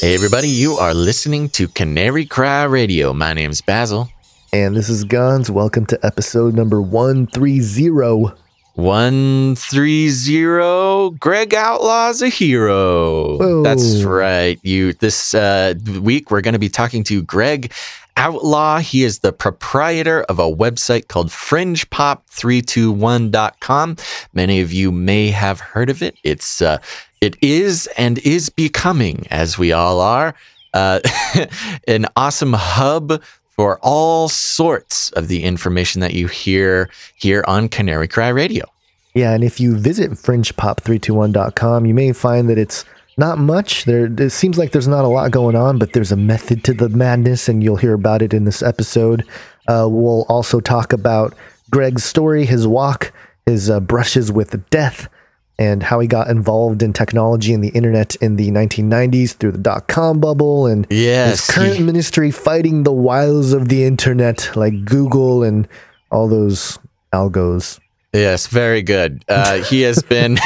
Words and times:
Hey, 0.00 0.14
everybody, 0.14 0.48
you 0.48 0.76
are 0.76 0.94
listening 0.94 1.50
to 1.50 1.68
Canary 1.68 2.24
Cry 2.24 2.64
Radio. 2.64 3.12
My 3.12 3.34
name's 3.34 3.60
Basil. 3.60 4.08
And 4.50 4.74
this 4.74 4.88
is 4.88 5.04
Gons. 5.04 5.50
Welcome 5.50 5.84
to 5.86 5.98
episode 6.02 6.54
number 6.54 6.80
130. 6.80 7.90
130 8.76 11.10
Greg 11.18 11.52
Outlaw's 11.52 12.22
a 12.22 12.30
hero. 12.30 13.36
Whoa. 13.36 13.62
That's 13.62 14.02
right. 14.02 14.58
You 14.62 14.94
this 14.94 15.34
uh, 15.34 15.74
week 16.00 16.30
we're 16.30 16.40
going 16.40 16.54
to 16.54 16.58
be 16.58 16.70
talking 16.70 17.04
to 17.04 17.22
Greg 17.22 17.70
Outlaw. 18.20 18.78
He 18.80 19.02
is 19.02 19.20
the 19.20 19.32
proprietor 19.32 20.24
of 20.24 20.38
a 20.38 20.42
website 20.42 21.08
called 21.08 21.30
fringepop321.com. 21.30 23.96
Many 24.34 24.60
of 24.60 24.74
you 24.74 24.92
may 24.92 25.30
have 25.30 25.60
heard 25.60 25.88
of 25.88 26.02
it. 26.02 26.18
It's 26.22 26.60
uh, 26.60 26.76
it 27.22 27.34
is 27.40 27.88
and 27.96 28.18
is 28.18 28.50
becoming, 28.50 29.26
as 29.30 29.56
we 29.56 29.72
all 29.72 30.00
are, 30.00 30.34
uh, 30.74 31.00
an 31.88 32.04
awesome 32.14 32.52
hub 32.52 33.22
for 33.56 33.78
all 33.82 34.28
sorts 34.28 35.08
of 35.12 35.28
the 35.28 35.42
information 35.42 36.02
that 36.02 36.12
you 36.12 36.26
hear 36.26 36.90
here 37.14 37.42
on 37.48 37.70
Canary 37.70 38.06
Cry 38.06 38.28
Radio. 38.28 38.66
Yeah, 39.14 39.32
and 39.32 39.42
if 39.42 39.58
you 39.58 39.78
visit 39.78 40.10
fringepop321.com, 40.10 41.86
you 41.86 41.94
may 41.94 42.12
find 42.12 42.50
that 42.50 42.58
it's 42.58 42.84
not 43.20 43.38
much. 43.38 43.84
There 43.84 44.06
it 44.06 44.30
seems 44.30 44.58
like 44.58 44.72
there's 44.72 44.88
not 44.88 45.04
a 45.04 45.08
lot 45.08 45.30
going 45.30 45.54
on, 45.54 45.78
but 45.78 45.92
there's 45.92 46.10
a 46.10 46.16
method 46.16 46.64
to 46.64 46.72
the 46.74 46.88
madness, 46.88 47.48
and 47.48 47.62
you'll 47.62 47.76
hear 47.76 47.94
about 47.94 48.22
it 48.22 48.34
in 48.34 48.44
this 48.44 48.62
episode. 48.62 49.24
Uh, 49.68 49.86
we'll 49.88 50.24
also 50.28 50.58
talk 50.58 50.92
about 50.92 51.34
Greg's 51.70 52.02
story, 52.02 52.46
his 52.46 52.66
walk, 52.66 53.12
his 53.46 53.70
uh, 53.70 53.78
brushes 53.78 54.32
with 54.32 54.68
death, 54.70 55.08
and 55.58 55.82
how 55.82 56.00
he 56.00 56.08
got 56.08 56.28
involved 56.28 56.82
in 56.82 56.92
technology 56.94 57.52
and 57.52 57.62
the 57.62 57.68
internet 57.68 58.16
in 58.16 58.36
the 58.36 58.50
1990s 58.50 59.34
through 59.34 59.52
the 59.52 59.58
dot 59.58 59.86
com 59.86 60.18
bubble 60.18 60.66
and 60.66 60.86
Yes, 60.90 61.46
his 61.46 61.54
current 61.54 61.80
ministry 61.80 62.30
fighting 62.30 62.82
the 62.82 62.92
wiles 62.92 63.52
of 63.52 63.68
the 63.68 63.84
internet 63.84 64.50
like 64.56 64.84
Google 64.86 65.44
and 65.44 65.68
all 66.10 66.26
those 66.26 66.78
algos. 67.12 67.78
Yes, 68.12 68.48
very 68.48 68.82
good. 68.82 69.24
Uh, 69.28 69.62
he 69.62 69.82
has 69.82 70.02
been 70.02 70.36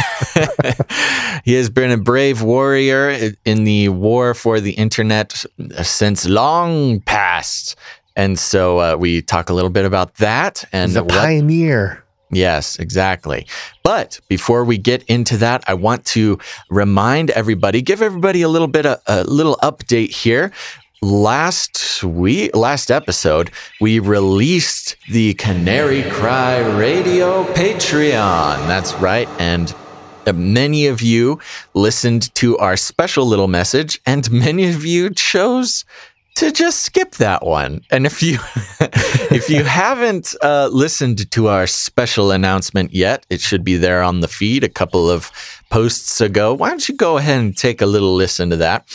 he 1.45 1.55
has 1.55 1.71
been 1.71 1.91
a 1.91 1.97
brave 1.97 2.43
warrior 2.43 3.33
in 3.47 3.65
the 3.65 3.89
war 3.89 4.35
for 4.35 4.61
the 4.61 4.73
internet 4.73 5.45
since 5.83 6.29
long 6.29 7.01
past, 7.01 7.77
and 8.17 8.39
so 8.39 8.81
uh, 8.81 8.97
we 8.97 9.23
talk 9.23 9.49
a 9.49 9.55
little 9.55 9.71
bit 9.71 9.87
about 9.87 10.17
that 10.17 10.65
and 10.73 10.93
the 10.93 11.05
pioneer. 11.05 12.05
Yes, 12.31 12.79
exactly. 12.79 13.47
But 13.83 14.19
before 14.29 14.65
we 14.65 14.77
get 14.77 15.03
into 15.05 15.37
that, 15.39 15.63
I 15.67 15.75
want 15.75 16.05
to 16.07 16.39
remind 16.69 17.31
everybody, 17.31 17.81
give 17.81 18.03
everybody 18.03 18.43
a 18.43 18.49
little 18.49 18.69
bit 18.69 18.87
of 18.87 19.01
a 19.07 19.25
little 19.25 19.57
update 19.63 20.11
here. 20.11 20.53
Last 21.05 22.03
week, 22.03 22.57
last 22.57 22.91
episode, 22.91 23.51
we 23.79 23.99
released 23.99 24.97
the 25.11 25.35
Canary 25.35 26.03
Cry 26.05 26.61
Radio 26.79 27.45
Patreon. 27.53 28.67
That's 28.67 28.95
right. 28.95 29.29
And 29.39 29.75
many 30.35 30.87
of 30.87 31.03
you 31.03 31.41
listened 31.75 32.35
to 32.37 32.57
our 32.57 32.79
special 32.79 33.27
little 33.27 33.49
message, 33.49 34.01
and 34.07 34.31
many 34.31 34.71
of 34.71 34.87
you 34.87 35.11
chose 35.11 35.85
to 36.37 36.51
just 36.51 36.81
skip 36.83 37.13
that 37.13 37.45
one. 37.45 37.81
And 37.91 38.07
if 38.07 38.23
you 38.23 38.39
if 38.81 39.49
you 39.49 39.65
haven't 39.65 40.35
uh, 40.43 40.69
listened 40.73 41.31
to 41.31 41.49
our 41.49 41.67
special 41.67 42.31
announcement 42.31 42.93
yet, 42.93 43.25
it 43.31 43.41
should 43.41 43.65
be 43.65 43.77
there 43.77 44.03
on 44.03 44.21
the 44.21 44.29
feed 44.29 44.65
a 44.65 44.69
couple 44.69 45.11
of 45.11 45.31
posts 45.71 46.21
ago. 46.21 46.55
Why 46.55 46.71
don't 46.71 46.89
you 46.89 46.97
go 46.97 47.19
ahead 47.19 47.41
and 47.41 47.57
take 47.57 47.81
a 47.81 47.87
little 47.87 48.15
listen 48.15 48.51
to 48.51 48.57
that? 48.57 48.87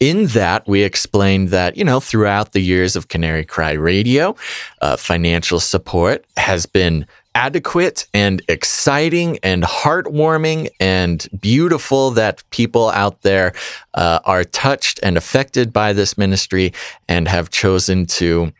In 0.00 0.26
that, 0.28 0.66
we 0.66 0.82
explained 0.82 1.50
that, 1.50 1.76
you 1.76 1.84
know, 1.84 2.00
throughout 2.00 2.52
the 2.52 2.60
years 2.60 2.96
of 2.96 3.08
Canary 3.08 3.44
Cry 3.44 3.72
Radio, 3.72 4.34
uh, 4.80 4.96
financial 4.96 5.60
support 5.60 6.24
has 6.36 6.66
been 6.66 7.06
adequate 7.34 8.06
and 8.12 8.42
exciting 8.48 9.38
and 9.42 9.62
heartwarming 9.62 10.68
and 10.80 11.26
beautiful 11.40 12.10
that 12.12 12.42
people 12.50 12.90
out 12.90 13.22
there 13.22 13.54
uh, 13.94 14.20
are 14.24 14.44
touched 14.44 15.00
and 15.02 15.16
affected 15.16 15.72
by 15.72 15.92
this 15.92 16.18
ministry 16.18 16.72
and 17.08 17.28
have 17.28 17.50
chosen 17.50 18.06
to 18.06 18.52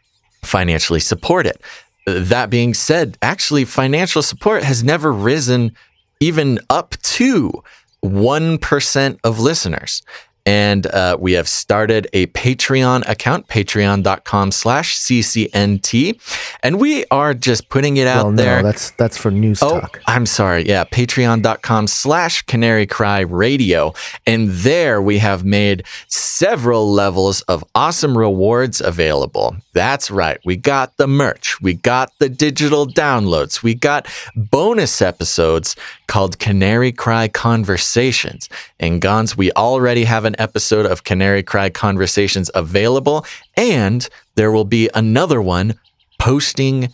financially 0.42 1.00
support 1.00 1.46
it. 1.46 1.60
That 2.06 2.50
being 2.50 2.74
said, 2.74 3.16
actually, 3.22 3.64
financial 3.64 4.22
support 4.22 4.62
has 4.64 4.82
never 4.82 5.12
risen 5.12 5.76
even 6.20 6.58
up 6.70 6.96
to 7.02 7.62
1% 8.04 9.18
of 9.22 9.38
listeners. 9.38 10.02
And 10.44 10.86
uh, 10.88 11.16
we 11.20 11.32
have 11.32 11.48
started 11.48 12.08
a 12.12 12.26
Patreon 12.28 13.08
account, 13.08 13.46
patreon.com 13.48 14.50
slash 14.50 14.98
CCNT. 14.98 16.20
And 16.62 16.80
we 16.80 17.04
are 17.10 17.32
just 17.34 17.68
putting 17.68 17.96
it 17.96 18.06
out 18.06 18.26
Well, 18.26 18.34
there. 18.34 18.62
that's 18.62 18.90
that's 18.92 19.16
for 19.16 19.30
news 19.30 19.62
Oh, 19.62 19.80
talk. 19.80 20.00
I'm 20.06 20.26
sorry. 20.26 20.66
Yeah, 20.66 20.84
patreon.com 20.84 21.86
slash 21.86 22.42
canary 22.42 22.86
cry 22.86 23.20
radio. 23.20 23.92
And 24.26 24.48
there 24.48 25.00
we 25.00 25.18
have 25.18 25.44
made 25.44 25.84
several 26.08 26.90
levels 26.92 27.42
of 27.42 27.64
awesome 27.74 28.16
rewards 28.18 28.80
available. 28.80 29.56
That's 29.74 30.10
right. 30.10 30.38
We 30.44 30.56
got 30.56 30.96
the 30.96 31.06
merch, 31.06 31.60
we 31.60 31.74
got 31.74 32.10
the 32.18 32.28
digital 32.28 32.86
downloads, 32.86 33.62
we 33.62 33.74
got 33.74 34.06
bonus 34.36 35.00
episodes 35.00 35.76
called 36.08 36.38
Canary 36.38 36.92
Cry 36.92 37.28
Conversations. 37.28 38.48
And 38.80 39.00
Gons, 39.00 39.36
we 39.36 39.50
already 39.52 40.04
have 40.04 40.24
an 40.26 40.31
episode 40.38 40.86
of 40.86 41.04
Canary 41.04 41.42
Cry 41.42 41.70
Conversations 41.70 42.50
available, 42.54 43.24
and 43.56 44.08
there 44.34 44.50
will 44.50 44.64
be 44.64 44.88
another 44.94 45.40
one 45.40 45.74
posting 46.18 46.92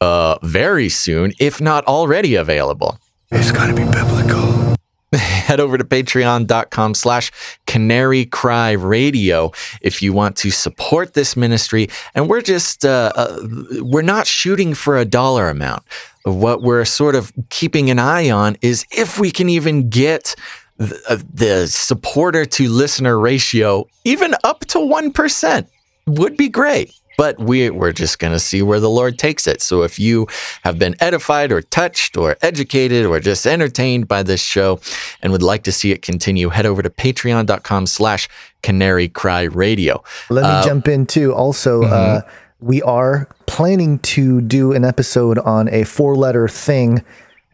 uh, 0.00 0.38
very 0.42 0.88
soon, 0.88 1.32
if 1.38 1.60
not 1.60 1.84
already 1.86 2.34
available. 2.34 2.98
It's 3.30 3.52
gotta 3.52 3.74
be 3.74 3.84
biblical. 3.84 4.76
Head 5.12 5.58
over 5.58 5.76
to 5.76 5.84
patreon.com 5.84 6.94
slash 6.94 7.32
canary 7.66 8.26
cry 8.26 8.70
radio 8.72 9.50
if 9.80 10.02
you 10.02 10.12
want 10.12 10.36
to 10.36 10.50
support 10.50 11.14
this 11.14 11.36
ministry. 11.36 11.88
And 12.14 12.28
we're 12.28 12.42
just, 12.42 12.84
uh, 12.84 13.12
uh, 13.16 13.40
we're 13.80 14.02
not 14.02 14.28
shooting 14.28 14.72
for 14.72 14.96
a 14.96 15.04
dollar 15.04 15.48
amount. 15.48 15.82
What 16.24 16.62
we're 16.62 16.84
sort 16.84 17.16
of 17.16 17.32
keeping 17.48 17.90
an 17.90 17.98
eye 17.98 18.30
on 18.30 18.56
is 18.62 18.86
if 18.92 19.18
we 19.18 19.32
can 19.32 19.48
even 19.48 19.88
get 19.88 20.36
the, 20.80 21.00
uh, 21.08 21.18
the 21.32 21.66
supporter 21.68 22.44
to 22.44 22.68
listener 22.68 23.18
ratio 23.18 23.86
even 24.04 24.34
up 24.44 24.60
to 24.66 24.78
1% 24.78 25.66
would 26.06 26.36
be 26.36 26.48
great. 26.48 26.92
But 27.18 27.38
we, 27.38 27.68
we're 27.68 27.92
just 27.92 28.18
going 28.18 28.32
to 28.32 28.38
see 28.40 28.62
where 28.62 28.80
the 28.80 28.88
Lord 28.88 29.18
takes 29.18 29.46
it. 29.46 29.60
So 29.60 29.82
if 29.82 29.98
you 29.98 30.26
have 30.64 30.78
been 30.78 30.94
edified 31.00 31.52
or 31.52 31.60
touched 31.60 32.16
or 32.16 32.38
educated 32.40 33.04
or 33.04 33.20
just 33.20 33.46
entertained 33.46 34.08
by 34.08 34.22
this 34.22 34.40
show 34.42 34.80
and 35.20 35.30
would 35.30 35.42
like 35.42 35.62
to 35.64 35.72
see 35.72 35.92
it 35.92 36.00
continue, 36.00 36.48
head 36.48 36.64
over 36.64 36.80
to 36.80 36.88
patreon.com 36.88 37.84
slash 37.86 38.26
canary 38.62 39.06
cry 39.08 39.42
radio. 39.42 40.02
Let 40.30 40.44
me 40.44 40.48
Uh, 40.48 40.64
jump 40.64 40.88
in 40.88 41.04
too. 41.04 41.34
Also, 41.34 41.82
mm-hmm. 41.82 41.92
uh, 41.92 42.20
we 42.60 42.80
are 42.82 43.28
planning 43.46 43.98
to 43.98 44.40
do 44.40 44.72
an 44.72 44.86
episode 44.86 45.38
on 45.40 45.68
a 45.68 45.84
four-letter 45.84 46.48
thing, 46.48 47.04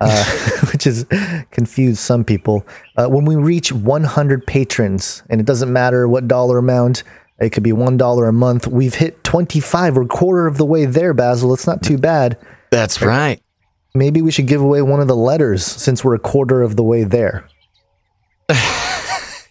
uh, 0.01 0.25
which 0.73 0.85
has 0.85 1.05
confused 1.51 1.99
some 1.99 2.25
people. 2.25 2.67
Uh, 2.97 3.07
when 3.07 3.25
we 3.25 3.37
reach 3.37 3.73
100 3.73 4.47
patrons, 4.47 5.23
and 5.31 5.41
it 5.41 5.47
doesn't 5.47 5.73
matter 5.73 6.07
what 6.09 6.29
dollar 6.29 6.59
amount, 6.59 7.03
it 7.39 7.51
could 7.51 7.63
be 7.63 7.73
one 7.73 7.97
dollar 7.97 8.27
a 8.29 8.33
month. 8.33 8.67
We've 8.67 8.95
hit 8.95 9.23
25. 9.25 9.97
We're 9.97 10.05
quarter 10.07 10.47
of 10.47 10.57
the 10.59 10.65
way 10.65 10.87
there, 10.87 11.13
Basil. 11.15 11.53
It's 11.53 11.67
not 11.67 11.83
too 11.83 11.99
bad. 11.99 12.39
That's 12.71 13.03
right. 13.03 13.43
Maybe 13.95 14.21
we 14.23 14.31
should 14.31 14.47
give 14.47 14.61
away 14.61 14.83
one 14.83 15.01
of 15.01 15.09
the 15.09 15.17
letters 15.17 15.65
since 15.65 16.05
we're 16.05 16.15
a 16.15 16.19
quarter 16.19 16.63
of 16.63 16.77
the 16.77 16.83
way 16.83 17.05
there. 17.05 17.47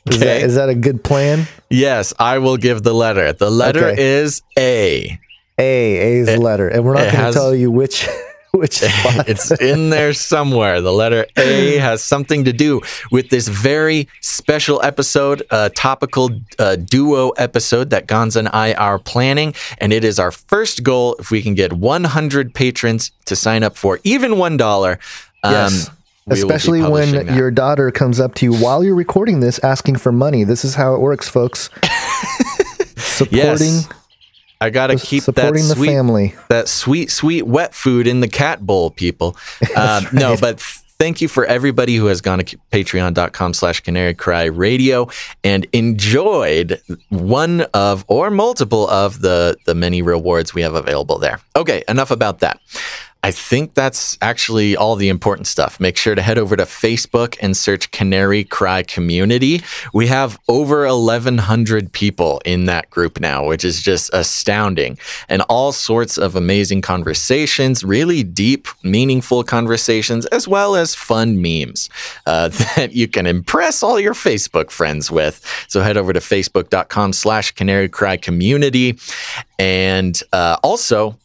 Is, 0.07 0.19
that, 0.19 0.27
Okay. 0.37 0.41
is 0.43 0.53
that 0.55 0.69
a 0.69 0.75
good 0.75 1.03
plan? 1.03 1.47
Yes, 1.67 2.13
I 2.19 2.37
will 2.37 2.57
give 2.57 2.83
the 2.83 2.93
letter. 2.93 3.33
The 3.33 3.49
letter 3.49 3.85
Okay. 3.87 4.03
is 4.19 4.43
A. 4.55 5.19
A, 5.57 5.97
A 5.97 6.13
is 6.19 6.27
the 6.27 6.37
letter, 6.39 6.67
and 6.67 6.83
we're 6.85 6.93
not 6.93 7.11
going 7.11 7.25
to 7.25 7.31
tell 7.33 7.55
you 7.55 7.71
which 7.71 8.07
which 8.59 8.79
it's 8.83 9.51
in 9.51 9.89
there 9.89 10.13
somewhere. 10.13 10.81
The 10.81 10.91
letter 10.93 11.25
A 11.37 11.77
has 11.77 12.03
something 12.03 12.45
to 12.45 12.53
do 12.53 12.81
with 13.11 13.29
this 13.29 13.47
very 13.47 14.07
special 14.21 14.81
episode, 14.83 15.43
a 15.51 15.69
topical 15.69 16.29
uh, 16.59 16.77
duo 16.77 17.29
episode 17.31 17.89
that 17.89 18.07
Gonza 18.07 18.39
and 18.39 18.49
I 18.53 18.73
are 18.73 18.97
planning. 18.99 19.53
And 19.79 19.91
it 19.93 20.03
is 20.03 20.19
our 20.19 20.31
first 20.31 20.83
goal. 20.83 21.15
If 21.19 21.31
we 21.31 21.41
can 21.41 21.53
get 21.53 21.73
100 21.73 22.53
patrons 22.53 23.11
to 23.25 23.35
sign 23.35 23.63
up 23.63 23.75
for 23.75 23.99
even 24.03 24.33
$1, 24.33 24.61
um, 25.43 25.51
Yes. 25.51 25.89
we 26.25 26.31
will 26.31 26.35
be 26.35 26.41
Especially 26.41 26.81
when 26.81 27.11
that. 27.11 27.35
your 27.35 27.51
daughter 27.51 27.91
comes 27.91 28.19
up 28.19 28.33
to 28.35 28.45
you 28.45 28.55
while 28.55 28.83
you're 28.83 28.95
recording 28.95 29.41
this 29.41 29.59
asking 29.63 29.97
for 29.97 30.11
money. 30.11 30.43
This 30.43 30.65
is 30.65 30.73
how 30.75 30.95
it 30.95 31.01
works, 31.01 31.29
folks. 31.29 31.69
supporting 32.97 33.39
Yes. 33.75 33.89
I 34.61 34.69
got 34.69 34.87
to 34.87 34.97
keep 34.97 35.23
that 35.25 35.57
sweet 35.57 35.87
family. 35.87 36.35
that 36.49 36.67
sweet, 36.67 37.11
sweet 37.11 37.43
wet 37.45 37.73
food 37.73 38.07
in 38.07 38.21
the 38.21 38.27
cat 38.27 38.65
bowl, 38.65 38.89
people. 38.91 39.35
Um, 39.75 40.07
No, 40.13 40.37
but 40.39 40.61
thank 40.97 41.19
you 41.19 41.27
for 41.27 41.45
everybody 41.45 41.95
who 41.97 42.05
has 42.05 42.21
gone 42.21 42.39
to 42.39 42.57
patreon.com 42.71 43.53
slash 43.53 43.81
canary 43.81 44.13
cry 44.13 44.45
radio 44.45 45.07
and 45.43 45.65
enjoyed 45.73 46.79
one 47.09 47.61
of 47.73 48.05
or 48.07 48.31
multiple 48.31 48.87
of 48.89 49.19
the 49.21 49.57
the 49.65 49.75
many 49.75 50.01
rewards 50.01 50.53
we 50.53 50.61
have 50.61 50.73
available 50.75 51.17
there 51.19 51.39
okay 51.57 51.83
enough 51.89 52.11
about 52.11 52.39
that 52.39 52.59
I 53.25 53.31
think 53.31 53.73
that's 53.73 54.19
actually 54.21 54.77
all 54.77 54.95
the 54.95 55.09
important 55.09 55.47
stuff. 55.47 55.79
Make 55.79 55.97
sure 55.97 56.13
to 56.13 56.21
head 56.21 56.37
over 56.37 56.55
to 56.55 56.61
Facebook 56.65 57.35
and 57.41 57.57
search 57.57 57.89
Canary 57.89 58.43
Cry 58.43 58.83
Community. 58.83 59.63
We 59.95 60.05
have 60.05 60.39
over 60.47 60.85
1,100 60.85 61.91
people 61.91 62.39
in 62.45 62.65
that 62.65 62.91
group 62.91 63.19
now, 63.19 63.47
which 63.47 63.65
is 63.65 63.81
just 63.81 64.13
astounding. 64.13 64.99
And 65.27 65.41
all 65.49 65.71
sorts 65.71 66.19
of 66.19 66.35
amazing 66.35 66.83
conversations, 66.83 67.83
really 67.83 68.21
deep, 68.21 68.67
meaningful 68.83 69.43
conversations, 69.43 70.27
as 70.27 70.47
well 70.47 70.75
as 70.75 70.93
fun 70.93 71.41
memes 71.41 71.89
uh, 72.27 72.49
that 72.75 72.93
you 72.93 73.07
can 73.07 73.25
impress 73.25 73.81
all 73.81 73.99
your 73.99 74.13
Facebook 74.13 74.69
friends 74.69 75.09
with. 75.09 75.43
So 75.67 75.81
head 75.81 75.97
over 75.97 76.13
to 76.13 76.19
facebook.com 76.19 77.11
slash 77.13 77.53
Canary 77.53 77.89
Cry 77.89 78.17
Community. 78.17 78.99
And 79.57 80.21
uh, 80.31 80.57
also, 80.61 81.17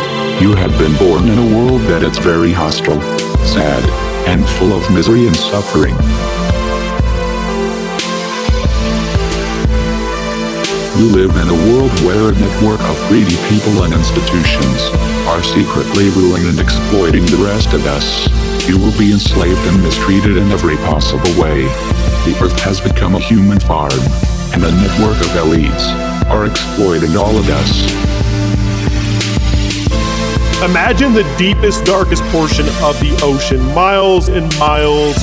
You 0.43 0.55
have 0.55 0.77
been 0.77 0.91
born 0.97 1.29
in 1.29 1.39
a 1.39 1.55
world 1.55 1.79
that 1.87 2.03
is 2.03 2.17
very 2.19 2.51
hostile, 2.51 2.99
sad, 3.47 3.79
and 4.27 4.43
full 4.59 4.75
of 4.75 4.83
misery 4.91 5.25
and 5.25 5.35
suffering. 5.37 5.95
You 10.99 11.07
live 11.15 11.31
in 11.39 11.47
a 11.47 11.59
world 11.71 11.95
where 12.03 12.27
a 12.27 12.35
network 12.35 12.83
of 12.91 12.99
greedy 13.07 13.39
people 13.47 13.87
and 13.87 13.95
institutions 13.95 14.91
are 15.31 15.39
secretly 15.39 16.11
ruling 16.11 16.43
and 16.43 16.59
exploiting 16.59 17.23
the 17.31 17.39
rest 17.39 17.71
of 17.71 17.87
us. 17.87 18.27
You 18.67 18.75
will 18.75 18.95
be 18.99 19.15
enslaved 19.15 19.63
and 19.63 19.79
mistreated 19.81 20.35
in 20.35 20.51
every 20.51 20.75
possible 20.83 21.31
way. 21.39 21.63
The 22.27 22.35
earth 22.43 22.59
has 22.67 22.83
become 22.83 23.15
a 23.15 23.23
human 23.23 23.61
farm, 23.63 23.95
and 24.51 24.59
a 24.67 24.75
network 24.75 25.15
of 25.23 25.31
elites 25.39 25.87
are 26.27 26.51
exploiting 26.51 27.15
all 27.15 27.39
of 27.39 27.47
us. 27.47 28.16
Imagine 30.63 31.13
the 31.13 31.23
deepest, 31.37 31.85
darkest 31.85 32.23
portion 32.31 32.65
of 32.81 32.99
the 32.99 33.15
ocean, 33.21 33.63
miles 33.75 34.27
and 34.27 34.45
miles 34.57 35.15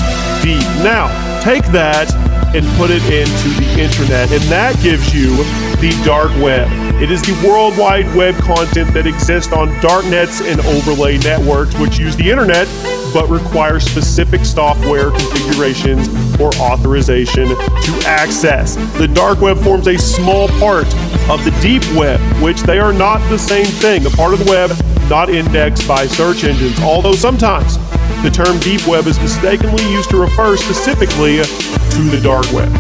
deep. 0.45 0.63
Now, 0.85 1.09
take 1.43 1.65
that 1.73 2.15
and 2.55 2.65
put 2.79 2.91
it 2.91 3.03
into 3.11 3.49
the 3.61 3.83
internet, 3.83 4.31
and 4.31 4.41
that 4.45 4.81
gives 4.81 5.13
you 5.13 5.35
the 5.83 5.91
dark 6.05 6.31
web. 6.41 6.69
It 7.03 7.11
is 7.11 7.21
the 7.23 7.35
worldwide 7.47 8.07
web 8.15 8.37
content 8.45 8.95
that 8.95 9.09
exists 9.09 9.53
on 9.53 9.69
darknets 9.81 10.41
and 10.41 10.61
overlay 10.61 11.19
networks, 11.19 11.77
which 11.81 11.99
use 11.99 12.15
the 12.15 12.31
internet 12.31 12.69
but 13.13 13.29
require 13.29 13.81
specific 13.81 14.45
software 14.45 15.11
configurations 15.11 16.09
or 16.41 16.55
authorization 16.57 17.49
to 17.49 18.03
access. 18.07 18.77
The 18.99 19.09
dark 19.09 19.41
web 19.41 19.59
forms 19.59 19.89
a 19.89 19.99
small 19.99 20.47
part 20.61 20.87
of 21.29 21.45
the 21.45 21.57
deep 21.61 21.85
web, 21.97 22.21
which 22.41 22.63
they 22.63 22.79
are 22.79 22.93
not 22.93 23.19
the 23.31 23.39
same 23.39 23.67
thing. 23.67 24.07
A 24.07 24.11
part 24.11 24.33
of 24.33 24.45
the 24.45 24.51
web 24.51 24.71
not 25.09 25.29
indexed 25.29 25.87
by 25.87 26.07
search 26.07 26.45
engines, 26.45 26.79
although 26.81 27.13
sometimes 27.13 27.77
the 28.23 28.31
term 28.31 28.59
deep 28.61 28.87
web 28.87 29.07
is 29.07 29.19
mistakenly 29.21 29.85
used 29.91 30.11
to 30.11 30.17
refer 30.17 30.57
specifically 30.57 31.37
to 31.37 32.11
the 32.11 32.21
dark 32.23 32.51
web. 32.53 32.73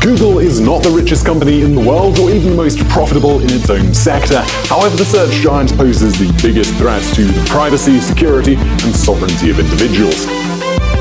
Google 0.00 0.38
is 0.38 0.60
not 0.60 0.82
the 0.82 0.90
richest 0.90 1.24
company 1.24 1.62
in 1.62 1.74
the 1.74 1.80
world 1.80 2.18
or 2.18 2.30
even 2.30 2.50
the 2.50 2.56
most 2.56 2.78
profitable 2.90 3.40
in 3.40 3.50
its 3.50 3.70
own 3.70 3.94
sector. 3.94 4.42
However, 4.68 4.96
the 4.96 5.04
search 5.04 5.32
giant 5.42 5.74
poses 5.78 6.12
the 6.18 6.30
biggest 6.42 6.74
threats 6.74 7.14
to 7.16 7.24
the 7.24 7.44
privacy, 7.48 7.98
security, 8.00 8.56
and 8.56 8.94
sovereignty 8.94 9.50
of 9.50 9.58
individuals. 9.58 10.43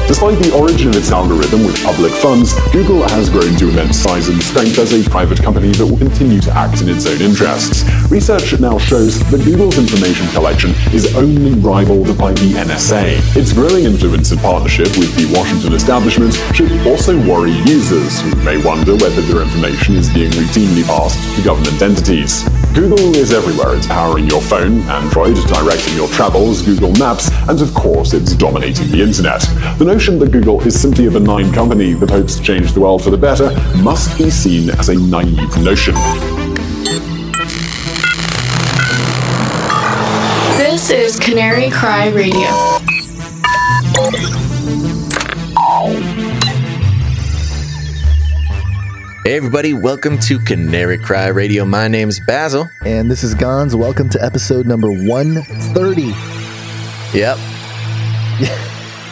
Despite 0.07 0.37
the 0.39 0.53
origin 0.55 0.89
of 0.89 0.95
its 0.95 1.11
algorithm 1.11 1.63
with 1.63 1.81
public 1.83 2.11
funds, 2.11 2.53
Google 2.71 3.07
has 3.09 3.29
grown 3.29 3.55
to 3.55 3.69
immense 3.69 3.97
size 3.97 4.27
and 4.27 4.41
strength 4.43 4.77
as 4.77 4.93
a 4.93 5.09
private 5.09 5.41
company 5.41 5.71
that 5.71 5.85
will 5.85 5.97
continue 5.97 6.41
to 6.41 6.51
act 6.51 6.81
in 6.81 6.89
its 6.89 7.07
own 7.07 7.21
interests. 7.21 7.83
Research 8.11 8.59
now 8.59 8.77
shows 8.77 9.19
that 9.31 9.43
Google's 9.43 9.77
information 9.77 10.27
collection 10.29 10.71
is 10.93 11.15
only 11.15 11.53
rivaled 11.59 12.17
by 12.17 12.33
the 12.33 12.53
NSA. 12.53 13.17
Its 13.35 13.53
growing 13.53 13.85
influence 13.85 14.31
and 14.31 14.41
partnership 14.41 14.87
with 14.97 15.15
the 15.15 15.31
Washington 15.37 15.73
establishment 15.73 16.33
should 16.53 16.71
also 16.85 17.17
worry 17.27 17.53
users 17.65 18.19
who 18.21 18.35
may 18.43 18.61
wonder 18.63 18.93
whether 18.95 19.21
their 19.21 19.41
information 19.41 19.95
is 19.95 20.13
being 20.13 20.31
routinely 20.31 20.83
passed 20.83 21.17
to 21.35 21.43
government 21.43 21.81
entities. 21.81 22.43
Google 22.73 23.15
is 23.15 23.31
everywhere. 23.31 23.75
It's 23.75 23.85
powering 23.85 24.27
your 24.27 24.41
phone, 24.41 24.81
Android, 24.89 25.35
directing 25.47 25.95
your 25.95 26.07
travels, 26.07 26.63
Google 26.63 26.91
Maps, 26.93 27.29
and 27.47 27.61
of 27.61 27.71
course, 27.75 28.13
it's 28.13 28.33
dominating 28.33 28.89
the 28.89 28.99
internet. 28.99 29.41
The 29.77 29.85
notion 29.85 30.17
that 30.19 30.31
Google 30.31 30.59
is 30.65 30.79
simply 30.79 31.05
a 31.05 31.11
benign 31.11 31.53
company 31.53 31.93
that 31.93 32.09
hopes 32.09 32.35
to 32.37 32.41
change 32.41 32.73
the 32.73 32.79
world 32.79 33.03
for 33.03 33.11
the 33.11 33.17
better 33.17 33.51
must 33.83 34.17
be 34.17 34.31
seen 34.31 34.71
as 34.71 34.89
a 34.89 34.95
naive 34.95 35.55
notion. 35.63 35.93
This 40.57 40.89
is 40.89 41.19
Canary 41.19 41.69
Cry 41.69 42.09
Radio. 42.09 42.82
Hey, 49.23 49.37
everybody, 49.37 49.73
welcome 49.73 50.19
to 50.19 50.37
Canary 50.37 50.97
Cry 50.97 51.27
Radio. 51.27 51.63
My 51.63 51.87
name's 51.87 52.19
Basil. 52.27 52.67
And 52.85 53.09
this 53.09 53.23
is 53.23 53.33
Gons. 53.33 53.73
Welcome 53.73 54.09
to 54.09 54.21
episode 54.21 54.65
number 54.65 54.89
130. 54.91 56.01
Yep, 57.17 57.37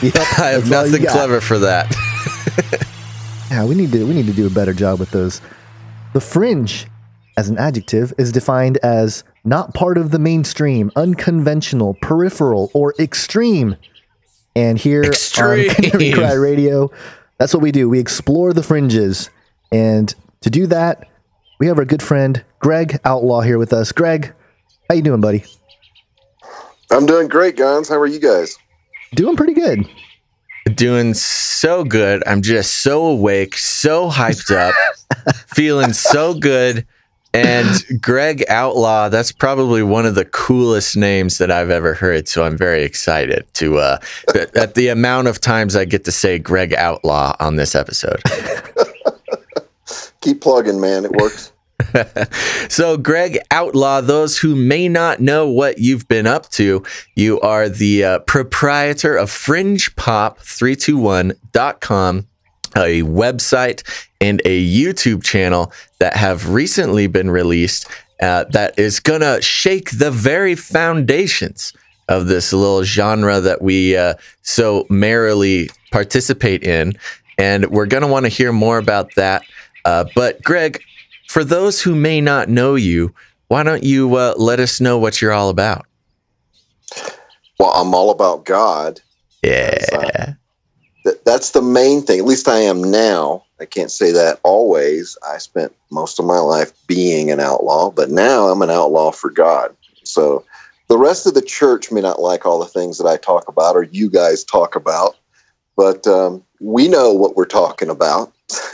Yep, 0.01 0.15
I 0.39 0.50
have 0.50 0.68
that's 0.68 0.72
all 0.74 0.86
you 0.88 0.91
nothing 0.91 1.06
clever 1.08 1.41
for 1.41 1.60
that. 1.60 1.94
Yeah, 3.51 3.65
we 3.65 3.75
need 3.75 3.91
to 3.91 4.08
we 4.08 4.13
need 4.13 4.27
to 4.27 4.34
do 4.34 4.48
a 4.48 4.50
better 4.50 4.74
job 4.74 4.98
with 4.98 5.12
those. 5.12 5.41
The 6.13 6.22
fringe, 6.22 6.88
as 7.36 7.50
an 7.50 7.58
adjective, 7.58 8.13
is 8.18 8.32
defined 8.32 8.77
as 8.77 9.25
not 9.44 9.74
part 9.74 9.98
of 9.98 10.12
the 10.12 10.20
mainstream, 10.20 10.89
unconventional, 10.96 11.96
peripheral, 11.96 12.72
or 12.74 12.94
extreme. 12.98 13.75
And 14.56 14.77
here 14.77 15.03
Extreme. 15.03 15.70
on 15.70 15.75
Canary 15.75 16.12
Cry 16.13 16.32
Radio, 16.32 16.91
that's 17.39 17.53
what 17.53 17.62
we 17.62 17.74
do. 17.74 17.89
We 17.89 18.00
explore 18.00 18.53
the 18.53 18.63
fringes, 18.63 19.30
and 19.71 20.13
to 20.41 20.49
do 20.49 20.67
that, 20.67 21.07
we 21.59 21.67
have 21.67 21.77
our 21.77 21.85
good 21.85 22.01
friend 22.01 22.43
Greg 22.59 22.99
Outlaw 23.05 23.41
here 23.41 23.57
with 23.57 23.73
us. 23.73 23.91
Greg, 23.91 24.33
how 24.89 24.95
you 24.95 25.01
doing, 25.01 25.21
buddy? 25.21 25.43
I'm 26.91 27.05
doing 27.05 27.27
great, 27.27 27.55
guys. 27.55 27.87
How 27.87 27.97
are 27.99 28.07
you 28.07 28.19
guys? 28.19 28.57
Doing 29.15 29.35
pretty 29.35 29.53
good. 29.53 29.87
Doing 30.75 31.13
so 31.13 31.83
good. 31.83 32.23
I'm 32.27 32.41
just 32.41 32.77
so 32.79 33.05
awake, 33.05 33.57
so 33.57 34.09
hyped 34.09 34.55
up, 34.55 34.75
feeling 35.47 35.93
so 35.93 36.33
good. 36.33 36.85
And 37.33 37.69
Greg 38.01 38.43
Outlaw, 38.49 39.07
that's 39.07 39.31
probably 39.31 39.83
one 39.83 40.05
of 40.05 40.15
the 40.15 40.25
coolest 40.25 40.97
names 40.97 41.37
that 41.37 41.49
I've 41.49 41.69
ever 41.69 41.93
heard. 41.93 42.27
So 42.27 42.43
I'm 42.43 42.57
very 42.57 42.83
excited 42.83 43.45
to 43.53 43.77
uh 43.77 43.97
at- 44.35 44.55
at 44.57 44.75
the 44.75 44.89
amount 44.89 45.29
of 45.29 45.39
times 45.39 45.77
I 45.77 45.85
get 45.85 46.03
to 46.05 46.11
say 46.11 46.37
Greg 46.39 46.73
Outlaw 46.73 47.35
on 47.39 47.55
this 47.55 47.73
episode. 47.73 48.21
Keep 50.21 50.41
plugging, 50.41 50.79
man. 50.79 51.05
It 51.05 51.11
works. 51.11 51.51
so, 52.69 52.97
Greg 52.97 53.39
Outlaw, 53.49 54.01
those 54.01 54.37
who 54.37 54.55
may 54.55 54.87
not 54.87 55.19
know 55.19 55.49
what 55.49 55.79
you've 55.79 56.07
been 56.07 56.27
up 56.27 56.47
to, 56.49 56.83
you 57.15 57.41
are 57.41 57.67
the 57.67 58.03
uh, 58.03 58.19
proprietor 58.19 59.17
of 59.17 59.31
FringePop321.com, 59.31 62.27
a 62.75 63.01
website 63.01 64.05
and 64.19 64.41
a 64.45 64.63
YouTube 64.65 65.23
channel 65.23 65.73
that 65.99 66.15
have 66.15 66.49
recently 66.49 67.07
been 67.07 67.31
released 67.31 67.87
uh, 68.21 68.43
that 68.45 68.77
is 68.77 68.99
going 68.99 69.21
to 69.21 69.41
shake 69.41 69.97
the 69.97 70.11
very 70.11 70.55
foundations 70.55 71.73
of 72.07 72.27
this 72.27 72.53
little 72.53 72.83
genre 72.83 73.39
that 73.39 73.61
we 73.61 73.97
uh, 73.97 74.13
so 74.43 74.85
merrily 74.89 75.69
participate 75.91 76.63
in. 76.63 76.93
And 77.37 77.71
we're 77.71 77.87
going 77.87 78.01
to 78.01 78.07
want 78.07 78.25
to 78.25 78.29
hear 78.29 78.51
more 78.51 78.77
about 78.77 79.15
that. 79.15 79.43
Uh, 79.85 80.05
but, 80.15 80.41
Greg, 80.43 80.81
for 81.27 81.43
those 81.43 81.81
who 81.81 81.95
may 81.95 82.21
not 82.21 82.50
know 82.50 82.75
you, 82.75 83.13
why 83.47 83.63
don't 83.63 83.83
you 83.83 84.15
uh, 84.15 84.33
let 84.38 84.59
us 84.59 84.79
know 84.79 84.97
what 84.97 85.21
you're 85.21 85.33
all 85.33 85.50
about? 85.50 85.85
Well, 87.59 87.71
I'm 87.71 87.93
all 87.93 88.09
about 88.09 88.45
God. 88.45 89.00
Yeah. 89.43 90.33
That, 91.03 91.25
that's 91.25 91.51
the 91.51 91.61
main 91.61 92.01
thing. 92.01 92.19
At 92.19 92.25
least 92.25 92.47
I 92.47 92.59
am 92.59 92.89
now. 92.89 93.43
I 93.59 93.65
can't 93.65 93.91
say 93.91 94.11
that 94.11 94.39
always. 94.43 95.17
I 95.27 95.38
spent 95.38 95.75
most 95.91 96.19
of 96.19 96.25
my 96.25 96.39
life 96.39 96.71
being 96.88 97.31
an 97.31 97.39
outlaw, 97.39 97.91
but 97.91 98.09
now 98.09 98.47
I'm 98.47 98.61
an 98.61 98.69
outlaw 98.69 99.11
for 99.11 99.29
God. 99.29 99.75
So 100.03 100.45
the 100.88 100.97
rest 100.97 101.25
of 101.25 101.33
the 101.33 101.41
church 101.41 101.91
may 101.91 102.01
not 102.01 102.19
like 102.19 102.45
all 102.45 102.59
the 102.59 102.65
things 102.65 102.97
that 102.97 103.07
I 103.07 103.17
talk 103.17 103.47
about 103.47 103.75
or 103.75 103.83
you 103.83 104.09
guys 104.09 104.43
talk 104.43 104.75
about, 104.75 105.15
but 105.75 106.05
um, 106.07 106.43
we 106.59 106.88
know 106.88 107.13
what 107.13 107.35
we're 107.35 107.45
talking 107.45 107.89
about. 107.89 108.31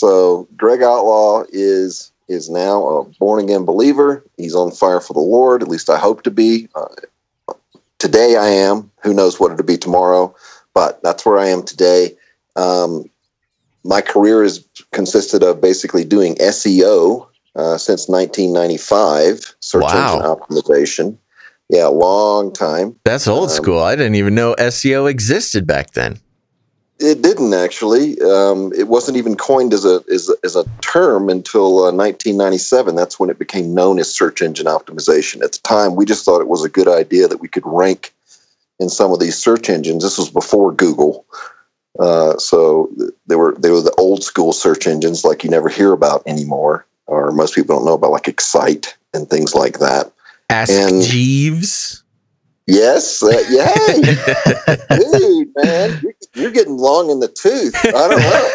so 0.00 0.48
Greg 0.56 0.82
Outlaw 0.82 1.44
is 1.52 2.10
is 2.26 2.48
now 2.48 2.86
a 2.88 3.04
born 3.18 3.44
again 3.44 3.66
believer. 3.66 4.24
He's 4.38 4.54
on 4.54 4.70
fire 4.70 5.00
for 5.00 5.12
the 5.12 5.20
Lord. 5.20 5.62
At 5.62 5.68
least 5.68 5.90
I 5.90 5.98
hope 5.98 6.22
to 6.22 6.30
be. 6.30 6.68
Uh, 6.74 7.52
today 7.98 8.36
I 8.36 8.46
am. 8.46 8.90
Who 9.02 9.12
knows 9.12 9.38
what 9.38 9.52
it'll 9.52 9.64
be 9.66 9.76
tomorrow? 9.76 10.34
But 10.72 11.02
that's 11.02 11.26
where 11.26 11.38
I 11.38 11.48
am 11.48 11.62
today. 11.64 12.16
Um, 12.56 13.10
my 13.84 14.00
career 14.00 14.42
has 14.42 14.64
consisted 14.92 15.42
of 15.42 15.60
basically 15.60 16.04
doing 16.04 16.34
SEO 16.36 17.26
uh, 17.56 17.76
since 17.76 18.08
1995, 18.08 19.54
search 19.60 19.82
Wow. 19.82 20.14
engine 20.14 20.26
optimization. 20.26 21.18
Yeah, 21.68 21.86
long 21.88 22.52
time. 22.54 22.96
That's 23.04 23.28
old 23.28 23.50
Um, 23.50 23.54
school. 23.56 23.80
I 23.80 23.96
didn't 23.96 24.14
even 24.14 24.34
know 24.34 24.54
SEO 24.58 25.10
existed 25.10 25.66
back 25.66 25.92
then. 25.92 26.18
It 27.02 27.22
didn't 27.22 27.54
actually. 27.54 28.20
Um, 28.20 28.72
it 28.76 28.88
wasn't 28.88 29.16
even 29.16 29.34
coined 29.36 29.72
as 29.72 29.84
a 29.86 30.02
as, 30.12 30.28
a- 30.28 30.36
as 30.44 30.54
a 30.54 30.64
term 30.82 31.28
until 31.30 31.78
uh, 31.78 31.92
1997. 31.92 32.94
That's 32.94 33.18
when 33.18 33.30
it 33.30 33.38
became 33.38 33.72
known 33.74 33.98
as 33.98 34.12
search 34.14 34.42
engine 34.42 34.66
optimization. 34.66 35.42
At 35.42 35.52
the 35.52 35.58
time, 35.62 35.96
we 35.96 36.04
just 36.04 36.24
thought 36.24 36.40
it 36.42 36.48
was 36.48 36.64
a 36.64 36.68
good 36.68 36.88
idea 36.88 37.26
that 37.26 37.40
we 37.40 37.48
could 37.48 37.62
rank 37.66 38.12
in 38.78 38.88
some 38.90 39.12
of 39.12 39.18
these 39.20 39.36
search 39.38 39.70
engines. 39.70 40.02
This 40.02 40.18
was 40.18 40.28
before 40.30 40.72
Google, 40.72 41.24
uh, 41.98 42.36
so 42.36 42.90
th- 42.98 43.10
they 43.26 43.36
were 43.36 43.54
they 43.58 43.70
were 43.70 43.80
the 43.80 43.94
old 43.96 44.22
school 44.22 44.52
search 44.52 44.86
engines 44.86 45.24
like 45.24 45.42
you 45.42 45.48
never 45.50 45.70
hear 45.70 45.92
about 45.92 46.22
anymore, 46.26 46.84
or 47.06 47.32
most 47.32 47.54
people 47.54 47.76
don't 47.76 47.86
know 47.86 47.94
about, 47.94 48.10
like 48.12 48.28
Excite 48.28 48.94
and 49.14 49.28
things 49.30 49.54
like 49.54 49.78
that. 49.78 50.12
Ask 50.50 50.70
And- 50.72 51.02
Jeeves. 51.02 52.02
Yes, 52.66 53.22
uh, 53.22 53.42
yeah, 53.48 53.74
dude, 54.96 55.48
man, 55.56 56.00
you're, 56.02 56.14
you're 56.34 56.50
getting 56.52 56.76
long 56.76 57.10
in 57.10 57.20
the 57.20 57.28
tooth. 57.28 57.74
I 57.84 58.08
don't 58.08 58.20
know. 58.20 58.46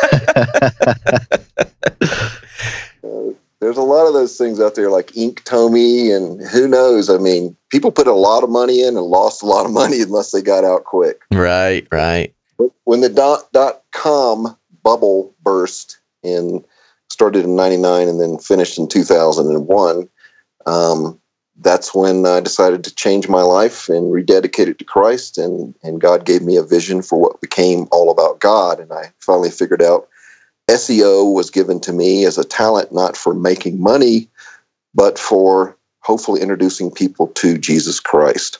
Uh, 3.03 3.33
there's 3.59 3.77
a 3.77 3.81
lot 3.81 4.07
of 4.07 4.13
those 4.13 4.37
things 4.37 4.61
out 4.61 4.75
there 4.75 4.89
like 4.89 5.07
Inktomi 5.07 6.15
and 6.15 6.41
who 6.47 6.67
knows. 6.67 7.09
I 7.09 7.17
mean, 7.17 7.57
people 7.69 7.91
put 7.91 8.07
a 8.07 8.13
lot 8.13 8.43
of 8.43 8.49
money 8.49 8.83
in 8.83 8.95
and 8.95 9.05
lost 9.05 9.43
a 9.43 9.47
lot 9.47 9.65
of 9.65 9.71
money 9.71 10.01
unless 10.01 10.31
they 10.31 10.41
got 10.41 10.63
out 10.63 10.85
quick. 10.85 11.21
Right, 11.31 11.87
right. 11.91 12.33
When 12.85 13.01
the 13.01 13.09
dot 13.09 13.51
dot 13.51 13.81
com 13.91 14.55
bubble 14.83 15.33
burst 15.41 15.97
and 16.23 16.63
started 17.09 17.43
in 17.43 17.55
99 17.55 18.07
and 18.07 18.21
then 18.21 18.37
finished 18.37 18.77
in 18.77 18.87
2001 18.87 20.09
um, 20.65 21.19
that's 21.61 21.95
when 21.95 22.25
I 22.25 22.41
decided 22.41 22.83
to 22.83 22.95
change 22.95 23.29
my 23.29 23.41
life 23.41 23.87
and 23.87 24.11
rededicate 24.11 24.67
it 24.67 24.77
to 24.79 24.85
Christ. 24.85 25.37
And, 25.37 25.73
and 25.83 26.01
God 26.01 26.25
gave 26.25 26.41
me 26.41 26.57
a 26.57 26.63
vision 26.63 27.01
for 27.01 27.19
what 27.19 27.41
became 27.41 27.87
all 27.91 28.11
about 28.11 28.39
God. 28.39 28.79
And 28.79 28.91
I 28.91 29.13
finally 29.19 29.49
figured 29.51 29.81
out 29.81 30.09
SEO 30.69 31.33
was 31.33 31.49
given 31.49 31.79
to 31.81 31.93
me 31.93 32.25
as 32.25 32.37
a 32.37 32.43
talent, 32.43 32.91
not 32.91 33.15
for 33.15 33.33
making 33.33 33.81
money, 33.81 34.27
but 34.93 35.17
for 35.17 35.77
hopefully 36.01 36.41
introducing 36.41 36.91
people 36.91 37.27
to 37.27 37.57
Jesus 37.57 37.99
Christ. 37.99 38.59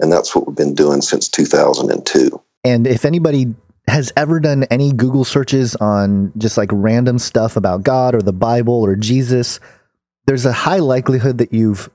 And 0.00 0.10
that's 0.10 0.34
what 0.34 0.46
we've 0.46 0.56
been 0.56 0.74
doing 0.74 1.02
since 1.02 1.28
2002. 1.28 2.40
And 2.64 2.86
if 2.86 3.04
anybody 3.04 3.54
has 3.88 4.12
ever 4.16 4.40
done 4.40 4.64
any 4.64 4.92
Google 4.92 5.24
searches 5.24 5.76
on 5.76 6.32
just 6.38 6.56
like 6.56 6.70
random 6.72 7.18
stuff 7.18 7.56
about 7.56 7.82
God 7.82 8.14
or 8.14 8.22
the 8.22 8.32
Bible 8.32 8.74
or 8.74 8.96
Jesus, 8.96 9.60
there's 10.26 10.46
a 10.46 10.52
high 10.52 10.78
likelihood 10.78 11.38
that 11.38 11.52
you've 11.52 11.90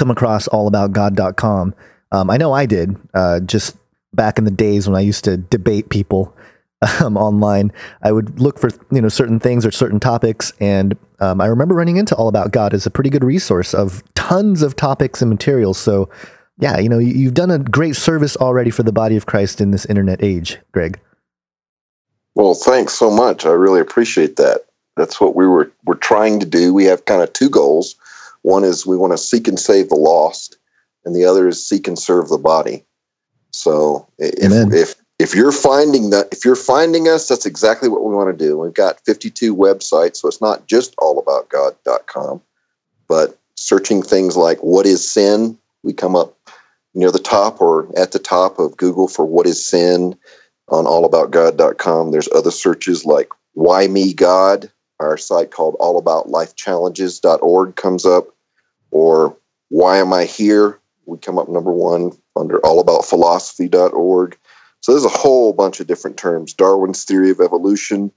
come 0.00 0.10
across 0.10 0.48
allaboutgod.com. 0.48 1.74
Um, 2.10 2.30
I 2.30 2.38
know 2.38 2.54
I 2.54 2.64
did 2.64 2.96
uh, 3.12 3.40
just 3.40 3.76
back 4.14 4.38
in 4.38 4.44
the 4.44 4.50
days 4.50 4.88
when 4.88 4.96
I 4.96 5.00
used 5.02 5.24
to 5.24 5.36
debate 5.36 5.90
people 5.90 6.34
um, 7.00 7.18
online. 7.18 7.70
I 8.02 8.10
would 8.10 8.40
look 8.40 8.58
for 8.58 8.70
you 8.90 9.02
know 9.02 9.10
certain 9.10 9.38
things 9.38 9.66
or 9.66 9.70
certain 9.70 10.00
topics, 10.00 10.54
and 10.58 10.96
um, 11.20 11.42
I 11.42 11.46
remember 11.46 11.74
running 11.74 11.98
into 11.98 12.14
All 12.16 12.28
About 12.28 12.50
God 12.50 12.72
as 12.72 12.86
a 12.86 12.90
pretty 12.90 13.10
good 13.10 13.22
resource 13.22 13.74
of 13.74 14.02
tons 14.14 14.62
of 14.62 14.74
topics 14.74 15.20
and 15.20 15.28
materials. 15.30 15.76
So 15.76 16.08
yeah, 16.58 16.78
you 16.78 16.88
know, 16.88 16.98
you- 16.98 17.12
you've 17.12 17.34
done 17.34 17.50
a 17.50 17.58
great 17.58 17.94
service 17.96 18.36
already 18.38 18.70
for 18.70 18.82
the 18.82 18.92
body 18.92 19.16
of 19.16 19.26
Christ 19.26 19.60
in 19.60 19.70
this 19.70 19.84
internet 19.84 20.22
age, 20.24 20.58
Greg. 20.72 20.98
Well, 22.34 22.54
thanks 22.54 22.94
so 22.94 23.10
much. 23.10 23.44
I 23.44 23.50
really 23.50 23.80
appreciate 23.80 24.36
that. 24.36 24.62
That's 24.96 25.20
what 25.20 25.36
we 25.36 25.46
were 25.46 25.70
we're 25.84 25.94
trying 25.94 26.40
to 26.40 26.46
do. 26.46 26.72
We 26.72 26.84
have 26.86 27.04
kind 27.04 27.22
of 27.22 27.32
two 27.34 27.50
goals. 27.50 27.96
One 28.42 28.64
is 28.64 28.86
we 28.86 28.96
want 28.96 29.12
to 29.12 29.18
seek 29.18 29.48
and 29.48 29.58
save 29.58 29.88
the 29.88 29.96
lost, 29.96 30.58
and 31.04 31.14
the 31.14 31.24
other 31.24 31.48
is 31.48 31.66
seek 31.66 31.86
and 31.86 31.98
serve 31.98 32.28
the 32.28 32.38
body. 32.38 32.84
So 33.52 34.08
Amen. 34.22 34.72
if 34.72 34.90
if 34.90 34.94
if 35.18 35.34
you're 35.34 35.52
finding 35.52 36.10
that 36.10 36.28
if 36.32 36.44
you're 36.44 36.56
finding 36.56 37.08
us, 37.08 37.28
that's 37.28 37.46
exactly 37.46 37.88
what 37.88 38.04
we 38.04 38.14
want 38.14 38.36
to 38.36 38.44
do. 38.44 38.58
We've 38.58 38.72
got 38.72 39.00
52 39.04 39.54
websites, 39.54 40.16
so 40.16 40.28
it's 40.28 40.40
not 40.40 40.66
just 40.66 40.96
allaboutgod.com, 40.96 42.40
but 43.08 43.38
searching 43.56 44.02
things 44.02 44.36
like 44.36 44.58
what 44.60 44.86
is 44.86 45.08
sin, 45.08 45.58
we 45.82 45.92
come 45.92 46.16
up 46.16 46.36
near 46.94 47.12
the 47.12 47.18
top 47.18 47.60
or 47.60 47.86
at 47.98 48.12
the 48.12 48.18
top 48.18 48.58
of 48.58 48.76
Google 48.76 49.08
for 49.08 49.24
what 49.24 49.46
is 49.46 49.64
sin 49.64 50.16
on 50.68 50.86
allaboutgod.com. 50.86 52.10
There's 52.10 52.28
other 52.32 52.50
searches 52.50 53.04
like 53.04 53.28
Why 53.52 53.86
Me 53.86 54.14
God, 54.14 54.70
our 55.00 55.16
site 55.16 55.50
called 55.50 55.76
allaboutlifechallenges.org 55.80 57.76
comes 57.76 58.06
up, 58.06 58.28
or 58.90 59.36
Why 59.68 59.98
Am 59.98 60.12
I 60.12 60.24
Here? 60.24 60.78
We 61.06 61.18
come 61.18 61.38
up 61.38 61.48
number 61.48 61.72
one 61.72 62.12
under 62.36 62.58
allaboutphilosophy.org. 62.60 64.38
So 64.80 64.92
there's 64.92 65.04
a 65.04 65.08
whole 65.08 65.52
bunch 65.52 65.80
of 65.80 65.86
different 65.86 66.16
terms. 66.16 66.54
Darwin's 66.54 67.04
theory 67.04 67.30
of 67.30 67.40
evolution. 67.40 68.12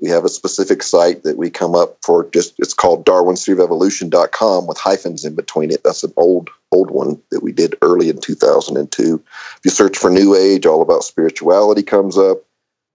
We 0.00 0.10
have 0.10 0.24
a 0.24 0.28
specific 0.28 0.82
site 0.82 1.22
that 1.22 1.36
we 1.36 1.50
come 1.50 1.74
up 1.74 1.98
for 2.02 2.28
just 2.30 2.54
it's 2.58 2.74
called 2.74 3.04
Darwin's 3.04 3.44
theory 3.44 3.58
of 3.58 3.64
evolution.com 3.64 4.66
with 4.66 4.78
hyphens 4.78 5.24
in 5.24 5.34
between 5.34 5.70
it. 5.70 5.82
That's 5.82 6.04
an 6.04 6.12
old 6.16 6.50
old 6.72 6.90
one 6.90 7.20
that 7.30 7.42
we 7.42 7.52
did 7.52 7.76
early 7.82 8.10
in 8.10 8.20
2002. 8.20 9.22
If 9.24 9.60
you 9.64 9.70
search 9.70 9.96
for 9.96 10.10
New 10.10 10.34
Age, 10.34 10.66
all 10.66 10.82
about 10.82 11.04
spirituality 11.04 11.82
comes 11.82 12.18
up. 12.18 12.38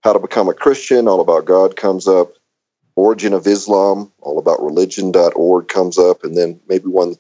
How 0.04 0.14
to 0.14 0.20
become 0.20 0.50
a 0.50 0.54
Christian, 0.54 1.08
all 1.08 1.22
about 1.22 1.46
God 1.46 1.76
comes 1.76 2.08
up. 2.08 2.34
Origin 3.00 3.34
of 3.34 3.48
Islam, 3.48 4.12
all 4.22 4.38
about 4.38 4.62
religion.org 4.62 5.68
comes 5.70 5.98
up. 5.98 6.24
And 6.24 6.38
then 6.38 6.60
maybe 6.68 6.88
one 6.88 7.16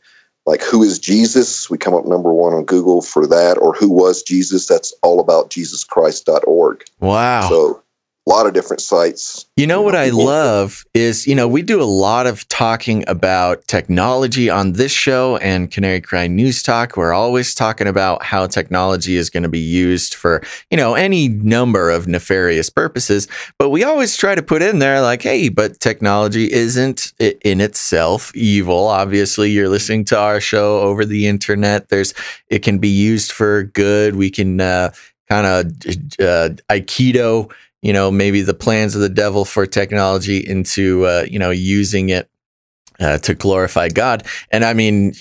like 0.45 0.61
Who 0.61 0.83
is 0.83 0.99
Jesus? 0.99 1.69
We 1.69 1.77
come 1.77 1.93
up 1.93 2.05
number 2.05 2.33
one 2.33 2.53
on 2.53 2.65
Google 2.65 3.01
for 3.01 3.25
that. 3.27 3.57
Or 3.57 3.73
Who 3.73 3.89
was 3.89 4.21
Jesus? 4.21 4.67
That's 4.67 4.93
all 5.03 5.19
about 5.19 5.49
jesus 5.49 5.85
JesusChrist.org. 5.85 6.83
Wow. 6.99 7.47
So 7.47 7.83
a 8.29 8.31
lot 8.31 8.45
of 8.45 8.53
different 8.53 8.79
sites. 8.81 9.47
You 9.57 9.65
know 9.65 9.81
what 9.81 9.95
I 9.95 10.09
love 10.09 10.85
is, 10.93 11.25
you 11.25 11.33
know, 11.33 11.47
we 11.47 11.63
do 11.63 11.81
a 11.81 11.83
lot 11.83 12.27
of 12.27 12.47
talking 12.47 13.03
about 13.07 13.67
technology 13.67 14.51
on 14.51 14.73
this 14.73 14.91
show 14.91 15.37
and 15.37 15.71
Canary 15.71 15.99
Cry 15.99 16.27
News 16.27 16.61
Talk. 16.61 16.95
We're 16.95 17.13
always 17.13 17.55
talking 17.55 17.87
about 17.87 18.21
how 18.21 18.45
technology 18.45 19.15
is 19.15 19.31
going 19.31 19.43
to 19.43 19.49
be 19.49 19.59
used 19.59 20.13
for, 20.13 20.43
you 20.69 20.77
know, 20.77 20.93
any 20.93 21.27
number 21.27 21.89
of 21.89 22.07
nefarious 22.07 22.69
purposes. 22.69 23.27
But 23.57 23.71
we 23.71 23.83
always 23.83 24.15
try 24.15 24.35
to 24.35 24.43
put 24.43 24.61
in 24.61 24.77
there, 24.77 25.01
like, 25.01 25.23
hey, 25.23 25.49
but 25.49 25.79
technology 25.79 26.51
isn't 26.51 27.13
in 27.19 27.61
itself 27.61 28.35
evil. 28.35 28.87
Obviously, 28.87 29.49
you're 29.49 29.69
listening 29.69 30.05
to 30.05 30.19
our 30.19 30.39
show 30.39 30.81
over 30.81 31.03
the 31.03 31.25
internet. 31.25 31.89
There's, 31.89 32.13
it 32.47 32.59
can 32.59 32.77
be 32.77 32.89
used 32.89 33.31
for 33.31 33.63
good. 33.63 34.15
We 34.15 34.29
can 34.29 34.61
uh, 34.61 34.91
kind 35.29 35.47
of 35.47 35.65
uh, 36.19 36.55
Aikido 36.69 37.51
you 37.81 37.93
know 37.93 38.11
maybe 38.11 38.41
the 38.41 38.53
plans 38.53 38.95
of 38.95 39.01
the 39.01 39.09
devil 39.09 39.45
for 39.45 39.65
technology 39.65 40.37
into 40.37 41.05
uh, 41.05 41.25
you 41.29 41.39
know 41.39 41.51
using 41.51 42.09
it 42.09 42.29
uh, 42.99 43.17
to 43.19 43.33
glorify 43.33 43.89
God. 43.89 44.25
And 44.51 44.65
I 44.65 44.73
mean, 44.73 45.13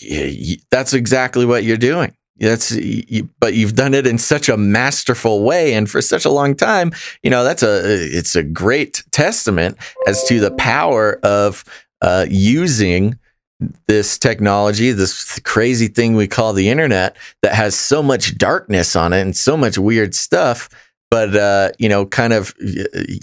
that's 0.70 0.92
exactly 0.92 1.46
what 1.46 1.64
you're 1.64 1.76
doing. 1.76 2.14
That's, 2.38 2.70
you, 2.70 3.28
but 3.40 3.54
you've 3.54 3.74
done 3.74 3.94
it 3.94 4.06
in 4.06 4.18
such 4.18 4.48
a 4.48 4.56
masterful 4.56 5.42
way 5.42 5.74
and 5.74 5.90
for 5.90 6.00
such 6.00 6.24
a 6.24 6.30
long 6.30 6.54
time. 6.54 6.92
You 7.22 7.30
know, 7.30 7.42
that's 7.42 7.62
a, 7.62 7.80
it's 7.84 8.36
a 8.36 8.44
great 8.44 9.02
testament 9.10 9.76
as 10.06 10.22
to 10.24 10.38
the 10.38 10.52
power 10.52 11.18
of 11.24 11.64
uh, 12.00 12.26
using 12.28 13.18
this 13.88 14.18
technology, 14.18 14.92
this 14.92 15.40
crazy 15.40 15.88
thing 15.88 16.14
we 16.14 16.28
call 16.28 16.52
the 16.52 16.68
internet 16.68 17.16
that 17.42 17.54
has 17.54 17.74
so 17.74 18.04
much 18.04 18.38
darkness 18.38 18.94
on 18.94 19.12
it 19.12 19.20
and 19.20 19.36
so 19.36 19.56
much 19.56 19.76
weird 19.76 20.14
stuff, 20.14 20.68
but 21.10 21.34
uh, 21.34 21.70
you 21.78 21.88
know, 21.88 22.06
kind 22.06 22.32
of 22.32 22.54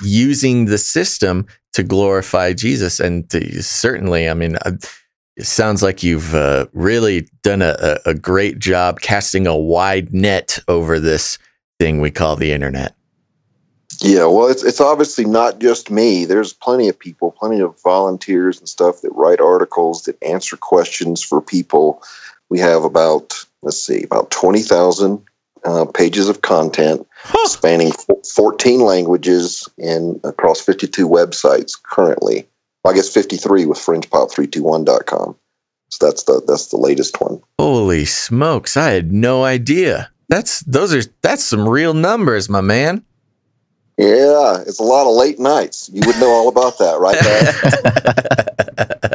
using 0.03 0.65
the 0.65 0.77
system 0.77 1.45
to 1.73 1.83
glorify 1.83 2.53
Jesus. 2.53 2.99
And 2.99 3.29
to, 3.29 3.61
certainly, 3.61 4.29
I 4.29 4.33
mean, 4.33 4.57
it 5.35 5.45
sounds 5.45 5.83
like 5.83 6.03
you've 6.03 6.33
uh, 6.33 6.67
really 6.73 7.29
done 7.43 7.61
a, 7.61 7.99
a 8.05 8.13
great 8.13 8.59
job 8.59 9.01
casting 9.01 9.47
a 9.47 9.57
wide 9.57 10.13
net 10.13 10.59
over 10.67 10.99
this 10.99 11.37
thing 11.79 11.99
we 11.99 12.11
call 12.11 12.35
the 12.35 12.51
internet. 12.51 12.95
Yeah, 14.01 14.25
well, 14.25 14.47
it's 14.47 14.63
it's 14.63 14.81
obviously 14.81 15.25
not 15.25 15.59
just 15.59 15.89
me. 15.89 16.25
There's 16.25 16.53
plenty 16.53 16.89
of 16.89 16.97
people, 16.97 17.31
plenty 17.31 17.61
of 17.61 17.81
volunteers 17.81 18.59
and 18.59 18.67
stuff 18.67 19.01
that 19.01 19.11
write 19.11 19.39
articles 19.39 20.03
that 20.03 20.21
answer 20.21 20.57
questions 20.57 21.23
for 21.23 21.39
people. 21.41 22.01
We 22.49 22.59
have 22.59 22.83
about 22.83 23.45
let's 23.61 23.81
see, 23.81 24.03
about 24.03 24.31
twenty 24.31 24.61
thousand 24.61 25.21
uh, 25.65 25.85
pages 25.85 26.29
of 26.29 26.41
content 26.41 27.05
spanning 27.45 27.89
f- 27.89 28.25
fourteen 28.33 28.81
languages 28.81 29.67
and 29.77 30.19
across 30.23 30.61
fifty 30.61 30.87
two 30.87 31.09
websites 31.09 31.71
currently. 31.81 32.47
Well, 32.83 32.93
I 32.93 32.95
guess 32.95 33.09
fifty 33.09 33.37
three 33.37 33.65
with 33.65 33.79
FringePop321.com. 33.79 35.35
So 35.89 36.05
that's 36.05 36.23
the 36.23 36.41
that's 36.47 36.67
the 36.67 36.77
latest 36.77 37.19
one. 37.21 37.41
Holy 37.59 38.05
smokes! 38.05 38.77
I 38.77 38.91
had 38.91 39.11
no 39.11 39.43
idea. 39.43 40.11
That's 40.29 40.61
those 40.61 40.93
are 40.93 41.01
that's 41.21 41.43
some 41.43 41.67
real 41.67 41.93
numbers, 41.93 42.49
my 42.49 42.61
man. 42.61 43.03
Yeah, 43.97 44.61
it's 44.67 44.79
a 44.79 44.83
lot 44.83 45.07
of 45.09 45.15
late 45.15 45.39
nights. 45.39 45.89
You 45.93 46.01
would 46.05 46.19
know 46.19 46.29
all 46.29 46.49
about 46.49 46.77
that, 46.79 46.99
right? 46.99 47.15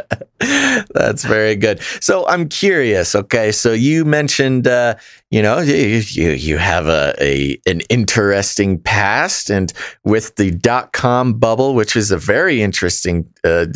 That's 0.93 1.23
very 1.23 1.55
good. 1.55 1.81
So 2.01 2.27
I'm 2.27 2.49
curious. 2.49 3.15
Okay, 3.15 3.51
so 3.51 3.71
you 3.71 4.03
mentioned, 4.03 4.67
uh, 4.67 4.95
you 5.29 5.41
know, 5.41 5.59
you 5.59 6.01
you, 6.05 6.31
you 6.31 6.57
have 6.57 6.87
a, 6.87 7.13
a 7.21 7.57
an 7.65 7.81
interesting 7.89 8.79
past, 8.79 9.49
and 9.49 9.71
with 10.03 10.35
the 10.35 10.51
dot 10.51 10.91
com 10.91 11.33
bubble, 11.39 11.75
which 11.75 11.95
is 11.95 12.11
a 12.11 12.17
very 12.17 12.61
interesting 12.61 13.25
uh, 13.45 13.67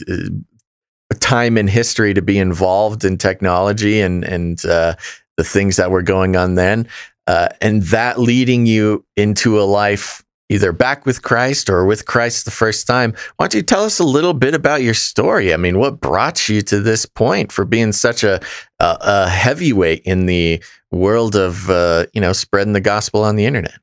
time 1.21 1.57
in 1.57 1.67
history 1.67 2.13
to 2.13 2.21
be 2.21 2.37
involved 2.37 3.05
in 3.05 3.17
technology 3.17 4.01
and 4.01 4.25
and 4.25 4.65
uh, 4.65 4.95
the 5.37 5.43
things 5.43 5.75
that 5.77 5.91
were 5.91 6.03
going 6.03 6.35
on 6.35 6.55
then, 6.55 6.87
uh, 7.27 7.47
and 7.61 7.83
that 7.83 8.19
leading 8.19 8.65
you 8.65 9.05
into 9.15 9.59
a 9.59 9.63
life 9.63 10.24
either 10.49 10.71
back 10.71 11.05
with 11.05 11.21
Christ 11.23 11.69
or 11.69 11.85
with 11.85 12.05
Christ 12.05 12.45
the 12.45 12.51
first 12.51 12.87
time. 12.87 13.13
Why 13.37 13.45
don't 13.45 13.53
you 13.53 13.61
tell 13.61 13.83
us 13.83 13.99
a 13.99 14.03
little 14.03 14.33
bit 14.33 14.53
about 14.53 14.83
your 14.83 14.93
story? 14.93 15.53
I 15.53 15.57
mean, 15.57 15.79
what 15.79 15.99
brought 15.99 16.47
you 16.47 16.61
to 16.63 16.79
this 16.79 17.05
point 17.05 17.51
for 17.51 17.65
being 17.65 17.91
such 17.91 18.23
a 18.23 18.39
a, 18.79 18.97
a 19.01 19.29
heavyweight 19.29 20.03
in 20.03 20.25
the 20.25 20.63
world 20.91 21.35
of 21.35 21.69
uh, 21.69 22.05
you 22.13 22.21
know 22.21 22.33
spreading 22.33 22.73
the 22.73 22.81
gospel 22.81 23.23
on 23.23 23.35
the 23.35 23.45
internet? 23.45 23.79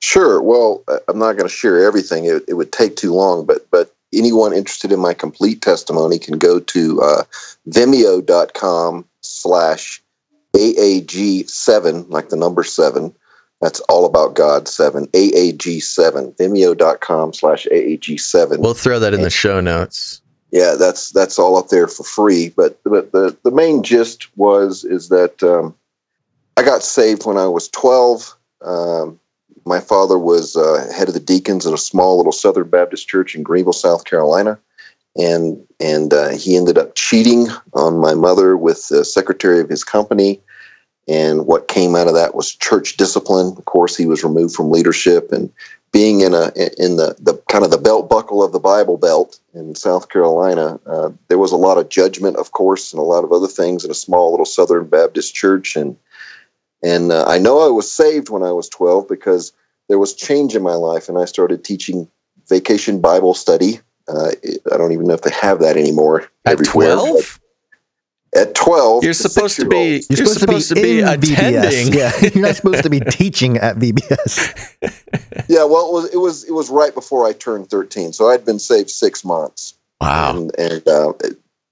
Sure. 0.00 0.40
Well, 0.42 0.84
I'm 1.08 1.18
not 1.18 1.32
going 1.32 1.48
to 1.48 1.54
share 1.54 1.84
everything. 1.84 2.26
It, 2.26 2.44
it 2.48 2.54
would 2.54 2.72
take 2.72 2.96
too 2.96 3.14
long, 3.14 3.44
but 3.44 3.68
but 3.70 3.94
anyone 4.14 4.52
interested 4.52 4.92
in 4.92 5.00
my 5.00 5.14
complete 5.14 5.62
testimony 5.62 6.18
can 6.18 6.38
go 6.38 6.60
to 6.60 7.02
uh, 7.02 7.22
vimeo.com 7.68 9.04
slash 9.20 10.02
AAG7, 10.54 12.10
like 12.10 12.28
the 12.30 12.36
number 12.36 12.64
seven. 12.64 13.14
That's 13.60 13.80
all 13.80 14.04
about 14.04 14.34
God 14.34 14.68
seven, 14.68 15.06
AAG7, 15.08 16.36
vimeo.com 16.36 17.32
slash 17.32 17.66
AAG7. 17.72 18.58
We'll 18.58 18.74
throw 18.74 18.98
that 18.98 19.14
in 19.14 19.22
the 19.22 19.30
show 19.30 19.60
notes. 19.60 20.20
yeah, 20.52 20.74
that's 20.78 21.10
that's 21.12 21.38
all 21.38 21.56
up 21.56 21.68
there 21.68 21.88
for 21.88 22.04
free. 22.04 22.50
But 22.50 22.78
but 22.84 23.12
the 23.12 23.36
the 23.44 23.50
main 23.50 23.82
gist 23.82 24.28
was 24.36 24.84
is 24.84 25.08
that 25.08 25.42
um, 25.42 25.74
I 26.56 26.62
got 26.62 26.82
saved 26.82 27.24
when 27.24 27.38
I 27.38 27.46
was 27.46 27.68
twelve. 27.68 28.36
Um, 28.62 29.18
my 29.64 29.80
father 29.80 30.18
was 30.18 30.56
uh, 30.56 30.90
head 30.94 31.08
of 31.08 31.14
the 31.14 31.20
deacons 31.20 31.66
at 31.66 31.74
a 31.74 31.78
small 31.78 32.16
little 32.16 32.32
Southern 32.32 32.68
Baptist 32.68 33.08
church 33.08 33.34
in 33.34 33.42
Greenville, 33.42 33.72
South 33.72 34.04
Carolina, 34.04 34.58
and 35.16 35.66
and 35.80 36.12
uh, 36.12 36.28
he 36.28 36.56
ended 36.56 36.78
up 36.78 36.94
cheating 36.94 37.48
on 37.72 37.98
my 37.98 38.14
mother 38.14 38.56
with 38.56 38.88
the 38.88 39.04
secretary 39.04 39.60
of 39.60 39.68
his 39.68 39.82
company. 39.82 40.40
And 41.08 41.46
what 41.46 41.68
came 41.68 41.94
out 41.94 42.08
of 42.08 42.14
that 42.14 42.34
was 42.34 42.52
church 42.52 42.96
discipline. 42.96 43.54
Of 43.56 43.64
course, 43.64 43.96
he 43.96 44.06
was 44.06 44.24
removed 44.24 44.54
from 44.54 44.70
leadership 44.70 45.30
and 45.30 45.52
being 45.96 46.20
in 46.20 46.34
a 46.34 46.48
in 46.78 46.96
the, 46.96 47.16
the 47.18 47.42
kind 47.48 47.64
of 47.64 47.70
the 47.70 47.78
belt 47.78 48.10
buckle 48.10 48.42
of 48.42 48.52
the 48.52 48.60
Bible 48.60 48.98
Belt 48.98 49.38
in 49.54 49.74
South 49.74 50.10
Carolina, 50.10 50.78
uh, 50.84 51.10
there 51.28 51.38
was 51.38 51.52
a 51.52 51.56
lot 51.56 51.78
of 51.78 51.88
judgment, 51.88 52.36
of 52.36 52.52
course, 52.52 52.92
and 52.92 53.00
a 53.00 53.04
lot 53.04 53.24
of 53.24 53.32
other 53.32 53.46
things 53.46 53.82
in 53.82 53.90
a 53.90 53.94
small 53.94 54.30
little 54.30 54.44
Southern 54.44 54.86
Baptist 54.86 55.34
church. 55.34 55.74
And 55.74 55.96
and 56.82 57.12
uh, 57.12 57.24
I 57.26 57.38
know 57.38 57.66
I 57.66 57.70
was 57.70 57.90
saved 57.90 58.28
when 58.28 58.42
I 58.42 58.52
was 58.52 58.68
twelve 58.68 59.08
because 59.08 59.54
there 59.88 59.98
was 59.98 60.14
change 60.14 60.54
in 60.54 60.62
my 60.62 60.74
life, 60.74 61.08
and 61.08 61.16
I 61.16 61.24
started 61.24 61.64
teaching 61.64 62.06
vacation 62.46 63.00
Bible 63.00 63.32
study. 63.32 63.80
Uh, 64.06 64.32
I 64.70 64.76
don't 64.76 64.92
even 64.92 65.06
know 65.06 65.14
if 65.14 65.22
they 65.22 65.30
have 65.30 65.60
that 65.60 65.78
anymore. 65.78 66.28
At 66.44 66.60
everywhere, 66.60 66.94
twelve, 66.94 67.40
At 68.36 68.54
twelve, 68.54 69.02
you're 69.02 69.10
the 69.10 69.14
supposed 69.14 69.56
to 69.56 69.66
be 69.66 70.00
six-year-olds- 70.02 70.10
you're, 70.10 70.26
supposed, 70.26 70.68
to 70.68 70.74
be, 70.74 71.00
in 71.00 71.08
attending. 71.08 71.92
VBS. 71.92 71.94
Yeah, 71.94 72.30
you're 72.34 72.42
not 72.46 72.56
supposed 72.56 72.82
to 72.82 72.90
be 72.90 73.00
teaching 73.00 73.56
at 73.58 73.76
VBS. 73.76 74.74
Yeah, 75.48 75.64
well, 75.64 75.86
it 75.88 75.92
was 75.92 76.14
it 76.14 76.16
was 76.18 76.44
it 76.44 76.52
was 76.52 76.70
right 76.70 76.92
before 76.92 77.24
I 77.26 77.32
turned 77.32 77.70
thirteen, 77.70 78.12
so 78.12 78.28
I'd 78.28 78.44
been 78.44 78.58
saved 78.58 78.90
six 78.90 79.24
months. 79.24 79.74
Wow. 80.00 80.36
and, 80.36 80.58
and 80.58 80.86
uh, 80.88 81.12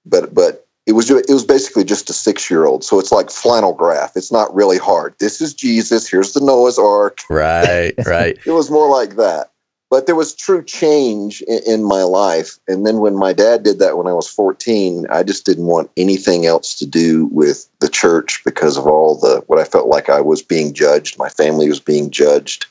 but 0.06 0.32
but 0.32 0.66
it 0.86 0.92
was 0.92 1.06
ju- 1.06 1.18
it 1.18 1.32
was 1.32 1.44
basically 1.44 1.82
just 1.82 2.08
a 2.08 2.12
six 2.12 2.48
year 2.50 2.66
old. 2.66 2.84
So 2.84 3.00
it's 3.00 3.10
like 3.10 3.30
flannel 3.30 3.72
graph. 3.74 4.12
It's 4.16 4.30
not 4.30 4.54
really 4.54 4.78
hard. 4.78 5.14
This 5.18 5.40
is 5.40 5.54
Jesus. 5.54 6.08
Here's 6.08 6.32
the 6.34 6.40
Noah's 6.40 6.78
Ark. 6.78 7.20
Right, 7.28 7.94
right. 8.06 8.38
It 8.46 8.52
was 8.52 8.70
more 8.70 8.88
like 8.88 9.16
that. 9.16 9.50
But 9.90 10.06
there 10.06 10.14
was 10.14 10.34
true 10.34 10.64
change 10.64 11.42
in, 11.42 11.60
in 11.66 11.84
my 11.84 12.02
life. 12.02 12.58
And 12.66 12.86
then 12.86 12.98
when 12.98 13.16
my 13.16 13.32
dad 13.32 13.62
did 13.62 13.78
that 13.78 13.96
when 13.96 14.06
I 14.06 14.12
was 14.12 14.28
14, 14.28 15.06
I 15.10 15.22
just 15.22 15.46
didn't 15.46 15.66
want 15.66 15.90
anything 15.96 16.46
else 16.46 16.74
to 16.78 16.86
do 16.86 17.26
with 17.26 17.68
the 17.80 17.88
church 17.88 18.42
because 18.44 18.76
of 18.76 18.86
all 18.86 19.14
the 19.14 19.42
what 19.46 19.58
I 19.58 19.64
felt 19.64 19.88
like 19.88 20.08
I 20.08 20.20
was 20.20 20.42
being 20.42 20.74
judged. 20.74 21.18
My 21.18 21.28
family 21.28 21.68
was 21.68 21.80
being 21.80 22.10
judged. 22.10 22.66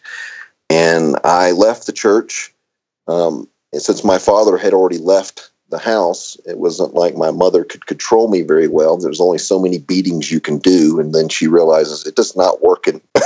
And 0.69 1.17
I 1.23 1.51
left 1.51 1.85
the 1.85 1.93
church. 1.93 2.53
Um, 3.07 3.47
and 3.71 3.81
since 3.81 4.03
my 4.03 4.17
father 4.17 4.57
had 4.57 4.73
already 4.73 4.97
left 4.97 5.51
the 5.69 5.77
house, 5.77 6.37
it 6.45 6.57
wasn't 6.57 6.93
like 6.93 7.15
my 7.15 7.31
mother 7.31 7.63
could 7.63 7.85
control 7.85 8.29
me 8.29 8.41
very 8.41 8.67
well. 8.67 8.97
There's 8.97 9.21
only 9.21 9.37
so 9.37 9.59
many 9.59 9.77
beatings 9.77 10.31
you 10.31 10.39
can 10.39 10.57
do. 10.57 10.99
And 10.99 11.13
then 11.13 11.29
she 11.29 11.47
realizes 11.47 12.05
it 12.05 12.15
does 12.15 12.35
not 12.35 12.61
working. 12.61 13.01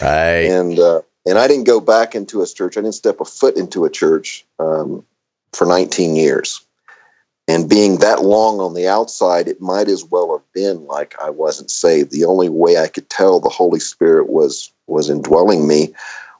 Right. 0.00 0.44
and 0.44 0.78
uh, 0.78 1.02
and 1.28 1.38
I 1.38 1.46
didn't 1.46 1.64
go 1.64 1.80
back 1.80 2.14
into 2.14 2.40
a 2.40 2.46
church. 2.46 2.76
I 2.76 2.80
didn't 2.80 2.94
step 2.94 3.20
a 3.20 3.24
foot 3.24 3.56
into 3.56 3.84
a 3.84 3.90
church 3.90 4.46
um, 4.58 5.04
for 5.52 5.66
19 5.66 6.16
years. 6.16 6.64
And 7.46 7.68
being 7.68 7.98
that 7.98 8.22
long 8.22 8.60
on 8.60 8.74
the 8.74 8.88
outside, 8.88 9.48
it 9.48 9.60
might 9.60 9.88
as 9.88 10.04
well 10.04 10.32
have 10.32 10.52
been 10.52 10.86
like 10.86 11.14
I 11.20 11.30
wasn't 11.30 11.70
saved. 11.70 12.12
The 12.12 12.24
only 12.24 12.48
way 12.48 12.78
I 12.78 12.88
could 12.88 13.08
tell 13.08 13.40
the 13.40 13.48
Holy 13.48 13.80
Spirit 13.80 14.28
was 14.28 14.72
was 14.86 15.10
indwelling 15.10 15.68
me 15.68 15.94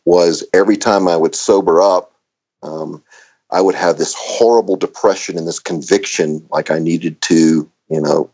was 0.04 0.44
every 0.54 0.76
time 0.76 1.06
I 1.06 1.16
would 1.16 1.34
sober 1.34 1.80
up, 1.80 2.12
um, 2.62 3.02
I 3.50 3.60
would 3.60 3.74
have 3.74 3.98
this 3.98 4.14
horrible 4.18 4.76
depression 4.76 5.36
and 5.38 5.46
this 5.46 5.60
conviction, 5.60 6.46
like 6.50 6.70
I 6.70 6.78
needed 6.78 7.20
to, 7.22 7.70
you 7.88 8.00
know, 8.00 8.30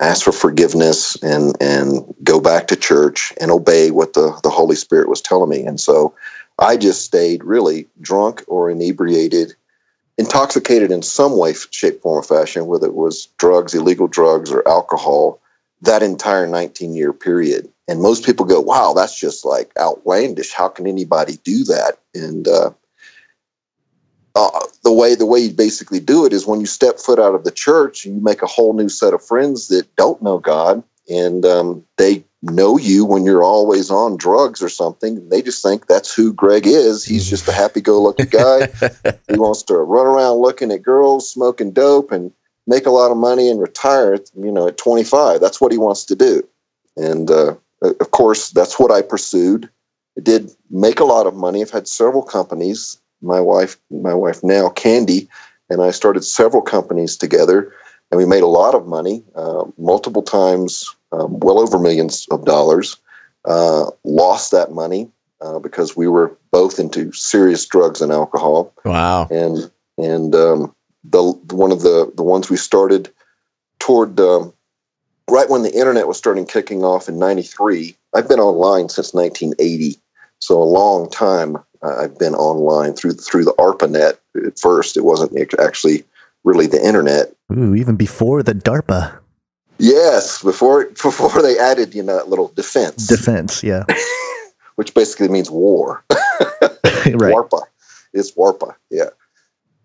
ask 0.00 0.24
for 0.24 0.32
forgiveness 0.32 1.16
and 1.22 1.54
and 1.60 2.02
go 2.24 2.40
back 2.40 2.66
to 2.68 2.76
church 2.76 3.32
and 3.40 3.50
obey 3.50 3.90
what 3.90 4.14
the 4.14 4.38
the 4.42 4.50
Holy 4.50 4.76
Spirit 4.76 5.08
was 5.08 5.20
telling 5.20 5.50
me. 5.50 5.64
And 5.64 5.78
so 5.78 6.14
I 6.58 6.76
just 6.76 7.04
stayed 7.04 7.44
really 7.44 7.86
drunk 8.00 8.42
or 8.46 8.70
inebriated, 8.70 9.54
intoxicated 10.18 10.90
in 10.90 11.02
some 11.02 11.38
way, 11.38 11.54
shape, 11.70 12.02
form, 12.02 12.18
or 12.18 12.22
fashion, 12.22 12.66
whether 12.66 12.86
it 12.86 12.94
was 12.94 13.26
drugs, 13.38 13.74
illegal 13.74 14.08
drugs, 14.08 14.50
or 14.50 14.66
alcohol, 14.68 15.40
that 15.82 16.02
entire 16.02 16.46
19 16.46 16.94
year 16.94 17.12
period. 17.12 17.70
And 17.88 18.00
most 18.00 18.24
people 18.24 18.46
go, 18.46 18.60
"Wow, 18.60 18.94
that's 18.94 19.18
just 19.18 19.44
like 19.44 19.70
outlandish. 19.78 20.52
How 20.52 20.68
can 20.68 20.86
anybody 20.86 21.38
do 21.44 21.64
that?" 21.64 21.98
And 22.14 22.48
uh, 22.48 22.70
uh, 24.34 24.66
the 24.84 24.92
way 24.92 25.14
the 25.14 25.26
way 25.26 25.40
you 25.40 25.52
basically 25.52 26.00
do 26.00 26.24
it 26.24 26.32
is 26.32 26.46
when 26.46 26.60
you 26.60 26.66
step 26.66 26.98
foot 26.98 27.18
out 27.18 27.34
of 27.34 27.44
the 27.44 27.50
church, 27.50 28.04
you 28.04 28.12
make 28.20 28.42
a 28.42 28.46
whole 28.46 28.72
new 28.72 28.88
set 28.88 29.14
of 29.14 29.24
friends 29.24 29.68
that 29.68 29.94
don't 29.96 30.22
know 30.22 30.38
God, 30.38 30.82
and 31.08 31.44
um, 31.44 31.84
they 31.96 32.24
know 32.42 32.78
you 32.78 33.04
when 33.04 33.24
you're 33.24 33.42
always 33.42 33.90
on 33.90 34.16
drugs 34.16 34.62
or 34.62 34.68
something. 34.68 35.28
They 35.28 35.42
just 35.42 35.62
think 35.62 35.86
that's 35.86 36.14
who 36.14 36.32
Greg 36.32 36.66
is. 36.66 37.04
He's 37.04 37.28
just 37.28 37.48
a 37.48 37.52
happy-go-lucky 37.52 38.26
guy. 38.26 38.66
he 39.28 39.36
wants 39.36 39.62
to 39.64 39.74
run 39.74 40.06
around 40.06 40.38
looking 40.38 40.72
at 40.72 40.82
girls, 40.82 41.30
smoking 41.30 41.72
dope, 41.72 42.12
and 42.12 42.32
make 42.66 42.86
a 42.86 42.90
lot 42.90 43.10
of 43.10 43.16
money 43.16 43.50
and 43.50 43.60
retire, 43.60 44.18
you 44.36 44.52
know, 44.52 44.68
at 44.68 44.78
25. 44.78 45.40
That's 45.40 45.60
what 45.60 45.72
he 45.72 45.78
wants 45.78 46.04
to 46.06 46.16
do. 46.16 46.46
And 46.96 47.30
uh, 47.30 47.56
of 47.82 48.10
course, 48.10 48.50
that's 48.50 48.78
what 48.78 48.90
I 48.90 49.02
pursued. 49.02 49.68
I 50.16 50.22
did 50.22 50.50
make 50.70 51.00
a 51.00 51.04
lot 51.04 51.26
of 51.26 51.34
money. 51.34 51.62
I've 51.62 51.70
had 51.70 51.88
several 51.88 52.22
companies. 52.22 52.99
My 53.22 53.40
wife, 53.40 53.76
my 53.90 54.14
wife 54.14 54.42
now, 54.42 54.68
Candy, 54.70 55.28
and 55.68 55.82
I 55.82 55.90
started 55.90 56.24
several 56.24 56.62
companies 56.62 57.16
together, 57.16 57.72
and 58.10 58.18
we 58.18 58.26
made 58.26 58.42
a 58.42 58.48
lot 58.48 58.74
of 58.74 58.86
money, 58.86 59.22
uh, 59.34 59.64
multiple 59.78 60.22
times, 60.22 60.94
um, 61.12 61.38
well 61.40 61.58
over 61.58 61.78
millions 61.78 62.26
of 62.30 62.44
dollars. 62.44 62.96
Uh, 63.44 63.90
lost 64.04 64.50
that 64.50 64.72
money 64.72 65.10
uh, 65.40 65.58
because 65.58 65.96
we 65.96 66.06
were 66.06 66.36
both 66.50 66.78
into 66.78 67.10
serious 67.12 67.64
drugs 67.64 68.02
and 68.02 68.12
alcohol. 68.12 68.72
Wow. 68.84 69.28
And 69.30 69.70
and 69.96 70.34
um, 70.34 70.74
the 71.04 71.22
one 71.50 71.72
of 71.72 71.82
the 71.82 72.12
the 72.16 72.22
ones 72.22 72.50
we 72.50 72.56
started 72.56 73.10
toward 73.78 74.20
um, 74.20 74.52
right 75.30 75.48
when 75.48 75.62
the 75.62 75.72
internet 75.72 76.06
was 76.06 76.18
starting 76.18 76.46
kicking 76.46 76.84
off 76.84 77.08
in 77.08 77.18
'93. 77.18 77.96
I've 78.14 78.28
been 78.28 78.40
online 78.40 78.88
since 78.88 79.14
1980, 79.14 79.96
so 80.40 80.60
a 80.60 80.64
long 80.64 81.08
time. 81.10 81.56
Uh, 81.82 81.96
I've 82.02 82.18
been 82.18 82.34
online 82.34 82.94
through 82.94 83.12
through 83.12 83.44
the 83.44 83.54
ARPANET. 83.58 84.18
At 84.46 84.58
first, 84.58 84.96
it 84.96 85.04
wasn't 85.04 85.36
actually 85.58 86.04
really 86.44 86.66
the 86.66 86.84
internet. 86.84 87.32
Ooh, 87.52 87.74
even 87.74 87.96
before 87.96 88.42
the 88.42 88.54
DARPA. 88.54 89.18
Yes, 89.78 90.42
before 90.42 90.84
before 91.02 91.42
they 91.42 91.58
added 91.58 91.94
you 91.94 92.02
know 92.02 92.16
that 92.16 92.28
little 92.28 92.48
defense. 92.48 93.06
Defense, 93.06 93.62
yeah. 93.62 93.84
Which 94.76 94.94
basically 94.94 95.28
means 95.28 95.50
war. 95.50 96.04
right. 96.10 97.34
Warpa. 97.34 97.62
It's 98.12 98.32
Warpa. 98.32 98.74
Yeah. 98.90 99.10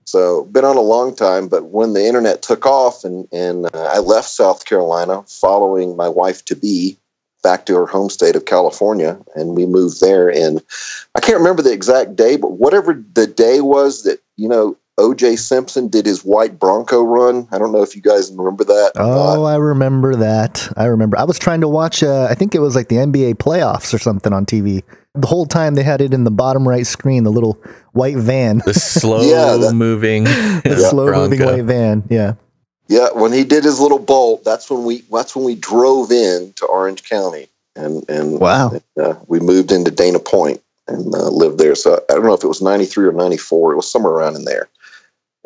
So 0.05 0.45
been 0.45 0.65
on 0.65 0.77
a 0.77 0.81
long 0.81 1.15
time, 1.15 1.47
but 1.47 1.65
when 1.65 1.93
the 1.93 2.05
internet 2.05 2.41
took 2.41 2.65
off 2.65 3.03
and 3.03 3.27
and 3.31 3.65
uh, 3.73 3.89
I 3.91 3.99
left 3.99 4.29
South 4.29 4.65
Carolina 4.65 5.23
following 5.23 5.95
my 5.95 6.07
wife 6.07 6.45
to 6.45 6.55
be 6.55 6.97
back 7.45 7.67
to 7.67 7.75
her 7.75 7.85
home 7.85 8.09
state 8.09 8.35
of 8.35 8.45
California, 8.45 9.15
and 9.35 9.55
we 9.55 9.67
moved 9.67 10.01
there. 10.01 10.29
And 10.29 10.63
I 11.13 11.19
can't 11.19 11.37
remember 11.37 11.61
the 11.61 11.71
exact 11.71 12.15
day, 12.15 12.35
but 12.37 12.53
whatever 12.53 12.91
the 13.13 13.27
day 13.27 13.61
was 13.61 14.01
that 14.03 14.19
you 14.35 14.49
know 14.49 14.75
O.J. 14.97 15.35
Simpson 15.35 15.89
did 15.89 16.05
his 16.05 16.23
white 16.23 16.57
Bronco 16.57 17.03
run. 17.03 17.47
I 17.51 17.57
don't 17.59 17.71
know 17.71 17.83
if 17.83 17.95
you 17.95 18.01
guys 18.01 18.31
remember 18.31 18.63
that. 18.63 18.93
Oh, 18.95 19.43
I 19.43 19.57
remember 19.57 20.15
that. 20.15 20.71
I 20.77 20.85
remember. 20.85 21.17
I 21.19 21.25
was 21.25 21.37
trying 21.37 21.61
to 21.61 21.67
watch. 21.67 22.01
Uh, 22.01 22.27
I 22.29 22.33
think 22.33 22.55
it 22.55 22.59
was 22.59 22.75
like 22.75 22.87
the 22.87 22.95
NBA 22.95 23.35
playoffs 23.35 23.93
or 23.93 23.99
something 23.99 24.31
on 24.33 24.45
TV. 24.45 24.83
The 25.13 25.27
whole 25.27 25.45
time 25.45 25.75
they 25.75 25.83
had 25.83 26.01
it 26.01 26.13
in 26.13 26.23
the 26.23 26.31
bottom 26.31 26.67
right 26.67 26.87
screen, 26.87 27.23
the 27.23 27.31
little 27.31 27.61
white 27.93 28.17
van, 28.17 28.61
The 28.65 28.73
slow 28.73 29.21
Yeah, 29.29 29.57
that- 29.57 29.73
moving, 29.73 30.23
the 30.65 30.87
slow 30.89 31.11
moving 31.13 31.45
white 31.45 31.63
van. 31.65 32.03
Yeah. 32.09 32.33
Yeah, 32.87 33.09
when 33.13 33.33
he 33.33 33.43
did 33.43 33.63
his 33.63 33.79
little 33.79 33.99
bolt, 33.99 34.43
that's 34.43 34.69
when 34.69 34.83
we 34.83 35.01
that's 35.11 35.35
when 35.35 35.45
we 35.45 35.55
drove 35.55 36.11
in 36.11 36.53
to 36.57 36.65
Orange 36.65 37.03
County, 37.03 37.47
and 37.75 38.07
and 38.09 38.39
Wow. 38.39 38.73
uh, 39.01 39.15
we 39.27 39.39
moved 39.39 39.71
into 39.71 39.89
Dana 39.91 40.19
Point 40.19 40.61
and 40.87 41.13
uh, 41.15 41.29
lived 41.29 41.57
there. 41.57 41.75
So 41.75 41.95
I 42.09 42.13
don't 42.13 42.25
know 42.25 42.33
if 42.33 42.43
it 42.43 42.47
was 42.47 42.61
ninety 42.61 42.85
three 42.85 43.07
or 43.07 43.11
ninety 43.11 43.37
four. 43.37 43.71
It 43.73 43.75
was 43.77 43.89
somewhere 43.89 44.13
around 44.13 44.35
in 44.35 44.45
there. 44.45 44.69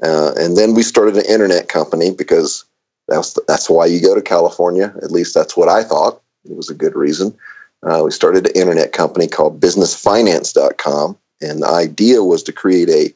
Uh, 0.01 0.33
and 0.37 0.57
then 0.57 0.73
we 0.73 0.83
started 0.83 1.15
an 1.17 1.25
internet 1.25 1.67
company 1.69 2.11
because 2.11 2.65
that's 3.07 3.37
that's 3.47 3.69
why 3.69 3.85
you 3.85 4.01
go 4.01 4.15
to 4.15 4.21
California. 4.21 4.93
At 5.01 5.11
least 5.11 5.33
that's 5.33 5.55
what 5.57 5.69
I 5.69 5.83
thought. 5.83 6.21
It 6.49 6.55
was 6.55 6.69
a 6.69 6.75
good 6.75 6.95
reason. 6.95 7.35
Uh, 7.83 8.01
we 8.03 8.11
started 8.11 8.47
an 8.47 8.55
internet 8.55 8.91
company 8.91 9.27
called 9.27 9.59
BusinessFinance.com, 9.61 11.17
and 11.41 11.61
the 11.61 11.67
idea 11.69 12.23
was 12.23 12.43
to 12.43 12.51
create 12.51 12.89
a 12.89 13.13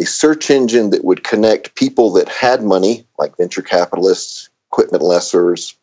a 0.00 0.06
search 0.06 0.50
engine 0.50 0.90
that 0.90 1.04
would 1.04 1.24
connect 1.24 1.74
people 1.74 2.10
that 2.12 2.28
had 2.28 2.62
money, 2.62 3.06
like 3.18 3.36
venture 3.36 3.62
capitalists, 3.62 4.48
equipment 4.72 5.02
lessors, 5.02 5.74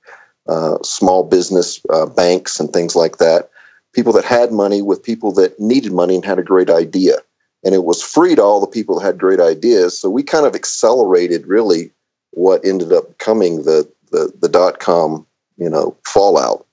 uh, 0.50 0.78
small 0.82 1.24
business 1.24 1.82
uh, 1.94 2.06
banks, 2.06 2.60
and 2.60 2.72
things 2.72 2.96
like 2.96 3.18
that. 3.18 3.50
People 3.94 4.14
that 4.14 4.26
had 4.26 4.52
money 4.52 4.82
with 4.82 5.04
people 5.04 5.32
that 5.34 5.60
needed 5.60 5.92
money 5.92 6.16
and 6.16 6.26
had 6.26 6.40
a 6.40 6.44
great 6.44 6.70
idea. 6.70 7.18
And 7.64 7.76
it 7.76 7.84
was 7.84 8.02
free 8.02 8.36
to 8.36 8.42
all 8.42 8.62
the 8.62 8.68
people 8.68 9.00
that 9.00 9.06
had 9.06 9.18
great 9.18 9.40
ideas. 9.40 10.00
So 10.00 10.10
we 10.10 10.24
kind 10.24 10.46
of 10.46 10.56
accelerated 10.56 11.48
really 11.48 11.92
what 12.32 12.66
ended 12.66 12.94
up 12.94 13.10
becoming 13.10 13.64
the 13.64 13.90
the, 14.12 14.32
the 14.40 14.48
dot 14.48 14.80
com 14.80 15.26
you 15.58 15.70
know 15.70 15.96
fallout. 16.06 16.66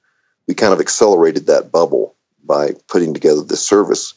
We 0.47 0.55
kind 0.55 0.73
of 0.73 0.81
accelerated 0.81 1.47
that 1.47 1.73
bubble 1.73 2.15
by 2.45 2.73
putting 2.89 3.15
together 3.15 3.43
this 3.43 3.67
service 3.67 4.15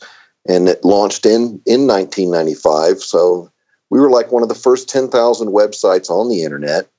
and 0.47 0.69
it 0.69 0.83
launched 0.83 1.25
in 1.25 1.61
in 1.65 1.87
1995 1.87 3.01
so 3.01 3.51
we 3.89 3.99
were 3.99 4.09
like 4.09 4.31
one 4.31 4.43
of 4.43 4.49
the 4.49 4.55
first 4.55 4.89
10,000 4.89 5.47
websites 5.49 6.09
on 6.09 6.29
the 6.29 6.43
internet. 6.43 6.89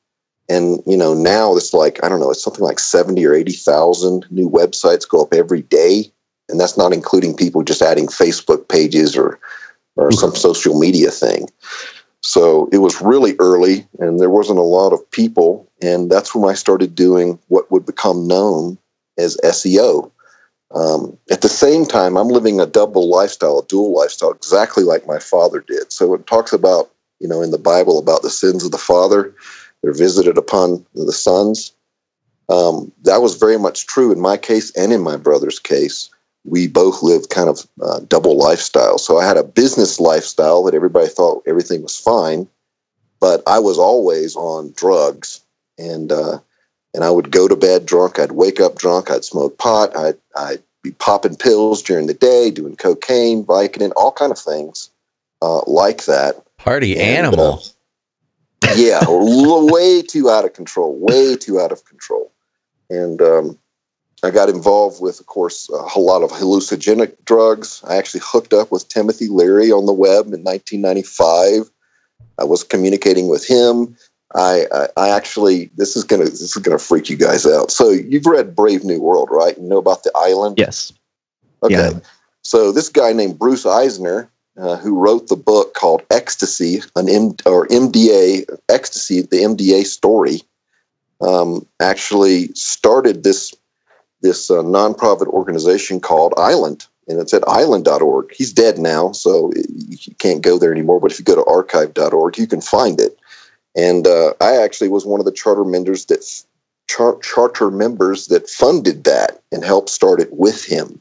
And 0.50 0.82
you 0.86 0.96
know 0.96 1.12
now 1.12 1.54
it's 1.56 1.74
like 1.74 2.02
i 2.02 2.08
don't 2.08 2.20
know 2.20 2.30
it's 2.30 2.42
something 2.42 2.64
like 2.64 2.78
70 2.78 3.24
or 3.26 3.34
80,000 3.34 4.26
new 4.30 4.48
websites 4.48 5.08
go 5.08 5.22
up 5.22 5.34
every 5.34 5.62
day. 5.62 6.10
And 6.48 6.58
that's 6.58 6.78
not 6.78 6.94
including 6.94 7.36
people 7.36 7.62
just 7.62 7.82
adding 7.82 8.06
facebook 8.06 8.68
pages 8.68 9.14
or 9.14 9.38
or 9.96 10.10
some 10.10 10.30
mm-hmm. 10.30 10.38
social 10.38 10.78
media 10.78 11.10
thing. 11.10 11.48
So 12.22 12.68
it 12.72 12.78
was 12.78 13.02
really 13.02 13.34
early 13.40 13.86
and 13.98 14.20
there 14.20 14.30
wasn't 14.30 14.58
a 14.58 14.62
lot 14.62 14.92
of 14.92 15.10
people. 15.10 15.70
And 15.82 16.10
that's 16.10 16.34
when 16.34 16.48
i 16.50 16.54
started 16.54 16.94
doing 16.94 17.38
what 17.48 17.70
would 17.70 17.84
become 17.84 18.26
known 18.26 18.78
as 19.18 19.36
seo 19.44 20.10
um, 20.74 21.16
at 21.30 21.40
the 21.40 21.48
same 21.48 21.86
time, 21.86 22.16
I'm 22.16 22.28
living 22.28 22.60
a 22.60 22.66
double 22.66 23.08
lifestyle, 23.08 23.60
a 23.60 23.66
dual 23.66 23.94
lifestyle, 23.94 24.32
exactly 24.32 24.84
like 24.84 25.06
my 25.06 25.18
father 25.18 25.60
did. 25.60 25.92
So 25.92 26.14
it 26.14 26.26
talks 26.26 26.52
about, 26.52 26.90
you 27.20 27.28
know, 27.28 27.42
in 27.42 27.50
the 27.50 27.58
Bible 27.58 27.98
about 27.98 28.22
the 28.22 28.30
sins 28.30 28.64
of 28.64 28.70
the 28.70 28.78
father, 28.78 29.34
they're 29.82 29.94
visited 29.94 30.36
upon 30.36 30.84
the 30.94 31.12
sons. 31.12 31.72
Um, 32.50 32.92
that 33.04 33.22
was 33.22 33.36
very 33.36 33.58
much 33.58 33.86
true 33.86 34.12
in 34.12 34.20
my 34.20 34.36
case 34.36 34.70
and 34.72 34.92
in 34.92 35.02
my 35.02 35.16
brother's 35.16 35.58
case. 35.58 36.10
We 36.44 36.66
both 36.66 37.02
lived 37.02 37.30
kind 37.30 37.48
of 37.48 37.66
uh, 37.82 38.00
double 38.08 38.36
lifestyle. 38.38 38.98
So 38.98 39.18
I 39.18 39.26
had 39.26 39.36
a 39.36 39.42
business 39.42 40.00
lifestyle 40.00 40.62
that 40.64 40.74
everybody 40.74 41.08
thought 41.08 41.42
everything 41.46 41.82
was 41.82 41.96
fine, 41.96 42.48
but 43.20 43.42
I 43.46 43.58
was 43.58 43.78
always 43.78 44.34
on 44.36 44.72
drugs 44.76 45.40
and 45.78 46.10
uh, 46.10 46.38
and 46.94 47.04
I 47.04 47.10
would 47.10 47.30
go 47.30 47.48
to 47.48 47.56
bed 47.56 47.86
drunk. 47.86 48.18
I'd 48.18 48.32
wake 48.32 48.60
up 48.60 48.76
drunk. 48.76 49.10
I'd 49.10 49.24
smoke 49.24 49.58
pot. 49.58 49.96
I'd, 49.96 50.16
I'd 50.36 50.62
be 50.82 50.92
popping 50.92 51.36
pills 51.36 51.82
during 51.82 52.06
the 52.06 52.14
day, 52.14 52.50
doing 52.50 52.76
cocaine, 52.76 53.44
Vicodin, 53.44 53.92
all 53.96 54.12
kind 54.12 54.32
of 54.32 54.38
things 54.38 54.90
uh, 55.42 55.60
like 55.66 56.04
that. 56.06 56.36
Party 56.58 56.96
And, 56.98 57.26
animal. 57.26 57.62
uh, 58.64 58.74
yeah, 58.76 59.00
l- 59.08 59.70
way 59.72 60.02
too 60.02 60.30
out 60.30 60.44
of 60.44 60.52
control. 60.54 60.96
Way 60.98 61.36
too 61.36 61.60
out 61.60 61.72
of 61.72 61.84
control. 61.84 62.32
And 62.90 63.20
um, 63.20 63.58
I 64.22 64.30
got 64.30 64.48
involved 64.48 65.00
with, 65.00 65.20
of 65.20 65.26
course, 65.26 65.68
a 65.70 65.78
whole 65.82 66.06
lot 66.06 66.22
of 66.22 66.30
hallucinogenic 66.30 67.14
drugs. 67.24 67.82
I 67.86 67.96
actually 67.96 68.22
hooked 68.24 68.52
up 68.52 68.72
with 68.72 68.88
Timothy 68.88 69.28
Leary 69.28 69.70
on 69.70 69.86
the 69.86 69.92
web 69.92 70.26
in 70.32 70.42
1995. 70.42 71.70
I 72.38 72.44
was 72.44 72.64
communicating 72.64 73.28
with 73.28 73.46
him. 73.46 73.96
I, 74.34 74.66
I, 74.72 74.88
I 74.96 75.08
actually 75.10 75.70
this 75.76 75.96
is 75.96 76.04
gonna 76.04 76.24
this 76.24 76.42
is 76.42 76.54
gonna 76.56 76.78
freak 76.78 77.08
you 77.08 77.16
guys 77.16 77.46
out. 77.46 77.70
So 77.70 77.90
you've 77.90 78.26
read 78.26 78.54
Brave 78.54 78.84
New 78.84 79.00
World, 79.00 79.28
right? 79.30 79.56
You 79.56 79.68
know 79.68 79.78
about 79.78 80.02
the 80.02 80.12
island. 80.14 80.56
Yes. 80.58 80.92
Okay. 81.62 81.74
Yeah. 81.74 81.98
So 82.42 82.72
this 82.72 82.88
guy 82.88 83.12
named 83.12 83.38
Bruce 83.38 83.66
Eisner, 83.66 84.30
uh, 84.58 84.76
who 84.76 84.98
wrote 84.98 85.28
the 85.28 85.36
book 85.36 85.74
called 85.74 86.02
Ecstasy, 86.10 86.82
an 86.94 87.08
M 87.08 87.34
or 87.46 87.66
MDA 87.68 88.44
Ecstasy, 88.68 89.22
the 89.22 89.38
MDA 89.38 89.86
story, 89.86 90.42
um, 91.20 91.66
actually 91.80 92.48
started 92.48 93.22
this 93.22 93.54
this 94.20 94.50
uh, 94.50 94.62
nonprofit 94.62 95.28
organization 95.28 96.00
called 96.00 96.34
Island, 96.36 96.86
and 97.06 97.18
it's 97.18 97.32
at 97.32 97.48
island.org. 97.48 98.34
He's 98.34 98.52
dead 98.52 98.78
now, 98.78 99.12
so 99.12 99.52
you 99.68 100.14
can't 100.18 100.42
go 100.42 100.58
there 100.58 100.72
anymore. 100.72 101.00
But 101.00 101.12
if 101.12 101.18
you 101.18 101.24
go 101.24 101.36
to 101.36 101.44
archive.org, 101.44 102.36
you 102.36 102.46
can 102.46 102.60
find 102.60 103.00
it. 103.00 103.18
And 103.76 104.06
uh, 104.06 104.34
I 104.40 104.56
actually 104.56 104.88
was 104.88 105.06
one 105.06 105.20
of 105.20 105.26
the 105.26 105.32
charter 105.32 105.64
members 105.64 106.06
that 106.06 106.24
char- 106.88 107.18
charter 107.20 107.70
members 107.70 108.26
that 108.28 108.48
funded 108.48 109.04
that 109.04 109.42
and 109.52 109.64
helped 109.64 109.90
start 109.90 110.20
it 110.20 110.32
with 110.32 110.64
him. 110.64 111.00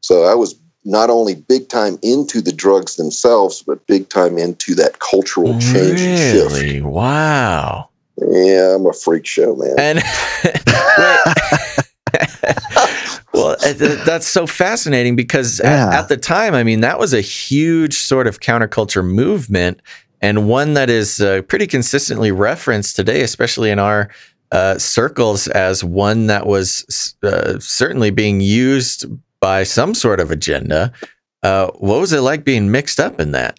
So 0.00 0.24
I 0.24 0.34
was 0.34 0.54
not 0.84 1.10
only 1.10 1.34
big 1.34 1.68
time 1.68 1.98
into 2.02 2.40
the 2.40 2.52
drugs 2.52 2.96
themselves, 2.96 3.62
but 3.62 3.86
big 3.86 4.08
time 4.08 4.38
into 4.38 4.74
that 4.76 5.00
cultural 5.00 5.52
change 5.60 6.00
and 6.00 6.18
shift. 6.18 6.52
Really? 6.54 6.80
Wow. 6.80 7.90
Yeah, 8.16 8.74
I'm 8.74 8.86
a 8.86 8.92
freak 8.92 9.26
show, 9.26 9.54
man. 9.54 9.74
And 9.78 9.98
well, 13.32 13.56
uh, 13.62 14.04
that's 14.04 14.26
so 14.26 14.46
fascinating 14.46 15.14
because 15.14 15.60
at, 15.60 15.92
at 15.92 16.08
the 16.08 16.16
time, 16.16 16.54
I 16.54 16.64
mean, 16.64 16.80
that 16.80 16.98
was 16.98 17.12
a 17.12 17.20
huge 17.20 17.98
sort 17.98 18.26
of 18.26 18.40
counterculture 18.40 19.04
movement 19.04 19.80
and 20.20 20.48
one 20.48 20.74
that 20.74 20.90
is 20.90 21.20
uh, 21.20 21.42
pretty 21.42 21.66
consistently 21.66 22.32
referenced 22.32 22.96
today, 22.96 23.22
especially 23.22 23.70
in 23.70 23.78
our 23.78 24.10
uh, 24.52 24.78
circles, 24.78 25.48
as 25.48 25.84
one 25.84 26.26
that 26.26 26.46
was 26.46 27.14
uh, 27.22 27.58
certainly 27.60 28.10
being 28.10 28.40
used 28.40 29.06
by 29.40 29.62
some 29.62 29.94
sort 29.94 30.20
of 30.20 30.30
agenda. 30.30 30.92
Uh, 31.42 31.70
what 31.76 32.00
was 32.00 32.12
it 32.12 32.20
like 32.20 32.44
being 32.44 32.70
mixed 32.70 32.98
up 32.98 33.20
in 33.20 33.32
that? 33.32 33.58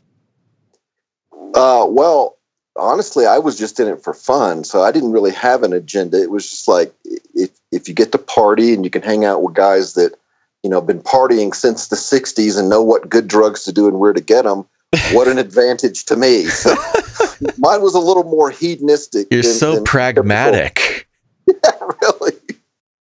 Uh, 1.55 1.85
well, 1.87 2.37
honestly, 2.75 3.25
I 3.25 3.37
was 3.37 3.57
just 3.57 3.79
in 3.79 3.87
it 3.87 4.03
for 4.03 4.13
fun. 4.13 4.63
So 4.63 4.81
I 4.81 4.91
didn't 4.91 5.11
really 5.11 5.31
have 5.31 5.63
an 5.63 5.73
agenda. 5.73 6.21
It 6.21 6.31
was 6.31 6.49
just 6.49 6.67
like 6.67 6.93
if 7.33 7.51
if 7.71 7.87
you 7.87 7.93
get 7.93 8.11
to 8.11 8.17
party 8.17 8.73
and 8.73 8.83
you 8.83 8.89
can 8.89 9.01
hang 9.01 9.25
out 9.25 9.43
with 9.43 9.53
guys 9.53 9.93
that 9.93 10.15
you 10.63 10.69
know 10.69 10.81
been 10.81 11.01
partying 11.01 11.53
since 11.55 11.87
the 11.87 11.95
'60s 11.95 12.59
and 12.59 12.69
know 12.69 12.81
what 12.81 13.09
good 13.09 13.27
drugs 13.27 13.63
to 13.63 13.71
do 13.71 13.87
and 13.87 13.99
where 13.99 14.13
to 14.13 14.21
get 14.21 14.43
them, 14.43 14.65
what 15.11 15.27
an 15.27 15.37
advantage 15.37 16.05
to 16.05 16.15
me. 16.15 16.45
So 16.45 16.71
mine 17.57 17.81
was 17.81 17.93
a 17.95 17.99
little 17.99 18.23
more 18.23 18.49
hedonistic. 18.49 19.27
You're 19.31 19.43
than- 19.43 19.51
so 19.51 19.75
than 19.75 19.83
pragmatic. 19.83 21.07
typical. 21.47 21.95
really. 22.01 22.33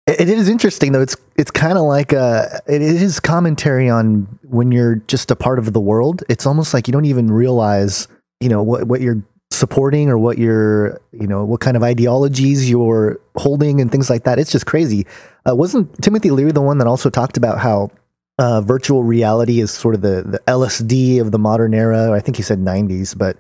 It 0.07 0.21
it 0.21 0.29
is 0.29 0.49
interesting 0.49 0.93
though. 0.93 1.01
It's 1.03 1.17
it's 1.37 1.51
kind 1.51 1.77
of 1.79 1.85
like 1.85 2.13
a 2.13 2.61
it 2.67 2.83
is 2.83 3.21
commentary 3.21 3.89
on 3.89 4.27
when 4.43 4.71
you're 4.73 4.97
just 5.07 5.31
a 5.31 5.37
part 5.37 5.59
of 5.59 5.73
the 5.73 5.81
world. 5.81 6.23
It's 6.29 6.47
almost 6.47 6.73
like 6.75 6.87
you 6.87 6.93
don't 6.93 7.07
even 7.07 7.31
realize 7.31 8.09
you 8.41 8.49
know 8.49 8.63
what 8.63 8.85
what 8.85 9.01
you're 9.01 9.23
supporting 9.53 10.09
or 10.09 10.19
what 10.19 10.39
you're 10.39 11.01
you 11.13 11.27
know 11.27 11.45
what 11.45 11.61
kind 11.61 11.77
of 11.77 11.83
ideologies 11.83 12.69
you're 12.69 13.19
holding 13.37 13.81
and 13.81 13.91
things 13.91 14.09
like 14.11 14.25
that. 14.25 14.39
It's 14.39 14.53
just 14.53 14.67
crazy. 14.67 15.07
Uh, 15.49 15.55
wasn't 15.57 16.01
Timothy 16.03 16.31
Leary 16.31 16.53
the 16.53 16.61
one 16.61 16.79
that 16.79 16.87
also 16.87 17.11
talked 17.11 17.37
about 17.37 17.59
how 17.59 17.91
uh, 18.39 18.61
virtual 18.61 19.03
reality 19.03 19.61
is 19.61 19.71
sort 19.71 19.95
of 19.95 20.01
the 20.03 20.23
the 20.27 20.41
LSD 20.47 21.21
of 21.21 21.33
the 21.33 21.39
modern 21.39 21.75
era? 21.75 22.13
I 22.13 22.21
think 22.21 22.37
he 22.37 22.43
said 22.43 22.59
90s, 22.59 23.17
but 23.17 23.37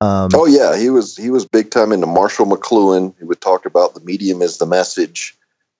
um, 0.00 0.30
Oh 0.34 0.46
yeah, 0.46 0.78
he 0.78 0.90
was 0.90 1.16
he 1.16 1.30
was 1.30 1.46
big 1.46 1.70
time 1.70 1.92
into 1.92 2.06
Marshall 2.06 2.46
McLuhan. 2.46 3.14
He 3.18 3.24
would 3.24 3.40
talk 3.40 3.66
about 3.66 3.94
the 3.94 4.00
medium 4.00 4.40
is 4.42 4.56
the 4.58 4.66
message, 4.66 5.36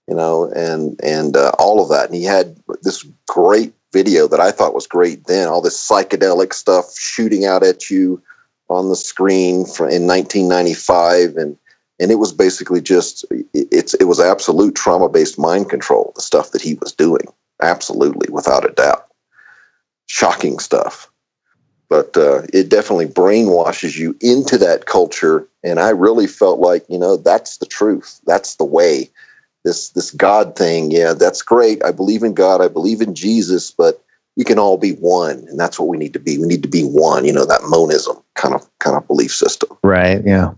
you 0.06 0.14
know, 0.14 0.50
and 0.54 1.00
and 1.02 1.36
uh, 1.36 1.52
all 1.58 1.82
of 1.82 1.88
that. 1.88 2.06
And 2.06 2.14
he 2.14 2.24
had 2.24 2.56
this 2.82 3.06
great 3.26 3.72
video 3.92 4.28
that 4.28 4.40
I 4.40 4.50
thought 4.50 4.74
was 4.74 4.86
great 4.86 5.24
then. 5.26 5.48
All 5.48 5.62
this 5.62 5.76
psychedelic 5.88 6.52
stuff 6.52 6.96
shooting 6.98 7.44
out 7.46 7.62
at 7.62 7.90
you 7.90 8.22
on 8.68 8.88
the 8.88 8.94
screen 8.96 9.64
from, 9.64 9.88
in 9.88 10.06
1995, 10.06 11.36
and 11.36 11.56
and 11.98 12.10
it 12.10 12.16
was 12.16 12.32
basically 12.32 12.80
just 12.82 13.24
it- 13.30 13.46
it's 13.72 13.94
it 13.94 14.04
was 14.04 14.20
absolute 14.20 14.74
trauma 14.74 15.08
based 15.08 15.38
mind 15.38 15.70
control. 15.70 16.12
The 16.14 16.22
stuff 16.22 16.50
that 16.52 16.60
he 16.60 16.74
was 16.74 16.92
doing, 16.92 17.26
absolutely 17.62 18.32
without 18.32 18.68
a 18.68 18.72
doubt, 18.72 19.06
shocking 20.06 20.58
stuff 20.58 21.10
but 21.90 22.16
uh, 22.16 22.42
it 22.54 22.68
definitely 22.68 23.06
brainwashes 23.06 23.98
you 23.98 24.16
into 24.20 24.56
that 24.56 24.86
culture. 24.86 25.46
And 25.64 25.80
I 25.80 25.90
really 25.90 26.28
felt 26.28 26.60
like, 26.60 26.84
you 26.88 26.98
know, 26.98 27.16
that's 27.16 27.58
the 27.58 27.66
truth. 27.66 28.20
That's 28.26 28.54
the 28.56 28.64
way. 28.64 29.10
This 29.64 29.90
this 29.90 30.12
God 30.12 30.56
thing, 30.56 30.90
yeah, 30.90 31.12
that's 31.12 31.42
great. 31.42 31.84
I 31.84 31.90
believe 31.92 32.22
in 32.22 32.32
God. 32.32 32.62
I 32.62 32.68
believe 32.68 33.02
in 33.02 33.14
Jesus, 33.14 33.70
but 33.70 34.02
we 34.36 34.44
can 34.44 34.58
all 34.58 34.78
be 34.78 34.92
one, 34.92 35.44
and 35.48 35.60
that's 35.60 35.78
what 35.78 35.88
we 35.88 35.98
need 35.98 36.14
to 36.14 36.18
be. 36.18 36.38
We 36.38 36.46
need 36.46 36.62
to 36.62 36.68
be 36.68 36.82
one. 36.82 37.26
You 37.26 37.34
know, 37.34 37.44
that 37.44 37.64
monism 37.64 38.16
kind 38.36 38.54
of 38.54 38.66
kind 38.78 38.96
of 38.96 39.06
belief 39.06 39.34
system. 39.34 39.76
right, 39.82 40.22
yeah, 40.24 40.52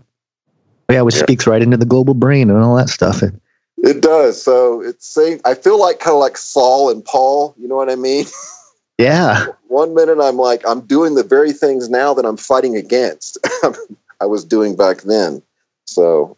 yeah, 0.89 1.01
which 1.01 1.15
Yeah. 1.15 1.23
speaks 1.23 1.47
right 1.47 1.61
into 1.61 1.75
the 1.75 1.85
global 1.85 2.13
brain 2.13 2.49
and 2.49 2.59
all 2.59 2.77
that 2.77 2.87
stuff. 2.87 3.21
And 3.21 3.41
It 3.83 4.01
does. 4.01 4.41
So 4.41 4.81
it's 4.81 5.05
saying 5.05 5.41
I 5.43 5.53
feel 5.55 5.77
like 5.77 5.99
kind 5.99 6.13
of 6.13 6.21
like 6.21 6.37
Saul 6.37 6.89
and 6.89 7.03
Paul. 7.03 7.53
You 7.59 7.67
know 7.67 7.75
what 7.75 7.89
I 7.89 7.95
mean? 7.95 8.25
yeah, 8.97 9.47
one 9.67 9.93
minute 9.93 10.19
I'm 10.21 10.37
like 10.37 10.63
I'm 10.65 10.81
doing 10.81 11.15
the 11.15 11.23
very 11.23 11.51
things 11.51 11.89
now 11.89 12.13
that 12.13 12.25
I'm 12.25 12.37
fighting 12.37 12.77
against. 12.77 13.37
I 14.21 14.25
was 14.25 14.45
doing 14.45 14.77
back 14.77 15.01
then. 15.01 15.41
So 15.85 16.37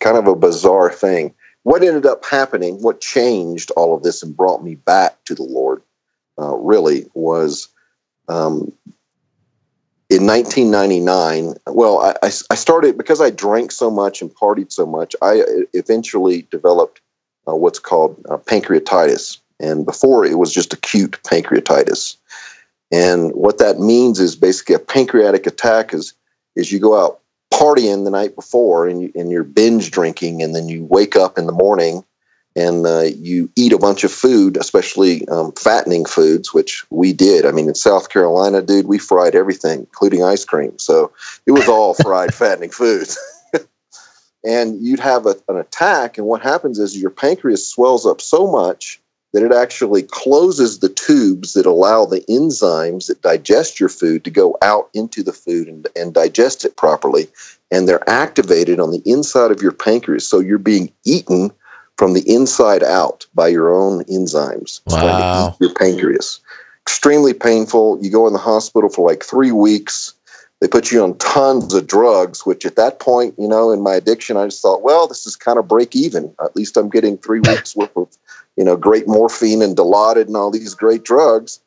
kind 0.00 0.16
of 0.16 0.26
a 0.26 0.34
bizarre 0.34 0.90
thing. 0.90 1.34
What 1.64 1.82
ended 1.82 2.06
up 2.06 2.24
happening, 2.24 2.82
what 2.82 3.02
changed 3.02 3.70
all 3.76 3.94
of 3.94 4.02
this 4.02 4.22
and 4.22 4.36
brought 4.36 4.64
me 4.64 4.74
back 4.74 5.22
to 5.26 5.34
the 5.34 5.44
Lord, 5.44 5.82
uh, 6.38 6.56
really 6.56 7.06
was 7.14 7.68
um, 8.28 8.72
in 10.12 10.26
1999. 10.26 11.54
Well, 11.68 12.00
I, 12.22 12.30
I, 12.50 12.54
started 12.54 12.98
because 12.98 13.22
I 13.22 13.30
drank 13.30 13.72
so 13.72 13.90
much 13.90 14.20
and 14.20 14.30
partied 14.30 14.70
so 14.70 14.84
much. 14.84 15.16
I 15.22 15.42
eventually 15.72 16.42
developed 16.50 17.00
uh, 17.48 17.56
what's 17.56 17.78
called 17.78 18.22
uh, 18.28 18.36
pancreatitis, 18.36 19.38
and 19.58 19.86
before 19.86 20.26
it 20.26 20.38
was 20.38 20.52
just 20.52 20.74
acute 20.74 21.18
pancreatitis. 21.24 22.18
And 22.90 23.32
what 23.32 23.56
that 23.56 23.80
means 23.80 24.20
is 24.20 24.36
basically 24.36 24.74
a 24.74 24.80
pancreatic 24.80 25.46
attack 25.46 25.94
is 25.94 26.12
is 26.56 26.70
you 26.70 26.78
go 26.78 27.02
out 27.02 27.20
partying 27.50 28.04
the 28.04 28.10
night 28.10 28.34
before 28.34 28.86
and, 28.86 29.00
you, 29.02 29.12
and 29.14 29.30
you're 29.30 29.44
binge 29.44 29.90
drinking, 29.90 30.42
and 30.42 30.54
then 30.54 30.68
you 30.68 30.84
wake 30.84 31.16
up 31.16 31.38
in 31.38 31.46
the 31.46 31.52
morning 31.52 32.04
and 32.54 32.86
uh, 32.86 33.04
you 33.16 33.50
eat 33.56 33.72
a 33.72 33.78
bunch 33.78 34.04
of 34.04 34.12
food, 34.12 34.56
especially 34.56 35.26
um, 35.28 35.52
fattening 35.52 36.04
foods, 36.04 36.52
which 36.52 36.84
we 36.90 37.12
did. 37.12 37.46
I 37.46 37.50
mean, 37.50 37.68
in 37.68 37.74
South 37.74 38.10
Carolina, 38.10 38.60
dude, 38.60 38.86
we 38.86 38.98
fried 38.98 39.34
everything, 39.34 39.80
including 39.80 40.22
ice 40.22 40.44
cream. 40.44 40.78
So 40.78 41.12
it 41.46 41.52
was 41.52 41.68
all 41.68 41.94
fried, 41.94 42.34
fattening 42.34 42.70
foods. 42.70 43.18
and 44.44 44.80
you'd 44.80 45.00
have 45.00 45.26
a, 45.26 45.36
an 45.48 45.56
attack, 45.56 46.18
and 46.18 46.26
what 46.26 46.42
happens 46.42 46.78
is 46.78 47.00
your 47.00 47.10
pancreas 47.10 47.66
swells 47.66 48.06
up 48.06 48.20
so 48.20 48.46
much 48.46 49.00
that 49.32 49.42
it 49.42 49.52
actually 49.52 50.02
closes 50.02 50.80
the 50.80 50.90
tubes 50.90 51.54
that 51.54 51.64
allow 51.64 52.04
the 52.04 52.20
enzymes 52.28 53.06
that 53.06 53.22
digest 53.22 53.80
your 53.80 53.88
food 53.88 54.24
to 54.24 54.30
go 54.30 54.56
out 54.60 54.90
into 54.92 55.22
the 55.22 55.32
food 55.32 55.68
and, 55.68 55.88
and 55.96 56.12
digest 56.12 56.66
it 56.66 56.76
properly. 56.76 57.28
And 57.70 57.88
they're 57.88 58.06
activated 58.08 58.78
on 58.78 58.90
the 58.90 59.02
inside 59.06 59.50
of 59.50 59.62
your 59.62 59.72
pancreas. 59.72 60.28
So 60.28 60.38
you're 60.38 60.58
being 60.58 60.92
eaten 61.06 61.50
from 61.98 62.14
the 62.14 62.28
inside 62.28 62.82
out 62.82 63.26
by 63.34 63.48
your 63.48 63.74
own 63.74 64.04
enzymes. 64.04 64.80
It's 64.86 64.96
trying 64.96 65.16
to 65.18 65.22
Wow. 65.22 65.56
your 65.60 65.74
pancreas. 65.74 66.40
Extremely 66.82 67.32
painful. 67.32 67.98
You 68.00 68.10
go 68.10 68.26
in 68.26 68.32
the 68.32 68.38
hospital 68.38 68.88
for 68.88 69.08
like 69.08 69.22
three 69.22 69.52
weeks. 69.52 70.14
They 70.60 70.68
put 70.68 70.92
you 70.92 71.02
on 71.02 71.16
tons 71.18 71.74
of 71.74 71.86
drugs, 71.86 72.46
which 72.46 72.64
at 72.64 72.76
that 72.76 73.00
point, 73.00 73.34
you 73.36 73.48
know, 73.48 73.70
in 73.72 73.80
my 73.82 73.94
addiction, 73.94 74.36
I 74.36 74.46
just 74.46 74.62
thought, 74.62 74.82
well, 74.82 75.06
this 75.08 75.26
is 75.26 75.34
kind 75.36 75.58
of 75.58 75.66
break 75.66 75.94
even. 75.96 76.32
At 76.42 76.54
least 76.56 76.76
I'm 76.76 76.88
getting 76.88 77.18
three 77.18 77.40
weeks 77.48 77.74
worth 77.76 77.96
of, 77.96 78.08
you 78.56 78.64
know, 78.64 78.76
great 78.76 79.08
morphine 79.08 79.62
and 79.62 79.76
Dilaudid 79.76 80.26
and 80.26 80.36
all 80.36 80.50
these 80.50 80.74
great 80.74 81.04
drugs. 81.04 81.60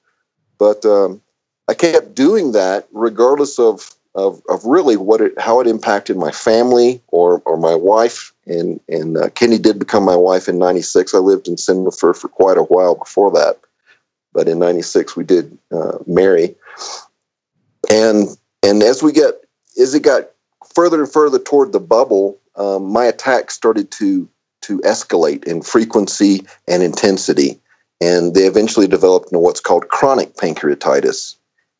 But 0.57 0.85
um, 0.85 1.21
I 1.67 1.73
kept 1.73 2.15
doing 2.15 2.51
that 2.53 2.87
regardless 2.93 3.59
of, 3.59 3.94
of, 4.15 4.41
of 4.47 4.63
really 4.65 4.95
what 4.95 5.21
it, 5.21 5.39
how 5.39 5.59
it 5.59 5.67
impacted 5.67 6.17
my 6.17 6.31
family 6.31 7.01
or, 7.07 7.41
or 7.45 7.57
my 7.57 7.75
wife. 7.75 8.33
And, 8.45 8.79
and 8.87 9.17
uh, 9.17 9.29
Kenny 9.29 9.57
did 9.57 9.77
become 9.77 10.03
my 10.03 10.15
wife 10.15 10.47
in 10.47 10.57
96. 10.57 11.13
I 11.13 11.17
lived 11.17 11.47
in 11.47 11.55
Cinderford 11.55 12.15
for 12.15 12.29
quite 12.29 12.57
a 12.57 12.63
while 12.63 12.95
before 12.95 13.31
that. 13.31 13.59
But 14.33 14.47
in 14.47 14.59
96, 14.59 15.15
we 15.15 15.23
did 15.23 15.57
uh, 15.71 15.97
marry. 16.07 16.55
And, 17.89 18.27
and 18.63 18.81
as 18.81 19.03
we 19.03 19.11
get, 19.11 19.35
as 19.79 19.93
it 19.93 20.01
got 20.01 20.31
further 20.73 21.03
and 21.03 21.11
further 21.11 21.39
toward 21.39 21.73
the 21.73 21.79
bubble, 21.79 22.39
um, 22.55 22.91
my 22.91 23.05
attacks 23.05 23.53
started 23.53 23.91
to, 23.91 24.29
to 24.61 24.79
escalate 24.79 25.43
in 25.43 25.61
frequency 25.61 26.45
and 26.67 26.83
intensity. 26.83 27.59
And 28.01 28.33
they 28.33 28.43
eventually 28.43 28.87
developed 28.87 29.27
into 29.27 29.39
what's 29.39 29.59
called 29.59 29.89
chronic 29.89 30.35
pancreatitis. 30.35 31.35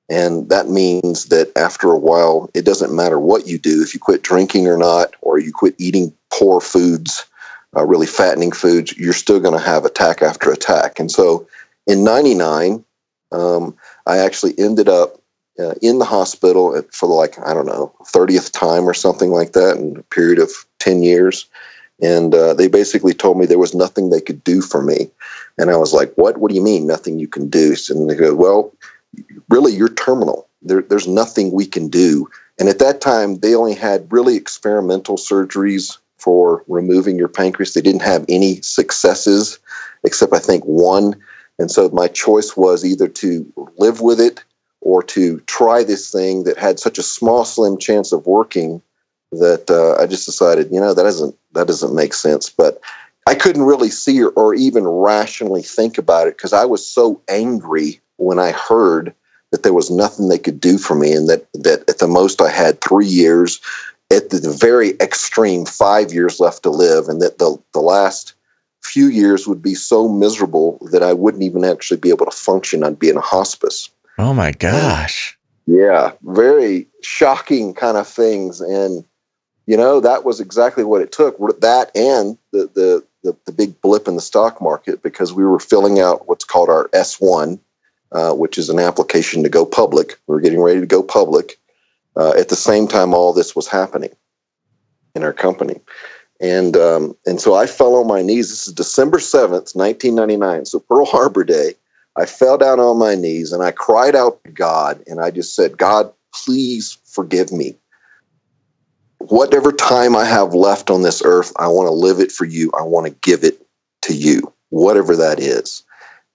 And 0.10 0.50
that 0.50 0.70
means 0.70 1.26
that 1.26 1.52
after 1.56 1.92
a 1.92 1.98
while, 1.98 2.50
it 2.54 2.66
doesn't 2.66 2.96
matter 2.96 3.20
what 3.20 3.48
you 3.48 3.58
do, 3.58 3.82
if 3.82 3.94
you 3.94 4.00
quit 4.00 4.22
drinking 4.22 4.68
or 4.68 4.78
not, 4.78 5.16
or 5.22 5.40
you 5.40 5.52
quit 5.52 5.76
eating 5.80 6.14
poor 6.32 6.62
foods, 6.62 7.26
uh, 7.76 7.84
really 7.86 8.06
fattening 8.06 8.52
foods, 8.52 8.96
you're 8.98 9.14
still 9.14 9.40
going 9.40 9.58
to 9.58 9.66
have 9.66 9.84
attack 9.84 10.22
after 10.22 10.52
attack. 10.52 11.00
And 11.00 11.12
so 11.12 11.48
in 11.88 12.04
99, 12.04 12.84
um, 13.32 13.76
I 14.06 14.18
actually 14.20 14.54
ended 14.60 14.88
up 14.88 15.20
uh, 15.60 15.74
in 15.82 16.00
the 16.00 16.06
hospital 16.06 16.82
for 16.92 17.08
like, 17.10 17.38
I 17.46 17.54
don't 17.54 17.66
know, 17.66 17.94
30th 18.04 18.52
time 18.52 18.88
or 18.88 18.94
something 18.94 19.32
like 19.32 19.54
that 19.54 19.78
in 19.78 19.98
a 19.98 20.04
period 20.04 20.40
of 20.40 20.52
10 20.80 21.02
years. 21.02 21.48
And 22.02 22.36
uh, 22.36 22.54
they 22.54 22.68
basically 22.68 23.14
told 23.14 23.38
me 23.38 23.46
there 23.46 23.58
was 23.58 23.74
nothing 23.74 24.10
they 24.10 24.22
could 24.22 24.44
do 24.44 24.62
for 24.62 24.82
me. 24.82 25.10
And 25.58 25.72
I 25.72 25.78
was 25.78 25.94
like, 25.94 26.14
what? 26.16 26.38
What 26.38 26.50
do 26.50 26.56
you 26.56 26.62
mean, 26.62 26.86
nothing 26.86 27.20
you 27.20 27.28
can 27.30 27.50
do? 27.50 27.74
And 27.90 28.10
they 28.10 28.16
go, 28.16 28.36
well, 28.36 28.74
really, 29.50 29.74
you're 29.74 29.90
terminal. 29.90 30.48
There, 30.62 30.82
there's 30.82 31.08
nothing 31.08 31.52
we 31.52 31.66
can 31.66 31.88
do. 31.90 32.28
And 32.60 32.70
at 32.70 32.80
that 32.80 33.02
time, 33.02 33.40
they 33.40 33.54
only 33.56 33.76
had 33.76 34.12
really 34.12 34.36
experimental 34.36 35.18
surgeries 35.18 35.98
for 36.18 36.64
removing 36.68 37.18
your 37.18 37.28
pancreas. 37.28 37.74
They 37.74 37.82
didn't 37.82 38.02
have 38.02 38.26
any 38.30 38.62
successes, 38.62 39.60
except 40.04 40.34
I 40.34 40.40
think 40.40 40.64
one. 40.64 41.16
And 41.60 41.70
so 41.70 41.90
my 41.90 42.08
choice 42.08 42.58
was 42.58 42.84
either 42.84 43.08
to 43.08 43.54
live 43.78 44.02
with 44.02 44.20
it 44.20 44.44
or 44.82 45.04
to 45.04 45.40
try 45.42 45.84
this 45.84 46.12
thing 46.12 46.44
that 46.44 46.58
had 46.58 46.80
such 46.80 46.98
a 46.98 47.04
small, 47.04 47.46
slim 47.46 47.78
chance 47.78 48.12
of 48.12 48.26
working 48.26 48.82
that 49.32 49.70
uh, 49.70 50.02
I 50.02 50.08
just 50.08 50.26
decided, 50.26 50.72
you 50.72 50.80
know, 50.80 50.94
that 50.94 51.04
doesn't 51.04 51.36
that 51.54 51.68
doesn't 51.68 51.96
make 51.96 52.14
sense. 52.14 52.50
But 52.50 52.80
I 53.28 53.36
couldn't 53.36 53.64
really 53.64 53.90
see 53.90 54.22
or, 54.22 54.30
or 54.30 54.54
even 54.54 54.88
rationally 54.88 55.64
think 55.64 55.98
about 55.98 56.28
it 56.28 56.38
because 56.38 56.54
I 56.54 56.66
was 56.66 56.88
so 56.88 57.22
angry 57.28 58.00
when 58.18 58.40
I 58.40 58.52
heard 58.52 59.14
that 59.52 59.64
there 59.64 59.74
was 59.74 59.92
nothing 59.92 60.28
they 60.28 60.38
could 60.38 60.60
do 60.60 60.78
for 60.78 60.96
me, 60.96 61.14
and 61.14 61.30
that 61.30 61.48
that 61.54 61.90
at 61.90 62.00
the 62.00 62.08
most 62.08 62.42
I 62.42 62.50
had 62.50 62.82
three 62.82 63.08
years, 63.08 63.62
at 64.12 64.30
the 64.30 64.58
very 64.60 64.92
extreme 65.00 65.66
five 65.66 66.14
years 66.14 66.40
left 66.40 66.64
to 66.64 66.70
live, 66.70 67.08
and 67.08 67.22
that 67.22 67.38
the 67.38 67.58
the 67.74 67.82
last 67.82 68.34
few 68.86 69.08
years 69.08 69.48
would 69.48 69.62
be 69.62 69.74
so 69.74 70.08
miserable 70.08 70.78
that 70.92 71.04
I 71.04 71.14
wouldn't 71.14 71.44
even 71.44 71.66
actually 71.66 71.98
be 71.98 72.10
able 72.10 72.26
to 72.26 72.32
function. 72.32 72.84
I'd 72.84 73.00
be 73.00 73.10
in 73.10 73.18
a 73.18 73.22
hospice. 73.22 73.90
Oh 74.18 74.34
my 74.34 74.52
gosh. 74.52 75.38
Yeah, 75.66 76.12
very 76.22 76.88
shocking 77.02 77.74
kind 77.74 77.98
of 77.98 78.08
things. 78.08 78.62
And, 78.62 79.04
you 79.66 79.76
know, 79.76 80.00
that 80.00 80.24
was 80.24 80.40
exactly 80.40 80.84
what 80.84 81.02
it 81.02 81.12
took. 81.12 81.38
That 81.62 81.90
and 81.96 82.38
the, 82.52 82.70
the, 82.76 83.04
the, 83.24 83.36
the 83.46 83.52
big 83.52 83.82
blip 83.82 84.08
in 84.08 84.16
the 84.16 84.22
stock 84.22 84.62
market 84.62 85.02
because 85.02 85.34
we 85.34 85.44
were 85.44 85.60
filling 85.60 86.00
out 86.00 86.28
what's 86.28 86.46
called 86.46 86.70
our 86.70 86.88
S1, 86.90 87.60
uh, 88.12 88.34
which 88.34 88.58
is 88.58 88.70
an 88.70 88.80
application 88.80 89.44
to 89.44 89.50
go 89.50 89.66
public. 89.66 90.18
We 90.28 90.36
were 90.36 90.42
getting 90.42 90.62
ready 90.62 90.80
to 90.80 90.86
go 90.86 91.04
public. 91.04 91.58
Uh, 92.16 92.34
at 92.38 92.50
the 92.50 92.56
same 92.56 92.88
time, 92.88 93.14
all 93.14 93.34
this 93.34 93.56
was 93.56 93.68
happening 93.68 94.12
in 95.16 95.24
our 95.24 95.34
company. 95.34 95.80
And 96.42 96.76
um, 96.76 97.16
and 97.26 97.40
so 97.40 97.56
I 97.56 97.66
fell 97.66 97.96
on 97.96 98.08
my 98.08 98.22
knees. 98.22 98.50
This 98.50 98.68
is 98.68 98.74
December 98.74 99.18
7th, 99.20 99.76
1999. 99.76 100.66
So 100.66 100.80
Pearl 100.80 101.06
Harbor 101.06 101.44
Day. 101.44 101.74
I 102.18 102.26
fell 102.26 102.58
down 102.58 102.80
on 102.80 102.98
my 102.98 103.16
knees 103.16 103.52
and 103.52 103.62
I 103.62 103.72
cried 103.72 104.16
out 104.16 104.42
to 104.46 104.52
God 104.52 105.04
and 105.06 105.20
I 105.20 105.32
just 105.32 105.54
said, 105.54 105.78
God, 105.78 106.12
please 106.34 106.98
forgive 107.04 107.52
me. 107.52 107.76
Whatever 109.20 109.72
time 109.72 110.16
I 110.16 110.24
have 110.24 110.54
left 110.54 110.90
on 110.90 111.02
this 111.02 111.22
earth, 111.26 111.52
I 111.58 111.68
want 111.68 111.88
to 111.88 111.92
live 111.92 112.20
it 112.20 112.32
for 112.32 112.46
you. 112.46 112.72
I 112.78 112.84
want 112.84 113.08
to 113.08 113.14
give 113.22 113.44
it 113.44 113.66
to 114.04 114.16
you, 114.16 114.54
whatever 114.70 115.16
that 115.18 115.40
is. 115.40 115.84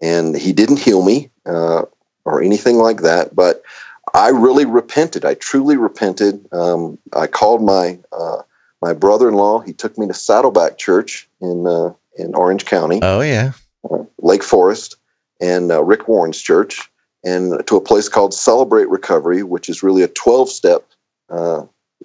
And 0.00 0.36
He 0.36 0.52
didn't 0.52 0.78
heal 0.78 1.02
me 1.02 1.30
uh, 1.46 1.82
or 2.24 2.42
anything 2.42 2.76
like 2.76 3.02
that, 3.02 3.34
but 3.34 3.62
I 4.14 4.28
really 4.28 4.64
repented. 4.64 5.24
I 5.24 5.34
truly 5.34 5.76
repented. 5.76 6.46
Um, 6.52 6.98
I 7.14 7.26
called 7.26 7.62
my 7.62 7.98
uh, 8.12 8.42
my 8.82 8.92
brother-in-law. 8.92 9.60
He 9.60 9.72
took 9.72 9.96
me 9.98 10.06
to 10.06 10.14
Saddleback 10.14 10.78
Church 10.78 11.28
in 11.40 11.66
uh, 11.66 11.92
in 12.16 12.34
Orange 12.34 12.64
County. 12.64 13.00
Oh 13.02 13.20
yeah, 13.20 13.52
uh, 13.88 14.04
Lake 14.18 14.42
Forest, 14.42 14.96
and 15.40 15.70
uh, 15.70 15.84
Rick 15.84 16.08
Warren's 16.08 16.40
church, 16.40 16.90
and 17.24 17.64
to 17.66 17.76
a 17.76 17.80
place 17.80 18.08
called 18.08 18.34
Celebrate 18.34 18.88
Recovery, 18.88 19.42
which 19.42 19.68
is 19.68 19.82
really 19.82 20.02
a 20.02 20.08
twelve-step 20.08 20.84
uh, 21.28 21.64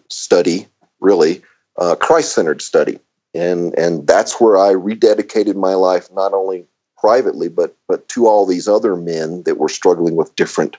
study, 0.09 0.67
really 0.99 1.41
uh, 1.77 1.95
Christ-centered 1.95 2.61
study, 2.61 2.99
and 3.33 3.73
and 3.79 4.05
that's 4.05 4.39
where 4.39 4.57
I 4.57 4.73
rededicated 4.73 5.55
my 5.55 5.73
life 5.73 6.09
not 6.13 6.33
only 6.33 6.67
privately 7.05 7.49
but 7.49 7.75
but 7.87 8.07
to 8.09 8.25
all 8.25 8.47
these 8.47 8.67
other 8.67 8.95
men 8.95 9.43
that 9.43 9.59
were 9.59 9.69
struggling 9.69 10.15
with 10.15 10.35
different 10.35 10.75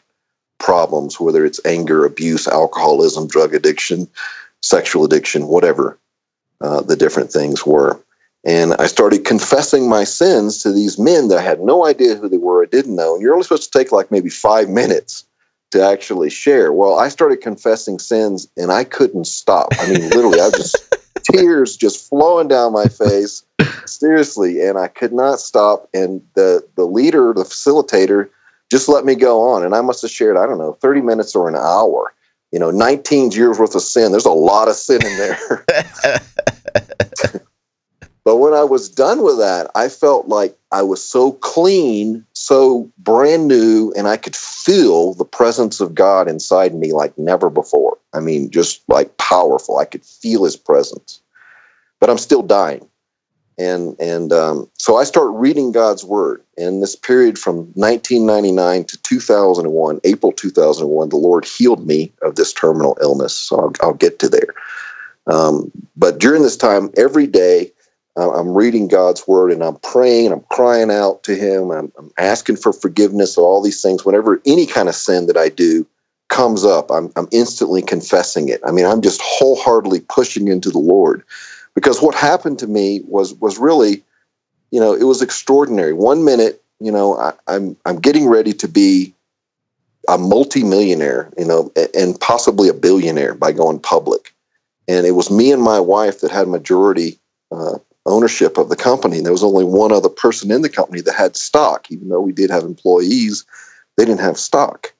problems, 0.58 1.20
whether 1.20 1.44
it's 1.44 1.64
anger, 1.64 2.04
abuse, 2.04 2.48
alcoholism, 2.48 3.28
drug 3.28 3.54
addiction, 3.54 4.08
sexual 4.60 5.04
addiction, 5.04 5.46
whatever 5.46 5.96
uh, 6.60 6.80
the 6.80 6.96
different 6.96 7.30
things 7.30 7.64
were. 7.64 8.00
And 8.44 8.74
I 8.74 8.88
started 8.88 9.24
confessing 9.24 9.88
my 9.88 10.02
sins 10.02 10.60
to 10.62 10.72
these 10.72 10.98
men 10.98 11.28
that 11.28 11.38
I 11.38 11.42
had 11.42 11.60
no 11.60 11.86
idea 11.86 12.16
who 12.16 12.28
they 12.28 12.38
were, 12.38 12.64
I 12.64 12.66
didn't 12.66 12.96
know. 12.96 13.14
And 13.14 13.22
you're 13.22 13.32
only 13.32 13.44
supposed 13.44 13.70
to 13.70 13.78
take 13.78 13.92
like 13.92 14.10
maybe 14.10 14.30
five 14.30 14.68
minutes 14.68 15.24
to 15.70 15.84
actually 15.84 16.30
share. 16.30 16.72
Well, 16.72 16.98
I 16.98 17.08
started 17.08 17.40
confessing 17.40 18.00
sins 18.00 18.48
and 18.56 18.72
I 18.72 18.82
couldn't 18.82 19.28
stop. 19.28 19.68
I 19.78 19.92
mean, 19.92 20.10
literally, 20.10 20.40
I 20.40 20.46
was 20.46 20.54
just 20.54 20.96
tears 21.32 21.76
just 21.76 22.08
flowing 22.08 22.48
down 22.48 22.72
my 22.72 22.86
face, 22.86 23.44
seriously, 23.86 24.60
and 24.60 24.78
I 24.78 24.88
could 24.88 25.12
not 25.12 25.40
stop. 25.40 25.88
And 25.94 26.22
the 26.34 26.66
the 26.76 26.84
leader, 26.84 27.32
the 27.34 27.44
facilitator, 27.44 28.28
just 28.70 28.88
let 28.88 29.04
me 29.04 29.14
go 29.14 29.40
on. 29.40 29.64
And 29.64 29.74
I 29.74 29.80
must 29.80 30.02
have 30.02 30.10
shared, 30.10 30.36
I 30.36 30.46
don't 30.46 30.58
know, 30.58 30.72
30 30.74 31.00
minutes 31.02 31.34
or 31.34 31.48
an 31.48 31.56
hour 31.56 32.12
you 32.52 32.60
know, 32.60 32.70
19 32.70 33.32
years 33.32 33.58
worth 33.58 33.74
of 33.74 33.82
sin. 33.82 34.12
There's 34.12 34.24
a 34.24 34.30
lot 34.30 34.68
of 34.68 34.76
sin 34.76 35.04
in 35.04 35.18
there. 35.18 35.66
but 38.26 38.36
when 38.36 38.52
I 38.52 38.64
was 38.64 38.90
done 38.90 39.22
with 39.22 39.38
that, 39.38 39.70
I 39.74 39.88
felt 39.88 40.28
like 40.28 40.54
I 40.72 40.82
was 40.82 41.02
so 41.02 41.32
clean, 41.32 42.26
so 42.34 42.90
brand 42.98 43.48
new, 43.48 43.92
and 43.96 44.06
I 44.06 44.18
could 44.18 44.36
feel 44.36 45.14
the 45.14 45.24
presence 45.24 45.80
of 45.80 45.94
God 45.94 46.28
inside 46.28 46.74
me 46.74 46.92
like 46.92 47.16
never 47.16 47.48
before. 47.48 47.96
I 48.12 48.20
mean, 48.20 48.50
just 48.50 48.82
like 48.88 49.16
powerful. 49.16 49.78
I 49.78 49.84
could 49.86 50.04
feel 50.04 50.44
his 50.44 50.56
presence. 50.56 51.22
But 52.00 52.10
I'm 52.10 52.18
still 52.18 52.42
dying 52.42 52.86
and 53.58 53.96
and 53.98 54.32
um, 54.32 54.70
so 54.74 54.96
I 54.96 55.04
start 55.04 55.30
reading 55.32 55.72
God's 55.72 56.04
word. 56.04 56.42
In 56.56 56.80
this 56.80 56.96
period 56.96 57.38
from 57.38 57.70
1999 57.74 58.84
to 58.84 59.02
2001, 59.02 60.00
April 60.04 60.32
2001, 60.32 61.08
the 61.08 61.16
Lord 61.16 61.44
healed 61.44 61.86
me 61.86 62.12
of 62.22 62.36
this 62.36 62.52
terminal 62.52 62.96
illness. 63.00 63.34
So 63.34 63.58
I'll, 63.58 63.72
I'll 63.82 63.94
get 63.94 64.18
to 64.20 64.28
there. 64.28 64.54
Um, 65.26 65.70
but 65.96 66.18
during 66.18 66.42
this 66.42 66.56
time, 66.56 66.90
every 66.96 67.26
day, 67.26 67.72
I'm 68.16 68.54
reading 68.54 68.88
God's 68.88 69.26
word 69.28 69.52
and 69.52 69.62
I'm 69.62 69.76
praying, 69.76 70.26
and 70.26 70.34
I'm 70.34 70.44
crying 70.50 70.90
out 70.90 71.22
to 71.24 71.34
Him, 71.34 71.70
I'm, 71.70 71.92
I'm 71.98 72.10
asking 72.18 72.56
for 72.56 72.72
forgiveness 72.72 73.36
of 73.36 73.44
all 73.44 73.62
these 73.62 73.82
things. 73.82 74.04
Whenever 74.04 74.40
any 74.46 74.66
kind 74.66 74.88
of 74.88 74.94
sin 74.94 75.26
that 75.26 75.36
I 75.36 75.50
do 75.50 75.86
comes 76.28 76.64
up, 76.64 76.90
I'm, 76.90 77.12
I'm 77.16 77.28
instantly 77.30 77.82
confessing 77.82 78.48
it. 78.48 78.60
I 78.66 78.72
mean, 78.72 78.86
I'm 78.86 79.02
just 79.02 79.20
wholeheartedly 79.22 80.00
pushing 80.08 80.48
into 80.48 80.70
the 80.70 80.78
Lord 80.78 81.24
because 81.74 82.00
what 82.00 82.14
happened 82.14 82.58
to 82.60 82.66
me 82.66 83.02
was 83.06 83.34
was 83.34 83.58
really, 83.58 84.02
you 84.70 84.80
know, 84.80 84.94
it 84.94 85.04
was 85.04 85.22
extraordinary. 85.22 85.92
One 85.92 86.24
minute, 86.24 86.62
you 86.80 86.90
know, 86.90 87.16
I, 87.18 87.32
I'm 87.46 87.76
I'm 87.84 88.00
getting 88.00 88.26
ready 88.26 88.52
to 88.54 88.66
be 88.66 89.14
a 90.08 90.16
multimillionaire, 90.18 91.32
you 91.36 91.44
know, 91.44 91.72
and 91.94 92.18
possibly 92.20 92.68
a 92.68 92.74
billionaire 92.74 93.34
by 93.34 93.52
going 93.52 93.78
public. 93.78 94.32
And 94.88 95.06
it 95.06 95.12
was 95.12 95.30
me 95.30 95.52
and 95.52 95.62
my 95.62 95.80
wife 95.80 96.20
that 96.20 96.30
had 96.30 96.48
majority 96.48 97.18
uh, 97.50 97.78
ownership 98.06 98.58
of 98.58 98.68
the 98.68 98.76
company. 98.76 99.18
And 99.18 99.26
there 99.26 99.32
was 99.32 99.44
only 99.44 99.64
one 99.64 99.92
other 99.92 100.08
person 100.08 100.50
in 100.50 100.62
the 100.62 100.68
company 100.68 101.00
that 101.02 101.14
had 101.14 101.36
stock, 101.36 101.90
even 101.90 102.08
though 102.08 102.20
we 102.20 102.32
did 102.32 102.50
have 102.50 102.64
employees, 102.64 103.44
they 103.96 104.04
didn't 104.04 104.20
have 104.20 104.38
stock 104.38 104.92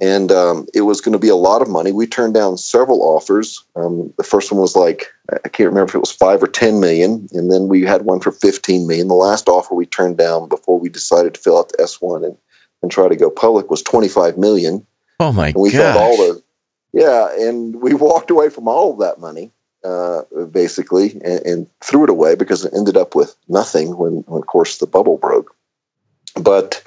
and 0.00 0.30
um, 0.30 0.66
it 0.74 0.82
was 0.82 1.00
going 1.00 1.12
to 1.12 1.18
be 1.18 1.28
a 1.28 1.36
lot 1.36 1.62
of 1.62 1.68
money. 1.68 1.92
We 1.92 2.06
turned 2.06 2.34
down 2.34 2.56
several 2.56 3.02
offers. 3.02 3.64
Um, 3.74 4.12
the 4.16 4.22
first 4.22 4.52
one 4.52 4.60
was 4.60 4.76
like 4.76 5.06
I 5.44 5.48
can't 5.48 5.68
remember 5.68 5.90
if 5.90 5.94
it 5.94 6.00
was 6.00 6.12
five 6.12 6.42
or 6.42 6.46
ten 6.46 6.80
million, 6.80 7.28
and 7.32 7.50
then 7.50 7.68
we 7.68 7.82
had 7.82 8.02
one 8.02 8.20
for 8.20 8.30
fifteen 8.30 8.86
million. 8.86 9.08
The 9.08 9.14
last 9.14 9.48
offer 9.48 9.74
we 9.74 9.86
turned 9.86 10.16
down 10.16 10.48
before 10.48 10.78
we 10.78 10.88
decided 10.88 11.34
to 11.34 11.40
fill 11.40 11.58
out 11.58 11.70
the 11.70 11.82
S 11.82 12.00
one 12.00 12.24
and 12.24 12.36
and 12.82 12.92
try 12.92 13.08
to 13.08 13.16
go 13.16 13.30
public 13.30 13.70
was 13.70 13.82
twenty 13.82 14.08
five 14.08 14.38
million. 14.38 14.86
Oh 15.20 15.32
my 15.32 15.48
and 15.48 15.56
we 15.56 15.72
god! 15.72 15.96
all 15.96 16.16
the 16.16 16.42
yeah, 16.92 17.28
and 17.36 17.76
we 17.76 17.94
walked 17.94 18.30
away 18.30 18.50
from 18.50 18.68
all 18.68 18.92
of 18.92 19.00
that 19.00 19.18
money 19.18 19.50
uh, 19.84 20.22
basically 20.50 21.12
and, 21.24 21.40
and 21.46 21.66
threw 21.80 22.04
it 22.04 22.10
away 22.10 22.34
because 22.34 22.64
it 22.64 22.74
ended 22.74 22.96
up 22.96 23.14
with 23.14 23.34
nothing 23.48 23.96
when, 23.96 24.24
when 24.26 24.42
of 24.42 24.46
course 24.46 24.78
the 24.78 24.86
bubble 24.86 25.18
broke. 25.18 25.54
But 26.34 26.82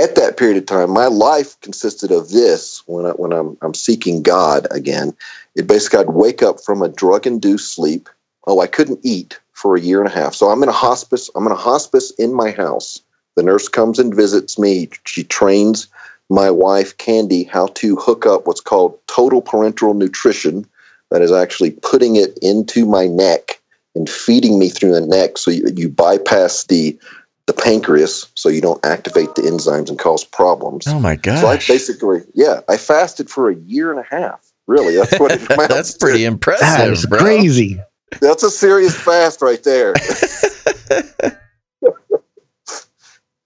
at 0.00 0.16
that 0.16 0.36
period 0.36 0.56
of 0.56 0.66
time, 0.66 0.90
my 0.90 1.06
life 1.06 1.60
consisted 1.60 2.10
of 2.10 2.30
this 2.30 2.82
when, 2.86 3.06
I, 3.06 3.10
when 3.10 3.32
I'm, 3.32 3.56
I'm 3.62 3.74
seeking 3.74 4.22
God 4.22 4.66
again. 4.70 5.14
It 5.54 5.66
basically, 5.66 6.00
I'd 6.00 6.10
wake 6.10 6.42
up 6.42 6.60
from 6.60 6.82
a 6.82 6.88
drug 6.88 7.26
induced 7.26 7.74
sleep. 7.74 8.08
Oh, 8.46 8.60
I 8.60 8.66
couldn't 8.66 9.00
eat 9.02 9.38
for 9.52 9.76
a 9.76 9.80
year 9.80 10.00
and 10.00 10.08
a 10.10 10.14
half. 10.14 10.34
So 10.34 10.48
I'm 10.48 10.62
in 10.62 10.68
a 10.68 10.72
hospice. 10.72 11.30
I'm 11.34 11.46
in 11.46 11.52
a 11.52 11.56
hospice 11.56 12.10
in 12.18 12.34
my 12.34 12.50
house. 12.50 13.00
The 13.36 13.42
nurse 13.42 13.68
comes 13.68 13.98
and 13.98 14.14
visits 14.14 14.58
me. 14.58 14.90
She 15.06 15.24
trains 15.24 15.88
my 16.28 16.50
wife, 16.50 16.96
Candy, 16.98 17.44
how 17.44 17.68
to 17.68 17.96
hook 17.96 18.26
up 18.26 18.46
what's 18.46 18.60
called 18.60 18.98
total 19.06 19.42
parenteral 19.42 19.94
nutrition. 19.94 20.66
That 21.10 21.22
is 21.22 21.32
actually 21.32 21.70
putting 21.70 22.16
it 22.16 22.38
into 22.42 22.86
my 22.86 23.06
neck 23.06 23.60
and 23.94 24.08
feeding 24.08 24.58
me 24.58 24.68
through 24.68 24.92
the 24.92 25.06
neck. 25.06 25.38
So 25.38 25.50
you, 25.50 25.66
you 25.74 25.88
bypass 25.88 26.64
the 26.64 26.98
the 27.46 27.52
pancreas 27.52 28.30
so 28.34 28.48
you 28.48 28.62
don't 28.62 28.84
activate 28.86 29.34
the 29.34 29.42
enzymes 29.42 29.90
and 29.90 29.98
cause 29.98 30.24
problems. 30.24 30.86
Oh 30.86 30.98
my 30.98 31.16
god! 31.16 31.40
So 31.40 31.46
I 31.48 31.56
basically, 31.56 32.22
yeah, 32.32 32.60
I 32.68 32.78
fasted 32.78 33.28
for 33.28 33.50
a 33.50 33.54
year 33.54 33.90
and 33.90 34.00
a 34.00 34.04
half. 34.08 34.50
Really, 34.66 34.96
that's 34.96 35.18
what 35.20 35.32
it 35.32 35.46
That's 35.68 35.96
pretty 35.96 36.20
to. 36.20 36.24
impressive. 36.24 36.66
That 36.66 36.88
is 36.88 37.06
bro. 37.06 37.18
crazy. 37.18 37.78
That's 38.20 38.42
a 38.42 38.50
serious 38.50 38.96
fast 38.96 39.42
right 39.42 39.62
there. 39.62 39.94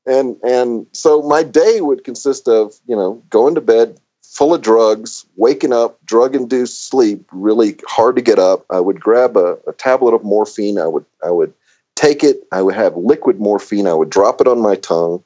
and 0.06 0.36
and 0.42 0.86
so 0.92 1.22
my 1.22 1.42
day 1.42 1.80
would 1.80 2.04
consist 2.04 2.48
of 2.48 2.74
you 2.86 2.94
know 2.96 3.22
going 3.30 3.54
to 3.56 3.60
bed 3.60 3.98
full 4.38 4.54
of 4.54 4.62
drugs, 4.62 5.26
waking 5.34 5.72
up, 5.72 5.98
drug 6.06 6.36
induced 6.36 6.86
sleep, 6.86 7.28
really 7.32 7.76
hard 7.88 8.14
to 8.14 8.22
get 8.22 8.38
up. 8.38 8.64
I 8.70 8.78
would 8.78 9.00
grab 9.00 9.36
a, 9.36 9.58
a 9.66 9.72
tablet 9.72 10.14
of 10.14 10.22
morphine. 10.22 10.78
I 10.78 10.86
would 10.86 11.04
I 11.24 11.30
would 11.32 11.52
take 11.96 12.22
it. 12.22 12.44
I 12.52 12.62
would 12.62 12.76
have 12.76 12.96
liquid 12.96 13.40
morphine. 13.40 13.88
I 13.88 13.94
would 13.94 14.10
drop 14.10 14.40
it 14.40 14.46
on 14.46 14.60
my 14.60 14.76
tongue. 14.76 15.24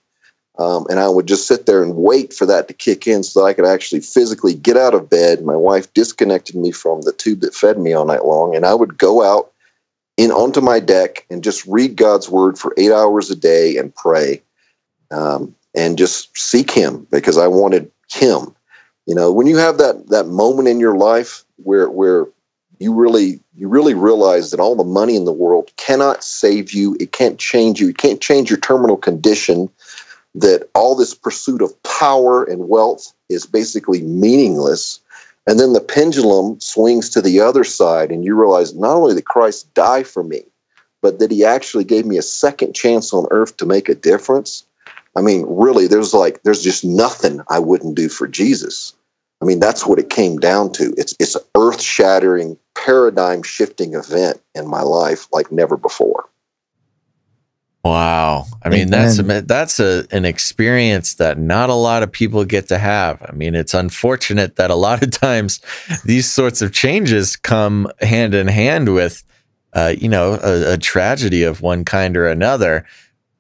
Um, 0.59 0.87
and 0.89 0.99
I 0.99 1.11
would 1.11 1.27
just 1.27 1.47
sit 1.47 1.67
there 1.67 1.83
and 1.83 1.97
wait 1.97 2.33
for 2.33 2.47
that 2.47 2.69
to 2.69 2.75
kick 2.75 3.07
in 3.07 3.23
so 3.23 3.41
that 3.41 3.47
I 3.47 3.53
could 3.53 3.67
actually 3.67 4.01
physically 4.01 4.55
get 4.55 4.79
out 4.79 4.95
of 4.95 5.11
bed. 5.11 5.45
My 5.45 5.57
wife 5.57 5.93
disconnected 5.93 6.57
me 6.57 6.73
from 6.73 7.03
the 7.03 7.13
tube 7.13 7.41
that 7.41 7.55
fed 7.55 7.79
me 7.79 7.93
all 7.93 8.07
night 8.07 8.25
long, 8.25 8.57
and 8.57 8.65
I 8.65 8.73
would 8.73 8.97
go 8.97 9.23
out 9.23 9.53
in 10.17 10.31
onto 10.31 10.63
my 10.63 10.81
deck 10.81 11.27
and 11.31 11.45
just 11.45 11.67
read 11.67 11.97
God's 11.97 12.31
word 12.31 12.59
for 12.59 12.73
eight 12.79 12.93
hours 12.93 13.31
a 13.31 13.37
day 13.37 13.77
and 13.77 13.95
pray, 13.95 14.43
um, 15.11 15.55
and 15.77 15.99
just 15.99 16.37
seek 16.37 16.71
Him 16.71 17.07
because 17.11 17.37
I 17.37 17.49
wanted 17.49 17.91
Him. 18.11 18.55
You 19.07 19.15
know, 19.15 19.33
when 19.33 19.47
you 19.47 19.57
have 19.57 19.79
that 19.79 20.09
that 20.09 20.29
moment 20.29 20.69
in 20.69 20.81
your 20.81 20.97
life 20.97 21.45
where 21.57 21.91
where 21.91 22.27
you 22.79 22.95
really 22.95 23.41
you 23.55 23.69
really 23.69 23.95
realize 23.95 24.51
that 24.51 24.61
all 24.61 24.77
the 24.77 24.85
money 24.85 25.17
in 25.17 25.25
the 25.25 25.33
world 25.33 25.71
cannot 25.77 26.25
save 26.25 26.73
you 26.73 26.97
it 27.01 27.13
can't 27.13 27.39
change 27.39 27.81
you 27.81 27.89
it 27.89 27.99
can't 27.99 28.21
change 28.21 28.51
your 28.51 28.59
terminal 28.59 28.97
condition 28.97 29.69
that 30.35 30.69
all 30.75 30.97
this 30.97 31.15
pursuit 31.15 31.63
of 31.63 31.81
power 31.83 32.45
and 32.45 32.69
wealth 32.69 33.13
is 33.29 33.47
basically 33.47 34.03
meaningless 34.03 35.01
And 35.47 35.59
then 35.59 35.73
the 35.73 35.81
pendulum 35.81 36.61
swings 36.61 37.11
to 37.11 37.21
the 37.21 37.41
other 37.41 37.65
side, 37.65 38.11
and 38.11 38.25
you 38.25 38.39
realize 38.39 38.75
not 38.75 38.97
only 38.97 39.15
did 39.15 39.25
Christ 39.25 39.73
die 39.75 40.05
for 40.05 40.23
me, 40.23 40.43
but 41.01 41.19
that 41.19 41.33
he 41.33 41.45
actually 41.45 41.85
gave 41.85 42.07
me 42.07 42.17
a 42.17 42.23
second 42.23 42.75
chance 42.75 43.13
on 43.13 43.27
earth 43.31 43.57
to 43.57 43.67
make 43.67 43.89
a 43.89 43.95
difference. 43.95 44.65
I 45.17 45.21
mean, 45.21 45.45
really, 45.49 45.87
there's 45.87 46.15
like 46.15 46.43
there's 46.43 46.63
just 46.63 46.85
nothing 46.85 47.41
I 47.49 47.59
wouldn't 47.59 47.97
do 47.97 48.09
for 48.09 48.27
Jesus. 48.27 48.95
I 49.41 49.45
mean, 49.45 49.61
that's 49.61 49.85
what 49.87 49.99
it 49.99 50.09
came 50.09 50.39
down 50.39 50.73
to. 50.73 50.95
It's 50.97 51.15
it's 51.19 51.35
an 51.35 51.43
earth-shattering, 51.57 52.57
paradigm-shifting 52.75 53.95
event 53.95 54.41
in 54.55 54.69
my 54.69 54.83
life 54.83 55.29
like 55.33 55.51
never 55.51 55.77
before. 55.77 56.29
Wow. 57.85 58.47
I 58.63 58.69
mean, 58.69 58.91
that's 58.91 59.19
a, 59.19 59.23
that's 59.23 59.81
a, 59.81 60.07
an 60.13 60.25
experience 60.25 61.15
that 61.15 61.37
not 61.39 61.69
a 61.69 61.75
lot 61.75 62.05
of 62.05 62.13
people 62.13 62.45
get 62.45 62.69
to 62.69 62.79
have. 62.79 63.21
I 63.29 63.33
mean, 63.33 63.57
it's 63.57 63.75
unfortunate 63.75 64.55
that 64.55 64.71
a 64.71 64.77
lot 64.77 65.03
of 65.03 65.11
times 65.11 65.61
these 66.05 66.31
sorts 66.31 66.63
of 66.63 66.73
changes 66.73 67.35
come 67.35 67.91
hand 68.01 68.35
in 68.35 68.47
hand 68.47 68.95
with, 68.95 69.25
uh, 69.73 69.95
you 69.99 70.09
know, 70.09 70.39
a, 70.45 70.75
a, 70.75 70.79
tragedy 70.79 71.43
of 71.43 71.61
one 71.61 71.85
kind 71.85 72.17
or 72.17 72.29
another. 72.29 72.87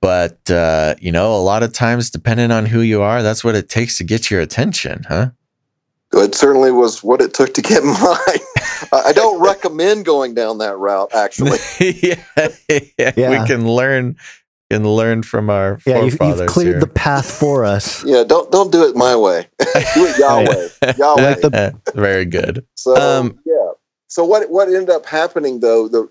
But, 0.02 0.50
uh, 0.50 0.96
you 1.00 1.12
know, 1.12 1.32
a 1.32 1.38
lot 1.38 1.62
of 1.62 1.72
times, 1.72 2.10
depending 2.10 2.50
on 2.50 2.66
who 2.66 2.80
you 2.80 3.02
are, 3.02 3.22
that's 3.22 3.44
what 3.44 3.54
it 3.54 3.68
takes 3.68 3.98
to 3.98 4.04
get 4.04 4.32
your 4.32 4.40
attention, 4.40 5.04
huh? 5.08 5.30
It 6.12 6.34
certainly 6.34 6.72
was 6.72 7.04
what 7.04 7.20
it 7.20 7.34
took 7.34 7.54
to 7.54 7.62
get 7.62 7.84
mine. 7.84 8.46
I 8.92 9.12
don't 9.12 9.40
recommend 9.40 10.04
going 10.04 10.34
down 10.34 10.58
that 10.58 10.76
route. 10.76 11.14
Actually, 11.14 11.58
yeah, 11.78 12.16
yeah, 12.98 13.12
yeah, 13.16 13.30
we 13.30 13.46
can 13.46 13.66
learn 13.70 14.16
and 14.72 14.86
learn 14.86 15.22
from 15.22 15.48
our 15.48 15.78
yeah. 15.86 16.02
You've, 16.02 16.18
you've, 16.20 16.46
cleared 16.46 16.74
here. 16.74 16.80
the 16.80 16.86
path 16.88 17.30
for 17.30 17.64
us. 17.64 18.04
Yeah, 18.12 18.24
don't 18.24 18.50
don't 18.50 18.72
do 18.72 18.84
it 18.88 18.96
my 18.96 19.14
way. 19.16 19.46
do 19.58 20.06
it 20.06 20.18
Yahweh. 20.18 20.94
Yahweh. 20.98 21.70
Very 21.94 22.24
good. 22.24 22.66
So 22.74 22.96
um, 22.96 23.38
yeah. 23.46 23.70
So 24.08 24.24
what 24.24 24.50
what 24.50 24.68
ended 24.68 24.90
up 24.90 25.06
happening 25.06 25.60
though 25.60 25.88
the 25.88 26.10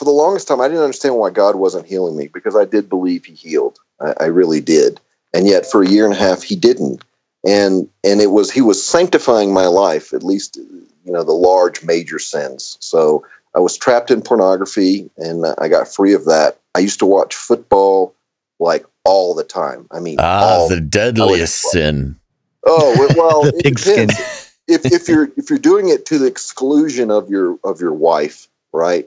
for 0.00 0.06
the 0.06 0.10
longest 0.10 0.48
time 0.48 0.62
I 0.62 0.68
didn't 0.68 0.82
understand 0.82 1.16
why 1.16 1.28
God 1.28 1.56
wasn't 1.56 1.86
healing 1.86 2.16
me 2.16 2.28
because 2.28 2.56
I 2.56 2.64
did 2.64 2.88
believe 2.88 3.26
He 3.26 3.34
healed. 3.34 3.78
I, 4.00 4.14
I 4.18 4.24
really 4.28 4.62
did, 4.62 4.98
and 5.34 5.46
yet 5.46 5.66
for 5.66 5.82
a 5.82 5.86
year 5.86 6.06
and 6.06 6.14
a 6.14 6.16
half 6.16 6.42
He 6.42 6.56
didn't. 6.56 7.04
And 7.46 7.86
and 8.02 8.22
it 8.22 8.30
was 8.30 8.50
he 8.50 8.62
was 8.62 8.82
sanctifying 8.82 9.52
my 9.52 9.66
life 9.66 10.14
at 10.14 10.22
least 10.22 10.56
you 10.56 11.12
know 11.12 11.22
the 11.22 11.32
large 11.32 11.84
major 11.84 12.18
sins. 12.18 12.78
So 12.80 13.26
i 13.54 13.58
was 13.58 13.76
trapped 13.76 14.10
in 14.10 14.22
pornography 14.22 15.10
and 15.18 15.44
i 15.58 15.68
got 15.68 15.86
free 15.86 16.14
of 16.14 16.24
that. 16.24 16.56
I 16.74 16.78
used 16.78 16.98
to 17.00 17.06
watch 17.06 17.34
football 17.34 18.14
like 18.58 18.86
all 19.04 19.34
the 19.34 19.44
time. 19.44 19.86
I 19.90 20.00
mean 20.00 20.16
ah 20.18 20.66
the 20.66 20.80
deadliest 20.80 21.60
sin. 21.60 22.16
Oh 22.64 22.96
well 23.14 23.44
it 23.54 23.76
depends. 23.76 24.50
if 24.66 24.86
if 24.86 25.08
you're 25.08 25.30
if 25.36 25.50
you're 25.50 25.58
doing 25.58 25.90
it 25.90 26.06
to 26.06 26.18
the 26.18 26.26
exclusion 26.26 27.10
of 27.10 27.28
your 27.28 27.58
of 27.64 27.82
your 27.82 27.92
wife 27.92 28.48
right 28.72 29.06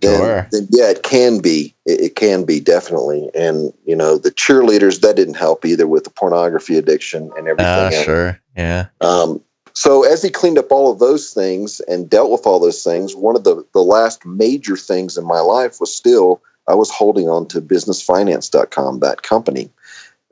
then, 0.00 0.18
sure. 0.18 0.48
then 0.50 0.68
yeah, 0.70 0.90
it 0.90 1.02
can 1.02 1.40
be. 1.40 1.74
It, 1.86 2.00
it, 2.00 2.16
can 2.16 2.44
be 2.44 2.60
definitely. 2.60 3.30
And 3.34 3.72
you 3.84 3.96
know, 3.96 4.18
the 4.18 4.30
cheerleaders 4.30 5.00
that 5.00 5.16
didn't 5.16 5.34
help 5.34 5.64
either 5.64 5.86
with 5.86 6.04
the 6.04 6.10
pornography 6.10 6.76
addiction 6.76 7.30
and 7.36 7.48
everything. 7.48 7.66
Ah, 7.66 7.86
uh, 7.86 7.90
sure, 7.90 8.40
yeah. 8.56 8.86
Um, 9.00 9.40
so 9.72 10.04
as 10.04 10.22
he 10.22 10.30
cleaned 10.30 10.58
up 10.58 10.72
all 10.72 10.90
of 10.90 10.98
those 10.98 11.32
things 11.32 11.80
and 11.80 12.10
dealt 12.10 12.30
with 12.30 12.46
all 12.46 12.58
those 12.58 12.82
things, 12.82 13.14
one 13.14 13.36
of 13.36 13.44
the 13.44 13.64
the 13.72 13.82
last 13.82 14.24
major 14.26 14.76
things 14.76 15.16
in 15.16 15.24
my 15.24 15.40
life 15.40 15.78
was 15.80 15.94
still 15.94 16.42
I 16.68 16.74
was 16.74 16.90
holding 16.90 17.28
on 17.28 17.46
to 17.48 17.60
businessfinance.com, 17.60 19.00
that 19.00 19.22
company. 19.22 19.70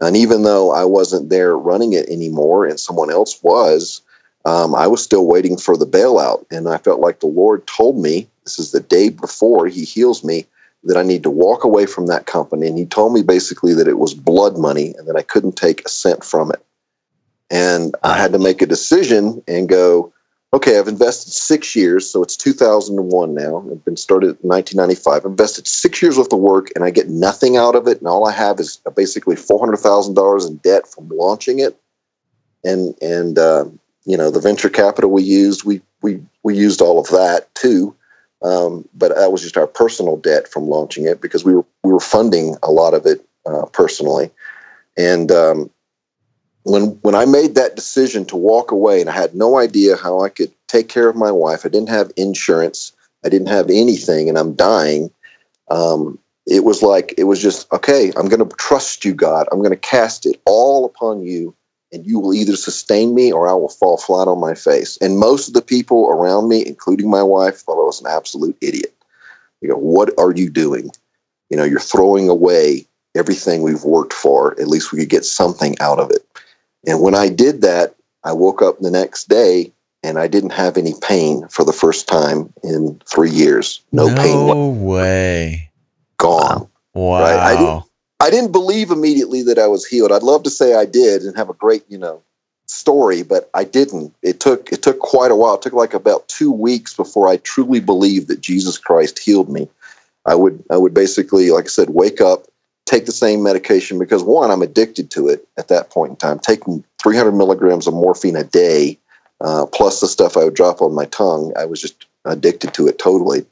And 0.00 0.16
even 0.16 0.44
though 0.44 0.70
I 0.70 0.84
wasn't 0.84 1.30
there 1.30 1.58
running 1.58 1.92
it 1.92 2.08
anymore 2.08 2.64
and 2.64 2.78
someone 2.78 3.10
else 3.10 3.42
was, 3.42 4.00
um, 4.44 4.74
I 4.74 4.86
was 4.86 5.02
still 5.02 5.26
waiting 5.26 5.58
for 5.58 5.76
the 5.76 5.86
bailout. 5.86 6.44
And 6.50 6.68
I 6.68 6.78
felt 6.78 7.00
like 7.00 7.18
the 7.20 7.26
Lord 7.26 7.66
told 7.66 7.98
me 7.98 8.28
this 8.48 8.58
is 8.58 8.72
the 8.72 8.80
day 8.80 9.10
before 9.10 9.66
he 9.66 9.84
heals 9.84 10.24
me 10.24 10.46
that 10.84 10.96
I 10.96 11.02
need 11.02 11.22
to 11.24 11.30
walk 11.30 11.64
away 11.64 11.84
from 11.84 12.06
that 12.06 12.24
company. 12.24 12.66
And 12.66 12.78
he 12.78 12.86
told 12.86 13.12
me 13.12 13.22
basically 13.22 13.74
that 13.74 13.88
it 13.88 13.98
was 13.98 14.14
blood 14.14 14.56
money 14.56 14.94
and 14.96 15.06
that 15.06 15.16
I 15.16 15.22
couldn't 15.22 15.56
take 15.56 15.84
a 15.84 15.88
cent 15.88 16.24
from 16.24 16.50
it. 16.50 16.64
And 17.50 17.94
I 18.02 18.16
had 18.16 18.32
to 18.32 18.38
make 18.38 18.62
a 18.62 18.66
decision 18.66 19.42
and 19.46 19.68
go, 19.68 20.12
okay, 20.54 20.78
I've 20.78 20.88
invested 20.88 21.32
six 21.32 21.76
years, 21.76 22.08
so 22.08 22.22
it's 22.22 22.36
2001 22.36 23.34
now. 23.34 23.66
I've 23.70 23.84
been 23.84 23.98
started 23.98 24.40
in 24.42 24.48
1995. 24.48 25.12
I've 25.12 25.24
invested 25.30 25.66
six 25.66 26.00
years 26.00 26.16
worth 26.16 26.32
of 26.32 26.38
work 26.38 26.68
and 26.74 26.84
I 26.84 26.90
get 26.90 27.08
nothing 27.08 27.58
out 27.58 27.74
of 27.74 27.86
it. 27.86 27.98
And 27.98 28.08
all 28.08 28.26
I 28.26 28.32
have 28.32 28.58
is 28.58 28.80
basically 28.96 29.36
$400,000 29.36 30.48
in 30.48 30.56
debt 30.56 30.86
from 30.86 31.10
launching 31.10 31.58
it. 31.58 31.78
And, 32.64 32.94
and, 33.02 33.38
uh, 33.38 33.66
you 34.06 34.16
know, 34.16 34.30
the 34.30 34.40
venture 34.40 34.70
capital 34.70 35.10
we 35.10 35.22
used, 35.22 35.64
we, 35.64 35.82
we, 36.00 36.22
we 36.42 36.56
used 36.56 36.80
all 36.80 36.98
of 36.98 37.08
that 37.08 37.54
too. 37.54 37.94
Um, 38.42 38.88
but 38.94 39.14
that 39.14 39.32
was 39.32 39.42
just 39.42 39.56
our 39.56 39.66
personal 39.66 40.16
debt 40.16 40.46
from 40.46 40.68
launching 40.68 41.06
it 41.06 41.20
because 41.20 41.44
we 41.44 41.54
were 41.54 41.64
we 41.82 41.92
were 41.92 42.00
funding 42.00 42.56
a 42.62 42.70
lot 42.70 42.94
of 42.94 43.04
it 43.04 43.24
uh, 43.46 43.66
personally. 43.66 44.30
And 44.96 45.32
um, 45.32 45.70
when 46.62 46.90
when 47.02 47.14
I 47.14 47.24
made 47.24 47.54
that 47.54 47.76
decision 47.76 48.24
to 48.26 48.36
walk 48.36 48.70
away, 48.70 49.00
and 49.00 49.10
I 49.10 49.14
had 49.14 49.34
no 49.34 49.58
idea 49.58 49.96
how 49.96 50.20
I 50.20 50.28
could 50.28 50.52
take 50.68 50.88
care 50.88 51.08
of 51.08 51.16
my 51.16 51.32
wife, 51.32 51.64
I 51.64 51.68
didn't 51.68 51.88
have 51.88 52.12
insurance, 52.16 52.92
I 53.24 53.28
didn't 53.28 53.48
have 53.48 53.70
anything, 53.70 54.28
and 54.28 54.38
I'm 54.38 54.54
dying. 54.54 55.10
Um, 55.70 56.18
it 56.46 56.64
was 56.64 56.82
like 56.82 57.14
it 57.18 57.24
was 57.24 57.42
just 57.42 57.70
okay. 57.72 58.12
I'm 58.16 58.28
going 58.28 58.46
to 58.46 58.56
trust 58.56 59.04
you, 59.04 59.14
God. 59.14 59.48
I'm 59.50 59.58
going 59.58 59.70
to 59.70 59.76
cast 59.76 60.26
it 60.26 60.40
all 60.46 60.84
upon 60.84 61.22
you 61.22 61.54
and 61.92 62.06
you 62.06 62.18
will 62.18 62.34
either 62.34 62.56
sustain 62.56 63.14
me 63.14 63.32
or 63.32 63.48
I 63.48 63.54
will 63.54 63.68
fall 63.68 63.96
flat 63.96 64.28
on 64.28 64.40
my 64.40 64.54
face. 64.54 64.98
And 64.98 65.18
most 65.18 65.48
of 65.48 65.54
the 65.54 65.62
people 65.62 66.08
around 66.08 66.48
me, 66.48 66.66
including 66.66 67.10
my 67.10 67.22
wife, 67.22 67.58
thought 67.58 67.80
I 67.80 67.86
was 67.86 68.00
an 68.00 68.06
absolute 68.08 68.56
idiot. 68.60 68.94
You 69.60 69.68
know, 69.68 69.76
what 69.76 70.16
are 70.18 70.32
you 70.32 70.50
doing? 70.50 70.90
You 71.50 71.56
know, 71.56 71.64
you're 71.64 71.80
throwing 71.80 72.28
away 72.28 72.86
everything 73.14 73.62
we've 73.62 73.84
worked 73.84 74.12
for. 74.12 74.52
At 74.60 74.68
least 74.68 74.92
we 74.92 75.00
could 75.00 75.08
get 75.08 75.24
something 75.24 75.76
out 75.80 75.98
of 75.98 76.10
it. 76.10 76.24
And 76.86 77.00
when 77.00 77.14
I 77.14 77.28
did 77.28 77.62
that, 77.62 77.94
I 78.24 78.32
woke 78.32 78.62
up 78.62 78.78
the 78.78 78.90
next 78.90 79.28
day 79.28 79.72
and 80.02 80.18
I 80.18 80.28
didn't 80.28 80.50
have 80.50 80.76
any 80.76 80.94
pain 81.02 81.46
for 81.48 81.64
the 81.64 81.72
first 81.72 82.06
time 82.06 82.52
in 82.62 83.00
three 83.06 83.30
years. 83.30 83.82
No, 83.92 84.08
no 84.08 84.22
pain. 84.22 84.46
No 84.46 84.68
way. 84.68 85.70
Gone. 86.18 86.68
Wow. 86.94 87.20
Right? 87.20 87.87
I 88.20 88.30
didn't, 88.30 88.52
believe 88.52 88.90
immediately 88.90 89.42
that 89.44 89.58
I 89.58 89.68
was 89.68 89.86
healed. 89.86 90.10
I'd 90.10 90.22
love 90.22 90.42
to 90.42 90.50
say 90.50 90.74
I 90.74 90.84
did 90.84 91.22
and 91.22 91.36
have 91.36 91.48
a 91.48 91.54
great, 91.54 91.84
you 91.88 91.98
know, 91.98 92.22
story, 92.66 93.22
but 93.22 93.48
I 93.54 93.64
didn't. 93.64 94.14
It 94.22 94.40
took 94.40 94.72
it 94.72 94.82
took 94.82 94.98
quite 94.98 95.30
a 95.30 95.36
while. 95.36 95.54
It 95.54 95.62
took 95.62 95.72
like 95.72 95.94
about 95.94 96.28
two 96.28 96.52
weeks 96.52 96.94
before 96.94 97.28
I 97.28 97.38
truly 97.38 97.80
believed 97.80 98.28
that 98.28 98.40
Jesus 98.40 98.76
Christ 98.76 99.18
healed 99.18 99.48
me. 99.48 99.68
I 100.26 100.34
would 100.34 100.62
I 100.70 100.76
would 100.76 100.94
basically, 100.94 101.50
like 101.50 101.64
I 101.64 101.68
said, 101.68 101.90
wake 101.90 102.20
up, 102.20 102.46
take 102.86 103.06
the 103.06 103.12
same 103.12 103.42
medication 103.42 103.98
because 103.98 104.22
one, 104.22 104.50
I'm 104.50 104.62
addicted 104.62 105.10
to 105.12 105.28
it 105.28 105.46
at 105.56 105.68
that 105.68 105.90
point 105.90 106.10
in 106.10 106.16
time. 106.16 106.38
Taking 106.38 106.84
300 107.00 107.32
milligrams 107.32 107.86
of 107.86 107.94
morphine 107.94 108.36
a 108.36 108.44
day, 108.44 108.98
uh, 109.40 109.66
plus 109.66 110.00
the 110.00 110.08
stuff 110.08 110.36
I 110.36 110.44
would 110.44 110.54
drop 110.54 110.82
on 110.82 110.94
my 110.94 111.06
tongue, 111.06 111.52
I 111.56 111.64
was 111.64 111.80
just 111.80 112.06
addicted 112.24 112.74
to 112.74 112.88
it 112.88 112.98
totally. 112.98 113.46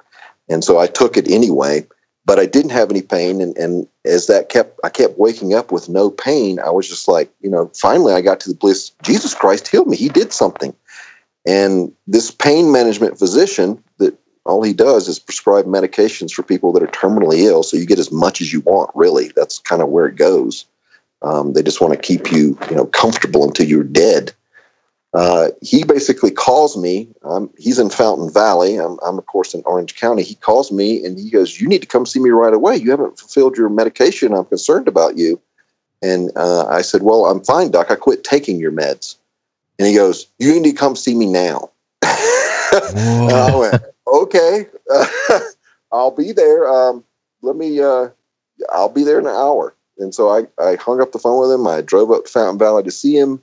And 0.49 0.63
so 0.63 0.79
I 0.79 0.87
took 0.87 1.17
it 1.17 1.31
anyway 1.31 1.87
but 2.27 2.41
I 2.41 2.45
didn't 2.45 2.73
have 2.73 2.91
any 2.91 3.03
pain. 3.03 3.41
And, 3.41 3.57
and 3.57 3.87
as 4.05 4.27
that 4.27 4.49
kept, 4.49 4.79
I 4.85 4.91
kept 4.91 5.19
waking 5.19 5.55
up 5.55 5.71
with 5.71 5.89
no 5.89 6.11
pain. 6.11 6.59
I 6.59 6.71
was 6.71 6.89
just 6.89 7.07
like, 7.07 7.31
you 7.41 7.49
know, 7.49 7.71
finally 7.75 8.13
I 8.13 8.21
got 8.21 8.41
to 8.41 8.51
the 8.51 8.57
bliss. 8.57 8.91
Jesus 9.03 9.33
Christ 9.33 9.69
healed 9.69 9.87
me. 9.87 9.97
He 9.97 10.09
did 10.09 10.33
something. 10.33 10.75
And 11.47 11.93
this 12.09 12.33
pain 12.33 12.73
management 12.73 13.19
physician 13.19 13.83
that 13.99 14.19
all 14.45 14.63
he 14.63 14.73
does 14.73 15.07
is 15.07 15.21
prescribe 15.21 15.67
medications 15.67 16.33
for 16.33 16.43
people 16.43 16.73
that 16.73 16.83
are 16.83 16.89
terminally 16.89 17.39
ill. 17.39 17.63
So 17.63 17.77
you 17.77 17.87
get 17.87 18.01
as 18.01 18.11
much 18.11 18.41
as 18.41 18.53
you 18.53 18.61
want, 18.61 18.91
really. 18.95 19.31
That's 19.37 19.61
kind 19.61 19.81
of 19.81 19.89
where 19.89 20.07
it 20.07 20.17
goes. 20.17 20.67
Um, 21.23 21.53
they 21.53 21.63
just 21.63 21.81
want 21.81 21.95
to 21.95 21.99
keep 21.99 22.33
you, 22.33 22.59
you 22.69 22.77
know, 22.77 22.87
comfortable 22.87 23.45
until 23.45 23.67
you're 23.67 23.85
dead. 23.85 24.33
Uh, 25.15 25.49
he 25.63 25.85
basically 25.85 26.31
calls 26.31 26.77
me. 26.77 27.09
Um, 27.23 27.51
he's 27.57 27.79
in 27.79 27.91
Fountain 27.91 28.33
Valley. 28.33 28.77
I'm, 28.77 28.99
I'm, 29.05 29.19
of 29.19 29.27
course, 29.27 29.55
in 29.55 29.63
Orange 29.65 29.97
County. 29.97 30.23
He 30.23 30.35
calls 30.35 30.71
me 30.71 31.05
and 31.05 31.19
he 31.19 31.31
goes, 31.31 31.61
You 31.61 31.69
need 31.69 31.81
to 31.83 31.89
come 31.89 32.07
see 32.07 32.21
me 32.21 32.31
right 32.31 32.53
away. 32.53 32.77
You 32.77 32.91
haven't 32.91 33.19
fulfilled 33.19 33.57
your 33.57 33.69
medication. 33.69 34.35
I'm 34.35 34.45
concerned 34.45 34.89
about 34.89 35.17
you. 35.17 35.41
And 36.03 36.31
uh, 36.37 36.67
I 36.67 36.83
said, 36.83 37.03
Well, 37.03 37.27
I'm 37.27 37.43
fine, 37.43 37.71
Doc. 37.71 37.91
I 37.91 37.97
quit 37.97 38.25
taking 38.25 38.59
your 38.59 38.73
meds. 38.73 39.17
And 39.79 39.89
he 39.89 39.95
goes, 39.95 40.27
You 40.39 40.61
need 40.61 40.71
to 40.71 40.77
come 40.77 40.97
see 40.97 41.15
me 41.15 41.27
now. 41.27 41.71
I 42.03 43.53
went, 43.55 43.83
Okay, 44.07 44.67
uh, 44.93 45.07
I'll 45.93 46.11
be 46.11 46.33
there. 46.33 46.69
Um, 46.69 47.05
let 47.43 47.57
me, 47.57 47.81
uh, 47.81 48.09
I'll 48.71 48.93
be 48.93 49.03
there 49.03 49.19
in 49.19 49.27
an 49.27 49.35
hour. 49.35 49.75
And 49.99 50.15
so 50.15 50.29
I, 50.29 50.47
I 50.63 50.77
hung 50.77 51.01
up 51.01 51.13
the 51.13 51.19
phone 51.19 51.41
with 51.41 51.51
him. 51.51 51.67
I 51.67 51.81
drove 51.81 52.11
up 52.11 52.25
to 52.27 52.31
Fountain 52.31 52.59
Valley 52.59 52.83
to 52.83 52.91
see 52.91 53.19
him 53.19 53.41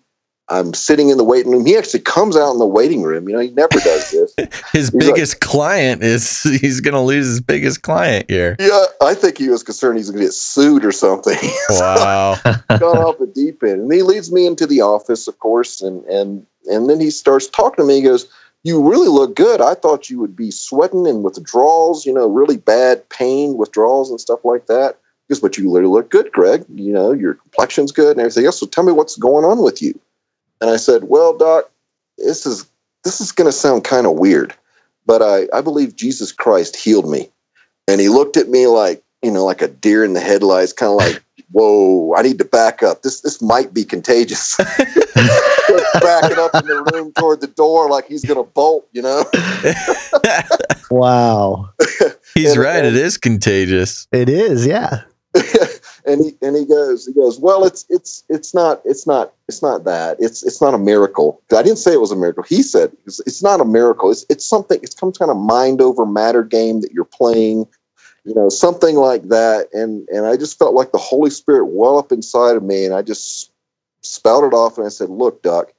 I'm 0.50 0.74
sitting 0.74 1.10
in 1.10 1.18
the 1.18 1.24
waiting 1.24 1.54
room. 1.54 1.66
He 1.66 1.78
actually 1.78 2.02
comes 2.02 2.36
out 2.36 2.52
in 2.52 2.60
the 2.60 2.68
waiting 2.68 3.02
room. 3.02 3.30
You 3.30 3.36
know, 3.36 3.42
he 3.42 3.52
never 3.52 3.80
does 3.80 4.12
this. 4.12 4.36
his 4.74 4.90
he's 4.90 4.92
biggest 4.92 5.36
like, 5.36 5.40
client 5.40 6.04
is 6.04 6.44
he's 6.62 6.82
going 6.82 6.94
to 6.94 7.00
lose 7.00 7.28
his 7.28 7.42
biggest 7.42 7.82
client 7.82 8.30
here. 8.30 8.58
Yeah, 8.60 8.86
I 9.02 9.14
think 9.14 9.38
he 9.38 9.50
was 9.50 9.64
concerned 9.64 9.98
he's 9.98 10.10
going 10.10 10.20
to 10.20 10.26
get 10.26 10.34
sued 10.34 10.84
or 10.84 10.92
something. 10.92 11.38
Wow, 11.70 12.36
gone 12.44 12.98
off 12.98 13.18
the 13.18 13.32
deep 13.34 13.64
end. 13.64 13.82
And 13.82 13.94
he 13.94 14.02
leads 14.04 14.32
me 14.32 14.46
into 14.46 14.68
the 14.68 14.82
office, 14.82 15.28
of 15.28 15.40
course, 15.40 15.82
and 15.82 16.04
and 16.06 16.46
And 16.70 16.90
then 16.90 17.00
he 17.00 17.10
starts 17.10 17.48
talking 17.48 17.84
to 17.84 17.88
me. 17.88 17.96
He 17.96 18.02
goes, 18.02 18.28
You 18.64 18.88
really 18.88 19.08
look 19.08 19.36
good. 19.36 19.62
I 19.62 19.74
thought 19.74 20.10
you 20.10 20.20
would 20.20 20.36
be 20.36 20.52
sweating 20.52 21.08
and 21.08 21.24
withdrawals, 21.24 22.06
you 22.06 22.14
know, 22.14 22.28
really 22.28 22.58
bad 22.58 23.08
pain, 23.10 23.58
withdrawals 23.58 24.10
and 24.10 24.20
stuff 24.20 24.44
like 24.44 24.68
that. 24.68 24.98
He 25.28 25.34
goes, 25.34 25.40
But 25.40 25.58
you 25.58 25.70
literally 25.70 25.94
look 25.94 26.10
good, 26.10 26.32
Greg. 26.32 26.66
You 26.76 26.94
know, 26.94 27.12
your 27.12 27.36
complexion's 27.36 27.92
good 27.92 28.12
and 28.12 28.20
everything 28.20 28.46
else. 28.46 28.60
So 28.60 28.68
tell 28.68 28.84
me 28.84 28.94
what's 28.94 29.16
going 29.16 29.46
on 29.46 29.64
with 29.64 29.82
you. 29.82 30.00
And 30.64 30.72
I 30.72 30.78
said, 30.78 31.04
Well, 31.10 31.38
Doc, 31.38 31.70
this 32.18 32.46
is 32.46 32.66
this 33.04 33.20
is 33.20 33.34
gonna 33.34 33.52
sound 33.52 33.84
kind 33.84 34.08
of 34.08 34.14
weird, 34.14 34.54
but 35.06 35.22
I, 35.22 35.50
I 35.54 35.60
believe 35.60 35.98
Jesus 35.98 36.32
Christ 36.32 36.78
healed 36.78 37.10
me. 37.10 37.30
And 37.90 38.00
he 38.00 38.08
looked 38.08 38.38
at 38.38 38.48
me 38.48 38.68
like, 38.68 39.04
you 39.22 39.30
know, 39.30 39.44
like 39.44 39.62
a 39.62 39.68
deer 39.68 40.06
in 40.06 40.14
the 40.14 40.22
headlights, 40.22 40.72
kind 40.72 40.90
of 40.94 40.96
like, 40.96 41.22
whoa, 41.52 42.14
I 42.16 42.22
need 42.22 42.38
to 42.38 42.46
back 42.46 42.82
up. 42.82 43.02
This 43.02 43.20
this 43.20 43.42
might 43.42 43.74
be 43.74 43.84
contagious. 43.84 44.56
Backing 44.58 46.40
up 46.40 46.56
in 46.56 46.66
the 46.68 46.90
room 46.94 47.12
toward 47.12 47.42
the 47.42 47.48
door 47.48 47.90
like 47.90 48.08
he's 48.08 48.24
gonna 48.24 48.44
bolt, 48.44 48.88
you 48.94 49.02
know. 49.02 49.26
Wow. 50.90 51.72
He's 52.36 52.54
And- 52.54 52.62
right. 52.62 52.86
It 52.86 52.96
is 52.96 53.18
contagious. 53.18 54.08
It 54.14 54.30
is, 54.30 54.66
yeah. 54.66 55.02
And 56.06 56.24
he 56.24 56.36
and 56.42 56.56
he 56.56 56.66
goes, 56.66 57.06
he 57.08 57.14
goes, 57.14 57.40
well, 57.40 57.66
it's 57.66 57.86
it's 57.90 58.24
it's 58.30 58.54
not 58.54 58.82
it's 58.86 59.08
not 59.08 59.34
it's 59.48 59.62
not 59.62 59.84
that 59.86 60.18
it's 60.20 60.44
it's 60.44 60.62
not 60.62 60.74
a 60.74 60.78
miracle. 60.78 61.42
I 61.56 61.64
didn't 61.64 61.78
say 61.78 61.94
it 61.94 62.02
was 62.02 62.12
a 62.12 62.16
miracle. 62.16 62.44
He 62.44 62.62
said 62.64 62.92
it's, 63.06 63.20
it's 63.22 63.44
not 63.44 63.62
a 63.62 63.66
miracle. 63.66 64.12
It's 64.12 64.26
it's 64.30 64.46
something. 64.48 64.80
It's 64.84 65.00
some 65.00 65.12
kind 65.12 65.32
of 65.32 65.38
mind 65.38 65.82
over 65.82 66.06
matter 66.06 66.44
game 66.44 66.82
that 66.82 66.92
you're 66.92 67.06
playing, 67.06 67.68
you 68.26 68.36
know, 68.36 68.50
something 68.50 68.96
like 68.96 69.24
that. 69.30 69.70
And 69.74 70.08
and 70.10 70.26
I 70.26 70.38
just 70.38 70.60
felt 70.60 70.74
like 70.74 70.92
the 70.92 70.98
Holy 70.98 71.30
Spirit 71.30 71.66
well 71.68 71.98
up 71.98 72.12
inside 72.12 72.56
of 72.56 72.64
me, 72.64 72.86
and 72.86 72.94
I 72.94 73.02
just 73.02 73.52
spouted 74.02 74.54
off 74.54 74.78
and 74.78 74.86
I 74.86 74.90
said, 74.90 75.10
look, 75.10 75.42
Doc. 75.44 75.74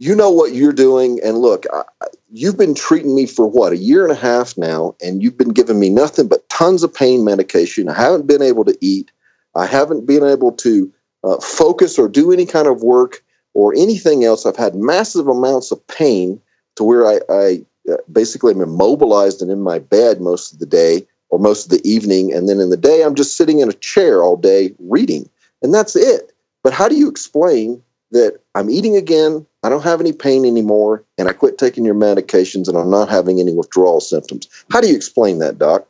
You 0.00 0.14
know 0.14 0.30
what 0.30 0.54
you're 0.54 0.72
doing, 0.72 1.18
and 1.24 1.38
look, 1.38 1.66
I, 1.72 1.82
you've 2.30 2.56
been 2.56 2.76
treating 2.76 3.16
me 3.16 3.26
for 3.26 3.48
what 3.48 3.72
a 3.72 3.76
year 3.76 4.04
and 4.04 4.12
a 4.12 4.20
half 4.20 4.56
now, 4.56 4.94
and 5.02 5.22
you've 5.22 5.36
been 5.36 5.48
giving 5.48 5.80
me 5.80 5.90
nothing 5.90 6.28
but 6.28 6.48
tons 6.48 6.84
of 6.84 6.94
pain 6.94 7.24
medication. 7.24 7.88
I 7.88 7.94
haven't 7.94 8.28
been 8.28 8.40
able 8.40 8.64
to 8.66 8.78
eat. 8.80 9.10
I 9.58 9.66
haven't 9.66 10.06
been 10.06 10.24
able 10.24 10.52
to 10.52 10.92
uh, 11.24 11.38
focus 11.40 11.98
or 11.98 12.08
do 12.08 12.32
any 12.32 12.46
kind 12.46 12.68
of 12.68 12.82
work 12.82 13.24
or 13.54 13.74
anything 13.74 14.24
else. 14.24 14.46
I've 14.46 14.56
had 14.56 14.74
massive 14.74 15.26
amounts 15.26 15.72
of 15.72 15.84
pain 15.88 16.40
to 16.76 16.84
where 16.84 17.06
I, 17.06 17.20
I 17.28 17.64
uh, 17.90 17.96
basically 18.12 18.54
am 18.54 18.60
immobilized 18.60 19.42
and 19.42 19.50
in 19.50 19.60
my 19.60 19.78
bed 19.78 20.20
most 20.20 20.52
of 20.52 20.58
the 20.60 20.66
day 20.66 21.06
or 21.30 21.38
most 21.38 21.66
of 21.66 21.70
the 21.70 21.88
evening. 21.88 22.32
And 22.32 22.48
then 22.48 22.60
in 22.60 22.70
the 22.70 22.76
day, 22.76 23.02
I'm 23.02 23.14
just 23.14 23.36
sitting 23.36 23.58
in 23.58 23.68
a 23.68 23.74
chair 23.74 24.22
all 24.22 24.36
day 24.36 24.74
reading. 24.78 25.28
And 25.62 25.74
that's 25.74 25.96
it. 25.96 26.32
But 26.62 26.72
how 26.72 26.88
do 26.88 26.96
you 26.96 27.08
explain 27.08 27.82
that 28.12 28.38
I'm 28.54 28.70
eating 28.70 28.96
again? 28.96 29.44
I 29.62 29.68
don't 29.68 29.84
have 29.84 30.00
any 30.00 30.12
pain 30.12 30.44
anymore, 30.44 31.04
and 31.18 31.28
I 31.28 31.32
quit 31.32 31.58
taking 31.58 31.84
your 31.84 31.94
medications, 31.94 32.68
and 32.68 32.78
I'm 32.78 32.90
not 32.90 33.08
having 33.08 33.40
any 33.40 33.52
withdrawal 33.52 34.00
symptoms. 34.00 34.48
How 34.70 34.80
do 34.80 34.88
you 34.88 34.96
explain 34.96 35.38
that, 35.40 35.58
doc? 35.58 35.86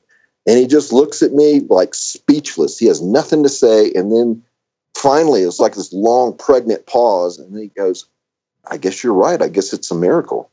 And 0.49 0.59
he 0.59 0.67
just 0.67 0.95
looks 0.95 1.21
at 1.23 1.35
me 1.35 1.61
like 1.69 1.95
speechless. 1.95 2.79
He 2.79 2.87
has 2.87 3.03
nothing 3.03 3.43
to 3.43 3.51
say. 3.51 3.93
And 3.93 4.11
then 4.11 4.43
finally, 4.95 5.43
it's 5.43 5.61
like 5.61 5.75
this 5.75 5.93
long, 5.93 6.35
pregnant 6.39 6.87
pause. 6.87 7.39
And 7.39 7.55
then 7.55 7.61
he 7.61 7.69
goes, 7.69 8.07
I 8.71 8.79
guess 8.79 9.05
you're 9.05 9.13
right. 9.13 9.43
I 9.43 9.49
guess 9.49 9.75
it's 9.75 9.91
a 9.91 9.95
miracle. 9.95 10.51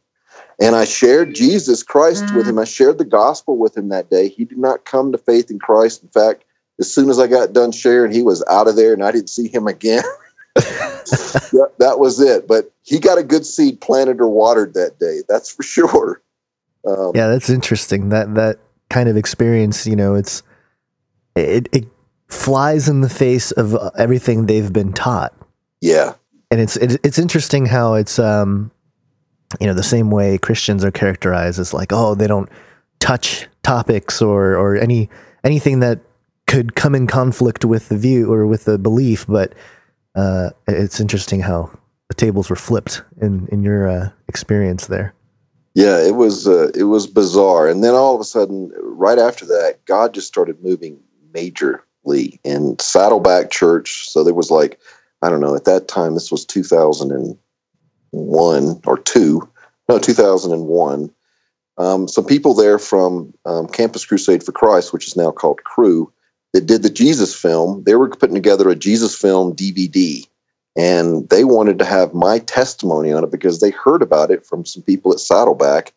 And 0.59 0.75
I 0.75 0.83
shared 0.83 1.33
Jesus 1.33 1.81
Christ 1.81 2.35
with 2.35 2.45
him. 2.45 2.59
I 2.59 2.65
shared 2.65 2.97
the 2.97 3.05
gospel 3.05 3.57
with 3.57 3.77
him 3.77 3.87
that 3.87 4.09
day. 4.09 4.27
He 4.27 4.43
did 4.43 4.57
not 4.57 4.83
come 4.83 5.13
to 5.13 5.17
faith 5.17 5.49
in 5.49 5.59
Christ. 5.59 6.03
In 6.03 6.09
fact, 6.09 6.43
as 6.77 6.93
soon 6.93 7.09
as 7.09 7.17
I 7.17 7.27
got 7.27 7.53
done 7.53 7.71
sharing, 7.71 8.11
he 8.11 8.21
was 8.21 8.43
out 8.49 8.67
of 8.67 8.75
there 8.75 8.91
and 8.91 9.01
I 9.01 9.13
didn't 9.13 9.29
see 9.29 9.47
him 9.47 9.65
again. 9.65 10.03
that, 10.55 11.71
that 11.79 11.99
was 11.99 12.19
it. 12.19 12.49
But 12.49 12.69
he 12.83 12.99
got 12.99 13.17
a 13.17 13.23
good 13.23 13.45
seed 13.45 13.79
planted 13.79 14.19
or 14.19 14.27
watered 14.27 14.73
that 14.73 14.99
day. 14.99 15.19
That's 15.29 15.49
for 15.49 15.63
sure. 15.63 16.21
Um, 16.85 17.11
Yeah, 17.15 17.27
that's 17.27 17.49
interesting. 17.49 18.09
That 18.09 18.35
that 18.35 18.59
kind 18.89 19.09
of 19.09 19.17
experience, 19.17 19.86
you 19.88 19.95
know, 19.95 20.15
it's 20.15 20.43
it 21.36 21.67
it 21.71 21.86
flies 22.27 22.88
in 22.89 23.01
the 23.01 23.09
face 23.09 23.51
of 23.51 23.75
everything 23.97 24.45
they've 24.45 24.73
been 24.73 24.93
taught. 24.93 25.33
yeah. 25.81 26.13
And 26.51 26.61
it's 26.61 26.77
it, 26.77 26.99
it's 27.03 27.19
interesting 27.19 27.65
how 27.65 27.95
it's 27.95 28.19
um 28.19 28.71
you 29.59 29.67
know, 29.67 29.73
the 29.73 29.83
same 29.83 30.11
way 30.11 30.38
Christians 30.38 30.83
are 30.83 30.91
characterized 30.91 31.59
as 31.59 31.73
like, 31.73 31.91
oh, 31.91 32.15
they 32.15 32.27
don't 32.27 32.49
touch 32.99 33.47
topics 33.63 34.21
or 34.21 34.55
or 34.55 34.75
any 34.77 35.09
anything 35.43 35.79
that 35.79 35.99
could 36.47 36.75
come 36.75 36.93
in 36.93 37.07
conflict 37.07 37.65
with 37.65 37.89
the 37.89 37.97
view 37.97 38.31
or 38.31 38.45
with 38.45 38.65
the 38.65 38.77
belief, 38.77 39.25
but 39.27 39.53
uh 40.15 40.51
it's 40.67 40.99
interesting 40.99 41.41
how 41.41 41.69
the 42.07 42.13
tables 42.13 42.49
were 42.49 42.55
flipped 42.55 43.01
in 43.21 43.47
in 43.51 43.63
your 43.63 43.89
uh, 43.89 44.09
experience 44.27 44.88
there. 44.88 45.14
Yeah, 45.76 46.01
it 46.01 46.15
was 46.15 46.47
uh, 46.47 46.71
it 46.73 46.86
was 46.86 47.05
bizarre, 47.05 47.67
and 47.67 47.84
then 47.84 47.93
all 47.93 48.15
of 48.15 48.21
a 48.21 48.26
sudden, 48.26 48.71
right 48.78 49.19
after 49.19 49.45
that, 49.45 49.84
God 49.84 50.13
just 50.13 50.28
started 50.28 50.63
moving 50.63 50.97
majorly 51.34 52.39
in 52.45 52.80
Saddleback 52.80 53.51
Church. 53.51 54.09
So 54.09 54.23
there 54.23 54.34
was 54.34 54.49
like, 54.49 54.80
I 55.21 55.30
don't 55.30 55.41
know, 55.41 55.53
at 55.53 55.65
that 55.65 55.89
time, 55.89 56.13
this 56.13 56.32
was 56.32 56.45
two 56.45 56.63
thousand 56.63 57.11
and 57.11 57.38
one 58.11 58.80
or 58.86 58.97
two, 58.97 59.49
no, 59.89 59.99
two 59.99 60.13
thousand 60.13 60.53
and 60.53 60.65
one. 60.65 61.11
Um, 61.78 62.07
some 62.07 62.26
people 62.26 62.53
there 62.53 62.80
from 62.80 63.34
um, 63.45 63.67
Campus 63.67 64.05
Crusade 64.05 64.43
for 64.43 64.53
Christ, 64.53 64.93
which 64.93 65.07
is 65.07 65.17
now 65.17 65.30
called 65.30 65.65
Cru, 65.65 66.09
that 66.53 66.67
did 66.67 66.84
the 66.84 66.89
Jesus 66.89 67.36
film. 67.36 67.84
They 67.84 67.95
were 67.95 68.09
putting 68.09 68.36
together 68.36 68.69
a 68.69 68.78
Jesus 68.78 69.13
film 69.13 69.53
DVD 69.53 70.26
and 70.76 71.28
they 71.30 71.43
wanted 71.43 71.80
to 71.80 71.86
have 71.86 72.13
my 72.13 72.39
testimony 72.39 73.11
on 73.11 73.23
it 73.23 73.32
because 73.32 73.59
they 73.59 73.71
heard 73.71 74.01
about 74.01 74.32
it 74.32 74.45
from 74.45 74.65
some 74.65 74.84
people 74.84 75.11
at 75.13 75.19
Saddleback. 75.19 75.93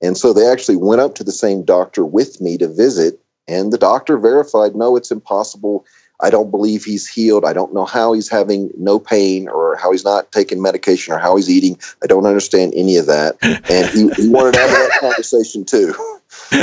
And 0.00 0.16
so 0.16 0.32
they 0.32 0.46
actually 0.46 0.76
went 0.76 1.00
up 1.00 1.14
to 1.16 1.24
the 1.24 1.32
same 1.32 1.64
doctor 1.64 2.04
with 2.04 2.40
me 2.40 2.58
to 2.58 2.68
visit, 2.68 3.20
and 3.46 3.72
the 3.72 3.78
doctor 3.78 4.18
verified 4.18 4.74
no, 4.74 4.96
it's 4.96 5.10
impossible. 5.10 5.84
I 6.22 6.30
don't 6.30 6.50
believe 6.50 6.84
he's 6.84 7.06
healed. 7.08 7.44
I 7.44 7.52
don't 7.52 7.74
know 7.74 7.84
how 7.84 8.12
he's 8.12 8.28
having 8.28 8.70
no 8.78 8.98
pain 8.98 9.48
or 9.48 9.76
how 9.76 9.90
he's 9.92 10.04
not 10.04 10.30
taking 10.32 10.62
medication 10.62 11.12
or 11.12 11.18
how 11.18 11.36
he's 11.36 11.50
eating. 11.50 11.78
I 12.02 12.06
don't 12.06 12.26
understand 12.26 12.72
any 12.76 12.96
of 12.96 13.06
that. 13.06 13.36
And 13.42 13.88
he, 13.88 14.08
he 14.22 14.28
wanted 14.28 14.54
to 14.54 14.60
have 14.60 14.70
that 14.70 14.96
conversation 15.00 15.64
too. 15.64 15.94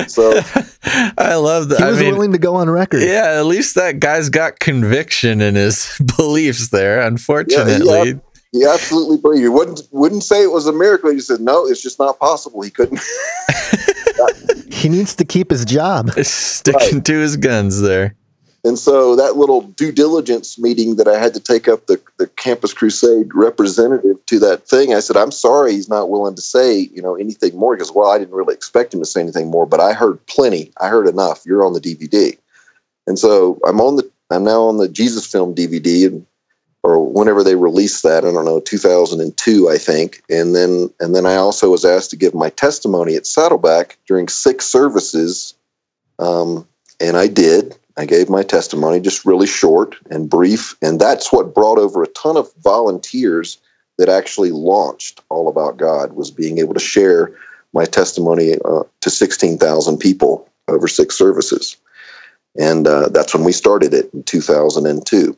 So 0.07 0.39
I 1.17 1.35
love 1.35 1.69
that. 1.69 1.77
He 1.77 1.83
I 1.83 1.89
was 1.89 1.99
mean, 1.99 2.13
willing 2.13 2.31
to 2.31 2.37
go 2.39 2.55
on 2.55 2.69
record. 2.69 3.01
yeah, 3.03 3.37
at 3.37 3.45
least 3.45 3.75
that 3.75 3.99
guy's 3.99 4.29
got 4.29 4.59
conviction 4.59 5.41
in 5.41 5.53
his 5.55 5.99
beliefs 6.17 6.69
there. 6.69 7.01
Unfortunately, 7.01 8.19
he 8.51 8.65
absolutely 8.65 9.17
believed. 9.17 9.41
He 9.43 9.47
wouldn't 9.47 9.81
wouldn't 9.91 10.23
say 10.23 10.43
it 10.43 10.51
was 10.51 10.65
a 10.67 10.73
miracle. 10.73 11.11
He 11.11 11.19
said 11.19 11.39
no, 11.39 11.65
it's 11.67 11.81
just 11.83 11.99
not 11.99 12.19
possible. 12.19 12.61
He 12.61 12.71
couldn't. 12.71 12.99
He 14.71 14.89
needs 14.89 15.15
to 15.15 15.25
keep 15.25 15.51
his 15.51 15.65
job. 15.65 16.11
sticking 16.23 17.01
to 17.03 17.19
his 17.19 17.37
guns 17.37 17.81
there. 17.81 18.15
And 18.63 18.77
so 18.77 19.15
that 19.15 19.37
little 19.37 19.61
due 19.61 19.91
diligence 19.91 20.59
meeting 20.59 20.97
that 20.97 21.07
I 21.07 21.17
had 21.17 21.33
to 21.33 21.39
take 21.39 21.67
up 21.67 21.87
the, 21.87 22.01
the 22.17 22.27
Campus 22.27 22.73
Crusade 22.73 23.33
representative 23.33 24.23
to 24.25 24.39
that 24.39 24.67
thing, 24.67 24.93
I 24.93 24.99
said, 24.99 25.15
I'm 25.15 25.31
sorry 25.31 25.71
he's 25.71 25.87
not 25.87 26.09
willing 26.09 26.35
to 26.35 26.41
say, 26.41 26.89
you 26.93 27.01
know, 27.01 27.15
anything 27.15 27.55
more. 27.57 27.75
Because, 27.75 27.93
well, 27.93 28.11
I 28.11 28.17
didn't 28.17 28.33
really 28.33 28.53
expect 28.53 28.93
him 28.93 28.99
to 28.99 29.05
say 29.05 29.21
anything 29.21 29.49
more, 29.49 29.65
but 29.65 29.79
I 29.79 29.93
heard 29.93 30.25
plenty. 30.27 30.73
I 30.81 30.89
heard 30.89 31.07
enough. 31.07 31.43
You're 31.45 31.65
on 31.65 31.73
the 31.73 31.79
DVD. 31.79 32.37
And 33.07 33.17
so 33.17 33.59
I'm 33.65 33.79
on 33.81 33.95
the 33.95 34.09
I'm 34.29 34.43
now 34.43 34.63
on 34.63 34.77
the 34.77 34.87
Jesus 34.87 35.25
film 35.25 35.55
DVD 35.55 36.07
and 36.07 36.25
or 36.81 37.05
whenever 37.05 37.43
they 37.43 37.55
released 37.55 38.03
that, 38.03 38.23
I 38.23 38.31
don't 38.31 38.45
know, 38.45 38.61
2002, 38.61 39.69
I 39.69 39.77
think. 39.77 40.23
And 40.29 40.55
then 40.55 40.89
and 40.99 41.15
then 41.15 41.25
I 41.25 41.35
also 41.35 41.69
was 41.71 41.85
asked 41.85 42.11
to 42.11 42.15
give 42.15 42.33
my 42.33 42.49
testimony 42.49 43.15
at 43.15 43.25
Saddleback 43.25 43.97
during 44.07 44.27
six 44.27 44.65
services. 44.65 45.55
Um, 46.19 46.67
and 46.99 47.17
I 47.17 47.27
did. 47.27 47.77
I 47.99 48.05
gave 48.05 48.29
my 48.29 48.43
testimony, 48.43 49.01
just 49.01 49.25
really 49.25 49.45
short 49.45 49.93
and 50.09 50.29
brief, 50.29 50.73
and 50.81 51.01
that's 51.01 51.33
what 51.33 51.53
brought 51.53 51.77
over 51.77 52.01
a 52.01 52.07
ton 52.07 52.37
of 52.37 52.49
volunteers 52.63 53.57
that 53.97 54.07
actually 54.07 54.51
launched 54.51 55.21
All 55.29 55.49
About 55.49 55.75
God. 55.75 56.13
Was 56.13 56.31
being 56.31 56.59
able 56.59 56.73
to 56.73 56.79
share 56.79 57.35
my 57.73 57.83
testimony 57.83 58.55
uh, 58.63 58.83
to 59.01 59.09
sixteen 59.09 59.57
thousand 59.57 59.97
people 59.97 60.47
over 60.69 60.87
six 60.87 61.17
services, 61.17 61.75
and 62.57 62.87
uh, 62.87 63.09
that's 63.09 63.33
when 63.33 63.43
we 63.43 63.51
started 63.51 63.93
it 63.93 64.09
in 64.13 64.23
two 64.23 64.39
thousand 64.39 64.85
and 64.85 65.05
two. 65.05 65.37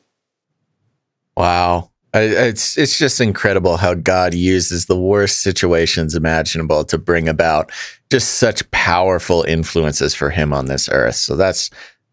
Wow. 1.36 1.90
I- 2.14 2.20
It's 2.52 2.78
it's 2.78 3.00
just 3.00 3.20
incredible 3.20 3.78
how 3.78 3.96
God 3.96 4.36
uses 4.36 4.86
the 4.86 5.00
worst 5.00 5.42
situations 5.42 6.14
imaginable 6.14 6.84
to 6.86 6.98
bring 7.00 7.28
about 7.28 7.72
just 8.12 8.36
such 8.36 8.70
powerful 8.70 9.42
influences 9.48 10.14
for 10.14 10.30
Him 10.30 10.54
on 10.54 10.68
this 10.68 10.90
earth. 10.90 11.16
So 11.16 11.36
that's 11.36 11.72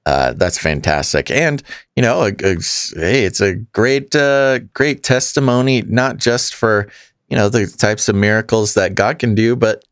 uh, 0.09 0.33
that's 0.35 0.59
fantastic, 0.59 1.31
and 1.31 1.63
you 1.97 2.03
know, 2.03 2.23
a- 2.23 2.45
a- 2.45 2.57
hey, 2.97 3.25
it's 3.25 3.41
a 3.41 3.55
great 3.73 4.15
uh, 4.17 4.61
great 4.73 5.03
testimony, 5.03 5.83
not 5.83 6.17
just 6.17 6.55
for 6.55 6.89
you 7.29 7.37
know 7.37 7.49
the 7.49 7.67
types 7.67 8.09
of 8.09 8.15
miracles 8.15 8.75
that 8.75 8.95
God 8.95 9.19
can 9.19 9.35
do, 9.35 9.55
but 9.55 9.85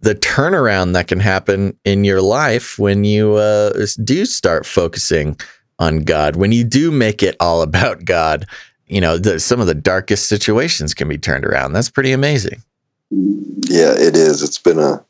the 0.00 0.14
turnaround 0.14 0.92
that 0.94 1.08
can 1.08 1.20
happen 1.20 1.76
in 1.84 2.04
your 2.04 2.20
life 2.22 2.78
when 2.78 3.04
you 3.04 3.34
uh, 3.34 3.72
do 4.04 4.24
start 4.26 4.66
focusing 4.66 5.36
on 5.78 6.00
God, 6.00 6.36
when 6.36 6.52
you 6.52 6.64
do 6.64 6.90
make 6.90 7.22
it 7.22 7.36
all 7.40 7.62
about 7.70 8.04
God 8.04 8.46
you 8.92 9.00
know 9.00 9.16
the, 9.16 9.40
some 9.40 9.58
of 9.58 9.66
the 9.66 9.74
darkest 9.74 10.26
situations 10.26 10.92
can 10.92 11.08
be 11.08 11.16
turned 11.16 11.46
around. 11.46 11.72
That's 11.72 11.88
pretty 11.88 12.12
amazing. 12.12 12.62
Yeah, 13.10 13.94
it 13.96 14.14
is. 14.16 14.42
It's 14.42 14.58
been 14.58 14.78
a. 14.78 15.02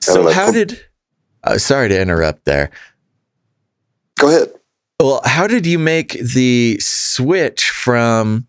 So 0.00 0.22
like- 0.22 0.34
how 0.34 0.50
did? 0.50 0.82
Uh, 1.44 1.58
sorry 1.58 1.88
to 1.90 2.00
interrupt 2.00 2.46
there. 2.46 2.70
Go 4.18 4.28
ahead. 4.28 4.52
Well, 5.00 5.20
how 5.24 5.46
did 5.46 5.64
you 5.64 5.78
make 5.78 6.12
the 6.14 6.78
switch 6.80 7.70
from 7.70 8.46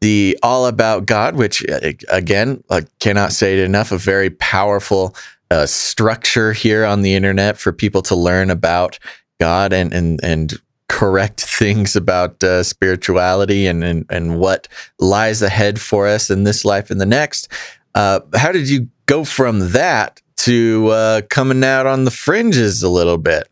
the 0.00 0.38
All 0.42 0.66
About 0.66 1.06
God, 1.06 1.36
which 1.36 1.64
uh, 1.68 1.92
again, 2.08 2.64
I 2.70 2.86
cannot 2.98 3.32
say 3.32 3.52
it 3.52 3.60
enough, 3.60 3.92
a 3.92 3.98
very 3.98 4.30
powerful 4.30 5.14
uh, 5.50 5.66
structure 5.66 6.52
here 6.52 6.84
on 6.84 7.02
the 7.02 7.14
internet 7.14 7.58
for 7.58 7.72
people 7.72 8.00
to 8.02 8.16
learn 8.16 8.50
about 8.50 8.98
God 9.38 9.72
and 9.72 9.92
and 9.92 10.18
and 10.22 10.54
correct 10.88 11.40
things 11.58 11.94
about 11.94 12.42
uh, 12.42 12.62
spirituality 12.62 13.66
and, 13.66 13.84
and 13.84 14.06
and 14.08 14.38
what 14.38 14.66
lies 14.98 15.42
ahead 15.42 15.78
for 15.78 16.08
us 16.08 16.30
in 16.30 16.44
this 16.44 16.64
life 16.64 16.90
and 16.90 17.00
the 17.00 17.06
next. 17.06 17.48
Uh, 17.94 18.20
how 18.34 18.50
did 18.50 18.70
you 18.70 18.88
go 19.04 19.24
from 19.24 19.72
that 19.72 20.22
to 20.38 20.88
uh, 20.88 21.20
coming 21.28 21.62
out 21.62 21.86
on 21.86 22.04
the 22.04 22.10
fringes 22.10 22.82
a 22.82 22.88
little 22.88 23.18
bit, 23.18 23.46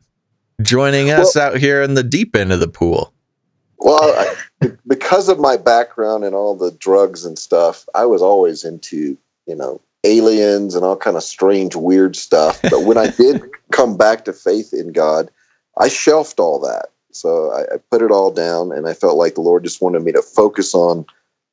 joining 0.62 1.10
us 1.10 1.36
out 1.36 1.56
here 1.56 1.82
in 1.82 1.94
the 1.94 2.02
deep 2.02 2.36
end 2.36 2.52
of 2.52 2.60
the 2.60 2.68
pool? 2.68 3.12
Well, 3.78 4.02
I, 4.02 4.36
because 4.86 5.28
of 5.28 5.38
my 5.38 5.56
background 5.56 6.24
and 6.24 6.34
all 6.34 6.54
the 6.54 6.72
drugs 6.72 7.24
and 7.24 7.38
stuff, 7.38 7.88
I 7.94 8.04
was 8.04 8.22
always 8.22 8.64
into 8.64 9.16
you 9.46 9.56
know 9.56 9.80
aliens 10.04 10.74
and 10.74 10.84
all 10.84 10.96
kind 10.96 11.16
of 11.16 11.22
strange, 11.22 11.76
weird 11.76 12.16
stuff. 12.16 12.60
But 12.62 12.84
when 12.84 12.98
I 12.98 13.10
did 13.16 13.40
come 13.72 13.96
back 13.96 14.24
to 14.24 14.32
faith 14.32 14.72
in 14.72 14.92
God, 14.92 15.30
I 15.78 15.88
shelved 15.88 16.40
all 16.40 16.58
that. 16.60 16.86
So 17.12 17.52
I, 17.52 17.74
I 17.74 17.78
put 17.90 18.02
it 18.02 18.10
all 18.10 18.30
down, 18.30 18.72
and 18.72 18.88
I 18.88 18.94
felt 18.94 19.16
like 19.16 19.34
the 19.34 19.40
Lord 19.40 19.64
just 19.64 19.82
wanted 19.82 20.04
me 20.04 20.12
to 20.12 20.22
focus 20.22 20.74
on, 20.74 21.04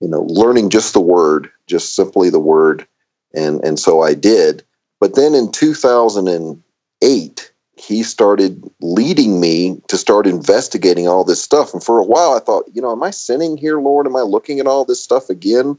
you 0.01 0.08
know, 0.08 0.24
learning 0.24 0.70
just 0.70 0.93
the 0.93 1.01
Word, 1.01 1.49
just 1.66 1.95
simply 1.95 2.30
the 2.30 2.39
Word, 2.39 2.86
and 3.34 3.64
and 3.64 3.80
so 3.80 4.01
I 4.01 4.14
did. 4.14 4.64
But 4.99 5.16
then 5.16 5.34
in 5.34 5.51
2008, 5.51 7.51
he 7.78 8.03
started 8.03 8.63
leading 8.82 9.39
me 9.39 9.80
to 9.88 9.97
start 9.97 10.25
investigating 10.25 11.07
all 11.07 11.23
this 11.23 11.41
stuff. 11.41 11.73
And 11.73 11.84
for 11.84 11.99
a 11.99 12.03
while, 12.03 12.34
I 12.34 12.39
thought, 12.39 12.65
you 12.73 12.82
know, 12.82 12.91
am 12.91 13.03
I 13.03 13.11
sinning 13.11 13.55
here, 13.55 13.80
Lord? 13.80 14.07
Am 14.07 14.15
I 14.15 14.21
looking 14.21 14.59
at 14.59 14.67
all 14.67 14.84
this 14.84 15.01
stuff 15.01 15.30
again, 15.30 15.78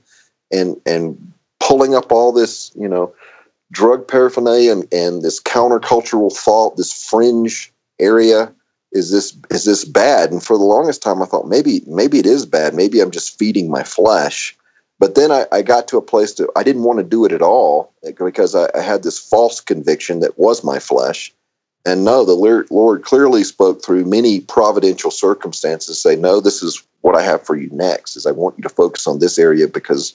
and 0.52 0.80
and 0.86 1.32
pulling 1.60 1.94
up 1.94 2.12
all 2.12 2.32
this, 2.32 2.70
you 2.74 2.88
know, 2.88 3.12
drug 3.72 4.06
paraphernalia 4.06 4.72
and, 4.72 4.92
and 4.92 5.22
this 5.22 5.40
countercultural 5.40 6.34
thought, 6.34 6.76
this 6.76 6.92
fringe 6.92 7.72
area? 7.98 8.52
Is 8.92 9.10
this 9.10 9.36
is 9.50 9.64
this 9.64 9.84
bad? 9.84 10.30
And 10.30 10.42
for 10.42 10.56
the 10.56 10.64
longest 10.64 11.02
time, 11.02 11.20
I 11.20 11.26
thought 11.26 11.48
maybe 11.48 11.82
maybe 11.86 12.18
it 12.18 12.26
is 12.26 12.46
bad. 12.46 12.74
Maybe 12.74 13.00
I'm 13.00 13.10
just 13.10 13.38
feeding 13.38 13.70
my 13.70 13.82
flesh. 13.82 14.56
But 15.00 15.14
then 15.14 15.30
I, 15.30 15.46
I 15.52 15.62
got 15.62 15.86
to 15.88 15.96
a 15.96 16.02
place 16.02 16.32
to 16.34 16.50
I 16.56 16.62
didn't 16.62 16.84
want 16.84 16.98
to 16.98 17.04
do 17.04 17.24
it 17.24 17.32
at 17.32 17.42
all 17.42 17.92
because 18.02 18.54
I, 18.54 18.68
I 18.74 18.80
had 18.80 19.02
this 19.02 19.18
false 19.18 19.60
conviction 19.60 20.20
that 20.20 20.38
was 20.38 20.64
my 20.64 20.78
flesh. 20.78 21.32
And 21.88 22.04
no, 22.04 22.22
the 22.22 22.66
Lord 22.70 23.02
clearly 23.02 23.42
spoke 23.44 23.82
through 23.82 24.04
many 24.04 24.40
providential 24.40 25.10
circumstances. 25.10 26.00
Say, 26.00 26.16
no, 26.16 26.38
this 26.38 26.62
is 26.62 26.82
what 27.00 27.16
I 27.16 27.22
have 27.22 27.46
for 27.46 27.56
you 27.56 27.70
next. 27.72 28.14
Is 28.14 28.26
I 28.26 28.30
want 28.30 28.58
you 28.58 28.62
to 28.62 28.68
focus 28.68 29.06
on 29.06 29.20
this 29.20 29.38
area 29.38 29.66
because 29.66 30.14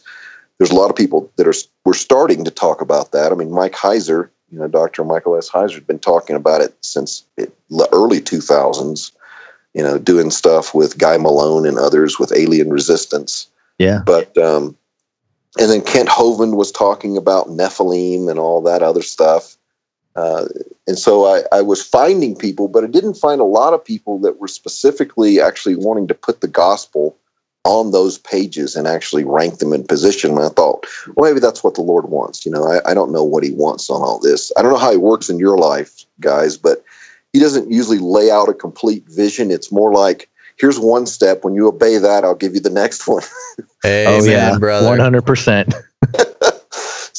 there's 0.60 0.70
a 0.70 0.76
lot 0.76 0.92
of 0.92 0.96
people 0.96 1.32
that 1.38 1.48
are 1.48 1.54
we're 1.84 1.94
starting 1.94 2.46
to 2.46 2.52
talk 2.52 2.80
about 2.80 3.12
that. 3.12 3.32
I 3.32 3.36
mean, 3.36 3.52
Mike 3.52 3.74
Heiser, 3.74 4.30
you 4.52 4.60
know, 4.60 4.68
Dr. 4.68 5.04
Michael 5.04 5.36
S. 5.36 5.50
Heiser 5.50 5.74
has 5.74 5.84
been 5.84 5.98
talking 5.98 6.36
about 6.36 6.62
it 6.62 6.76
since 6.82 7.24
it, 7.38 7.52
the 7.72 7.90
early 7.92 8.22
2000s. 8.22 9.12
You 9.74 9.82
know, 9.82 9.98
doing 9.98 10.30
stuff 10.30 10.76
with 10.76 11.00
Guy 11.00 11.18
Malone 11.18 11.66
and 11.66 11.80
others 11.80 12.20
with 12.20 12.32
alien 12.32 12.70
resistance. 12.70 13.48
Yeah. 13.80 14.04
But 14.06 14.38
um, 14.38 14.78
and 15.60 15.72
then 15.72 15.82
Kent 15.82 16.10
Hovind 16.10 16.56
was 16.56 16.72
talking 16.72 17.18
about 17.18 17.48
Nephilim 17.48 18.30
and 18.30 18.38
all 18.38 18.62
that 18.62 18.84
other 18.84 19.02
stuff. 19.02 19.58
Uh, 20.16 20.46
and 20.88 20.98
so 20.98 21.26
I, 21.26 21.44
I 21.52 21.62
was 21.62 21.82
finding 21.82 22.36
people, 22.36 22.68
but 22.68 22.84
I 22.84 22.88
didn't 22.88 23.16
find 23.16 23.42
a 23.42 23.46
lot 23.46 23.74
of 23.74 23.84
people 23.84 24.20
that 24.20 24.40
were 24.40 24.48
specifically 24.48 25.42
actually 25.42 25.76
wanting 25.76 26.08
to 26.08 26.14
put 26.14 26.42
the 26.42 26.48
gospel 26.48 27.18
on 27.66 27.92
those 27.92 28.18
pages 28.18 28.76
and 28.76 28.88
actually 28.88 29.24
rank 29.24 29.60
them 29.60 29.72
in 29.72 29.86
position. 29.86 30.32
And 30.32 30.40
I 30.42 30.50
thought, 30.50 30.86
well, 31.16 31.30
maybe 31.30 31.40
that's 31.40 31.64
what 31.64 31.76
the 31.76 31.82
Lord 31.82 32.06
wants. 32.10 32.46
You 32.46 32.52
know, 32.52 32.66
I, 32.66 32.92
I 32.92 32.94
don't 32.94 33.12
know 33.12 33.24
what 33.24 33.44
He 33.44 33.52
wants 33.52 33.90
on 33.90 34.02
all 34.02 34.20
this. 34.20 34.52
I 34.58 34.62
don't 34.62 34.74
know 34.74 34.80
how 34.80 34.92
He 34.92 34.98
works 34.98 35.30
in 35.30 35.40
your 35.40 35.58
life, 35.58 36.06
guys, 36.20 36.58
but 36.58 36.84
He 37.32 37.40
doesn't 37.40 37.72
usually 37.72 38.00
lay 38.00 38.30
out 38.30 38.50
a 38.50 38.54
complete 38.54 39.06
vision. 39.08 39.50
It's 39.50 39.72
more 39.72 39.94
like, 39.94 40.30
here's 40.58 40.78
one 40.78 41.06
step. 41.06 41.44
When 41.44 41.56
you 41.56 41.68
obey 41.68 41.98
that, 41.98 42.26
I'll 42.26 42.36
give 42.36 42.54
you 42.54 42.60
the 42.60 42.70
next 42.70 43.08
one. 43.08 43.24
Amen, 43.86 44.08
oh 44.08 44.24
yeah, 44.26 44.58
brother. 44.60 44.88
one 44.88 45.00
hundred 45.00 45.26
percent. 45.26 45.74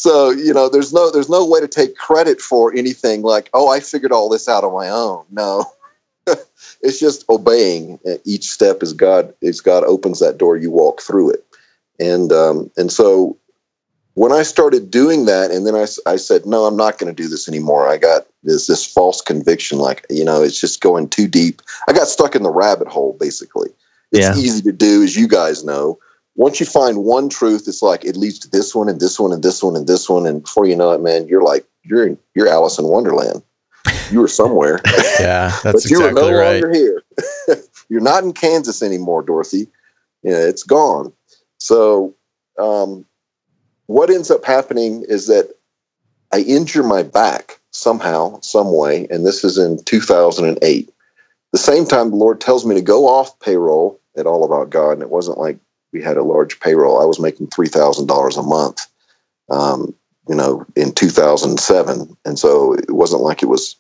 so 0.05 0.29
you 0.29 0.53
know 0.53 0.69
there's 0.69 0.93
no 0.93 1.11
there's 1.11 1.31
no 1.31 1.47
way 1.47 1.61
to 1.61 1.67
take 1.67 1.97
credit 1.97 2.39
for 2.39 2.75
anything 2.75 3.23
like 3.23 3.49
oh 3.55 3.71
i 3.71 3.81
figured 3.81 4.13
all 4.13 4.29
this 4.29 4.51
out 4.51 4.63
on 4.63 4.75
my 4.75 4.89
own. 4.89 5.25
No. 5.31 5.65
It's 6.83 7.01
just 7.01 7.25
obeying 7.31 7.99
each 8.25 8.47
step 8.51 8.83
as 8.83 8.93
god 8.93 9.33
as 9.43 9.63
god 9.63 9.85
opens 9.85 10.21
that 10.21 10.37
door 10.37 10.59
you 10.59 10.71
walk 10.71 11.01
through 11.01 11.31
it. 11.31 11.43
And 11.99 12.33
um 12.33 12.71
and 12.77 12.93
so 12.93 13.39
when 14.15 14.33
i 14.33 14.43
started 14.43 14.91
doing 14.91 15.25
that 15.25 15.51
and 15.51 15.67
then 15.67 15.75
i, 15.75 15.87
I 16.07 16.17
said 16.17 16.45
no 16.45 16.65
i'm 16.65 16.77
not 16.77 16.99
going 16.99 17.15
to 17.15 17.23
do 17.23 17.29
this 17.29 17.49
anymore. 17.49 17.89
I 17.89 17.97
got 17.97 18.27
this 18.43 18.67
this 18.67 18.85
false 18.85 19.23
conviction 19.23 19.79
like 19.79 20.05
you 20.11 20.25
know 20.25 20.43
it's 20.43 20.61
just 20.61 20.83
going 20.83 21.09
too 21.09 21.29
deep. 21.29 21.63
I 21.89 21.93
got 21.95 22.09
stuck 22.09 22.35
in 22.35 22.43
the 22.43 22.59
rabbit 22.63 22.89
hole 22.89 23.17
basically. 23.19 23.71
It's 24.13 24.27
Yeah. 24.27 24.37
easy 24.45 24.63
to 24.63 24.73
do 24.73 25.03
as 25.03 25.17
you 25.17 25.27
guys 25.29 25.65
know 25.65 25.99
once 26.37 26.59
you 26.59 26.66
find 26.66 27.05
one 27.05 27.28
truth, 27.28 27.68
it's 27.68 27.82
like 27.82 28.05
it 28.05 28.16
leads 28.16 28.39
to 28.41 28.51
this 28.51 28.74
one 28.74 28.89
and 28.89 29.01
this 29.01 29.18
one 29.18 29.32
and 29.32 29.43
this 29.43 29.62
one 29.62 29.76
and 29.76 29.87
this 29.87 30.09
one, 30.09 30.26
and 30.26 30.43
before 30.43 30.66
you 30.66 30.76
know 30.76 30.91
it, 30.93 31.01
man, 31.01 31.28
you're 31.28 31.43
like 31.43 31.64
you're 31.85 32.07
in, 32.07 32.18
you're 32.35 32.49
Alice 32.49 32.78
in 32.78 32.87
Wonderland. 32.87 33.43
You 34.11 34.20
were 34.20 34.28
somewhere, 34.28 34.80
Yeah, 35.20 35.49
that's 35.62 35.85
but 35.85 35.91
you 35.91 35.99
exactly 35.99 36.22
are 36.22 36.32
no 36.32 36.39
right. 36.39 36.62
longer 36.62 36.74
here. 36.74 37.03
you're 37.89 38.01
not 38.01 38.24
in 38.24 38.32
Kansas 38.32 38.82
anymore, 38.82 39.22
Dorothy. 39.22 39.68
Yeah, 40.22 40.39
it's 40.39 40.62
gone. 40.62 41.12
So, 41.59 42.14
um, 42.59 43.05
what 43.87 44.11
ends 44.11 44.30
up 44.30 44.45
happening 44.45 45.05
is 45.09 45.26
that 45.26 45.55
I 46.32 46.41
injure 46.41 46.82
my 46.82 47.03
back 47.03 47.61
somehow, 47.70 48.41
some 48.41 48.74
way, 48.74 49.07
and 49.11 49.26
this 49.26 49.45
is 49.45 49.59
in 49.59 49.82
2008. 49.85 50.91
The 51.53 51.59
same 51.59 51.85
time, 51.85 52.11
the 52.11 52.16
Lord 52.16 52.41
tells 52.41 52.64
me 52.64 52.74
to 52.74 52.82
go 52.82 53.07
off 53.07 53.39
payroll 53.41 54.01
at 54.16 54.26
All 54.26 54.45
About 54.45 54.70
God, 54.70 54.93
and 54.93 55.03
it 55.03 55.11
wasn't 55.11 55.39
like 55.39 55.59
we 55.95 56.03
had 56.03 56.19
a 56.19 56.23
large 56.25 56.61
payroll. 56.61 57.01
I 57.01 57.07
was 57.07 57.21
making 57.21 57.47
three 57.47 57.69
thousand 57.69 58.07
dollars 58.07 58.37
a 58.37 58.43
month, 58.43 58.87
um, 59.49 59.95
you 60.29 60.35
know, 60.35 60.67
in 60.77 60.93
2007, 60.93 62.17
and 62.27 62.39
so 62.39 62.75
it 62.75 62.91
wasn't 62.91 63.23
like 63.23 63.43
it 63.43 63.47
was. 63.47 63.77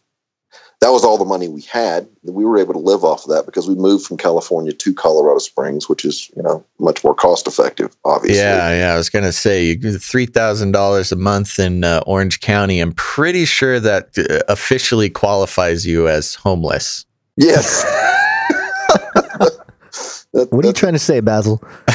That 0.80 0.90
was 0.90 1.04
all 1.04 1.16
the 1.16 1.24
money 1.24 1.48
we 1.48 1.62
had. 1.62 2.06
We 2.24 2.44
were 2.44 2.58
able 2.58 2.74
to 2.74 2.78
live 2.78 3.04
off 3.04 3.24
of 3.24 3.30
that 3.30 3.46
because 3.46 3.66
we 3.66 3.74
moved 3.74 4.04
from 4.04 4.18
California 4.18 4.72
to 4.72 4.92
Colorado 4.92 5.38
Springs, 5.38 5.88
which 5.88 6.04
is 6.04 6.30
you 6.36 6.42
know 6.42 6.64
much 6.78 7.02
more 7.02 7.14
cost 7.14 7.46
effective. 7.46 7.94
Obviously, 8.04 8.38
Yeah, 8.38 8.70
yeah. 8.70 8.94
I 8.94 8.96
was 8.96 9.10
gonna 9.10 9.32
say 9.32 9.76
three 9.76 10.26
thousand 10.26 10.72
dollars 10.72 11.10
a 11.10 11.16
month 11.16 11.58
in 11.58 11.84
uh, 11.84 12.02
Orange 12.06 12.40
County. 12.40 12.80
I'm 12.80 12.92
pretty 12.92 13.44
sure 13.44 13.80
that 13.80 14.16
uh, 14.18 14.40
officially 14.48 15.10
qualifies 15.10 15.86
you 15.86 16.08
as 16.08 16.34
homeless. 16.34 17.06
Yes. 17.36 17.84
That- 20.34 20.52
What 20.52 20.64
are 20.64 20.68
you 20.68 20.74
trying 20.74 20.92
to 20.94 20.98
say, 20.98 21.20
Basil? 21.20 21.62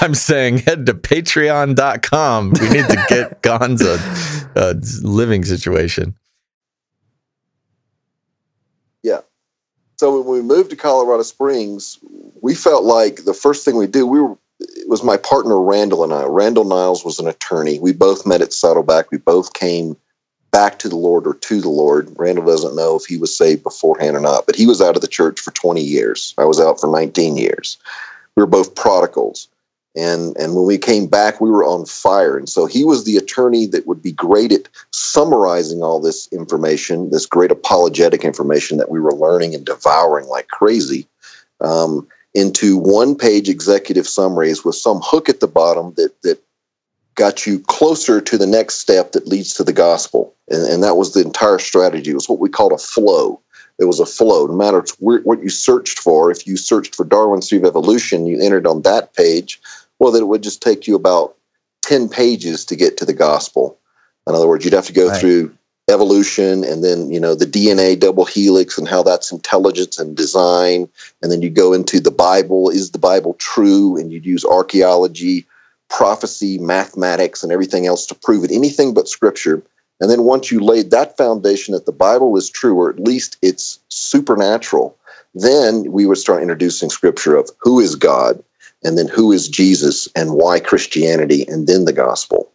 I'm 0.00 0.14
saying 0.14 0.58
head 0.58 0.86
to 0.86 0.94
patreon.com. 0.94 2.52
We 2.60 2.68
need 2.70 2.88
to 2.88 3.04
get 3.08 3.42
Gonza 3.42 3.98
a 4.56 4.74
living 5.06 5.44
situation. 5.44 6.16
Yeah. 9.02 9.20
So 9.98 10.20
when 10.22 10.32
we 10.32 10.40
moved 10.42 10.70
to 10.70 10.76
Colorado 10.76 11.22
Springs, 11.22 11.98
we 12.40 12.54
felt 12.54 12.84
like 12.84 13.24
the 13.24 13.34
first 13.34 13.64
thing 13.66 13.76
we 13.76 13.86
do, 13.86 14.06
we 14.06 14.20
were 14.20 14.36
it 14.62 14.88
was 14.88 15.02
my 15.02 15.16
partner 15.16 15.58
Randall 15.60 16.04
and 16.04 16.12
I. 16.12 16.24
Randall 16.24 16.64
Niles 16.64 17.02
was 17.02 17.18
an 17.18 17.26
attorney. 17.26 17.78
We 17.78 17.94
both 17.94 18.26
met 18.26 18.42
at 18.42 18.52
Saddleback. 18.52 19.10
We 19.10 19.16
both 19.16 19.54
came 19.54 19.96
back 20.50 20.78
to 20.80 20.88
the 20.88 20.96
Lord 20.96 21.26
or 21.26 21.34
to 21.34 21.60
the 21.60 21.68
Lord. 21.68 22.12
Randall 22.16 22.44
doesn't 22.44 22.76
know 22.76 22.96
if 22.96 23.04
he 23.04 23.16
was 23.16 23.36
saved 23.36 23.62
beforehand 23.62 24.16
or 24.16 24.20
not, 24.20 24.46
but 24.46 24.56
he 24.56 24.66
was 24.66 24.80
out 24.80 24.96
of 24.96 25.02
the 25.02 25.08
church 25.08 25.40
for 25.40 25.50
20 25.52 25.80
years. 25.80 26.34
I 26.38 26.44
was 26.44 26.60
out 26.60 26.80
for 26.80 26.90
19 26.90 27.36
years. 27.36 27.78
We 28.36 28.42
were 28.42 28.46
both 28.46 28.74
prodigals. 28.74 29.48
And 29.96 30.36
and 30.36 30.54
when 30.54 30.66
we 30.66 30.78
came 30.78 31.08
back, 31.08 31.40
we 31.40 31.50
were 31.50 31.64
on 31.64 31.84
fire. 31.84 32.36
And 32.36 32.48
so 32.48 32.66
he 32.66 32.84
was 32.84 33.04
the 33.04 33.16
attorney 33.16 33.66
that 33.66 33.86
would 33.88 34.00
be 34.00 34.12
great 34.12 34.52
at 34.52 34.68
summarizing 34.92 35.82
all 35.82 36.00
this 36.00 36.28
information, 36.28 37.10
this 37.10 37.26
great 37.26 37.50
apologetic 37.50 38.24
information 38.24 38.78
that 38.78 38.90
we 38.90 39.00
were 39.00 39.14
learning 39.14 39.54
and 39.54 39.66
devouring 39.66 40.26
like 40.26 40.46
crazy, 40.46 41.08
um, 41.60 42.06
into 42.34 42.76
one 42.76 43.16
page 43.16 43.48
executive 43.48 44.06
summaries 44.06 44.64
with 44.64 44.76
some 44.76 45.00
hook 45.02 45.28
at 45.28 45.40
the 45.40 45.48
bottom 45.48 45.92
that 45.94 46.12
that 46.22 46.40
got 47.20 47.46
you 47.46 47.60
closer 47.60 48.18
to 48.18 48.38
the 48.38 48.46
next 48.46 48.76
step 48.76 49.12
that 49.12 49.28
leads 49.28 49.52
to 49.52 49.62
the 49.62 49.74
gospel. 49.74 50.34
And, 50.48 50.66
and 50.66 50.82
that 50.82 50.96
was 50.96 51.12
the 51.12 51.20
entire 51.20 51.58
strategy. 51.58 52.10
It 52.10 52.14
was 52.14 52.30
what 52.30 52.38
we 52.38 52.48
called 52.48 52.72
a 52.72 52.78
flow. 52.78 53.42
it 53.78 53.84
was 53.84 54.00
a 54.00 54.06
flow. 54.06 54.46
No 54.46 54.54
matter 54.54 54.82
what 54.98 55.42
you 55.42 55.50
searched 55.50 55.98
for, 55.98 56.30
if 56.30 56.46
you 56.46 56.56
searched 56.56 56.94
for 56.94 57.04
Darwin's 57.04 57.50
theory 57.50 57.60
of 57.60 57.68
evolution, 57.68 58.26
you 58.26 58.40
entered 58.40 58.66
on 58.66 58.80
that 58.82 59.14
page, 59.14 59.60
well, 59.98 60.10
then 60.10 60.22
it 60.22 60.28
would 60.28 60.42
just 60.42 60.62
take 60.62 60.86
you 60.86 60.96
about 60.96 61.36
10 61.82 62.08
pages 62.08 62.64
to 62.64 62.74
get 62.74 62.96
to 62.96 63.04
the 63.04 63.12
gospel. 63.12 63.78
In 64.26 64.34
other 64.34 64.48
words, 64.48 64.64
you'd 64.64 64.72
have 64.72 64.86
to 64.86 64.92
go 64.94 65.08
right. 65.08 65.20
through 65.20 65.54
evolution 65.90 66.64
and 66.64 66.82
then, 66.82 67.10
you 67.10 67.20
know, 67.20 67.34
the 67.34 67.44
DNA 67.44 68.00
double 68.00 68.24
helix 68.24 68.78
and 68.78 68.88
how 68.88 69.02
that's 69.02 69.30
intelligence 69.30 69.98
and 69.98 70.16
design. 70.16 70.88
And 71.20 71.30
then 71.30 71.42
you 71.42 71.50
go 71.50 71.74
into 71.74 72.00
the 72.00 72.10
Bible. 72.10 72.70
Is 72.70 72.92
the 72.92 72.98
Bible 72.98 73.34
true? 73.34 73.98
And 73.98 74.10
you'd 74.10 74.24
use 74.24 74.42
archaeology, 74.42 75.44
prophecy, 75.90 76.58
mathematics, 76.58 77.42
and 77.42 77.52
everything 77.52 77.86
else 77.86 78.06
to 78.06 78.14
prove 78.14 78.44
it, 78.44 78.52
anything 78.52 78.94
but 78.94 79.08
scripture. 79.08 79.62
And 80.00 80.10
then 80.10 80.22
once 80.22 80.50
you 80.50 80.60
laid 80.60 80.90
that 80.90 81.16
foundation 81.16 81.74
that 81.74 81.84
the 81.84 81.92
Bible 81.92 82.36
is 82.36 82.48
true, 82.48 82.74
or 82.74 82.88
at 82.88 83.00
least 83.00 83.36
it's 83.42 83.78
supernatural, 83.88 84.96
then 85.34 85.90
we 85.92 86.06
would 86.06 86.18
start 86.18 86.42
introducing 86.42 86.88
scripture 86.88 87.36
of 87.36 87.50
who 87.58 87.80
is 87.80 87.94
God, 87.94 88.42
and 88.82 88.96
then 88.96 89.08
who 89.08 89.30
is 89.30 89.48
Jesus, 89.48 90.08
and 90.16 90.32
why 90.32 90.58
Christianity, 90.58 91.46
and 91.48 91.66
then 91.66 91.84
the 91.84 91.92
gospel. 91.92 92.50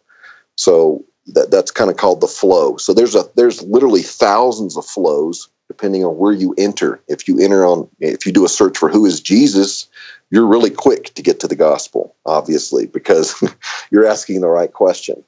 So 0.56 1.04
that, 1.28 1.50
that's 1.50 1.70
kind 1.70 1.90
of 1.90 1.96
called 1.96 2.20
the 2.20 2.26
flow. 2.26 2.76
So 2.76 2.92
there's 2.92 3.14
a 3.14 3.24
there's 3.36 3.62
literally 3.62 4.02
thousands 4.02 4.76
of 4.76 4.84
flows 4.84 5.48
depending 5.68 6.04
on 6.04 6.16
where 6.16 6.32
you 6.32 6.54
enter. 6.58 7.00
If 7.08 7.26
you 7.26 7.38
enter 7.40 7.66
on 7.66 7.88
if 8.00 8.24
you 8.26 8.32
do 8.32 8.44
a 8.44 8.48
search 8.48 8.78
for 8.78 8.88
who 8.88 9.04
is 9.06 9.20
Jesus, 9.20 9.88
you're 10.30 10.46
really 10.46 10.70
quick 10.70 11.14
to 11.14 11.22
get 11.22 11.40
to 11.40 11.48
the 11.48 11.56
gospel, 11.56 12.14
obviously, 12.26 12.86
because 12.86 13.42
you're 13.90 14.06
asking 14.06 14.40
the 14.40 14.48
right 14.48 14.72
question 14.72 15.24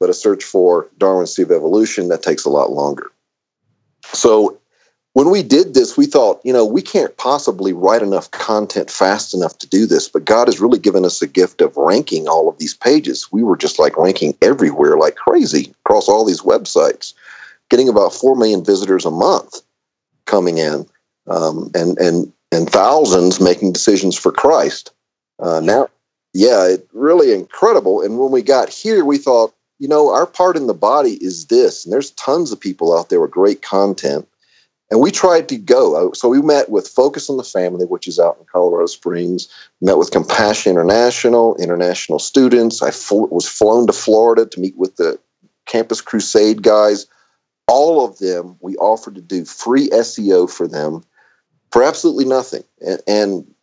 but 0.00 0.10
a 0.10 0.14
search 0.14 0.42
for 0.42 0.88
Darwin's 0.98 1.36
theory 1.36 1.50
of 1.50 1.52
evolution 1.52 2.08
that 2.08 2.22
takes 2.22 2.44
a 2.44 2.50
lot 2.50 2.72
longer. 2.72 3.12
So 4.06 4.58
when 5.12 5.30
we 5.30 5.42
did 5.42 5.74
this, 5.74 5.96
we 5.96 6.06
thought, 6.06 6.40
you 6.42 6.52
know, 6.52 6.64
we 6.64 6.80
can't 6.80 7.16
possibly 7.18 7.72
write 7.72 8.02
enough 8.02 8.30
content 8.30 8.90
fast 8.90 9.34
enough 9.34 9.58
to 9.58 9.68
do 9.68 9.86
this, 9.86 10.08
but 10.08 10.24
God 10.24 10.48
has 10.48 10.60
really 10.60 10.78
given 10.78 11.04
us 11.04 11.20
a 11.20 11.26
gift 11.26 11.60
of 11.60 11.76
ranking 11.76 12.26
all 12.26 12.48
of 12.48 12.58
these 12.58 12.74
pages. 12.74 13.30
We 13.30 13.42
were 13.42 13.56
just 13.56 13.78
like 13.78 13.98
ranking 13.98 14.36
everywhere 14.40 14.96
like 14.96 15.16
crazy 15.16 15.74
across 15.84 16.08
all 16.08 16.24
these 16.24 16.40
websites, 16.40 17.12
getting 17.68 17.88
about 17.88 18.14
4 18.14 18.36
million 18.36 18.64
visitors 18.64 19.04
a 19.04 19.10
month 19.10 19.60
coming 20.24 20.58
in 20.58 20.86
um, 21.26 21.70
and, 21.74 21.98
and, 21.98 22.32
and 22.52 22.68
thousands 22.68 23.40
making 23.40 23.72
decisions 23.72 24.16
for 24.18 24.32
Christ. 24.32 24.92
Uh, 25.38 25.60
now, 25.60 25.88
yeah, 26.32 26.66
it 26.66 26.88
really 26.92 27.32
incredible. 27.32 28.02
And 28.02 28.18
when 28.18 28.30
we 28.30 28.42
got 28.42 28.68
here, 28.68 29.04
we 29.04 29.18
thought, 29.18 29.54
you 29.78 29.88
know, 29.88 30.12
our 30.12 30.26
part 30.26 30.56
in 30.56 30.66
the 30.66 30.74
body 30.74 31.14
is 31.20 31.46
this. 31.46 31.84
And 31.84 31.92
there's 31.92 32.10
tons 32.12 32.52
of 32.52 32.60
people 32.60 32.96
out 32.96 33.08
there 33.08 33.20
with 33.20 33.30
great 33.30 33.62
content. 33.62 34.28
And 34.90 35.00
we 35.00 35.12
tried 35.12 35.48
to 35.48 35.56
go. 35.56 36.10
Uh, 36.10 36.14
so 36.14 36.28
we 36.28 36.42
met 36.42 36.68
with 36.68 36.88
Focus 36.88 37.30
on 37.30 37.36
the 37.36 37.44
Family, 37.44 37.86
which 37.86 38.08
is 38.08 38.18
out 38.18 38.36
in 38.40 38.46
Colorado 38.46 38.86
Springs. 38.86 39.48
Met 39.80 39.98
with 39.98 40.10
Compassion 40.10 40.72
International, 40.72 41.54
international 41.56 42.18
students. 42.18 42.82
I 42.82 42.90
fl- 42.90 43.26
was 43.26 43.48
flown 43.48 43.86
to 43.86 43.92
Florida 43.92 44.46
to 44.46 44.60
meet 44.60 44.76
with 44.76 44.96
the 44.96 45.18
Campus 45.66 46.00
Crusade 46.00 46.62
guys. 46.62 47.06
All 47.68 48.04
of 48.04 48.18
them, 48.18 48.56
we 48.60 48.76
offered 48.76 49.14
to 49.14 49.20
do 49.20 49.44
free 49.44 49.88
SEO 49.90 50.50
for 50.50 50.66
them 50.66 51.04
for 51.72 51.82
absolutely 51.82 52.24
nothing. 52.24 52.64
And, 52.86 53.00
and 53.06 53.54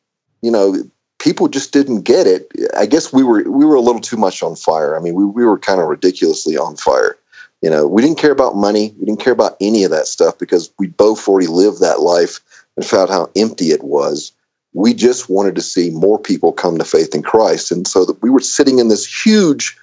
you 0.42 0.52
know, 0.52 0.76
people 1.20 1.48
just 1.48 1.74
didn't 1.74 2.02
get 2.02 2.28
it. 2.28 2.52
I 2.76 2.86
guess 2.86 3.12
we 3.12 3.24
were 3.24 3.44
we 3.50 3.66
were 3.66 3.76
a 3.76 3.82
little 3.82 4.02
too 4.02 4.18
much 4.18 4.44
on 4.44 4.56
fire. 4.56 4.96
I 4.96 5.00
mean, 5.00 5.14
we, 5.14 5.26
we 5.26 5.46
were 5.46 5.60
kind 5.60 5.82
of 5.82 5.88
ridiculously 5.88 6.58
on 6.58 6.76
fire. 6.78 7.18
You 7.62 7.70
know, 7.70 7.88
we 7.88 8.02
didn't 8.02 8.20
care 8.20 8.32
about 8.32 8.56
money. 8.56 8.94
We 9.00 9.06
didn't 9.06 9.20
care 9.20 9.34
about 9.34 9.58
any 9.60 9.84
of 9.84 9.92
that 9.92 10.08
stuff 10.08 10.38
because 10.38 10.72
we 10.78 10.88
both 10.88 11.28
already 11.28 11.48
lived 11.48 11.82
that 11.82 12.02
life 12.02 12.40
and 12.76 12.86
found 12.86 13.10
how 13.10 13.32
empty 13.36 13.72
it 13.72 13.84
was. 13.84 14.32
We 14.74 14.94
just 14.94 15.28
wanted 15.28 15.56
to 15.56 15.62
see 15.62 15.90
more 15.90 16.20
people 16.20 16.52
come 16.52 16.78
to 16.78 16.86
faith 16.86 17.16
in 17.16 17.24
Christ. 17.24 17.72
And 17.72 17.88
so 17.88 18.06
that 18.06 18.22
we 18.22 18.30
were 18.30 18.40
sitting 18.40 18.78
in 18.78 18.90
this 18.90 19.26
huge, 19.26 19.76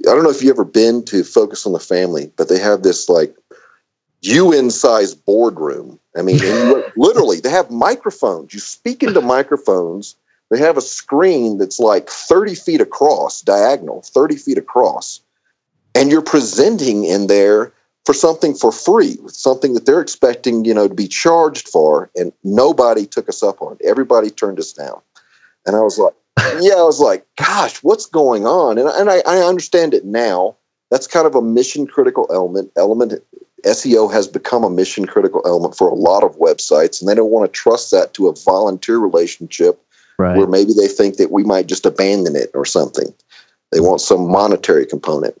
I 0.00 0.10
don't 0.10 0.22
know 0.22 0.30
if 0.30 0.42
you've 0.42 0.52
ever 0.54 0.66
been 0.66 1.02
to 1.06 1.24
Focus 1.24 1.64
on 1.64 1.72
the 1.72 1.78
Family, 1.78 2.30
but 2.36 2.50
they 2.50 2.58
have 2.58 2.82
this 2.82 3.08
like 3.08 3.34
UN 4.20 4.70
sized 4.70 5.24
boardroom. 5.24 5.98
I 6.16 6.22
mean, 6.22 6.38
literally, 6.96 7.40
they 7.40 7.50
have 7.50 7.70
microphones. 7.70 8.54
You 8.54 8.60
speak 8.60 9.02
into 9.02 9.20
microphones 9.20 10.16
they 10.50 10.58
have 10.58 10.76
a 10.76 10.82
screen 10.82 11.58
that's 11.58 11.80
like 11.80 12.08
30 12.08 12.54
feet 12.54 12.80
across, 12.80 13.40
diagonal, 13.40 14.02
30 14.02 14.36
feet 14.36 14.58
across. 14.58 15.20
And 15.94 16.10
you're 16.10 16.22
presenting 16.22 17.04
in 17.04 17.26
there 17.26 17.72
for 18.04 18.12
something 18.12 18.54
for 18.54 18.70
free, 18.70 19.18
something 19.28 19.74
that 19.74 19.86
they're 19.86 20.00
expecting, 20.00 20.64
you 20.64 20.74
know, 20.74 20.88
to 20.88 20.94
be 20.94 21.08
charged 21.08 21.68
for. 21.68 22.10
And 22.14 22.32
nobody 22.42 23.06
took 23.06 23.28
us 23.28 23.42
up 23.42 23.62
on 23.62 23.72
it. 23.72 23.84
Everybody 23.84 24.30
turned 24.30 24.58
us 24.58 24.72
down. 24.72 25.00
And 25.66 25.76
I 25.76 25.80
was 25.80 25.98
like, 25.98 26.14
yeah, 26.60 26.74
I 26.74 26.84
was 26.84 27.00
like, 27.00 27.26
gosh, 27.36 27.82
what's 27.82 28.06
going 28.06 28.46
on? 28.46 28.76
And, 28.76 28.88
and 28.88 29.10
I, 29.10 29.22
I 29.26 29.38
understand 29.38 29.94
it 29.94 30.04
now. 30.04 30.56
That's 30.90 31.06
kind 31.06 31.26
of 31.26 31.34
a 31.34 31.42
mission 31.42 31.86
critical 31.86 32.28
element. 32.30 32.70
Element 32.76 33.24
SEO 33.64 34.12
has 34.12 34.28
become 34.28 34.64
a 34.64 34.70
mission 34.70 35.06
critical 35.06 35.42
element 35.44 35.76
for 35.76 35.88
a 35.88 35.94
lot 35.94 36.22
of 36.22 36.36
websites, 36.38 37.00
and 37.00 37.08
they 37.08 37.14
don't 37.14 37.30
want 37.30 37.50
to 37.50 37.58
trust 37.58 37.90
that 37.90 38.14
to 38.14 38.28
a 38.28 38.34
volunteer 38.34 38.98
relationship 38.98 39.80
right. 40.18 40.36
where 40.36 40.46
maybe 40.46 40.72
they 40.72 40.88
think 40.88 41.16
that 41.16 41.32
we 41.32 41.44
might 41.44 41.66
just 41.66 41.86
abandon 41.86 42.36
it 42.36 42.50
or 42.54 42.64
something. 42.64 43.12
They 43.72 43.80
want 43.80 44.00
some 44.00 44.30
monetary 44.30 44.86
component. 44.86 45.40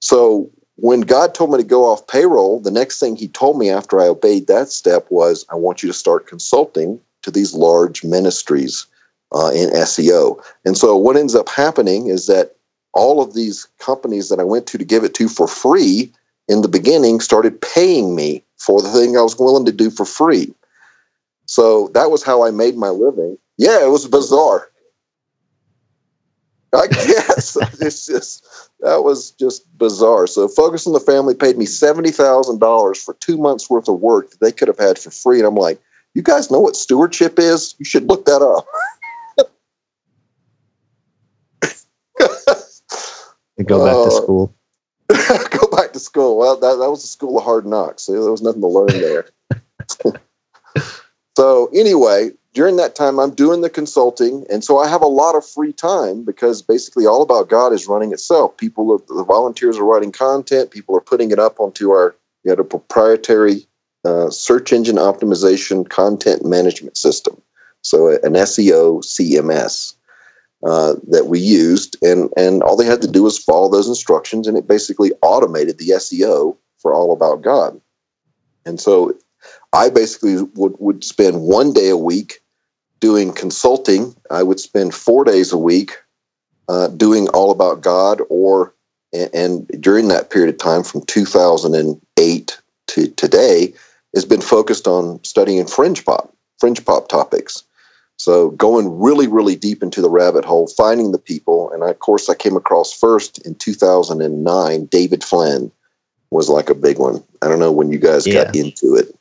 So 0.00 0.50
when 0.76 1.02
God 1.02 1.34
told 1.34 1.50
me 1.50 1.58
to 1.58 1.64
go 1.64 1.84
off 1.84 2.06
payroll, 2.06 2.60
the 2.60 2.70
next 2.70 3.00
thing 3.00 3.16
he 3.16 3.28
told 3.28 3.58
me 3.58 3.70
after 3.70 4.00
I 4.00 4.08
obeyed 4.08 4.46
that 4.46 4.68
step 4.68 5.06
was, 5.10 5.44
I 5.50 5.54
want 5.54 5.82
you 5.82 5.88
to 5.88 5.94
start 5.94 6.26
consulting 6.26 7.00
to 7.22 7.30
these 7.30 7.54
large 7.54 8.04
ministries 8.04 8.86
uh, 9.34 9.50
in 9.54 9.70
SEO. 9.70 10.42
And 10.64 10.76
so 10.76 10.96
what 10.96 11.16
ends 11.16 11.34
up 11.34 11.48
happening 11.48 12.08
is 12.08 12.26
that 12.26 12.56
all 12.94 13.22
of 13.22 13.34
these 13.34 13.66
companies 13.78 14.28
that 14.28 14.40
I 14.40 14.44
went 14.44 14.66
to 14.68 14.78
to 14.78 14.84
give 14.84 15.04
it 15.04 15.14
to 15.14 15.28
for 15.28 15.46
free 15.46 16.12
in 16.52 16.62
the 16.62 16.68
beginning 16.68 17.20
started 17.20 17.60
paying 17.60 18.14
me 18.14 18.44
for 18.58 18.82
the 18.82 18.90
thing 18.90 19.16
I 19.16 19.22
was 19.22 19.38
willing 19.38 19.64
to 19.64 19.72
do 19.72 19.90
for 19.90 20.04
free. 20.04 20.54
So 21.46 21.88
that 21.94 22.10
was 22.10 22.22
how 22.22 22.44
I 22.44 22.50
made 22.50 22.76
my 22.76 22.90
living. 22.90 23.38
Yeah, 23.58 23.82
it 23.82 23.90
was 23.90 24.06
bizarre. 24.06 24.68
I 26.74 26.86
guess 26.90 27.56
it's 27.80 28.06
just 28.06 28.70
that 28.80 29.02
was 29.02 29.32
just 29.32 29.66
bizarre. 29.76 30.26
So 30.26 30.48
Focus 30.48 30.86
on 30.86 30.92
the 30.92 31.00
Family 31.00 31.34
paid 31.34 31.58
me 31.58 31.66
seventy 31.66 32.10
thousand 32.10 32.60
dollars 32.60 33.02
for 33.02 33.14
two 33.14 33.36
months 33.36 33.68
worth 33.68 33.88
of 33.88 34.00
work 34.00 34.30
that 34.30 34.40
they 34.40 34.52
could 34.52 34.68
have 34.68 34.78
had 34.78 34.98
for 34.98 35.10
free, 35.10 35.38
and 35.38 35.46
I'm 35.46 35.54
like, 35.54 35.80
you 36.14 36.22
guys 36.22 36.50
know 36.50 36.60
what 36.60 36.76
stewardship 36.76 37.38
is? 37.38 37.74
You 37.78 37.84
should 37.84 38.08
look 38.08 38.24
that 38.24 38.40
up. 38.42 38.66
go 43.66 43.84
back 43.84 43.96
uh, 43.96 44.04
to 44.04 44.10
school. 44.10 44.54
go 45.50 45.68
back 45.68 45.92
to 45.92 45.98
school. 45.98 46.38
Well, 46.38 46.56
that, 46.56 46.76
that 46.76 46.90
was 46.90 47.04
a 47.04 47.08
school 47.08 47.38
of 47.38 47.44
hard 47.44 47.66
knocks. 47.66 48.06
There 48.06 48.18
was 48.18 48.42
nothing 48.42 48.60
to 48.60 48.68
learn 48.68 48.88
there. 48.88 49.26
so 51.36 51.70
anyway, 51.74 52.30
during 52.54 52.76
that 52.76 52.94
time, 52.94 53.18
I'm 53.18 53.34
doing 53.34 53.62
the 53.62 53.70
consulting, 53.70 54.44
and 54.50 54.62
so 54.62 54.78
I 54.78 54.88
have 54.88 55.02
a 55.02 55.06
lot 55.06 55.34
of 55.34 55.46
free 55.46 55.72
time 55.72 56.24
because 56.24 56.62
basically 56.62 57.06
all 57.06 57.22
about 57.22 57.48
God 57.48 57.72
is 57.72 57.88
running 57.88 58.12
itself. 58.12 58.56
People, 58.56 58.92
are, 58.92 59.16
the 59.16 59.24
volunteers 59.24 59.78
are 59.78 59.84
writing 59.84 60.12
content. 60.12 60.70
People 60.70 60.96
are 60.96 61.00
putting 61.00 61.30
it 61.30 61.38
up 61.38 61.60
onto 61.60 61.90
our 61.90 62.14
had 62.46 62.58
a 62.58 62.64
proprietary 62.64 63.66
uh, 64.04 64.28
search 64.28 64.72
engine 64.72 64.96
optimization 64.96 65.88
content 65.88 66.44
management 66.44 66.96
system, 66.96 67.40
so 67.82 68.08
an 68.08 68.32
SEO 68.32 69.00
CMS 69.04 69.94
uh, 70.64 70.94
that 71.08 71.26
we 71.26 71.38
used, 71.38 71.96
and 72.02 72.30
and 72.36 72.62
all 72.62 72.76
they 72.76 72.86
had 72.86 73.02
to 73.02 73.10
do 73.10 73.24
was 73.24 73.38
follow 73.38 73.68
those 73.68 73.88
instructions, 73.88 74.46
and 74.46 74.56
it 74.56 74.66
basically 74.66 75.12
automated 75.22 75.78
the 75.78 75.90
SEO 75.90 76.56
for 76.78 76.94
all 76.94 77.12
about 77.12 77.42
God. 77.42 77.80
And 78.64 78.80
so 78.80 79.16
I 79.72 79.88
basically 79.88 80.42
would, 80.54 80.74
would 80.78 81.04
spend 81.04 81.42
one 81.42 81.72
day 81.72 81.88
a 81.88 81.96
week 81.96 82.40
doing 83.00 83.32
consulting. 83.32 84.14
I 84.30 84.42
would 84.42 84.60
spend 84.60 84.94
four 84.94 85.24
days 85.24 85.52
a 85.52 85.58
week 85.58 85.96
uh, 86.68 86.88
doing 86.88 87.28
all 87.30 87.50
about 87.50 87.80
God, 87.80 88.20
or 88.28 88.74
and, 89.12 89.66
during 89.80 90.08
that 90.08 90.30
period 90.30 90.54
of 90.54 90.58
time 90.58 90.82
from 90.82 91.02
2008 91.06 92.62
to 92.88 93.08
today 93.08 93.74
has 94.14 94.24
been 94.24 94.40
focused 94.40 94.86
on 94.86 95.22
studying 95.24 95.66
fringe 95.66 96.04
pop, 96.04 96.34
fringe 96.58 96.84
pop 96.84 97.08
topics. 97.08 97.64
So 98.22 98.50
going 98.50 99.00
really, 99.00 99.26
really 99.26 99.56
deep 99.56 99.82
into 99.82 100.00
the 100.00 100.10
rabbit 100.10 100.44
hole, 100.44 100.68
finding 100.68 101.12
the 101.12 101.18
people, 101.18 101.70
and 101.72 101.82
I, 101.82 101.90
of 101.90 101.98
course 101.98 102.28
I 102.28 102.34
came 102.34 102.56
across 102.56 102.92
first 102.92 103.44
in 103.46 103.54
2009. 103.56 104.86
David 104.86 105.24
Flynn 105.24 105.72
was 106.30 106.48
like 106.48 106.70
a 106.70 106.74
big 106.74 106.98
one. 106.98 107.22
I 107.42 107.48
don't 107.48 107.58
know 107.58 107.72
when 107.72 107.90
you 107.90 107.98
guys 107.98 108.26
yeah. 108.26 108.44
got 108.44 108.56
into 108.56 108.94
it 108.94 109.14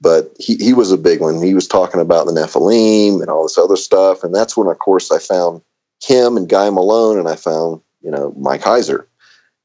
but 0.00 0.34
he, 0.38 0.56
he 0.56 0.72
was 0.72 0.90
a 0.90 0.98
big 0.98 1.20
one. 1.20 1.42
He 1.42 1.54
was 1.54 1.68
talking 1.68 2.00
about 2.00 2.26
the 2.26 2.32
Nephilim 2.32 3.20
and 3.20 3.28
all 3.28 3.42
this 3.42 3.58
other 3.58 3.76
stuff. 3.76 4.24
And 4.24 4.34
that's 4.34 4.56
when, 4.56 4.68
of 4.68 4.78
course, 4.78 5.10
I 5.10 5.18
found 5.18 5.60
him 6.02 6.36
and 6.36 6.48
Guy 6.48 6.70
Malone 6.70 7.18
and 7.18 7.28
I 7.28 7.36
found, 7.36 7.80
you 8.00 8.10
know, 8.10 8.34
Mike 8.38 8.62
Heiser. 8.62 9.06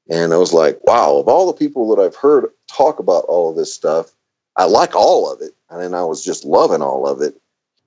And 0.10 0.34
I 0.34 0.38
was 0.38 0.54
like, 0.54 0.80
wow, 0.84 1.16
of 1.16 1.28
all 1.28 1.48
the 1.48 1.58
people 1.58 1.96
that 1.96 2.02
I've 2.02 2.16
heard 2.16 2.50
talk 2.68 3.00
about 3.00 3.24
all 3.26 3.50
of 3.50 3.56
this 3.56 3.74
stuff, 3.74 4.12
I 4.58 4.66
like 4.66 4.94
all 4.94 5.32
of 5.32 5.42
it. 5.42 5.54
and 5.70 5.96
I 5.96 6.04
was 6.04 6.24
just 6.24 6.46
loving 6.46 6.82
all 6.82 7.08
of 7.08 7.22
it. 7.22 7.36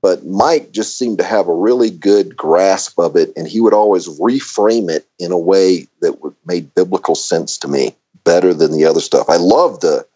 But 0.01 0.25
Mike 0.25 0.71
just 0.71 0.97
seemed 0.97 1.19
to 1.19 1.25
have 1.25 1.49
a 1.49 1.55
really 1.55 1.91
good 1.91 2.37
grasp 2.37 2.99
of 2.99 3.17
it, 3.17 3.33
and 3.37 3.49
he 3.49 3.61
would 3.61 3.75
always 3.75 4.09
reframe 4.21 4.89
it 4.89 5.07
in 5.19 5.33
a 5.33 5.39
way 5.39 5.89
that 6.01 6.23
would 6.23 6.35
made 6.47 6.75
biblical 6.75 7.15
sense 7.15 7.59
to 7.59 7.69
me 7.69 7.95
better 8.25 8.55
than 8.55 8.73
the 8.73 8.85
other 8.85 9.01
stuff. 9.01 9.29
I 9.29 9.37
love 9.37 9.81
the 9.81 10.07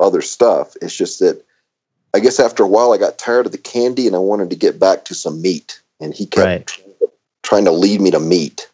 other 0.00 0.22
stuff. 0.22 0.74
It's 0.80 0.96
just 0.96 1.18
that 1.20 1.44
I 2.14 2.20
guess 2.20 2.40
after 2.40 2.62
a 2.62 2.68
while 2.68 2.92
I 2.92 2.98
got 2.98 3.18
tired 3.18 3.46
of 3.46 3.52
the 3.52 3.58
candy 3.58 4.06
and 4.06 4.16
I 4.16 4.20
wanted 4.20 4.48
to 4.50 4.56
get 4.56 4.78
back 4.80 5.04
to 5.06 5.14
some 5.14 5.42
meat, 5.42 5.82
and 6.00 6.14
he 6.14 6.24
kept 6.24 6.46
Right. 6.46 6.84
trying 7.42 7.66
to 7.66 7.72
lead 7.72 8.00
me 8.00 8.10
to 8.10 8.20
meat. 8.20 8.68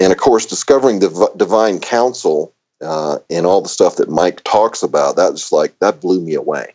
And 0.00 0.12
of 0.12 0.18
course, 0.18 0.46
discovering 0.46 1.00
the 1.00 1.08
v- 1.08 1.36
divine 1.36 1.80
counsel 1.80 2.54
uh, 2.82 3.18
and 3.30 3.46
all 3.46 3.60
the 3.62 3.68
stuff 3.68 3.96
that 3.96 4.08
Mike 4.08 4.42
talks 4.44 4.82
about, 4.82 5.16
that 5.16 5.32
was 5.32 5.52
like 5.52 5.78
that 5.80 6.00
blew 6.00 6.20
me 6.20 6.34
away. 6.34 6.74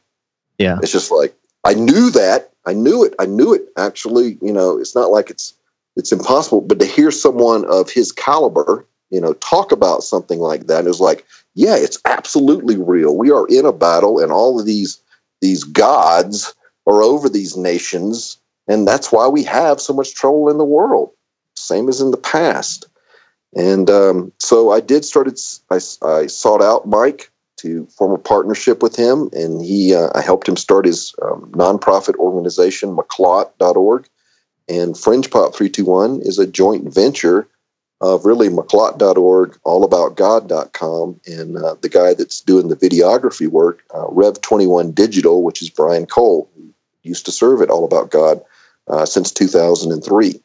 Yeah. 0.59 0.79
It's 0.83 0.91
just 0.91 1.11
like 1.11 1.35
I 1.63 1.73
knew 1.73 2.11
that. 2.11 2.50
I 2.65 2.73
knew 2.73 3.03
it. 3.03 3.13
I 3.19 3.25
knew 3.25 3.53
it. 3.53 3.63
Actually, 3.77 4.37
you 4.41 4.53
know, 4.53 4.77
it's 4.77 4.95
not 4.95 5.11
like 5.11 5.29
it's 5.29 5.53
it's 5.95 6.11
impossible, 6.11 6.61
but 6.61 6.79
to 6.79 6.85
hear 6.85 7.11
someone 7.11 7.65
of 7.65 7.89
his 7.89 8.11
caliber, 8.11 8.85
you 9.09 9.19
know, 9.19 9.33
talk 9.33 9.71
about 9.71 10.03
something 10.03 10.39
like 10.39 10.67
that, 10.67 10.85
it 10.85 10.87
was 10.87 11.01
like, 11.01 11.25
yeah, 11.53 11.75
it's 11.75 11.99
absolutely 12.05 12.77
real. 12.77 13.17
We 13.17 13.29
are 13.31 13.45
in 13.47 13.65
a 13.65 13.73
battle, 13.73 14.19
and 14.19 14.31
all 14.31 14.59
of 14.59 14.65
these 14.65 15.01
these 15.41 15.63
gods 15.63 16.53
are 16.87 17.01
over 17.01 17.27
these 17.27 17.57
nations, 17.57 18.37
and 18.67 18.87
that's 18.87 19.11
why 19.11 19.27
we 19.27 19.43
have 19.43 19.81
so 19.81 19.93
much 19.93 20.13
trouble 20.13 20.49
in 20.49 20.57
the 20.57 20.65
world, 20.65 21.11
same 21.55 21.89
as 21.89 21.99
in 21.99 22.11
the 22.11 22.17
past. 22.17 22.87
And 23.55 23.89
um, 23.89 24.31
so 24.39 24.71
I 24.71 24.79
did 24.79 25.03
started. 25.03 25.39
I, 25.69 25.79
I 26.05 26.27
sought 26.27 26.61
out 26.61 26.87
Mike 26.87 27.30
to 27.61 27.85
form 27.87 28.11
a 28.11 28.17
partnership 28.17 28.81
with 28.81 28.95
him, 28.95 29.29
and 29.33 29.63
he 29.63 29.93
uh, 29.95 30.09
I 30.15 30.21
helped 30.21 30.47
him 30.47 30.57
start 30.57 30.85
his 30.85 31.13
um, 31.21 31.51
nonprofit 31.51 32.15
organization, 32.15 32.95
Miqlat.org, 32.95 34.07
and 34.67 34.97
Fringe 34.97 35.29
Pop 35.29 35.55
321 35.55 36.21
is 36.21 36.39
a 36.39 36.47
joint 36.47 36.93
venture 36.93 37.47
of 38.01 38.25
really 38.25 38.49
Miqlat.org, 38.49 39.59
allaboutgod.com, 39.63 41.21
and 41.27 41.57
uh, 41.57 41.75
the 41.81 41.89
guy 41.89 42.15
that's 42.15 42.41
doing 42.41 42.67
the 42.67 42.75
videography 42.75 43.47
work, 43.47 43.83
uh, 43.93 44.07
Rev21 44.07 44.95
Digital, 44.95 45.43
which 45.43 45.61
is 45.61 45.69
Brian 45.69 46.07
Cole, 46.07 46.49
who 46.55 46.73
used 47.03 47.25
to 47.25 47.31
serve 47.31 47.61
at 47.61 47.69
All 47.69 47.85
About 47.85 48.09
God 48.09 48.41
uh, 48.87 49.05
since 49.05 49.31
2003. 49.31 50.41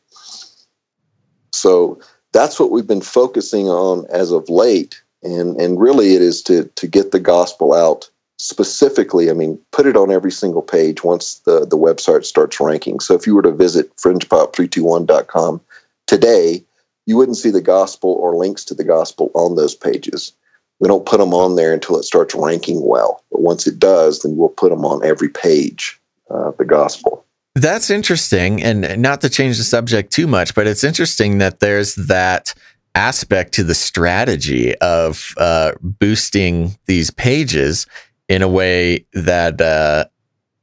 So 1.53 1.99
that's 2.33 2.61
what 2.61 2.71
we've 2.71 2.87
been 2.87 3.01
focusing 3.01 3.69
on 3.69 4.07
as 4.11 4.31
of 4.31 4.51
late 4.51 5.01
and 5.33 5.61
and 5.61 5.81
really 5.81 6.15
it 6.15 6.23
is 6.23 6.43
to 6.43 6.65
to 6.77 6.87
get 6.87 7.11
the 7.13 7.21
gospel 7.21 7.75
out 7.75 8.09
specifically 8.39 9.31
i 9.31 9.33
mean 9.33 9.59
put 9.73 9.87
it 9.87 9.97
on 9.97 10.11
every 10.11 10.31
single 10.31 10.63
page 10.63 11.03
once 11.03 11.41
the 11.41 11.67
the 11.67 11.79
website 11.79 12.25
starts 12.25 12.61
ranking. 12.61 13.01
So 13.01 13.15
if 13.15 13.27
you 13.27 13.35
were 13.35 13.43
to 13.43 13.53
visit 13.53 13.95
fringepop321.com 13.97 15.61
today 16.07 16.65
you 17.07 17.17
wouldn't 17.17 17.39
see 17.39 17.51
the 17.51 17.61
gospel 17.61 18.13
or 18.13 18.37
links 18.37 18.65
to 18.65 18.75
the 18.75 18.85
gospel 18.85 19.31
on 19.35 19.55
those 19.55 19.77
pages. 19.77 20.33
We 20.81 20.89
don't 20.89 21.07
put 21.07 21.21
them 21.21 21.33
on 21.33 21.55
there 21.55 21.73
until 21.73 21.97
it 21.99 22.03
starts 22.03 22.35
ranking 22.35 22.85
well. 22.85 23.23
But 23.31 23.41
once 23.43 23.67
it 23.67 23.79
does 23.79 24.21
then 24.21 24.37
we'll 24.37 24.51
put 24.51 24.71
them 24.71 24.85
on 24.85 25.05
every 25.05 25.29
page 25.29 25.99
uh, 26.31 26.51
the 26.59 26.65
gospel. 26.65 27.25
That's 27.57 27.89
interesting. 27.89 28.63
And 28.63 29.01
not 29.01 29.23
to 29.23 29.31
change 29.31 29.57
the 29.57 29.65
subject 29.65 30.13
too 30.13 30.27
much, 30.27 30.55
but 30.55 30.67
it's 30.67 30.85
interesting 30.85 31.39
that 31.39 31.61
there's 31.61 31.95
that 31.95 32.53
aspect 32.97 33.53
to 33.53 33.63
the 33.63 33.75
strategy 33.75 34.75
of 34.79 35.35
uh, 35.37 35.73
boosting 35.81 36.77
these 36.87 37.11
pages 37.11 37.87
in 38.29 38.43
a 38.43 38.49
way 38.49 39.07
that, 39.13 39.61
uh, 39.61 40.07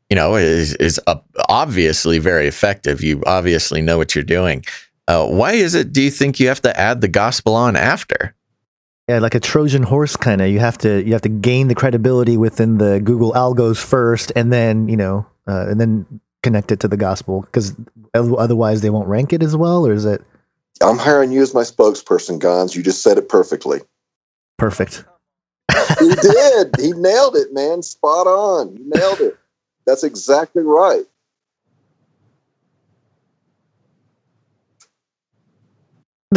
you 0.09 0.15
know, 0.15 0.35
is, 0.35 0.75
is 0.75 0.99
obviously 1.47 2.19
very 2.19 2.47
effective. 2.47 3.01
You 3.01 3.23
obviously 3.25 3.81
know 3.81 3.97
what 3.97 4.15
you're 4.15 4.23
doing. 4.23 4.65
Uh, 5.07 5.27
why 5.27 5.53
is 5.53 5.75
it, 5.75 5.93
do 5.93 6.01
you 6.01 6.11
think 6.11 6.39
you 6.39 6.47
have 6.47 6.61
to 6.61 6.77
add 6.77 7.01
the 7.01 7.07
gospel 7.07 7.55
on 7.55 7.75
after? 7.75 8.35
Yeah, 9.07 9.19
like 9.19 9.35
a 9.35 9.39
Trojan 9.39 9.83
horse 9.83 10.15
kind 10.15 10.41
of. 10.41 10.47
You 10.49 10.59
have 10.59 10.77
to 10.79 11.03
you 11.03 11.11
have 11.11 11.23
to 11.23 11.29
gain 11.29 11.67
the 11.67 11.75
credibility 11.75 12.37
within 12.37 12.77
the 12.77 13.01
Google 13.01 13.33
algos 13.33 13.83
first, 13.83 14.31
and 14.33 14.51
then 14.51 14.87
you 14.87 14.95
know, 14.95 15.25
uh, 15.45 15.67
and 15.67 15.79
then 15.79 16.21
connect 16.41 16.71
it 16.71 16.79
to 16.79 16.87
the 16.87 16.95
gospel 16.95 17.41
because 17.41 17.75
otherwise 18.13 18.79
they 18.79 18.89
won't 18.89 19.09
rank 19.09 19.33
it 19.33 19.43
as 19.43 19.57
well. 19.57 19.85
Or 19.85 19.91
is 19.91 20.05
it 20.05 20.23
i'm 20.81 20.97
hiring 20.97 21.31
you 21.31 21.41
as 21.41 21.53
my 21.53 21.61
spokesperson 21.61 22.39
gons 22.39 22.75
you 22.75 22.83
just 22.83 23.01
said 23.03 23.17
it 23.17 23.29
perfectly 23.29 23.81
perfect? 24.57 25.03
he 25.99 26.15
did. 26.21 26.75
He 26.79 26.93
nailed 26.93 27.35
it, 27.35 27.53
man. 27.53 27.81
Spot 27.81 28.27
on. 28.27 28.77
He 28.77 28.83
nailed 28.83 29.19
it. 29.21 29.37
That's 29.85 30.03
exactly 30.03 30.63
right. 30.63 31.03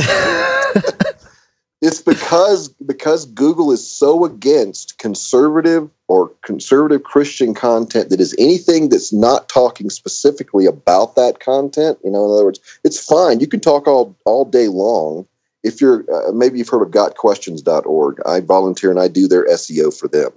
it's 1.80 2.02
because 2.26 2.68
because 2.84 3.24
Google 3.24 3.70
is 3.70 3.88
so 3.88 4.24
against 4.24 4.98
conservative 4.98 5.88
or 6.08 6.32
conservative 6.42 7.04
Christian 7.04 7.54
content 7.54 8.10
that 8.10 8.20
is 8.20 8.34
anything 8.36 8.88
that's 8.88 9.12
not 9.12 9.48
talking 9.48 9.90
specifically 9.90 10.66
about 10.66 11.14
that 11.14 11.38
content. 11.38 11.98
You 12.02 12.10
know, 12.10 12.24
in 12.24 12.32
other 12.32 12.46
words, 12.46 12.60
it's 12.82 12.98
fine. 12.98 13.38
You 13.38 13.46
can 13.46 13.60
talk 13.60 13.86
all 13.86 14.16
all 14.24 14.44
day 14.44 14.66
long. 14.66 15.24
If 15.62 15.80
you're 15.80 16.04
uh, 16.12 16.32
maybe 16.32 16.58
you've 16.58 16.68
heard 16.68 16.82
of 16.82 16.90
gotquestions.org, 16.90 18.18
I 18.26 18.40
volunteer 18.40 18.90
and 18.90 18.98
I 18.98 19.06
do 19.06 19.28
their 19.28 19.46
SEO 19.46 19.96
for 19.96 20.08
them. 20.08 20.30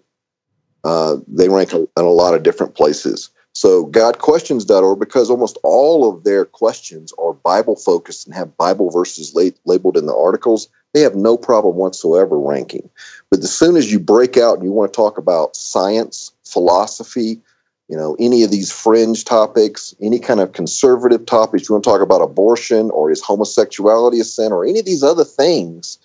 Uh, 0.84 1.18
they 1.28 1.50
rank 1.50 1.74
in 1.74 1.88
a 1.98 2.04
lot 2.04 2.36
of 2.36 2.44
different 2.44 2.76
places. 2.76 3.32
So 3.54 3.88
GotQuestions.org, 3.88 5.00
because 5.00 5.30
almost 5.30 5.58
all 5.64 6.08
of 6.08 6.24
their 6.24 6.46
questions 6.46 7.12
are 7.18 7.34
Bible 7.34 7.76
focused 7.76 8.28
and 8.28 8.36
have 8.36 8.56
Bible 8.58 8.92
verses 8.92 9.34
la- 9.34 9.50
labeled 9.66 9.98
in 9.98 10.06
the 10.06 10.16
articles, 10.16 10.70
they 10.94 11.02
have 11.02 11.16
no 11.16 11.38
problem 11.38 11.76
whatsoever 11.76 12.38
ranking. 12.38 12.90
But 13.30 13.40
as 13.40 13.56
soon 13.56 13.78
as 13.78 13.92
you 13.92 14.00
break 14.00 14.38
out 14.38 14.56
and 14.56 14.64
you 14.64 14.72
want 14.72 14.92
to 14.92 14.96
talk 14.98 15.18
about 15.18 15.56
science, 15.56 16.32
philosophy, 16.46 17.40
you 17.88 17.98
know, 17.98 18.16
any 18.20 18.44
of 18.44 18.52
these 18.52 18.72
fringe 18.72 19.26
topics, 19.26 19.96
any 20.02 20.20
kind 20.20 20.40
of 20.40 20.54
conservative 20.54 21.26
topics, 21.26 21.68
you 21.68 21.74
want 21.74 21.84
to 21.84 21.90
talk 21.90 22.02
about 22.02 22.22
abortion 22.22 22.92
or 22.92 23.12
is 23.12 23.22
homosexuality 23.22 24.20
a 24.20 24.24
sin 24.24 24.52
or 24.52 24.66
any 24.66 24.80
of 24.80 24.86
these 24.86 25.04
other 25.04 25.24
things, 25.24 25.98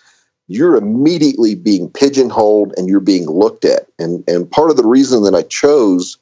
you're 0.48 0.76
immediately 0.76 1.54
being 1.54 1.90
pigeonholed 1.90 2.72
and 2.76 2.88
you're 2.88 3.00
being 3.00 3.26
looked 3.26 3.64
at. 3.64 3.86
And 3.98 4.24
and 4.28 4.50
part 4.50 4.70
of 4.70 4.76
the 4.76 4.86
reason 4.86 5.22
that 5.24 5.34
I 5.34 5.42
chose 5.42 6.18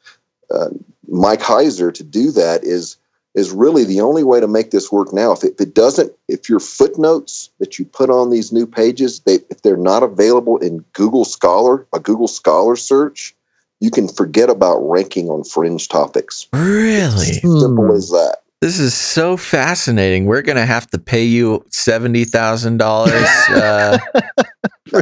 uh, 0.50 0.68
Mike 1.08 1.40
Heiser 1.40 1.92
to 1.94 2.04
do 2.04 2.30
that 2.32 2.64
is 2.64 2.96
is 3.34 3.50
really 3.50 3.84
the 3.84 4.00
only 4.00 4.24
way 4.24 4.40
to 4.40 4.46
make 4.46 4.70
this 4.70 4.92
work 4.92 5.12
now. 5.12 5.32
If 5.32 5.42
it, 5.44 5.54
if 5.54 5.60
it 5.60 5.74
doesn't, 5.74 6.12
if 6.28 6.48
your 6.48 6.60
footnotes 6.60 7.50
that 7.58 7.78
you 7.78 7.84
put 7.84 8.10
on 8.10 8.30
these 8.30 8.52
new 8.52 8.66
pages, 8.66 9.20
they, 9.20 9.38
if 9.50 9.62
they're 9.62 9.76
not 9.76 10.02
available 10.02 10.58
in 10.58 10.84
Google 10.92 11.24
Scholar, 11.24 11.86
a 11.94 12.00
Google 12.00 12.28
Scholar 12.28 12.76
search, 12.76 13.34
you 13.80 13.90
can 13.90 14.06
forget 14.06 14.50
about 14.50 14.78
ranking 14.78 15.28
on 15.28 15.44
fringe 15.44 15.88
topics. 15.88 16.46
Really? 16.52 17.26
Simple 17.26 17.86
Hmm. 17.86 17.96
as 17.96 18.10
that. 18.10 18.38
This 18.60 18.78
is 18.78 18.94
so 18.94 19.36
fascinating. 19.36 20.26
We're 20.26 20.42
going 20.42 20.56
to 20.56 20.64
have 20.64 20.86
to 20.90 20.98
pay 20.98 21.24
you 21.24 21.64
$70,000 21.70 22.78
uh, 23.56 23.98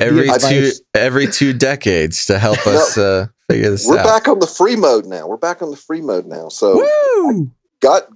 every 0.01 0.31
two 0.39 0.71
every 0.95 1.27
two 1.27 1.53
decades 1.53 2.25
to 2.27 2.39
help 2.39 2.67
us 2.67 2.97
uh, 2.97 3.27
figure 3.51 3.69
this 3.71 3.87
out. 3.87 3.97
We're 3.97 4.05
back 4.05 4.29
on 4.29 4.39
the 4.39 4.47
free 4.47 4.77
mode 4.77 5.05
now. 5.05 5.27
We're 5.27 5.37
back 5.37 5.61
on 5.61 5.71
the 5.71 5.77
free 5.77 6.01
mode 6.01 6.25
now. 6.25 6.49
So 6.49 6.77
Woo! 6.77 7.51
Got 7.81 8.09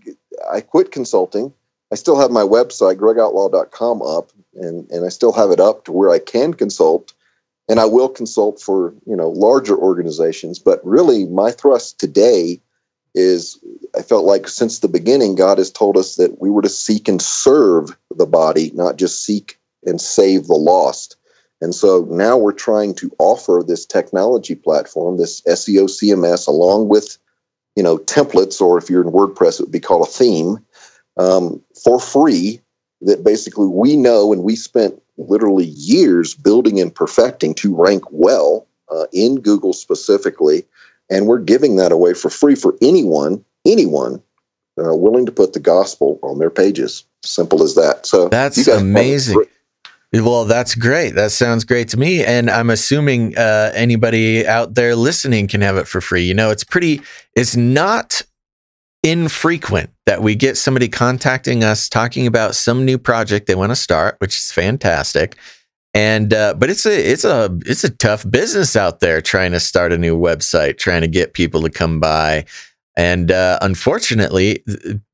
I 0.51 0.61
quit 0.61 0.93
consulting. 0.93 1.53
I 1.93 1.97
still 1.97 2.19
have 2.19 2.31
my 2.31 2.43
website, 2.43 2.97
gregoutlaw.com 2.97 4.03
up 4.03 4.31
and, 4.55 4.91
and 4.91 5.05
I 5.05 5.09
still 5.09 5.33
have 5.33 5.51
it 5.51 5.61
up 5.61 5.85
to 5.85 5.93
where 5.93 6.11
I 6.11 6.19
can 6.19 6.55
consult 6.55 7.13
and 7.69 7.81
I 7.81 7.87
will 7.87 8.09
consult 8.09 8.61
for, 8.61 8.95
you 9.07 9.17
know, 9.17 9.31
larger 9.31 9.77
organizations. 9.77 10.59
But 10.59 10.85
really 10.85 11.27
my 11.27 11.51
thrust 11.51 11.99
today 11.99 12.61
is 13.15 13.59
I 13.97 14.03
felt 14.03 14.25
like 14.25 14.49
since 14.49 14.81
the 14.81 14.89
beginning, 14.89 15.37
God 15.37 15.59
has 15.59 15.71
told 15.71 15.97
us 15.97 16.17
that 16.17 16.41
we 16.41 16.51
were 16.51 16.63
to 16.63 16.69
seek 16.69 17.09
and 17.09 17.23
serve 17.23 17.97
the 18.15 18.27
body, 18.27 18.73
not 18.75 18.97
just 18.97 19.25
seek 19.25 19.59
and 19.85 20.01
save 20.01 20.47
the 20.47 20.55
lost. 20.55 21.17
And 21.61 21.75
so 21.75 22.07
now 22.11 22.37
we're 22.37 22.53
trying 22.53 22.95
to 22.97 23.11
offer 23.19 23.63
this 23.65 23.87
technology 23.87 24.55
platform, 24.55 25.17
this 25.17 25.41
SEO 25.43 25.85
CMS, 25.85 26.49
along 26.49 26.89
with 26.89 27.19
you 27.77 27.83
know 27.83 27.99
templates, 27.99 28.61
or 28.61 28.79
if 28.79 28.89
you're 28.89 29.03
in 29.03 29.13
WordPress, 29.13 29.61
it 29.61 29.65
would 29.65 29.73
be 29.73 29.81
called 29.81 30.07
a 30.07 30.11
theme, 30.11 30.59
um, 31.17 31.63
for 31.83 31.99
free. 31.99 32.61
That 33.01 33.23
basically 33.23 33.67
we 33.67 33.97
know, 33.97 34.33
and 34.33 34.43
we 34.43 34.57
spent 34.57 35.01
literally 35.19 35.67
years 35.67 36.35
building 36.35 36.81
and 36.81 36.95
perfecting 36.95 37.55
to 37.55 37.75
rank 37.75 38.03
well 38.11 38.67
uh, 38.91 39.05
in 39.13 39.41
Google 39.41 39.73
specifically, 39.73 40.65
and 41.11 41.27
we're 41.27 41.39
giving 41.39 41.77
that 41.77 41.93
away 41.93 42.15
for 42.15 42.31
free 42.31 42.55
for 42.55 42.77
anyone, 42.81 43.45
anyone 43.67 44.23
uh, 44.79 44.95
willing 44.95 45.27
to 45.27 45.33
put 45.33 45.53
the 45.53 45.61
gospel 45.61 46.19
on 46.23 46.39
their 46.39 46.51
pages. 46.51 47.05
Simple 47.23 47.63
as 47.63 47.75
that. 47.75 48.07
So 48.07 48.29
That's 48.29 48.67
amazing. 48.69 49.45
Well, 50.23 50.45
that's 50.45 50.77
great. 50.77 51.17
That 51.17 51.33
sounds 51.33 51.65
great 51.65 51.89
to 51.89 51.97
me. 51.97 52.25
And 52.25 52.49
I'm 52.49 52.71
assuming 52.71 53.37
uh, 53.37 53.73
anybody 53.75 54.47
out 54.47 54.75
there 54.75 54.95
listening 54.95 55.49
can 55.49 55.61
have 55.61 55.77
it 55.77 55.89
for 55.89 56.01
free. 56.01 56.23
You 56.23 56.35
know, 56.35 56.51
it's 56.51 56.63
pretty, 56.63 57.03
it's 57.35 57.57
not 57.57 58.23
infrequent 59.03 59.91
that 60.07 60.23
we 60.23 60.37
get 60.37 60.57
somebody 60.57 60.89
contacting 60.89 61.65
us 61.65 61.89
talking 61.89 62.29
about 62.29 62.55
some 62.55 62.85
new 62.85 62.97
project 62.97 63.49
they 63.49 63.57
want 63.57 63.71
to 63.71 63.77
start, 63.77 64.17
which 64.21 64.37
is 64.37 64.53
fantastic. 64.53 65.37
And 65.95 66.33
uh, 66.33 66.55
but 66.55 66.71
it's 66.71 66.87
a 66.87 67.13
it's 67.13 67.25
a 67.25 67.57
it's 67.67 67.85
a 67.85 67.91
tough 67.91 68.29
business 68.29 68.75
out 68.75 68.99
there 69.01 69.21
trying 69.21 69.53
to 69.53 69.61
start 69.61 69.93
a 69.93 69.99
new 69.99 70.19
website, 70.19 70.79
trying 70.79 71.03
to 71.03 71.09
get 71.09 71.35
people 71.35 71.63
to 71.63 71.71
come 71.71 72.01
by. 72.01 72.47
And 72.97 73.31
uh, 73.31 73.59
unfortunately, 73.63 74.65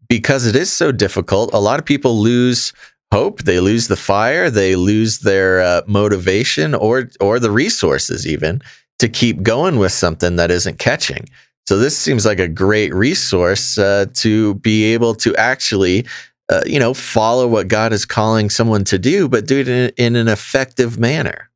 because 0.08 0.46
it 0.46 0.56
is 0.56 0.72
so 0.72 0.90
difficult, 0.90 1.52
a 1.52 1.60
lot 1.60 1.78
of 1.78 1.84
people 1.84 2.18
lose 2.18 2.72
hope. 3.12 3.42
They 3.42 3.60
lose 3.60 3.88
the 3.88 3.96
fire. 3.96 4.50
They 4.50 4.76
lose 4.76 5.20
their 5.20 5.60
uh, 5.60 5.82
motivation 5.86 6.74
or 6.74 7.10
or 7.20 7.38
the 7.38 7.50
resources 7.50 8.26
even 8.26 8.62
to 8.98 9.08
keep 9.08 9.42
going 9.42 9.78
with 9.78 9.92
something 9.92 10.36
that 10.36 10.50
isn't 10.50 10.78
catching. 10.78 11.26
So 11.66 11.78
this 11.78 11.96
seems 11.96 12.26
like 12.26 12.38
a 12.38 12.48
great 12.48 12.92
resource 12.92 13.78
uh, 13.78 14.06
to 14.14 14.54
be 14.56 14.92
able 14.92 15.14
to 15.16 15.34
actually, 15.36 16.06
uh, 16.48 16.62
you 16.66 16.78
know, 16.78 16.94
follow 16.94 17.46
what 17.46 17.68
God 17.68 17.92
is 17.92 18.04
calling 18.04 18.50
someone 18.50 18.84
to 18.84 18.98
do, 18.98 19.28
but 19.28 19.46
do 19.46 19.60
it 19.60 19.68
in, 19.68 19.92
in 19.96 20.16
an 20.16 20.28
effective 20.28 20.98
manner. 20.98 21.48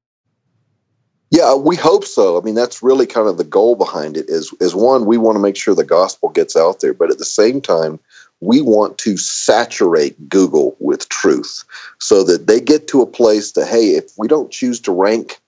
Yeah, 1.31 1.57
we 1.57 1.75
hope 1.75 2.05
so. 2.05 2.41
I 2.41 2.45
mean, 2.45 2.55
that's 2.55 2.81
really 2.81 3.07
kind 3.07 3.27
of 3.27 3.39
the 3.39 3.45
goal 3.45 3.75
behind 3.75 4.17
it. 4.17 4.27
Is 4.29 4.55
is 4.61 4.75
one, 4.75 5.05
we 5.05 5.19
want 5.19 5.35
to 5.35 5.41
make 5.41 5.57
sure 5.57 5.75
the 5.75 5.85
gospel 5.85 6.29
gets 6.29 6.55
out 6.55 6.81
there, 6.81 6.95
but 6.95 7.11
at 7.11 7.19
the 7.19 7.25
same 7.25 7.61
time, 7.61 7.99
we 8.45 8.61
want 8.61 8.99
to 8.99 9.17
saturate 9.17 10.29
Google 10.29 10.77
with 10.79 11.09
truth 11.09 11.65
so 11.99 12.23
that 12.25 12.47
they 12.47 12.61
get 12.61 12.87
to 12.89 13.01
a 13.01 13.07
place 13.07 13.53
that, 13.53 13.67
hey, 13.67 13.91
if 13.91 14.13
we 14.19 14.29
don't 14.29 14.51
choose 14.51 14.81
to 14.81 14.93
rank, 14.93 15.41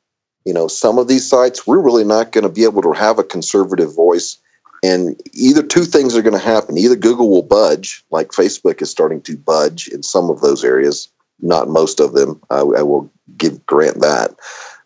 you 0.44 0.54
know, 0.54 0.66
some 0.66 0.98
of 0.98 1.08
these 1.08 1.28
sites, 1.28 1.66
we're 1.66 1.80
really 1.80 2.04
not 2.04 2.32
going 2.32 2.44
to 2.44 2.50
be 2.50 2.64
able 2.64 2.82
to 2.82 2.92
have 2.92 3.18
a 3.18 3.24
conservative 3.24 3.94
voice. 3.94 4.38
And 4.82 5.20
either 5.32 5.62
two 5.62 5.84
things 5.84 6.16
are 6.16 6.22
going 6.22 6.38
to 6.38 6.44
happen. 6.44 6.78
Either 6.78 6.96
Google 6.96 7.28
will 7.28 7.42
budge, 7.42 8.04
like 8.10 8.28
Facebook 8.28 8.80
is 8.80 8.90
starting 8.90 9.20
to 9.22 9.36
budge 9.36 9.88
in 9.88 10.02
some 10.02 10.30
of 10.30 10.40
those 10.40 10.64
areas, 10.64 11.08
not 11.40 11.68
most 11.68 12.00
of 12.00 12.12
them. 12.12 12.40
I, 12.50 12.60
I 12.60 12.82
will 12.82 13.10
give 13.36 13.64
grant 13.66 14.00
that. 14.00 14.36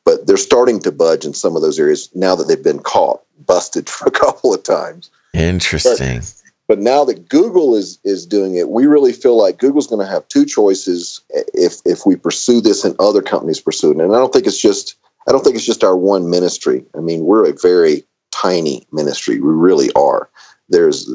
But 0.04 0.26
they're 0.26 0.36
starting 0.36 0.80
to 0.80 0.90
budge 0.90 1.24
in 1.24 1.34
some 1.34 1.54
of 1.54 1.62
those 1.62 1.78
areas 1.78 2.08
now 2.14 2.34
that 2.34 2.48
they've 2.48 2.62
been 2.62 2.80
caught, 2.80 3.22
busted 3.46 3.88
for 3.90 4.08
a 4.08 4.12
couple 4.12 4.52
of 4.52 4.62
times. 4.62 5.10
Interesting. 5.32 6.20
But, 6.20 6.39
but 6.70 6.78
now 6.78 7.04
that 7.04 7.28
Google 7.28 7.74
is 7.74 7.98
is 8.04 8.24
doing 8.24 8.54
it, 8.54 8.68
we 8.68 8.86
really 8.86 9.12
feel 9.12 9.36
like 9.36 9.58
Google's 9.58 9.88
going 9.88 10.06
to 10.06 10.12
have 10.12 10.28
two 10.28 10.46
choices 10.46 11.20
if 11.52 11.78
if 11.84 12.06
we 12.06 12.14
pursue 12.14 12.60
this 12.60 12.84
and 12.84 12.94
other 13.00 13.22
companies 13.22 13.60
pursue 13.60 13.90
it. 13.90 13.98
And 13.98 14.14
I 14.14 14.18
don't 14.18 14.32
think 14.32 14.46
it's 14.46 14.62
just 14.62 14.94
I 15.26 15.32
don't 15.32 15.42
think 15.42 15.56
it's 15.56 15.66
just 15.66 15.82
our 15.82 15.96
one 15.96 16.30
ministry. 16.30 16.84
I 16.96 17.00
mean, 17.00 17.24
we're 17.24 17.50
a 17.50 17.54
very 17.60 18.04
tiny 18.30 18.86
ministry. 18.92 19.40
We 19.40 19.50
really 19.50 19.90
are. 19.96 20.30
There's 20.68 21.10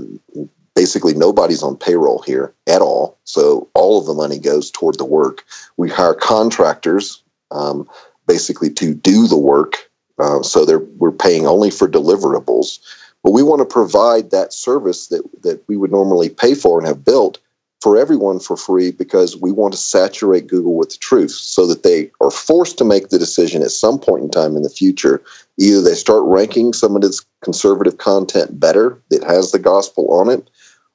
basically 0.76 1.14
nobody's 1.14 1.64
on 1.64 1.78
payroll 1.78 2.22
here 2.24 2.54
at 2.68 2.82
all. 2.82 3.18
So 3.24 3.70
all 3.76 3.98
of 3.98 4.08
the 4.08 4.14
money 4.14 4.40
goes 4.40 4.70
toward 4.70 4.98
the 4.98 5.06
work. 5.06 5.46
We 5.78 5.90
hire 5.90 6.16
contractors 6.16 7.24
um, 7.52 7.88
basically 8.28 8.72
to 8.72 8.94
do 8.94 9.26
the 9.26 9.40
work. 9.40 9.90
Uh, 10.20 10.44
so 10.44 10.66
they're 10.66 10.80
we're 10.98 11.14
paying 11.14 11.48
only 11.48 11.72
for 11.72 11.88
deliverables. 11.88 12.80
But 13.26 13.32
we 13.32 13.42
want 13.42 13.60
to 13.60 13.66
provide 13.66 14.30
that 14.30 14.54
service 14.54 15.08
that, 15.08 15.24
that 15.42 15.68
we 15.68 15.78
would 15.78 15.90
normally 15.90 16.30
pay 16.30 16.54
for 16.54 16.78
and 16.78 16.88
have 16.88 17.04
built 17.04 17.40
for 17.82 17.98
everyone 17.98 18.40
for 18.40 18.56
free 18.56 18.92
because 18.92 19.36
we 19.36 19.52
want 19.52 19.74
to 19.74 19.80
saturate 19.80 20.46
Google 20.46 20.76
with 20.76 20.92
the 20.92 20.98
truth 20.98 21.32
so 21.32 21.66
that 21.66 21.82
they 21.82 22.12
are 22.22 22.30
forced 22.30 22.78
to 22.78 22.86
make 22.86 23.10
the 23.10 23.18
decision 23.18 23.64
at 23.64 23.72
some 23.72 23.98
point 23.98 24.24
in 24.24 24.30
time 24.30 24.56
in 24.56 24.62
the 24.62 24.70
future. 24.70 25.24
Either 25.58 25.82
they 25.82 25.96
start 25.96 26.22
ranking 26.26 26.72
some 26.72 26.96
of 26.96 27.02
this 27.02 27.26
conservative 27.44 27.98
content 27.98 28.60
better 28.60 29.02
that 29.10 29.24
has 29.24 29.52
the 29.52 29.60
gospel 29.60 30.08
on 30.12 30.30
it, 30.30 30.48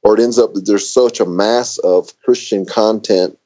or 0.05 0.15
it 0.15 0.23
ends 0.23 0.39
up 0.39 0.55
that 0.55 0.67
there's 0.67 0.89
such 0.89 1.19
a 1.19 1.27
mass 1.27 1.79
of 1.79 2.17
Christian 2.21 2.65
content 2.65 3.37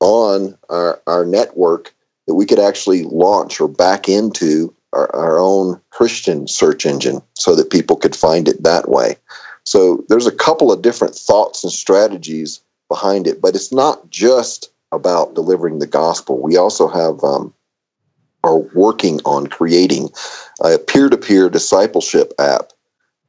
on 0.00 0.54
our, 0.68 1.00
our 1.06 1.24
network 1.24 1.94
that 2.26 2.34
we 2.34 2.44
could 2.44 2.58
actually 2.58 3.04
launch 3.04 3.58
or 3.58 3.68
back 3.68 4.06
into 4.06 4.74
our, 4.94 5.14
our 5.14 5.38
own 5.38 5.80
Christian 5.90 6.48
search 6.48 6.86
engine 6.86 7.20
so 7.34 7.54
that 7.54 7.70
people 7.70 7.96
could 7.96 8.16
find 8.16 8.48
it 8.48 8.62
that 8.62 8.88
way. 8.88 9.16
So 9.64 10.04
there's 10.08 10.26
a 10.26 10.32
couple 10.32 10.70
of 10.70 10.82
different 10.82 11.14
thoughts 11.14 11.64
and 11.64 11.72
strategies 11.72 12.60
behind 12.88 13.26
it, 13.26 13.40
but 13.40 13.54
it's 13.54 13.72
not 13.72 14.10
just 14.10 14.70
about 14.92 15.34
delivering 15.34 15.78
the 15.78 15.86
gospel. 15.86 16.40
We 16.40 16.56
also 16.56 16.86
have 16.88 17.22
um, 17.24 17.52
are 18.44 18.58
working 18.58 19.20
on 19.24 19.46
creating 19.46 20.10
a 20.62 20.78
peer-to-peer 20.78 21.48
discipleship 21.48 22.32
app 22.38 22.72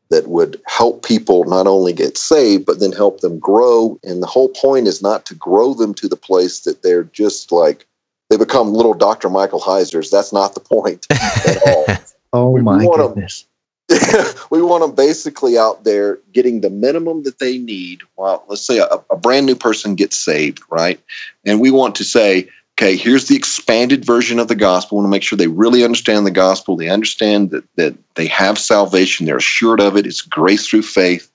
that 0.10 0.28
would 0.28 0.62
help 0.68 1.04
people 1.04 1.46
not 1.46 1.66
only 1.66 1.94
get 1.94 2.18
saved 2.18 2.66
but 2.66 2.80
then 2.80 2.92
help 2.92 3.22
them 3.22 3.40
grow 3.40 4.00
and 4.04 4.22
the 4.22 4.28
whole 4.28 4.50
point 4.50 4.88
is 4.88 5.02
not 5.02 5.26
to 5.26 5.34
grow 5.34 5.74
them 5.74 5.94
to 5.96 6.08
the 6.08 6.16
place 6.16 6.60
that 6.62 6.84
they're 6.84 7.06
just 7.06 7.52
like 7.52 7.88
they 8.30 8.38
become 8.38 8.74
little 8.74 8.94
Dr. 8.94 9.30
Michael 9.30 9.60
Heisers. 9.60 10.10
That's 10.10 10.34
not 10.34 10.54
the 10.54 10.60
point 10.60 11.06
at 11.12 11.58
all. 11.68 11.86
oh 12.34 12.50
we 12.50 12.62
my 12.62 12.84
want 12.84 13.16
goodness. 13.16 13.42
Them, 13.42 13.52
we 14.50 14.62
want 14.62 14.82
them 14.82 14.96
basically 14.96 15.58
out 15.58 15.84
there 15.84 16.20
getting 16.34 16.62
the 16.62 16.70
minimum 16.70 17.24
that 17.24 17.40
they 17.40 17.58
need. 17.58 18.02
Well, 18.16 18.44
let's 18.48 18.66
say 18.66 18.80
a, 18.80 18.88
a 19.10 19.18
brand 19.18 19.46
new 19.46 19.56
person 19.56 19.96
gets 19.96 20.18
saved, 20.18 20.62
right? 20.70 21.00
And 21.46 21.62
we 21.62 21.70
want 21.70 21.94
to 21.96 22.04
say, 22.04 22.50
okay, 22.78 22.98
here's 22.98 23.28
the 23.28 23.36
expanded 23.36 24.04
version 24.04 24.40
of 24.40 24.48
the 24.48 24.56
gospel. 24.56 24.98
We 24.98 25.04
want 25.04 25.12
to 25.12 25.16
make 25.16 25.24
sure 25.24 25.38
they 25.38 25.48
really 25.48 25.84
understand 25.84 26.26
the 26.26 26.32
gospel. 26.32 26.76
They 26.76 26.90
understand 26.90 27.52
that, 27.52 27.64
that 27.76 27.96
they 28.16 28.26
have 28.28 28.58
salvation. 28.58 29.26
They're 29.26 29.38
assured 29.38 29.80
of 29.80 29.96
it. 29.96 30.08
It's 30.08 30.22
grace 30.22 30.68
through 30.68 30.82
faith. 30.82 31.32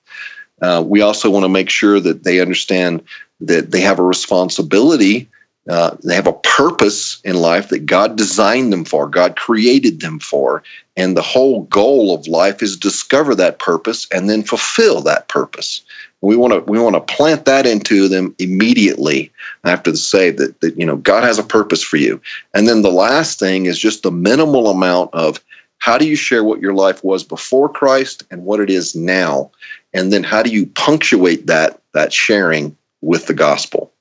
Uh, 0.61 0.83
we 0.85 1.01
also 1.01 1.29
want 1.29 1.43
to 1.43 1.49
make 1.49 1.69
sure 1.69 1.99
that 2.01 2.23
they 2.23 2.41
understand 2.41 3.01
that 3.39 3.71
they 3.71 3.81
have 3.81 3.97
a 3.97 4.03
responsibility 4.03 5.27
uh, 5.69 5.95
they 6.03 6.15
have 6.15 6.27
a 6.27 6.33
purpose 6.33 7.21
in 7.23 7.35
life 7.35 7.69
that 7.69 7.85
God 7.85 8.15
designed 8.15 8.73
them 8.73 8.83
for, 8.83 9.07
God 9.07 9.35
created 9.35 10.01
them 10.01 10.19
for. 10.19 10.63
And 10.97 11.15
the 11.15 11.21
whole 11.21 11.63
goal 11.63 12.13
of 12.13 12.27
life 12.27 12.61
is 12.63 12.75
discover 12.75 13.35
that 13.35 13.59
purpose 13.59 14.07
and 14.11 14.29
then 14.29 14.43
fulfill 14.43 15.01
that 15.01 15.27
purpose. 15.27 15.81
We 16.21 16.35
want 16.35 16.53
to 16.53 16.59
we 16.71 16.79
want 16.79 16.95
to 16.95 17.13
plant 17.15 17.45
that 17.45 17.65
into 17.65 18.07
them 18.07 18.35
immediately 18.37 19.31
after 19.63 19.91
the 19.91 19.97
save 19.97 20.37
that, 20.37 20.59
that 20.61 20.77
you 20.77 20.85
know 20.85 20.97
God 20.97 21.23
has 21.23 21.39
a 21.39 21.43
purpose 21.43 21.83
for 21.83 21.97
you. 21.97 22.21
And 22.53 22.67
then 22.67 22.81
the 22.81 22.91
last 22.91 23.39
thing 23.39 23.65
is 23.65 23.79
just 23.79 24.03
the 24.03 24.11
minimal 24.11 24.69
amount 24.69 25.13
of 25.13 25.43
how 25.79 25.97
do 25.97 26.05
you 26.07 26.15
share 26.15 26.43
what 26.43 26.59
your 26.59 26.73
life 26.73 27.03
was 27.03 27.23
before 27.23 27.69
Christ 27.69 28.23
and 28.29 28.45
what 28.45 28.59
it 28.59 28.69
is 28.69 28.95
now? 28.95 29.49
And 29.93 30.13
then 30.13 30.23
how 30.23 30.43
do 30.43 30.51
you 30.51 30.67
punctuate 30.67 31.47
that 31.47 31.81
that 31.93 32.13
sharing 32.13 32.75
with 33.01 33.25
the 33.27 33.33
gospel? 33.33 33.91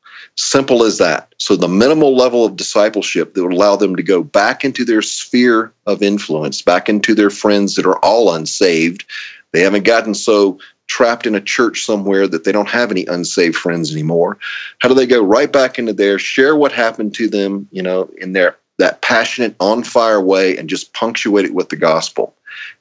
Simple 0.43 0.85
as 0.85 0.97
that. 0.97 1.35
So, 1.37 1.55
the 1.55 1.69
minimal 1.69 2.17
level 2.17 2.47
of 2.47 2.57
discipleship 2.57 3.35
that 3.35 3.43
would 3.43 3.53
allow 3.53 3.77
them 3.77 3.95
to 3.95 4.03
go 4.03 4.23
back 4.23 4.65
into 4.65 4.87
their 4.87 5.03
sphere 5.03 5.71
of 5.85 6.03
influence, 6.03 6.63
back 6.63 6.89
into 6.89 7.15
their 7.15 7.29
friends 7.29 7.75
that 7.75 7.85
are 7.85 7.99
all 7.99 8.33
unsaved. 8.33 9.05
They 9.53 9.61
haven't 9.61 9.85
gotten 9.85 10.15
so 10.15 10.59
trapped 10.87 11.27
in 11.27 11.35
a 11.35 11.43
church 11.43 11.85
somewhere 11.85 12.27
that 12.27 12.45
they 12.45 12.53
don't 12.53 12.71
have 12.71 12.91
any 12.91 13.05
unsaved 13.05 13.55
friends 13.55 13.93
anymore. 13.93 14.39
How 14.79 14.89
do 14.89 14.95
they 14.95 15.07
go 15.07 15.23
right 15.23 15.53
back 15.53 15.79
into 15.79 15.93
there, 15.93 16.19
share 16.19 16.57
what 16.57 16.73
happened 16.73 17.15
to 17.17 17.29
them, 17.29 17.69
you 17.71 17.83
know, 17.83 18.11
in 18.17 18.33
their 18.33 18.57
that 18.79 19.03
passionate, 19.03 19.55
on 19.61 19.85
fire 19.85 20.23
way, 20.23 20.57
and 20.57 20.71
just 20.71 20.95
punctuate 20.95 21.45
it 21.45 21.55
with 21.55 21.69
the 21.69 21.77
gospel? 21.77 22.35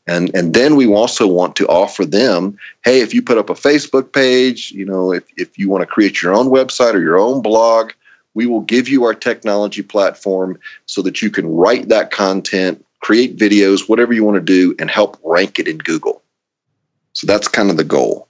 And, 0.07 0.34
and 0.36 0.53
then 0.53 0.75
we 0.75 0.88
also 0.88 1.27
want 1.27 1.55
to 1.57 1.67
offer 1.67 2.05
them, 2.05 2.57
hey, 2.84 3.01
if 3.01 3.13
you 3.13 3.21
put 3.21 3.38
up 3.38 3.49
a 3.49 3.53
Facebook 3.53 4.11
page, 4.13 4.71
you 4.71 4.86
know, 4.86 5.13
if, 5.13 5.23
if 5.38 5.57
you 5.57 5.69
want 5.69 5.82
to 5.82 5.88
create 5.88 6.21
your 6.21 6.34
own 6.34 6.47
website 6.47 6.93
or 6.93 6.99
your 6.99 7.19
own 7.19 7.41
blog, 7.41 7.91
we 8.34 8.45
will 8.45 8.61
give 8.61 8.88
you 8.88 9.03
our 9.03 9.13
technology 9.13 9.82
platform 9.82 10.59
so 10.86 11.01
that 11.01 11.21
you 11.21 11.30
can 11.30 11.47
write 11.47 11.89
that 11.89 12.11
content, 12.11 12.86
create 13.01 13.38
videos, 13.38 13.89
whatever 13.89 14.13
you 14.13 14.23
want 14.23 14.36
to 14.36 14.41
do, 14.41 14.75
and 14.80 14.89
help 14.89 15.19
rank 15.23 15.59
it 15.59 15.67
in 15.67 15.77
Google. 15.77 16.21
So 17.13 17.27
that's 17.27 17.47
kind 17.47 17.69
of 17.69 17.77
the 17.77 17.84
goal. 17.84 18.30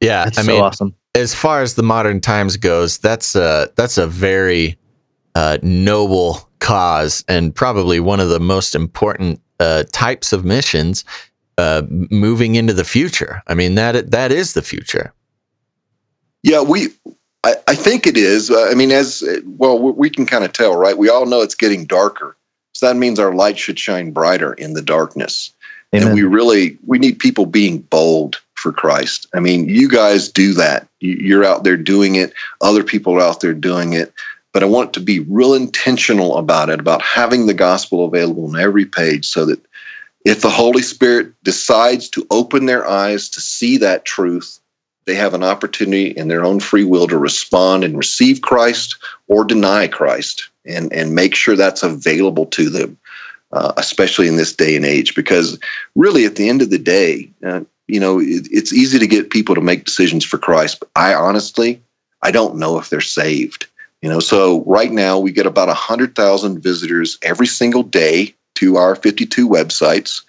Yeah, 0.00 0.24
That's 0.24 0.38
I 0.38 0.42
so 0.42 0.52
mean, 0.52 0.62
awesome. 0.62 0.94
as 1.14 1.34
far 1.34 1.62
as 1.62 1.74
the 1.74 1.82
modern 1.82 2.20
times 2.20 2.56
goes, 2.56 2.98
that's 2.98 3.34
a 3.34 3.70
that's 3.76 3.96
a 3.96 4.06
very 4.06 4.78
uh, 5.34 5.58
noble 5.62 6.48
cause 6.60 7.24
and 7.28 7.54
probably 7.54 8.00
one 8.00 8.20
of 8.20 8.28
the 8.28 8.40
most 8.40 8.74
important 8.74 9.40
uh, 9.60 9.84
types 9.92 10.32
of 10.32 10.44
missions 10.44 11.04
uh, 11.58 11.82
moving 11.88 12.54
into 12.54 12.72
the 12.72 12.84
future. 12.84 13.42
I 13.46 13.54
mean 13.54 13.74
that 13.76 14.10
that 14.10 14.32
is 14.32 14.54
the 14.54 14.62
future. 14.62 15.12
Yeah, 16.42 16.62
we. 16.62 16.88
I, 17.44 17.54
I 17.68 17.74
think 17.74 18.06
it 18.06 18.16
is. 18.16 18.50
Uh, 18.50 18.68
I 18.70 18.74
mean, 18.74 18.90
as 18.90 19.22
well, 19.44 19.78
we, 19.78 19.92
we 19.92 20.10
can 20.10 20.26
kind 20.26 20.44
of 20.44 20.52
tell, 20.52 20.76
right? 20.76 20.98
We 20.98 21.08
all 21.08 21.26
know 21.26 21.42
it's 21.42 21.54
getting 21.54 21.84
darker, 21.84 22.36
so 22.72 22.86
that 22.86 22.96
means 22.96 23.18
our 23.18 23.34
light 23.34 23.58
should 23.58 23.78
shine 23.78 24.10
brighter 24.10 24.52
in 24.54 24.74
the 24.74 24.82
darkness. 24.82 25.52
Amen. 25.94 26.08
And 26.08 26.14
we 26.14 26.22
really 26.22 26.78
we 26.86 26.98
need 26.98 27.18
people 27.18 27.46
being 27.46 27.78
bold 27.78 28.40
for 28.54 28.72
Christ. 28.72 29.26
I 29.34 29.40
mean, 29.40 29.68
you 29.68 29.88
guys 29.88 30.28
do 30.30 30.54
that. 30.54 30.88
You're 31.00 31.44
out 31.44 31.64
there 31.64 31.76
doing 31.76 32.16
it. 32.16 32.32
Other 32.60 32.82
people 32.82 33.14
are 33.14 33.20
out 33.20 33.40
there 33.40 33.54
doing 33.54 33.92
it. 33.92 34.12
But 34.56 34.62
I 34.62 34.66
want 34.68 34.94
to 34.94 35.00
be 35.00 35.20
real 35.20 35.52
intentional 35.52 36.38
about 36.38 36.70
it, 36.70 36.80
about 36.80 37.02
having 37.02 37.44
the 37.44 37.52
gospel 37.52 38.06
available 38.06 38.46
on 38.46 38.58
every 38.58 38.86
page 38.86 39.26
so 39.26 39.44
that 39.44 39.62
if 40.24 40.40
the 40.40 40.48
Holy 40.48 40.80
Spirit 40.80 41.34
decides 41.42 42.08
to 42.08 42.26
open 42.30 42.64
their 42.64 42.88
eyes 42.88 43.28
to 43.28 43.40
see 43.42 43.76
that 43.76 44.06
truth, 44.06 44.58
they 45.04 45.14
have 45.14 45.34
an 45.34 45.42
opportunity 45.42 46.06
in 46.06 46.28
their 46.28 46.42
own 46.42 46.60
free 46.60 46.84
will 46.84 47.06
to 47.06 47.18
respond 47.18 47.84
and 47.84 47.98
receive 47.98 48.40
Christ 48.40 48.96
or 49.28 49.44
deny 49.44 49.88
Christ 49.88 50.48
and, 50.64 50.90
and 50.90 51.14
make 51.14 51.34
sure 51.34 51.54
that's 51.54 51.82
available 51.82 52.46
to 52.46 52.70
them, 52.70 52.96
uh, 53.52 53.74
especially 53.76 54.26
in 54.26 54.36
this 54.36 54.56
day 54.56 54.74
and 54.74 54.86
age. 54.86 55.14
Because 55.14 55.58
really, 55.96 56.24
at 56.24 56.36
the 56.36 56.48
end 56.48 56.62
of 56.62 56.70
the 56.70 56.78
day, 56.78 57.30
uh, 57.44 57.60
you 57.88 58.00
know, 58.00 58.20
it, 58.20 58.48
it's 58.50 58.72
easy 58.72 58.98
to 58.98 59.06
get 59.06 59.28
people 59.28 59.54
to 59.54 59.60
make 59.60 59.84
decisions 59.84 60.24
for 60.24 60.38
Christ, 60.38 60.80
but 60.80 60.88
I 60.96 61.12
honestly, 61.12 61.82
I 62.22 62.30
don't 62.30 62.56
know 62.56 62.78
if 62.78 62.88
they're 62.88 63.02
saved. 63.02 63.66
You 64.06 64.12
know, 64.12 64.20
so 64.20 64.62
right 64.66 64.92
now 64.92 65.18
we 65.18 65.32
get 65.32 65.46
about 65.46 65.66
100,000 65.66 66.60
visitors 66.60 67.18
every 67.22 67.48
single 67.48 67.82
day 67.82 68.36
to 68.54 68.76
our 68.76 68.94
52 68.94 69.48
websites, 69.48 70.22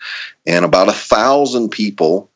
and 0.48 0.66
about 0.66 0.90
a 0.90 0.94
thousand 0.94 1.70
people 1.70 2.28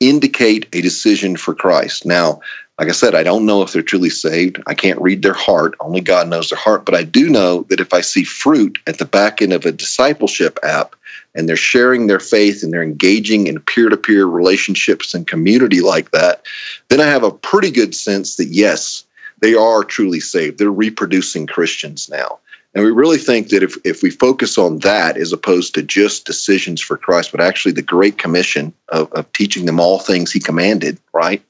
indicate 0.00 0.68
a 0.74 0.82
decision 0.82 1.38
for 1.38 1.54
Christ. 1.54 2.04
Now, 2.04 2.42
like 2.78 2.88
I 2.90 2.92
said, 2.92 3.14
I 3.14 3.22
don't 3.22 3.46
know 3.46 3.62
if 3.62 3.72
they're 3.72 3.80
truly 3.80 4.10
saved. 4.10 4.62
I 4.66 4.74
can't 4.74 5.00
read 5.00 5.22
their 5.22 5.32
heart. 5.32 5.74
Only 5.80 6.02
God 6.02 6.28
knows 6.28 6.50
their 6.50 6.58
heart. 6.58 6.84
But 6.84 6.94
I 6.94 7.04
do 7.04 7.30
know 7.30 7.62
that 7.70 7.80
if 7.80 7.94
I 7.94 8.02
see 8.02 8.24
fruit 8.24 8.78
at 8.86 8.98
the 8.98 9.06
back 9.06 9.40
end 9.40 9.54
of 9.54 9.64
a 9.64 9.72
discipleship 9.72 10.58
app 10.62 10.94
and 11.34 11.48
they're 11.48 11.56
sharing 11.56 12.08
their 12.08 12.20
faith 12.20 12.62
and 12.62 12.74
they're 12.74 12.82
engaging 12.82 13.46
in 13.46 13.58
peer 13.60 13.88
to 13.88 13.96
peer 13.96 14.26
relationships 14.26 15.14
and 15.14 15.26
community 15.26 15.80
like 15.80 16.10
that, 16.10 16.42
then 16.90 17.00
I 17.00 17.06
have 17.06 17.24
a 17.24 17.32
pretty 17.32 17.70
good 17.70 17.94
sense 17.94 18.36
that 18.36 18.48
yes, 18.48 19.04
they 19.40 19.54
are 19.54 19.84
truly 19.84 20.20
saved. 20.20 20.58
They're 20.58 20.70
reproducing 20.70 21.46
Christians 21.46 22.08
now. 22.08 22.38
And 22.74 22.84
we 22.84 22.92
really 22.92 23.18
think 23.18 23.48
that 23.48 23.62
if, 23.64 23.76
if 23.84 24.02
we 24.02 24.10
focus 24.10 24.56
on 24.56 24.78
that 24.78 25.16
as 25.16 25.32
opposed 25.32 25.74
to 25.74 25.82
just 25.82 26.24
decisions 26.24 26.80
for 26.80 26.96
Christ, 26.96 27.32
but 27.32 27.40
actually 27.40 27.72
the 27.72 27.82
Great 27.82 28.18
Commission 28.18 28.72
of, 28.90 29.12
of 29.12 29.30
teaching 29.32 29.66
them 29.66 29.80
all 29.80 29.98
things 29.98 30.30
he 30.30 30.38
commanded, 30.38 30.98
right? 31.12 31.42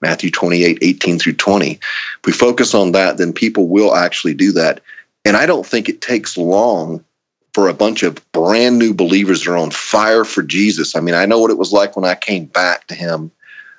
Matthew 0.00 0.30
28, 0.30 0.78
18 0.82 1.18
through 1.18 1.34
20. 1.34 1.70
If 1.72 1.80
we 2.26 2.32
focus 2.32 2.74
on 2.74 2.92
that, 2.92 3.18
then 3.18 3.32
people 3.32 3.68
will 3.68 3.94
actually 3.94 4.34
do 4.34 4.50
that. 4.52 4.80
And 5.24 5.36
I 5.36 5.46
don't 5.46 5.64
think 5.64 5.88
it 5.88 6.00
takes 6.00 6.36
long 6.36 7.04
for 7.52 7.68
a 7.68 7.74
bunch 7.74 8.02
of 8.02 8.20
brand 8.32 8.78
new 8.78 8.92
believers 8.92 9.44
that 9.44 9.52
are 9.52 9.56
on 9.56 9.70
fire 9.70 10.24
for 10.24 10.42
Jesus. 10.42 10.96
I 10.96 11.00
mean, 11.00 11.14
I 11.14 11.24
know 11.24 11.38
what 11.38 11.52
it 11.52 11.58
was 11.58 11.72
like 11.72 11.94
when 11.94 12.04
I 12.04 12.16
came 12.16 12.46
back 12.46 12.88
to 12.88 12.94
him. 12.96 13.30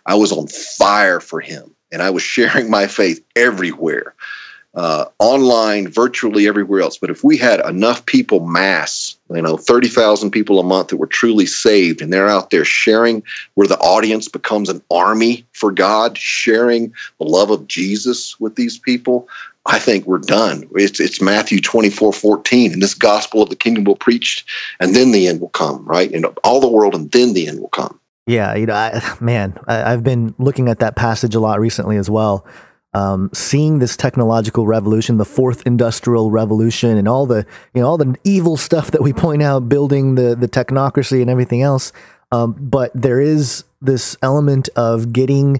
I 0.05 0.15
was 0.15 0.31
on 0.31 0.47
fire 0.47 1.19
for 1.19 1.41
him 1.41 1.75
and 1.95 2.03
I 2.03 2.11
was 2.11 2.21
sharing 2.21 2.69
my 2.79 2.85
faith 2.85 3.23
everywhere 3.35 4.13
uh, 4.75 5.05
online, 5.19 5.87
virtually 5.87 6.47
everywhere 6.47 6.81
else. 6.81 6.97
But 6.97 7.09
if 7.09 7.23
we 7.23 7.37
had 7.37 7.65
enough 7.65 8.05
people 8.05 8.45
mass, 8.45 9.15
you 9.29 9.41
know, 9.41 9.55
30,000 9.55 10.31
people 10.31 10.59
a 10.59 10.63
month 10.63 10.89
that 10.89 10.97
were 10.97 11.07
truly 11.07 11.45
saved 11.45 12.01
and 12.01 12.11
they're 12.11 12.29
out 12.29 12.49
there 12.49 12.65
sharing 12.65 13.23
where 13.53 13.67
the 13.67 13.77
audience 13.77 14.27
becomes 14.27 14.67
an 14.67 14.81
army 14.91 15.45
for 15.53 15.71
God, 15.71 16.17
sharing 16.17 16.93
the 17.19 17.25
love 17.25 17.51
of 17.51 17.67
Jesus 17.67 18.37
with 18.39 18.55
these 18.55 18.77
people, 18.77 19.29
I 19.65 19.79
think 19.79 20.05
we're 20.05 20.19
done. 20.19 20.67
It's, 20.75 20.99
it's 20.99 21.21
Matthew 21.21 21.61
24, 21.61 22.11
14, 22.11 22.73
and 22.73 22.81
this 22.81 22.93
gospel 22.93 23.41
of 23.41 23.49
the 23.49 23.55
kingdom 23.55 23.85
will 23.85 23.95
preach, 23.95 24.45
and 24.79 24.93
then 24.93 25.11
the 25.11 25.27
end 25.27 25.39
will 25.39 25.49
come, 25.49 25.83
right? 25.85 26.11
And 26.11 26.25
all 26.43 26.59
the 26.59 26.67
world, 26.67 26.93
and 26.93 27.09
then 27.11 27.33
the 27.33 27.47
end 27.47 27.61
will 27.61 27.69
come. 27.69 27.99
Yeah, 28.27 28.55
you 28.55 28.65
know, 28.65 28.73
I, 28.73 29.17
man, 29.19 29.57
I, 29.67 29.93
I've 29.93 30.03
been 30.03 30.35
looking 30.37 30.69
at 30.69 30.79
that 30.79 30.95
passage 30.95 31.35
a 31.35 31.39
lot 31.39 31.59
recently 31.59 31.97
as 31.97 32.09
well 32.09 32.45
um, 32.95 33.29
seeing 33.33 33.79
this 33.79 33.97
technological 33.97 34.65
revolution, 34.65 35.17
the 35.17 35.25
fourth 35.25 35.61
industrial 35.65 36.31
revolution, 36.31 36.97
and 36.97 37.09
all 37.09 37.25
the 37.25 37.45
you 37.73 37.81
know 37.81 37.87
all 37.87 37.97
the 37.97 38.15
evil 38.23 38.55
stuff 38.55 38.91
that 38.91 39.01
we 39.01 39.11
point 39.11 39.43
out, 39.43 39.67
building 39.67 40.15
the 40.15 40.33
the 40.33 40.47
technocracy 40.47 41.19
and 41.21 41.29
everything 41.29 41.61
else. 41.61 41.91
Um, 42.31 42.53
but 42.53 42.91
there 42.95 43.19
is 43.19 43.65
this 43.81 44.15
element 44.21 44.69
of 44.77 45.11
getting 45.11 45.59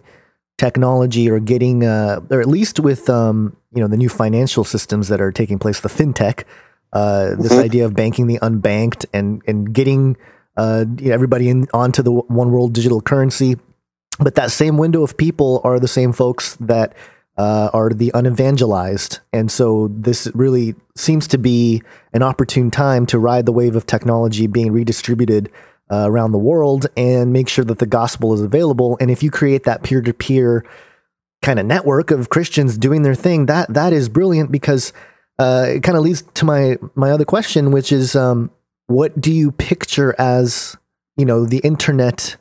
technology 0.58 1.30
or 1.30 1.42
getting, 1.42 1.84
uh, 1.84 2.22
or 2.30 2.40
at 2.40 2.48
least 2.48 2.80
with 2.80 3.10
um, 3.10 3.58
you 3.74 3.82
know 3.82 3.88
the 3.88 3.98
new 3.98 4.10
financial 4.10 4.64
systems 4.64 5.10
that 5.10 5.20
are 5.20 5.34
taking 5.34 5.60
place, 5.60 5.82
the 5.82 5.90
fintech. 5.90 6.46
Uh, 6.94 7.36
this 7.36 7.52
mm-hmm. 7.52 7.64
idea 7.66 7.86
of 7.86 7.94
banking 7.94 8.28
the 8.28 8.40
unbanked 8.40 9.06
and 9.14 9.42
and 9.46 9.74
getting 9.74 10.16
uh, 10.58 10.86
you 11.00 11.10
know, 11.10 11.14
everybody 11.14 11.50
in 11.50 11.68
onto 11.74 12.02
the 12.02 12.12
one 12.12 12.52
world 12.52 12.74
digital 12.74 13.02
currency. 13.02 13.58
But 14.20 14.36
that 14.36 14.52
same 14.52 14.78
window 14.78 15.04
of 15.04 15.18
people 15.18 15.62
are 15.64 15.80
the 15.80 15.88
same 15.88 16.14
folks 16.14 16.56
that 16.62 16.96
uh, 17.38 17.70
are 17.74 17.90
the 17.90 18.12
unevangelized. 18.14 19.20
And 19.34 19.52
so 19.52 19.90
this 19.92 20.30
really 20.34 20.76
seems 20.96 21.28
to 21.28 21.38
be 21.38 21.84
an 22.14 22.24
opportune 22.24 22.72
time 22.72 23.06
to 23.08 23.20
ride 23.20 23.46
the 23.46 23.52
wave 23.52 23.76
of 23.76 23.86
technology 23.86 24.48
being 24.48 24.72
redistributed 24.72 25.52
uh, 25.92 26.06
around 26.10 26.32
the 26.32 26.38
world 26.38 26.88
and 26.96 27.34
make 27.34 27.50
sure 27.50 27.66
that 27.66 27.80
the 27.80 27.86
gospel 27.86 28.34
is 28.34 28.42
available. 28.42 28.98
And 29.00 29.12
if 29.12 29.22
you 29.22 29.32
create 29.32 29.64
that 29.66 29.84
peer 29.84 30.02
to 30.02 30.14
peer 30.14 30.66
kind 31.42 31.60
of 31.60 31.66
network 31.66 32.10
of 32.10 32.30
Christians 32.30 32.78
doing 32.78 33.04
their 33.04 33.16
thing, 33.16 33.48
that 33.48 33.74
that 33.74 33.94
is 33.94 34.10
brilliant 34.10 34.52
because 34.52 34.94
uh, 35.38 35.66
it 35.68 35.84
kind 35.84 35.98
of 35.98 36.04
leads 36.04 36.22
to 36.22 36.46
my 36.46 36.78
my 36.96 37.12
other 37.12 37.26
question, 37.26 37.72
which 37.72 37.92
is, 37.92 38.16
um, 38.16 38.50
what 38.88 39.20
do 39.20 39.32
you 39.32 39.52
picture 39.52 40.16
as 40.18 40.78
you 41.18 41.26
know 41.26 41.46
the 41.46 41.60
internet 41.60 42.38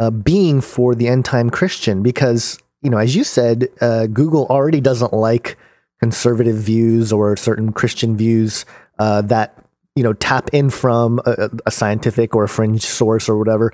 uh, 0.00 0.10
being 0.10 0.60
for 0.60 0.94
the 0.94 1.08
end 1.08 1.24
time 1.24 1.50
Christian? 1.50 2.02
Because 2.02 2.58
you 2.82 2.90
know, 2.90 2.98
as 2.98 3.14
you 3.14 3.24
said, 3.24 3.68
uh, 3.80 4.06
Google 4.06 4.46
already 4.46 4.80
doesn't 4.80 5.12
like 5.12 5.56
conservative 6.00 6.56
views 6.56 7.12
or 7.12 7.36
certain 7.36 7.72
Christian 7.72 8.16
views 8.16 8.64
uh, 8.98 9.22
that 9.22 9.64
you 9.94 10.02
know 10.02 10.12
tap 10.12 10.50
in 10.52 10.70
from 10.70 11.20
a, 11.24 11.50
a, 11.66 11.70
scientific 11.70 12.34
or 12.34 12.44
a 12.44 12.48
fringe 12.48 12.82
source 12.82 13.28
or 13.28 13.38
whatever. 13.38 13.72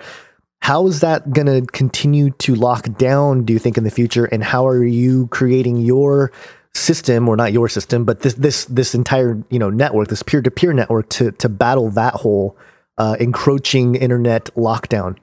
How 0.60 0.86
is 0.88 1.00
that 1.00 1.30
going 1.30 1.46
to 1.46 1.64
continue 1.72 2.30
to 2.30 2.54
lock 2.54 2.98
down? 2.98 3.44
Do 3.44 3.52
you 3.52 3.58
think 3.60 3.78
in 3.78 3.84
the 3.84 3.90
future? 3.90 4.24
And 4.24 4.42
how 4.42 4.66
are 4.66 4.84
you 4.84 5.28
creating 5.28 5.76
your 5.76 6.32
system, 6.78 7.28
or 7.28 7.36
not 7.36 7.52
your 7.52 7.68
system, 7.68 8.04
but 8.04 8.20
this 8.20 8.34
this 8.34 8.64
this 8.66 8.94
entire 8.94 9.42
you 9.50 9.58
know 9.58 9.70
network, 9.70 10.08
this 10.08 10.22
peer 10.22 10.42
to 10.42 10.50
peer 10.50 10.72
network, 10.72 11.08
to 11.10 11.32
to 11.32 11.48
battle 11.48 11.90
that 11.90 12.14
whole 12.14 12.56
uh, 12.98 13.16
encroaching 13.18 13.94
internet 13.94 14.46
lockdown? 14.56 15.16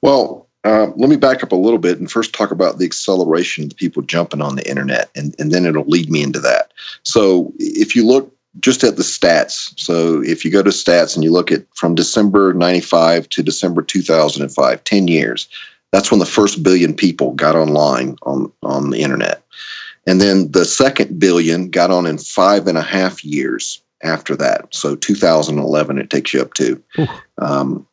Well, 0.00 0.48
uh, 0.64 0.88
let 0.96 1.10
me 1.10 1.16
back 1.16 1.42
up 1.42 1.52
a 1.52 1.56
little 1.56 1.78
bit 1.78 1.98
and 1.98 2.10
first 2.10 2.32
talk 2.32 2.50
about 2.50 2.78
the 2.78 2.84
acceleration 2.84 3.64
of 3.64 3.76
people 3.76 4.02
jumping 4.02 4.40
on 4.40 4.56
the 4.56 4.68
internet, 4.68 5.10
and, 5.16 5.34
and 5.38 5.50
then 5.50 5.66
it'll 5.66 5.84
lead 5.84 6.10
me 6.10 6.22
into 6.22 6.38
that. 6.40 6.72
So, 7.02 7.52
if 7.58 7.96
you 7.96 8.06
look 8.06 8.32
just 8.60 8.84
at 8.84 8.96
the 8.96 9.02
stats, 9.02 9.78
so 9.78 10.22
if 10.22 10.44
you 10.44 10.50
go 10.50 10.62
to 10.62 10.70
stats 10.70 11.14
and 11.14 11.24
you 11.24 11.32
look 11.32 11.50
at 11.50 11.64
from 11.74 11.94
December 11.94 12.52
95 12.52 13.28
to 13.30 13.42
December 13.42 13.82
2005, 13.82 14.84
10 14.84 15.08
years, 15.08 15.48
that's 15.90 16.10
when 16.10 16.20
the 16.20 16.26
first 16.26 16.62
billion 16.62 16.94
people 16.94 17.32
got 17.32 17.56
online 17.56 18.16
on, 18.22 18.52
on 18.62 18.90
the 18.90 19.00
internet. 19.00 19.42
And 20.06 20.20
then 20.20 20.50
the 20.50 20.64
second 20.64 21.18
billion 21.18 21.70
got 21.70 21.90
on 21.90 22.06
in 22.06 22.18
five 22.18 22.66
and 22.66 22.78
a 22.78 22.82
half 22.82 23.24
years 23.24 23.80
after 24.02 24.34
that. 24.36 24.74
So 24.74 24.96
2011, 24.96 25.98
it 25.98 26.10
takes 26.10 26.34
you 26.34 26.40
up 26.40 26.54
to. 26.54 26.82
Um, 27.38 27.86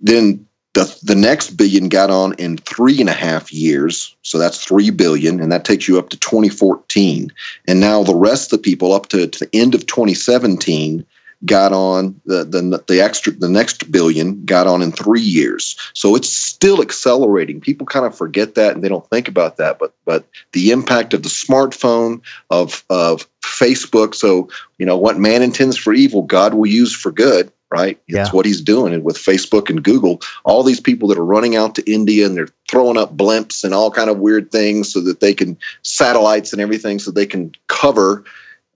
then 0.00 0.46
the, 0.74 0.98
the 1.02 1.14
next 1.14 1.56
billion 1.56 1.88
got 1.88 2.10
on 2.10 2.34
in 2.34 2.58
three 2.58 3.00
and 3.00 3.08
a 3.08 3.14
half 3.14 3.52
years. 3.52 4.14
So 4.22 4.38
that's 4.38 4.62
three 4.62 4.90
billion, 4.90 5.40
and 5.40 5.50
that 5.50 5.64
takes 5.64 5.88
you 5.88 5.98
up 5.98 6.10
to 6.10 6.18
2014. 6.18 7.32
And 7.66 7.80
now 7.80 8.02
the 8.02 8.14
rest 8.14 8.52
of 8.52 8.58
the 8.58 8.62
people 8.62 8.92
up 8.92 9.08
to, 9.08 9.26
to 9.26 9.38
the 9.38 9.50
end 9.54 9.74
of 9.74 9.86
2017 9.86 11.04
got 11.46 11.72
on 11.72 12.20
the, 12.26 12.44
the 12.44 12.84
the 12.86 13.00
extra 13.00 13.32
the 13.32 13.48
next 13.48 13.90
billion 13.90 14.44
got 14.44 14.66
on 14.66 14.82
in 14.82 14.92
three 14.92 15.20
years. 15.20 15.76
So 15.94 16.14
it's 16.14 16.28
still 16.28 16.82
accelerating. 16.82 17.60
People 17.60 17.86
kind 17.86 18.04
of 18.04 18.16
forget 18.16 18.54
that 18.54 18.74
and 18.74 18.82
they 18.82 18.88
don't 18.88 19.08
think 19.08 19.28
about 19.28 19.56
that. 19.56 19.78
But 19.78 19.94
but 20.04 20.26
the 20.52 20.70
impact 20.70 21.14
of 21.14 21.22
the 21.22 21.28
smartphone 21.28 22.20
of 22.50 22.84
of 22.90 23.26
Facebook. 23.40 24.14
So 24.14 24.48
you 24.78 24.86
know 24.86 24.96
what 24.96 25.18
man 25.18 25.42
intends 25.42 25.76
for 25.76 25.92
evil, 25.92 26.22
God 26.22 26.54
will 26.54 26.66
use 26.66 26.94
for 26.94 27.10
good 27.10 27.52
right? 27.70 28.00
It's 28.06 28.32
what 28.32 28.46
he's 28.46 28.60
doing. 28.60 28.94
And 28.94 29.02
with 29.02 29.18
Facebook 29.18 29.68
and 29.68 29.82
Google, 29.82 30.20
all 30.44 30.62
these 30.62 30.80
people 30.80 31.08
that 31.08 31.18
are 31.18 31.24
running 31.24 31.56
out 31.56 31.74
to 31.74 31.92
India 31.92 32.24
and 32.24 32.36
they're 32.36 32.48
throwing 32.70 32.96
up 32.96 33.16
blimps 33.16 33.64
and 33.64 33.74
all 33.74 33.90
kind 33.90 34.08
of 34.08 34.18
weird 34.18 34.52
things 34.52 34.92
so 34.92 35.00
that 35.00 35.20
they 35.20 35.34
can 35.34 35.58
satellites 35.82 36.52
and 36.52 36.62
everything 36.62 36.98
so 36.98 37.10
they 37.10 37.26
can 37.26 37.52
cover 37.66 38.24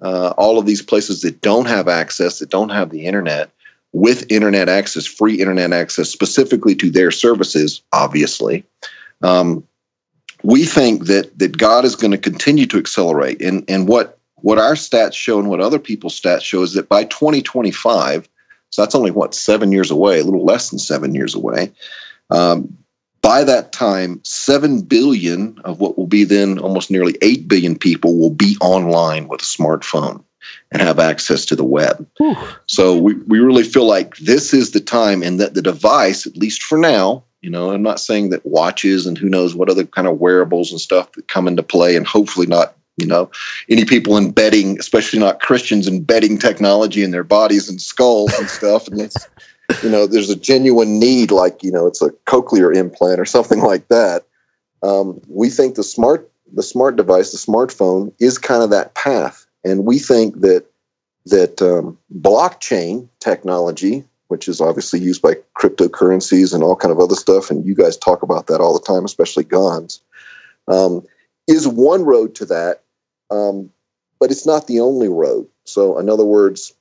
uh, 0.03 0.33
all 0.37 0.59
of 0.59 0.67
these 0.67 0.83
places 0.83 1.23
that 1.23 1.41
don't 1.41 1.67
have 1.67 1.89
access, 1.89 2.39
that 2.39 2.51
don't 2.51 2.71
have 2.71 2.91
the 2.91 3.07
internet 3.07 3.51
with 3.93 4.31
internet 4.31 4.69
access, 4.69 5.07
free 5.07 5.41
internet 5.41 5.73
access 5.73 6.09
specifically 6.09 6.75
to 6.77 6.91
their 6.91 7.11
services, 7.11 7.83
obviously. 7.93 8.65
Um, 9.23 9.67
we 10.43 10.65
think 10.65 11.07
that 11.07 11.39
that 11.39 11.59
God 11.59 11.85
is 11.85 11.97
going 11.97 12.13
to 12.13 12.19
continue 12.19 12.67
to 12.67 12.79
accelerate. 12.79 13.43
And 13.43 13.65
and 13.69 13.89
what 13.89 14.19
what 14.37 14.59
our 14.59 14.75
stats 14.75 15.15
show 15.15 15.39
and 15.39 15.51
what 15.51 15.61
other 15.61 15.79
people's 15.79 16.19
stats 16.19 16.43
show 16.43 16.63
is 16.63 16.73
that 16.73 16.89
by 16.89 17.05
2025, 17.05 18.29
so 18.71 18.83
that's 18.83 18.95
only 18.95 19.11
what 19.11 19.35
seven 19.35 19.73
years 19.73 19.91
away, 19.91 20.21
a 20.21 20.25
little 20.25 20.45
less 20.45 20.71
than 20.71 20.79
seven 20.79 21.15
years 21.15 21.35
away. 21.35 21.71
Um, 22.31 22.77
by 23.23 23.45
that 23.45 23.73
time, 23.73 24.21
7 24.25 24.83
billion 24.83 25.59
of 25.65 25.81
what 25.81 25.99
will 25.99 26.07
be 26.07 26.25
then 26.25 26.59
almost 26.59 26.91
nearly 26.91 27.17
8 27.23 27.49
billion 27.49 27.77
people 27.77 28.19
will 28.19 28.31
be 28.31 28.57
online 28.61 29.29
with 29.29 29.43
a 29.43 29.45
smartphone 29.45 30.23
and 30.73 30.81
have 30.81 30.99
access 30.99 31.45
to 31.47 31.57
the 31.57 31.65
web. 31.65 32.07
Whew. 32.19 32.37
So 32.67 32.97
we, 32.97 33.15
we 33.27 33.39
really 33.41 33.63
feel 33.63 33.87
like 33.87 34.17
this 34.17 34.55
is 34.55 34.71
the 34.71 34.81
time 34.81 35.23
and 35.23 35.39
that 35.41 35.55
the 35.55 35.63
device, 35.63 36.27
at 36.27 36.37
least 36.37 36.63
for 36.63 36.79
now, 36.79 37.25
you 37.43 37.51
know, 37.51 37.73
I'm 37.73 37.83
not 37.83 38.01
saying 38.01 38.31
that 38.31 38.45
watches 38.45 39.07
and 39.07 39.17
who 39.17 39.29
knows 39.29 39.55
what 39.55 39.71
other 39.71 39.85
kind 39.85 40.07
of 40.07 40.19
wearables 40.19 40.71
and 40.71 40.81
stuff 40.81 41.13
that 41.13 41.29
come 41.29 41.49
into 41.49 41.63
play, 41.63 41.97
and 41.97 42.07
hopefully 42.07 42.47
not, 42.47 42.77
you 42.99 43.07
know, 43.07 43.31
any 43.71 43.85
people 43.85 44.19
embedding, 44.19 44.79
especially 44.79 45.19
not 45.19 45.41
Christians, 45.41 45.89
embedding 45.89 46.39
technology 46.39 47.03
in 47.03 47.13
their 47.13 47.25
bodies 47.25 47.69
and 47.69 47.81
skulls 47.81 48.33
and 48.39 48.49
stuff. 48.49 48.89
And 48.89 49.01
it's, 49.01 49.27
you 49.83 49.91
know, 49.91 50.07
there's 50.07 50.31
a 50.31 50.37
genuine 50.37 50.99
need, 50.99 51.31
like 51.31 51.63
you 51.63 51.71
know, 51.71 51.87
it's 51.87 52.03
a 52.03 52.11
cochlear 52.27 52.75
implant 52.75 53.21
or 53.21 53.25
something 53.25 53.61
like 53.61 53.89
that. 53.89 54.25
Um, 54.83 55.21
we 55.29 55.51
think 55.51 55.75
the 55.75 55.83
smart, 55.83 56.31
the 56.55 56.63
smart 56.63 56.97
device, 56.97 57.33
the 57.33 57.39
smartphone, 57.39 58.13
is 58.19 58.39
kind 58.39 58.63
of 58.63 58.71
that 58.71 58.95
path, 58.95 59.47
and 59.65 59.85
we 59.85 59.99
think 59.99 60.41
that 60.41 60.65
that 61.27 61.61
um, 61.61 61.99
blockchain 62.13 63.09
technology 63.21 64.05
which 64.31 64.47
is 64.47 64.61
obviously 64.61 65.01
used 65.01 65.21
by 65.21 65.35
cryptocurrencies 65.59 66.55
and 66.55 66.63
all 66.63 66.77
kind 66.77 66.93
of 66.93 67.01
other 67.01 67.17
stuff. 67.17 67.51
And 67.51 67.67
you 67.67 67.75
guys 67.75 67.97
talk 67.97 68.23
about 68.23 68.47
that 68.47 68.61
all 68.61 68.73
the 68.73 68.87
time, 68.87 69.05
especially 69.05 69.43
Gons. 69.43 70.01
Um, 70.69 71.05
is 71.49 71.67
one 71.67 72.05
road 72.05 72.37
to 72.37 72.45
that, 72.47 72.83
um, 73.33 73.71
but 74.21 74.31
it's 74.31 74.47
not 74.47 74.69
the 74.69 74.79
only 74.79 75.09
road. 75.09 75.49
So, 75.65 75.99
in 75.99 76.09
other 76.09 76.25
words, 76.25 76.73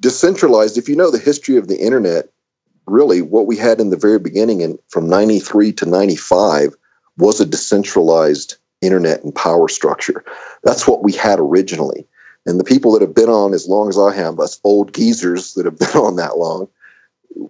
decentralized. 0.00 0.78
If 0.78 0.88
you 0.88 0.96
know 0.96 1.10
the 1.10 1.18
history 1.18 1.56
of 1.56 1.68
the 1.68 1.78
internet, 1.78 2.28
really, 2.86 3.22
what 3.22 3.46
we 3.46 3.56
had 3.56 3.80
in 3.80 3.90
the 3.90 3.96
very 3.96 4.18
beginning, 4.18 4.62
and 4.62 4.78
from 4.88 5.08
'93 5.08 5.72
to 5.72 5.86
'95, 5.86 6.74
was 7.16 7.40
a 7.40 7.46
decentralized 7.46 8.56
internet 8.80 9.22
and 9.24 9.34
power 9.34 9.68
structure. 9.68 10.24
That's 10.62 10.86
what 10.86 11.02
we 11.02 11.12
had 11.12 11.38
originally. 11.38 12.06
And 12.46 12.58
the 12.58 12.64
people 12.64 12.92
that 12.92 13.02
have 13.02 13.14
been 13.14 13.28
on 13.28 13.52
as 13.52 13.68
long 13.68 13.88
as 13.88 13.98
I 13.98 14.14
have, 14.14 14.40
us 14.40 14.60
old 14.64 14.94
geezers 14.94 15.54
that 15.54 15.66
have 15.66 15.78
been 15.78 16.00
on 16.00 16.16
that 16.16 16.38
long, 16.38 16.68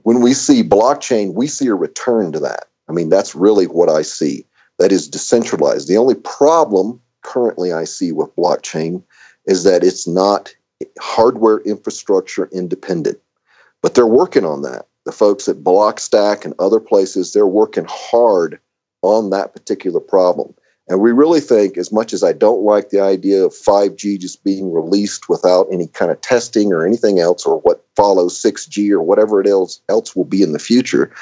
when 0.02 0.20
we 0.20 0.34
see 0.34 0.62
blockchain, 0.62 1.34
we 1.34 1.46
see 1.46 1.68
a 1.68 1.74
return 1.74 2.32
to 2.32 2.40
that. 2.40 2.64
I 2.88 2.92
mean, 2.92 3.08
that's 3.08 3.34
really 3.34 3.66
what 3.66 3.88
I 3.88 4.02
see. 4.02 4.46
That 4.78 4.92
is 4.92 5.08
decentralized. 5.08 5.88
The 5.88 5.96
only 5.96 6.14
problem 6.14 7.00
currently 7.22 7.72
I 7.72 7.84
see 7.84 8.12
with 8.12 8.34
blockchain 8.36 9.02
is 9.46 9.64
that 9.64 9.84
it's 9.84 10.06
not 10.06 10.54
hardware 11.00 11.58
infrastructure 11.60 12.48
independent. 12.52 13.18
But 13.82 13.94
they're 13.94 14.06
working 14.06 14.44
on 14.44 14.62
that. 14.62 14.86
The 15.04 15.12
folks 15.12 15.48
at 15.48 15.56
Blockstack 15.56 16.44
and 16.44 16.54
other 16.58 16.80
places, 16.80 17.32
they're 17.32 17.46
working 17.46 17.86
hard 17.88 18.58
on 19.02 19.30
that 19.30 19.52
particular 19.52 20.00
problem. 20.00 20.54
And 20.88 21.00
we 21.00 21.12
really 21.12 21.40
think, 21.40 21.76
as 21.76 21.92
much 21.92 22.12
as 22.12 22.24
I 22.24 22.32
don't 22.32 22.64
like 22.64 22.88
the 22.88 23.00
idea 23.00 23.44
of 23.44 23.52
5G 23.52 24.18
just 24.18 24.42
being 24.42 24.72
released 24.72 25.28
without 25.28 25.68
any 25.70 25.86
kind 25.88 26.10
of 26.10 26.20
testing 26.22 26.72
or 26.72 26.86
anything 26.86 27.20
else, 27.20 27.44
or 27.44 27.60
what 27.60 27.84
follows 27.94 28.42
6G 28.42 28.90
or 28.90 29.02
whatever 29.02 29.40
it 29.40 29.46
else, 29.46 29.80
else 29.88 30.16
will 30.16 30.24
be 30.24 30.42
in 30.42 30.52
the 30.52 30.58
future, 30.58 31.12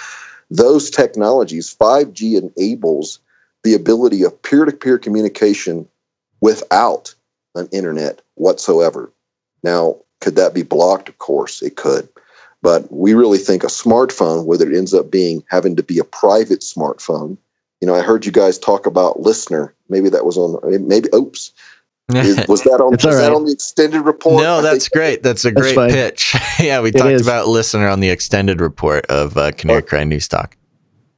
those 0.51 0.91
technologies, 0.91 1.75
5G 1.75 2.41
enables 2.41 3.19
the 3.65 3.75
ability 3.75 4.23
of 4.23 4.41
peer 4.43 4.65
to 4.65 4.73
peer 4.73 4.99
communication 4.99 5.89
without 6.41 7.13
an 7.57 7.69
internet 7.73 8.23
whatsoever. 8.37 9.11
Now, 9.67 9.97
could 10.21 10.37
that 10.37 10.55
be 10.55 10.63
blocked? 10.63 11.09
Of 11.09 11.19
course, 11.19 11.61
it 11.61 11.75
could. 11.75 12.09
But 12.63 12.91
we 12.93 13.15
really 13.15 13.39
think 13.39 13.65
a 13.65 13.67
smartphone, 13.67 14.47
whether 14.47 14.71
it 14.71 14.79
ends 14.79 14.95
up 14.95 15.11
being 15.11 15.43
having 15.51 15.75
to 15.75 15.83
be 15.83 15.99
a 15.99 16.05
private 16.05 16.61
smartphone, 16.61 17.37
you 17.81 17.89
know, 17.89 17.95
I 17.95 18.01
heard 18.01 18.25
you 18.25 18.31
guys 18.31 18.59
talk 18.59 18.87
about 18.87 19.19
LISNR. 19.19 19.73
Maybe 19.89 20.09
that 20.09 20.25
was 20.25 20.39
on. 20.39 20.59
Maybe 20.87 21.09
oops. 21.13 21.53
Is, 22.15 22.47
was 22.47 22.63
that 22.63 22.81
on? 22.81 22.93
was 22.93 23.05
right. 23.05 23.17
that 23.17 23.33
on 23.33 23.47
the 23.47 23.53
extended 23.53 24.03
report? 24.03 24.41
No, 24.41 24.63
that's 24.63 24.89
great. 24.89 25.25
That's 25.25 25.45
a 25.45 25.51
great 25.51 25.75
that's 25.75 25.93
pitch. 25.93 26.37
yeah, 26.61 26.81
we 26.81 26.91
it 26.91 26.97
talked 26.97 27.11
is. 27.11 27.27
about 27.27 27.49
LISNR 27.49 27.93
on 27.93 27.99
the 27.99 28.11
extended 28.11 28.61
report 28.61 29.05
of 29.07 29.37
uh, 29.37 29.51
Canary 29.51 29.83
Cry 29.83 30.05
News 30.05 30.29
Talk. 30.29 30.57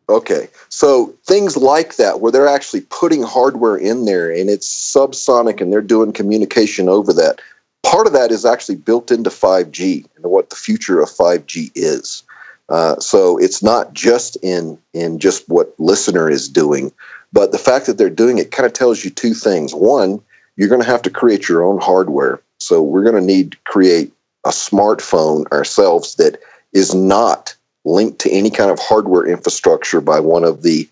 Okay, 0.08 0.48
so 0.70 1.14
things 1.26 1.58
like 1.58 1.96
that, 1.96 2.20
where 2.20 2.32
they're 2.32 2.48
actually 2.48 2.80
putting 2.88 3.22
hardware 3.22 3.76
in 3.76 4.06
there 4.06 4.30
and 4.30 4.48
it's 4.48 4.66
subsonic 4.66 5.60
and 5.60 5.70
they're 5.70 5.82
doing 5.82 6.14
communication 6.14 6.88
over 6.88 7.12
that. 7.12 7.42
Part 7.84 8.06
of 8.06 8.12
that 8.12 8.30
is 8.30 8.44
actually 8.44 8.76
built 8.76 9.10
into 9.10 9.30
5G 9.30 10.06
and 10.16 10.26
what 10.26 10.50
the 10.50 10.56
future 10.56 11.00
of 11.00 11.08
5G 11.08 11.70
is. 11.74 12.22
Uh, 12.68 12.98
so 12.98 13.38
it's 13.38 13.62
not 13.62 13.94
just 13.94 14.36
in 14.42 14.78
in 14.92 15.18
just 15.18 15.48
what 15.48 15.76
LISNR 15.78 16.30
is 16.30 16.48
doing, 16.48 16.92
but 17.32 17.50
the 17.50 17.58
fact 17.58 17.86
that 17.86 17.96
they're 17.96 18.10
doing 18.10 18.38
it 18.38 18.50
kind 18.50 18.66
of 18.66 18.72
tells 18.72 19.04
you 19.04 19.10
two 19.10 19.32
things. 19.32 19.74
One, 19.74 20.20
you're 20.56 20.68
going 20.68 20.82
to 20.82 20.86
have 20.86 21.02
to 21.02 21.10
create 21.10 21.48
your 21.48 21.64
own 21.64 21.80
hardware. 21.80 22.40
So 22.60 22.82
we're 22.82 23.04
going 23.04 23.14
to 23.14 23.22
need 23.22 23.52
to 23.52 23.58
create 23.64 24.12
a 24.44 24.50
smartphone 24.50 25.50
ourselves 25.50 26.16
that 26.16 26.40
is 26.72 26.94
not 26.94 27.54
linked 27.84 28.18
to 28.20 28.30
any 28.30 28.50
kind 28.50 28.70
of 28.70 28.78
hardware 28.78 29.26
infrastructure 29.26 30.00
by 30.00 30.20
one 30.20 30.44
of 30.44 30.62
the 30.62 30.86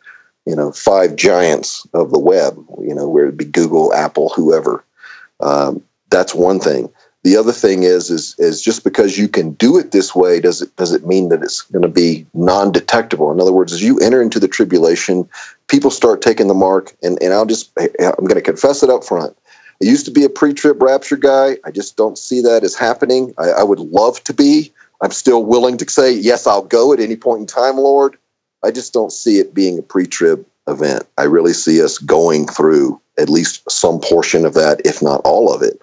you 0.47 0.57
know 0.57 0.73
five 0.73 1.17
giants 1.17 1.87
of 1.93 2.11
the 2.11 2.19
web. 2.19 2.57
You 2.81 2.95
know, 2.95 3.09
where 3.09 3.25
it'd 3.25 3.37
be 3.37 3.45
Google, 3.45 3.93
Apple, 3.93 4.31
whoever. 4.31 4.83
Um, 5.41 5.83
that's 6.11 6.35
one 6.35 6.61
thing. 6.61 6.93
The 7.23 7.37
other 7.37 7.53
thing 7.53 7.83
is, 7.83 8.09
is, 8.09 8.37
is 8.39 8.63
just 8.63 8.85
because 8.85 9.19
you 9.19 9.27
can 9.27 9.53
do 9.55 9.77
it 9.77 9.91
this 9.91 10.15
way, 10.15 10.39
does 10.39 10.63
it 10.63 10.75
does 10.77 10.93
it 10.93 11.07
mean 11.07 11.29
that 11.31 11.43
it's 11.43 11.63
going 11.63 11.83
to 11.83 11.89
be 11.89 12.25
non-detectable? 12.35 13.33
In 13.33 13.41
other 13.41 13.53
words, 13.53 13.73
as 13.73 13.83
you 13.83 13.99
enter 13.99 14.23
into 14.23 14.39
the 14.39 14.47
tribulation, 14.47 15.29
people 15.67 15.91
start 15.91 16.23
taking 16.23 16.47
the 16.47 16.55
mark, 16.55 16.95
and, 17.03 17.21
and 17.21 17.33
I'll 17.33 17.45
just 17.45 17.73
I'm 17.79 18.27
going 18.27 18.37
to 18.37 18.43
confess 18.43 18.85
it 18.85 18.91
up 18.91 19.03
front. 19.03 19.37
I 19.83 19.87
used 19.87 20.07
to 20.07 20.13
be 20.13 20.25
a 20.25 20.29
pre-trib 20.29 20.81
rapture 20.81 21.17
guy. 21.17 21.57
I 21.65 21.71
just 21.71 21.97
don't 21.97 22.17
see 22.17 22.41
that 22.43 22.63
as 22.63 22.77
happening. 22.77 23.35
I, 23.39 23.51
I 23.51 23.63
would 23.63 23.81
love 23.81 24.23
to 24.25 24.33
be. 24.33 24.73
I'm 25.03 25.11
still 25.11 25.45
willing 25.45 25.77
to 25.79 25.91
say 25.91 26.13
yes. 26.13 26.47
I'll 26.47 26.65
go 26.65 26.93
at 26.93 27.01
any 27.01 27.17
point 27.17 27.41
in 27.41 27.47
time, 27.47 27.77
Lord. 27.77 28.17
I 28.65 28.71
just 28.71 28.93
don't 28.93 29.13
see 29.13 29.39
it 29.39 29.53
being 29.53 29.79
a 29.79 29.83
pre-trib 29.83 30.47
event. 30.69 31.07
I 31.19 31.25
really 31.25 31.53
see 31.53 31.83
us 31.83 31.99
going 31.99 32.47
through 32.47 33.01
at 33.19 33.29
least 33.29 33.71
some 33.71 34.01
portion 34.01 34.47
of 34.47 34.55
that, 34.55 34.81
if 34.85 35.03
not 35.03 35.21
all 35.25 35.53
of 35.53 35.63
it. 35.63 35.81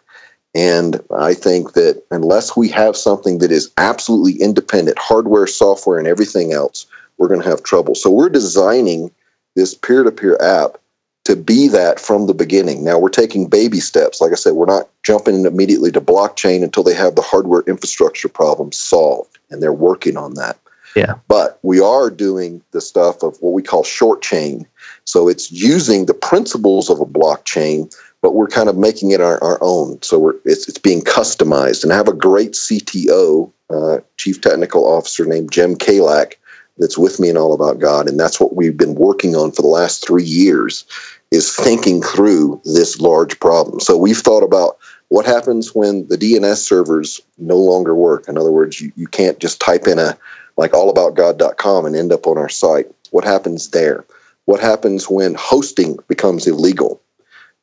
And 0.55 1.01
I 1.15 1.33
think 1.33 1.73
that 1.73 2.03
unless 2.11 2.55
we 2.55 2.69
have 2.69 2.95
something 2.95 3.39
that 3.39 3.51
is 3.51 3.71
absolutely 3.77 4.41
independent, 4.41 4.99
hardware, 4.99 5.47
software, 5.47 5.97
and 5.97 6.07
everything 6.07 6.53
else, 6.53 6.85
we're 7.17 7.27
going 7.27 7.41
to 7.41 7.49
have 7.49 7.63
trouble. 7.63 7.95
So 7.95 8.11
we're 8.11 8.29
designing 8.29 9.11
this 9.55 9.73
peer 9.73 10.03
to 10.03 10.11
peer 10.11 10.37
app 10.41 10.77
to 11.25 11.35
be 11.35 11.67
that 11.69 11.99
from 11.99 12.27
the 12.27 12.33
beginning. 12.33 12.83
Now 12.83 12.99
we're 12.99 13.09
taking 13.09 13.47
baby 13.47 13.79
steps. 13.79 14.19
Like 14.19 14.31
I 14.31 14.35
said, 14.35 14.53
we're 14.53 14.65
not 14.65 14.89
jumping 15.03 15.45
immediately 15.45 15.91
to 15.93 16.01
blockchain 16.01 16.63
until 16.63 16.83
they 16.83 16.93
have 16.93 17.15
the 17.15 17.21
hardware 17.21 17.63
infrastructure 17.65 18.27
problem 18.27 18.71
solved, 18.71 19.39
and 19.49 19.61
they're 19.61 19.73
working 19.73 20.17
on 20.17 20.33
that. 20.35 20.57
Yeah. 20.95 21.15
But 21.27 21.59
we 21.63 21.79
are 21.79 22.09
doing 22.09 22.61
the 22.71 22.81
stuff 22.81 23.23
of 23.23 23.37
what 23.39 23.53
we 23.53 23.63
call 23.63 23.83
short 23.83 24.21
chain. 24.21 24.67
So 25.05 25.27
it's 25.27 25.51
using 25.51 26.05
the 26.05 26.13
principles 26.13 26.89
of 26.89 26.99
a 26.99 27.05
blockchain, 27.05 27.95
but 28.23 28.33
we're 28.33 28.47
kind 28.47 28.69
of 28.69 28.77
making 28.77 29.11
it 29.11 29.21
our, 29.21 29.37
our 29.43 29.59
own. 29.61 30.01
So 30.01 30.17
we're, 30.17 30.35
it's, 30.45 30.67
it's 30.67 30.79
being 30.79 31.01
customized. 31.01 31.83
And 31.83 31.91
I 31.91 31.97
have 31.97 32.07
a 32.07 32.13
great 32.13 32.53
CTO, 32.53 33.51
uh, 33.69 33.97
Chief 34.17 34.39
Technical 34.39 34.87
Officer 34.87 35.25
named 35.25 35.51
Jim 35.51 35.75
Kalak, 35.75 36.35
that's 36.77 36.97
with 36.97 37.19
me 37.19 37.29
in 37.29 37.37
All 37.37 37.53
About 37.53 37.79
God. 37.79 38.07
And 38.07 38.19
that's 38.19 38.39
what 38.39 38.55
we've 38.55 38.77
been 38.77 38.95
working 38.95 39.35
on 39.35 39.51
for 39.51 39.61
the 39.61 39.67
last 39.67 40.07
three 40.07 40.23
years 40.23 40.85
is 41.31 41.53
thinking 41.53 42.01
through 42.01 42.61
this 42.63 42.99
large 42.99 43.39
problem. 43.39 43.81
So 43.81 43.97
we've 43.97 44.17
thought 44.17 44.43
about 44.43 44.77
what 45.09 45.25
happens 45.25 45.75
when 45.75 46.07
the 46.07 46.17
DNS 46.17 46.57
servers 46.57 47.19
no 47.37 47.57
longer 47.57 47.93
work. 47.93 48.29
In 48.29 48.37
other 48.37 48.51
words, 48.51 48.79
you, 48.79 48.91
you 48.95 49.05
can't 49.05 49.39
just 49.39 49.59
type 49.59 49.85
in 49.85 49.99
a 49.99 50.17
like 50.55 50.71
allaboutgod.com 50.71 51.85
and 51.85 51.95
end 51.95 52.13
up 52.13 52.25
on 52.25 52.37
our 52.37 52.49
site. 52.49 52.87
What 53.11 53.25
happens 53.25 53.71
there? 53.71 54.05
What 54.45 54.61
happens 54.61 55.09
when 55.09 55.35
hosting 55.35 55.97
becomes 56.07 56.47
illegal? 56.47 57.01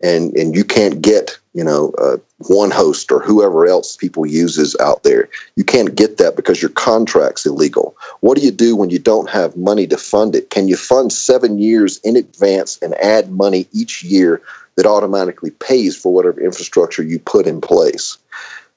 And 0.02 0.34
and 0.36 0.54
you 0.54 0.64
can't 0.64 1.02
get 1.02 1.38
you 1.54 1.64
know 1.64 1.92
uh, 1.98 2.16
one 2.48 2.70
host 2.70 3.10
or 3.12 3.20
whoever 3.20 3.66
else 3.66 3.96
people 3.96 4.26
uses 4.26 4.76
out 4.80 5.02
there. 5.02 5.28
You 5.56 5.64
can't 5.64 5.94
get 5.94 6.16
that 6.18 6.36
because 6.36 6.62
your 6.62 6.70
contract's 6.70 7.46
illegal. 7.46 7.96
What 8.20 8.36
do 8.36 8.44
you 8.44 8.50
do 8.50 8.76
when 8.76 8.90
you 8.90 8.98
don't 8.98 9.28
have 9.30 9.56
money 9.56 9.86
to 9.88 9.96
fund 9.96 10.34
it? 10.34 10.50
Can 10.50 10.68
you 10.68 10.76
fund 10.76 11.12
seven 11.12 11.58
years 11.58 11.98
in 11.98 12.16
advance 12.16 12.78
and 12.82 12.94
add 12.94 13.30
money 13.30 13.66
each 13.72 14.02
year 14.02 14.40
that 14.76 14.86
automatically 14.86 15.50
pays 15.50 15.96
for 15.96 16.12
whatever 16.12 16.40
infrastructure 16.40 17.02
you 17.02 17.18
put 17.18 17.46
in 17.46 17.60
place? 17.60 18.16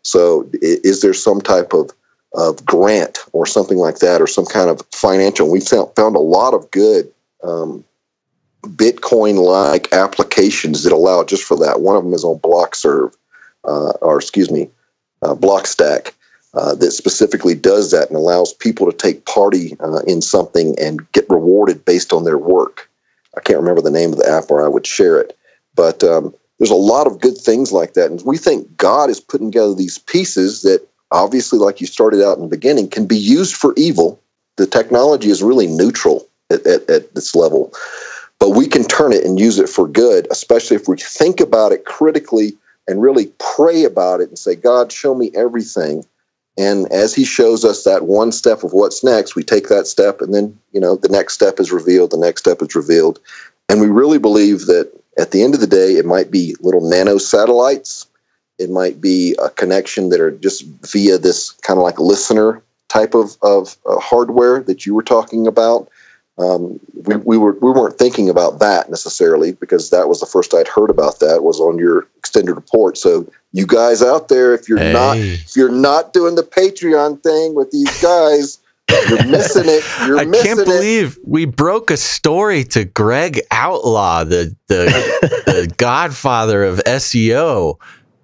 So 0.01 0.49
is 0.61 1.01
there 1.01 1.13
some 1.13 1.41
type 1.41 1.73
of 1.73 1.91
of 2.33 2.65
grant 2.65 3.19
or 3.31 3.45
something 3.45 3.77
like 3.77 3.99
that 3.99 4.19
or 4.19 4.27
some 4.27 4.45
kind 4.45 4.69
of 4.69 4.81
financial? 4.91 5.51
We've 5.51 5.63
found, 5.63 5.95
found 5.95 6.15
a 6.15 6.19
lot 6.19 6.53
of 6.53 6.69
good 6.71 7.11
um, 7.43 7.83
Bitcoin 8.63 9.43
like 9.43 9.91
applications 9.93 10.83
that 10.83 10.93
allow 10.93 11.23
just 11.23 11.43
for 11.43 11.57
that. 11.57 11.81
One 11.81 11.95
of 11.95 12.03
them 12.03 12.13
is 12.13 12.23
on 12.23 12.39
BlockServe, 12.39 13.13
uh, 13.65 13.91
or 14.01 14.17
excuse 14.17 14.49
me, 14.49 14.69
uh, 15.21 15.35
Blockstack. 15.35 16.13
uh, 16.53 16.75
that 16.75 16.91
specifically 16.91 17.55
does 17.55 17.91
that 17.91 18.07
and 18.09 18.17
allows 18.17 18.53
people 18.53 18.89
to 18.89 18.95
take 18.95 19.25
party 19.25 19.75
uh, 19.79 20.01
in 20.05 20.21
something 20.21 20.75
and 20.79 21.09
get 21.11 21.29
rewarded 21.29 21.83
based 21.83 22.13
on 22.13 22.23
their 22.23 22.37
work. 22.37 22.89
I 23.35 23.41
can't 23.41 23.59
remember 23.59 23.81
the 23.81 23.91
name 23.91 24.13
of 24.13 24.19
the 24.19 24.29
app, 24.29 24.51
or 24.51 24.63
I 24.63 24.67
would 24.67 24.85
share 24.85 25.19
it. 25.19 25.35
But 25.75 26.03
um, 26.03 26.33
there's 26.59 26.69
a 26.69 26.75
lot 26.75 27.07
of 27.07 27.19
good 27.19 27.37
things 27.37 27.71
like 27.71 27.93
that, 27.93 28.11
and 28.11 28.21
we 28.23 28.37
think 28.37 28.77
God 28.77 29.09
is 29.09 29.19
putting 29.19 29.51
together 29.51 29.73
these 29.73 29.97
pieces 29.97 30.61
that 30.61 30.87
obviously, 31.09 31.57
like 31.57 31.81
you 31.81 31.87
started 31.87 32.23
out 32.23 32.37
in 32.37 32.43
the 32.43 32.49
beginning, 32.49 32.87
can 32.87 33.07
be 33.07 33.17
used 33.17 33.55
for 33.55 33.73
evil. 33.75 34.21
The 34.57 34.67
technology 34.67 35.31
is 35.31 35.41
really 35.41 35.65
neutral 35.65 36.27
at, 36.51 36.65
at, 36.67 36.87
at 36.87 37.15
this 37.15 37.33
level, 37.33 37.73
but 38.43 38.57
we 38.57 38.67
can 38.67 38.83
turn 38.83 39.13
it 39.13 39.23
and 39.23 39.39
use 39.39 39.57
it 39.57 39.69
for 39.69 39.87
good, 39.87 40.27
especially 40.29 40.75
if 40.75 40.87
we 40.87 40.97
think 40.97 41.39
about 41.39 41.71
it 41.71 41.85
critically 41.85 42.57
and 42.89 43.01
really 43.01 43.31
pray 43.39 43.85
about 43.85 44.19
it 44.19 44.27
and 44.27 44.37
say, 44.37 44.53
God, 44.53 44.91
show 44.91 45.15
me 45.15 45.31
everything 45.33 46.03
and 46.57 46.91
as 46.91 47.15
he 47.15 47.25
shows 47.25 47.65
us 47.65 47.83
that 47.83 48.05
one 48.05 48.31
step 48.31 48.63
of 48.63 48.73
what's 48.73 49.03
next, 49.03 49.35
we 49.35 49.43
take 49.43 49.69
that 49.69 49.87
step, 49.87 50.21
and 50.21 50.33
then 50.33 50.57
you 50.71 50.79
know 50.79 50.95
the 50.95 51.09
next 51.09 51.33
step 51.33 51.59
is 51.59 51.71
revealed. 51.71 52.11
The 52.11 52.17
next 52.17 52.41
step 52.41 52.61
is 52.61 52.75
revealed, 52.75 53.19
and 53.69 53.81
we 53.81 53.87
really 53.87 54.19
believe 54.19 54.67
that 54.67 54.91
at 55.17 55.31
the 55.31 55.43
end 55.43 55.55
of 55.55 55.61
the 55.61 55.67
day, 55.67 55.93
it 55.93 56.05
might 56.05 56.29
be 56.29 56.55
little 56.59 56.87
nano 56.87 57.17
satellites. 57.17 58.05
It 58.59 58.69
might 58.69 59.01
be 59.01 59.35
a 59.43 59.49
connection 59.49 60.09
that 60.09 60.21
are 60.21 60.31
just 60.31 60.63
via 60.91 61.17
this 61.17 61.51
kind 61.51 61.79
of 61.79 61.83
like 61.83 61.95
LISNR 61.95 62.61
type 62.87 63.15
of 63.15 63.35
of 63.41 63.75
uh, 63.89 63.99
hardware 63.99 64.61
that 64.61 64.85
you 64.85 64.93
were 64.93 65.03
talking 65.03 65.47
about. 65.47 65.89
Um, 66.39 66.79
we, 67.05 67.15
we 67.17 67.37
were 67.37 67.53
we 67.61 67.71
weren't 67.71 67.97
thinking 67.97 68.27
about 68.27 68.59
that 68.59 68.89
necessarily 68.89 69.51
because 69.51 69.91
that 69.91 70.09
was 70.09 70.19
the 70.19 70.25
first 70.25 70.53
I'd 70.53 70.67
heard 70.67 70.89
about 70.89 71.19
that 71.19 71.43
was 71.43 71.59
on 71.59 71.77
your 71.77 72.07
extended 72.17 72.55
report. 72.55 72.97
So 72.97 73.27
you 73.51 73.67
guys 73.67 74.01
out 74.01 74.29
there, 74.29 74.55
if 74.55 74.67
you're 74.67 74.79
hey. 74.79 74.93
not 74.93 75.17
if 75.17 75.55
you're 75.55 75.69
not 75.71 76.11
doing 76.11 76.35
the 76.35 76.43
Patreon 76.43 77.21
thing 77.21 77.53
with 77.53 77.69
these 77.69 78.01
guys, 78.01 78.57
you're 79.09 79.25
missing 79.27 79.65
it. 79.67 79.83
You're 80.07 80.19
I 80.19 80.25
missing 80.25 80.55
can't 80.55 80.65
believe 80.65 81.17
it. 81.17 81.23
we 81.23 81.45
broke 81.45 81.91
a 81.91 81.97
story 81.97 82.63
to 82.65 82.85
Greg 82.85 83.41
Outlaw, 83.51 84.23
the 84.23 84.55
the, 84.67 84.85
the 85.45 85.73
Godfather 85.77 86.63
of 86.63 86.79
SEO. 86.79 87.79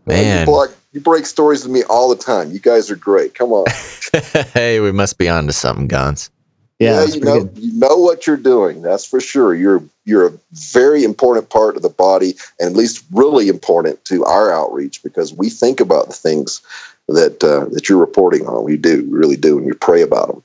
Man, 0.07 0.47
you, 0.47 0.55
like, 0.55 0.71
you 0.93 1.01
break 1.01 1.27
stories 1.27 1.61
to 1.61 1.69
me 1.69 1.83
all 1.83 2.09
the 2.09 2.21
time. 2.21 2.51
You 2.51 2.59
guys 2.59 2.89
are 2.89 2.95
great. 2.95 3.35
Come 3.35 3.51
on. 3.51 3.67
hey, 4.53 4.79
we 4.79 4.91
must 4.91 5.19
be 5.19 5.29
on 5.29 5.45
to 5.45 5.53
something, 5.53 5.87
Gons. 5.87 6.31
Yeah, 6.79 7.03
yeah 7.03 7.13
you 7.13 7.19
know 7.21 7.43
good. 7.43 7.57
you 7.57 7.73
know 7.77 7.97
what 7.97 8.25
you're 8.25 8.37
doing. 8.37 8.81
That's 8.81 9.05
for 9.05 9.19
sure. 9.19 9.53
You're 9.53 9.83
you're 10.05 10.27
a 10.27 10.39
very 10.53 11.03
important 11.03 11.49
part 11.49 11.75
of 11.75 11.81
the 11.81 11.89
body, 11.89 12.35
and 12.59 12.69
at 12.69 12.75
least 12.75 13.05
really 13.11 13.49
important 13.49 14.03
to 14.05 14.25
our 14.25 14.51
outreach 14.51 15.03
because 15.03 15.33
we 15.33 15.49
think 15.49 15.79
about 15.79 16.07
the 16.07 16.13
things 16.13 16.61
that 17.09 17.43
uh, 17.43 17.65
that 17.73 17.89
you're 17.89 17.97
reporting 17.97 18.47
on. 18.47 18.63
We 18.63 18.77
do, 18.77 19.03
we 19.03 19.17
really 19.17 19.37
do, 19.37 19.57
and 19.57 19.67
you 19.67 19.75
pray 19.75 20.01
about 20.01 20.27
them. 20.27 20.43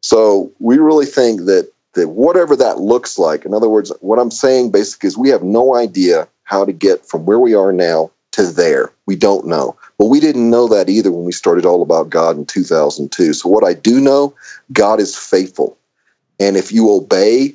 So 0.00 0.50
we 0.58 0.78
really 0.78 1.06
think 1.06 1.42
that 1.42 1.70
that 1.94 2.08
whatever 2.08 2.56
that 2.56 2.78
looks 2.78 3.18
like. 3.18 3.44
In 3.44 3.52
other 3.52 3.68
words, 3.68 3.92
what 4.00 4.18
I'm 4.18 4.30
saying 4.30 4.70
basically 4.70 5.08
is 5.08 5.18
we 5.18 5.28
have 5.28 5.42
no 5.42 5.74
idea 5.74 6.26
how 6.44 6.64
to 6.64 6.72
get 6.72 7.04
from 7.04 7.26
where 7.26 7.38
we 7.38 7.54
are 7.54 7.72
now 7.72 8.10
to 8.32 8.46
there. 8.46 8.92
We 9.06 9.16
don't 9.16 9.46
know. 9.46 9.76
Well, 9.98 10.08
we 10.08 10.20
didn't 10.20 10.50
know 10.50 10.68
that 10.68 10.88
either 10.88 11.12
when 11.12 11.24
we 11.24 11.32
started 11.32 11.64
All 11.64 11.82
About 11.82 12.10
God 12.10 12.36
in 12.36 12.46
2002. 12.46 13.34
So, 13.34 13.48
what 13.48 13.64
I 13.64 13.74
do 13.74 14.00
know, 14.00 14.34
God 14.72 15.00
is 15.00 15.16
faithful. 15.16 15.78
And 16.40 16.56
if 16.56 16.72
you 16.72 16.90
obey, 16.90 17.54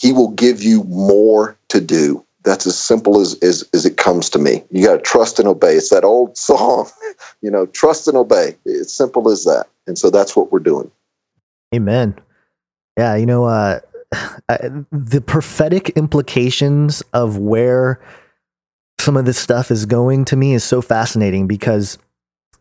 He 0.00 0.12
will 0.12 0.30
give 0.30 0.62
you 0.62 0.84
more 0.84 1.56
to 1.68 1.80
do. 1.80 2.24
That's 2.44 2.66
as 2.66 2.78
simple 2.78 3.20
as, 3.20 3.36
as, 3.42 3.68
as 3.74 3.84
it 3.84 3.96
comes 3.96 4.30
to 4.30 4.38
me. 4.38 4.62
You 4.70 4.86
got 4.86 4.96
to 4.96 5.02
trust 5.02 5.38
and 5.38 5.48
obey. 5.48 5.74
It's 5.74 5.90
that 5.90 6.04
old 6.04 6.36
song, 6.38 6.88
you 7.42 7.50
know, 7.50 7.66
trust 7.66 8.08
and 8.08 8.16
obey. 8.16 8.56
It's 8.64 8.92
simple 8.92 9.30
as 9.30 9.44
that. 9.44 9.66
And 9.86 9.98
so 9.98 10.10
that's 10.10 10.36
what 10.36 10.52
we're 10.52 10.58
doing. 10.60 10.90
Amen. 11.74 12.18
Yeah, 12.96 13.16
you 13.16 13.26
know, 13.26 13.44
uh, 13.44 13.80
the 14.90 15.22
prophetic 15.24 15.90
implications 15.90 17.02
of 17.12 17.38
where 17.38 18.00
some 18.98 19.16
of 19.16 19.24
this 19.24 19.38
stuff 19.38 19.70
is 19.70 19.86
going 19.86 20.24
to 20.26 20.36
me 20.36 20.54
is 20.54 20.64
so 20.64 20.82
fascinating 20.82 21.46
because, 21.46 21.98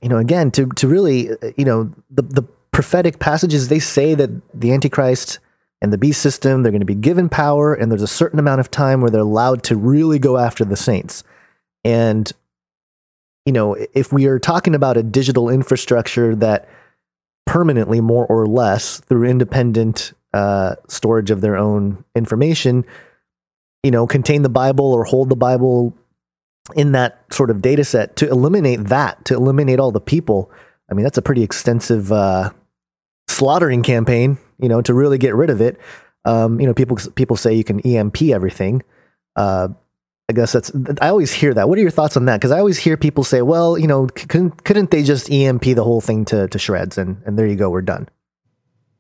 you 0.02 0.10
know, 0.10 0.18
again, 0.18 0.52
to 0.52 0.68
to 0.68 0.88
really, 0.88 1.30
you 1.58 1.66
know, 1.66 1.92
the 2.10 2.22
the 2.22 2.44
prophetic 2.72 3.20
passages 3.20 3.68
they 3.68 3.80
say 3.80 4.14
that 4.16 4.30
the 4.54 4.74
Antichrist 4.74 5.40
and 5.82 5.94
the 5.94 5.98
beast 5.98 6.22
system 6.22 6.62
they're 6.62 6.72
going 6.72 6.80
to 6.82 6.86
be 6.86 6.96
given 6.96 7.30
power, 7.30 7.74
and 7.74 7.92
there's 7.92 8.02
a 8.02 8.08
certain 8.08 8.40
amount 8.40 8.60
of 8.60 8.70
time 8.70 9.02
where 9.02 9.10
they're 9.10 9.22
allowed 9.22 9.64
to 9.64 9.76
really 9.76 10.20
go 10.20 10.38
after 10.38 10.66
the 10.66 10.76
saints, 10.76 11.24
and 11.84 12.32
you 13.46 13.54
know, 13.54 13.76
if 13.94 14.12
we 14.12 14.26
are 14.26 14.40
talking 14.40 14.74
about 14.74 14.98
a 14.98 15.04
digital 15.04 15.50
infrastructure 15.50 16.36
that 16.36 16.68
permanently, 17.46 18.02
more 18.02 18.26
or 18.26 18.48
less, 18.48 19.00
through 19.02 19.30
independent 19.30 20.14
uh, 20.34 20.76
storage 20.88 21.30
of 21.30 21.42
their 21.42 21.56
own 21.56 22.04
information, 22.16 22.84
you 23.84 23.92
know, 23.92 24.08
contain 24.08 24.42
the 24.42 24.50
Bible 24.50 24.92
or 24.92 25.04
hold 25.04 25.30
the 25.30 25.36
Bible 25.36 25.96
in 26.74 26.94
that 26.94 27.22
sort 27.32 27.50
of 27.50 27.62
data 27.62 27.84
set 27.84 28.16
to 28.18 28.30
eliminate 28.30 28.86
that, 28.86 29.24
to 29.26 29.36
eliminate 29.36 29.80
all 29.80 29.92
the 29.92 30.02
people. 30.02 30.52
I 30.90 30.94
mean, 30.94 31.04
that's 31.04 31.18
a 31.18 31.22
pretty 31.22 31.44
extensive 31.44 32.12
uh, 32.12 32.52
slaughtering 33.28 33.84
campaign, 33.84 34.38
you 34.60 34.70
know, 34.70 34.82
to 34.82 34.94
really 34.94 35.18
get 35.18 35.36
rid 35.36 35.50
of 35.50 35.62
it. 35.62 35.80
Um, 36.26 36.60
you 36.60 36.66
know, 36.66 36.74
people 36.74 36.98
people 37.14 37.36
say 37.36 37.54
you 37.54 37.64
can 37.64 37.80
EMP 37.82 38.24
everything. 38.24 38.82
Uh, 39.36 39.68
I 40.28 40.34
guess 40.34 40.54
that's. 40.54 40.72
I 41.02 41.10
always 41.10 41.32
hear 41.32 41.54
that. 41.54 41.70
What 41.70 41.78
are 41.78 41.82
your 41.82 41.92
thoughts 41.92 42.18
on 42.18 42.26
that? 42.26 42.38
Because 42.38 42.52
I 42.52 42.58
always 42.58 42.80
hear 42.80 42.98
people 42.98 43.24
say, 43.24 43.44
"Well, 43.44 43.78
you 43.78 43.86
know, 43.86 44.08
couldn't 44.08 44.64
couldn't 44.64 44.90
they 44.90 45.04
just 45.04 45.30
EMP 45.30 45.64
the 45.64 45.84
whole 45.84 46.02
thing 46.02 46.26
to, 46.26 46.48
to 46.48 46.58
shreds 46.58 46.98
and 46.98 47.22
and 47.26 47.38
there 47.38 47.46
you 47.46 47.56
go, 47.56 47.70
we're 47.70 47.84
done." 47.84 48.10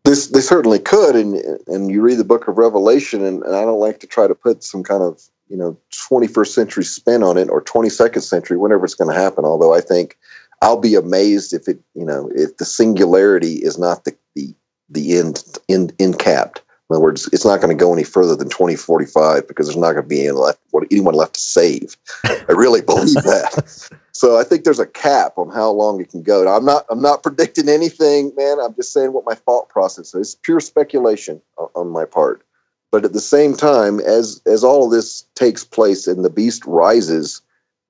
This 0.03 0.27
they 0.27 0.41
certainly 0.41 0.77
could, 0.77 1.15
and 1.15 1.35
and 1.67 1.89
you 1.89 2.03
read 2.03 2.19
the 2.19 2.23
Book 2.23 2.47
of 2.47 2.59
Revelation, 2.59 3.25
and, 3.25 3.41
and 3.41 3.55
I 3.55 3.61
don't 3.61 3.79
like 3.79 4.01
to 4.01 4.07
try 4.07 4.27
to 4.27 4.35
put 4.35 4.63
some 4.63 4.83
kind 4.83 5.01
of 5.01 5.19
you 5.49 5.57
know 5.57 5.77
21st 5.91 6.47
century 6.47 6.83
spin 6.83 7.23
on 7.23 7.37
it 7.37 7.49
or 7.49 7.61
22nd 7.61 8.21
century 8.21 8.57
whenever 8.57 8.85
it's 8.85 8.95
going 8.95 9.13
to 9.13 9.19
happen. 9.19 9.45
Although 9.45 9.73
i 9.73 9.81
think 9.81 10.17
i'll 10.61 10.79
be 10.79 10.95
amazed 10.95 11.53
if 11.53 11.67
it 11.67 11.79
you 11.93 12.05
know 12.05 12.29
if 12.35 12.57
the 12.57 12.65
singularity 12.65 13.55
is 13.55 13.77
not 13.77 14.03
the 14.05 14.15
the 14.35 14.53
the 14.89 15.17
end 15.17 15.43
end, 15.69 15.93
end 15.99 16.19
capped. 16.19 16.61
In 16.89 16.95
other 16.95 17.03
words 17.03 17.29
it's 17.33 17.45
not 17.45 17.61
going 17.61 17.75
to 17.75 17.83
go 17.83 17.93
any 17.93 18.03
further 18.03 18.35
than 18.35 18.49
2045 18.49 19.47
because 19.47 19.67
there's 19.67 19.77
not 19.77 19.93
going 19.93 20.03
to 20.03 20.09
be 20.09 20.21
any 20.21 20.31
left, 20.31 20.59
anyone 20.91 21.15
left 21.15 21.33
to 21.35 21.39
save. 21.39 21.97
I 22.25 22.45
really 22.49 22.81
believe 22.81 23.15
that. 23.15 23.89
So 24.15 24.37
i 24.37 24.45
think 24.45 24.63
there's 24.63 24.79
a 24.79 24.85
cap 24.85 25.37
on 25.37 25.49
how 25.49 25.69
long 25.71 25.99
it 25.99 26.09
can 26.09 26.23
go. 26.23 26.45
Now, 26.45 26.55
i'm 26.55 26.63
not 26.63 26.85
i'm 26.89 27.01
not 27.01 27.21
predicting 27.21 27.67
anything 27.67 28.31
man. 28.37 28.59
I'm 28.61 28.73
just 28.73 28.93
saying 28.93 29.11
what 29.11 29.25
my 29.25 29.35
thought 29.35 29.67
process 29.67 30.15
is. 30.15 30.15
It's 30.15 30.35
pure 30.35 30.61
speculation 30.61 31.41
on, 31.57 31.67
on 31.75 31.89
my 31.89 32.05
part 32.05 32.41
but 32.91 33.05
at 33.05 33.13
the 33.13 33.19
same 33.19 33.55
time, 33.55 33.99
as 33.99 34.41
as 34.45 34.63
all 34.63 34.85
of 34.85 34.91
this 34.91 35.25
takes 35.35 35.63
place 35.63 36.07
and 36.07 36.23
the 36.23 36.29
beast 36.29 36.65
rises, 36.65 37.41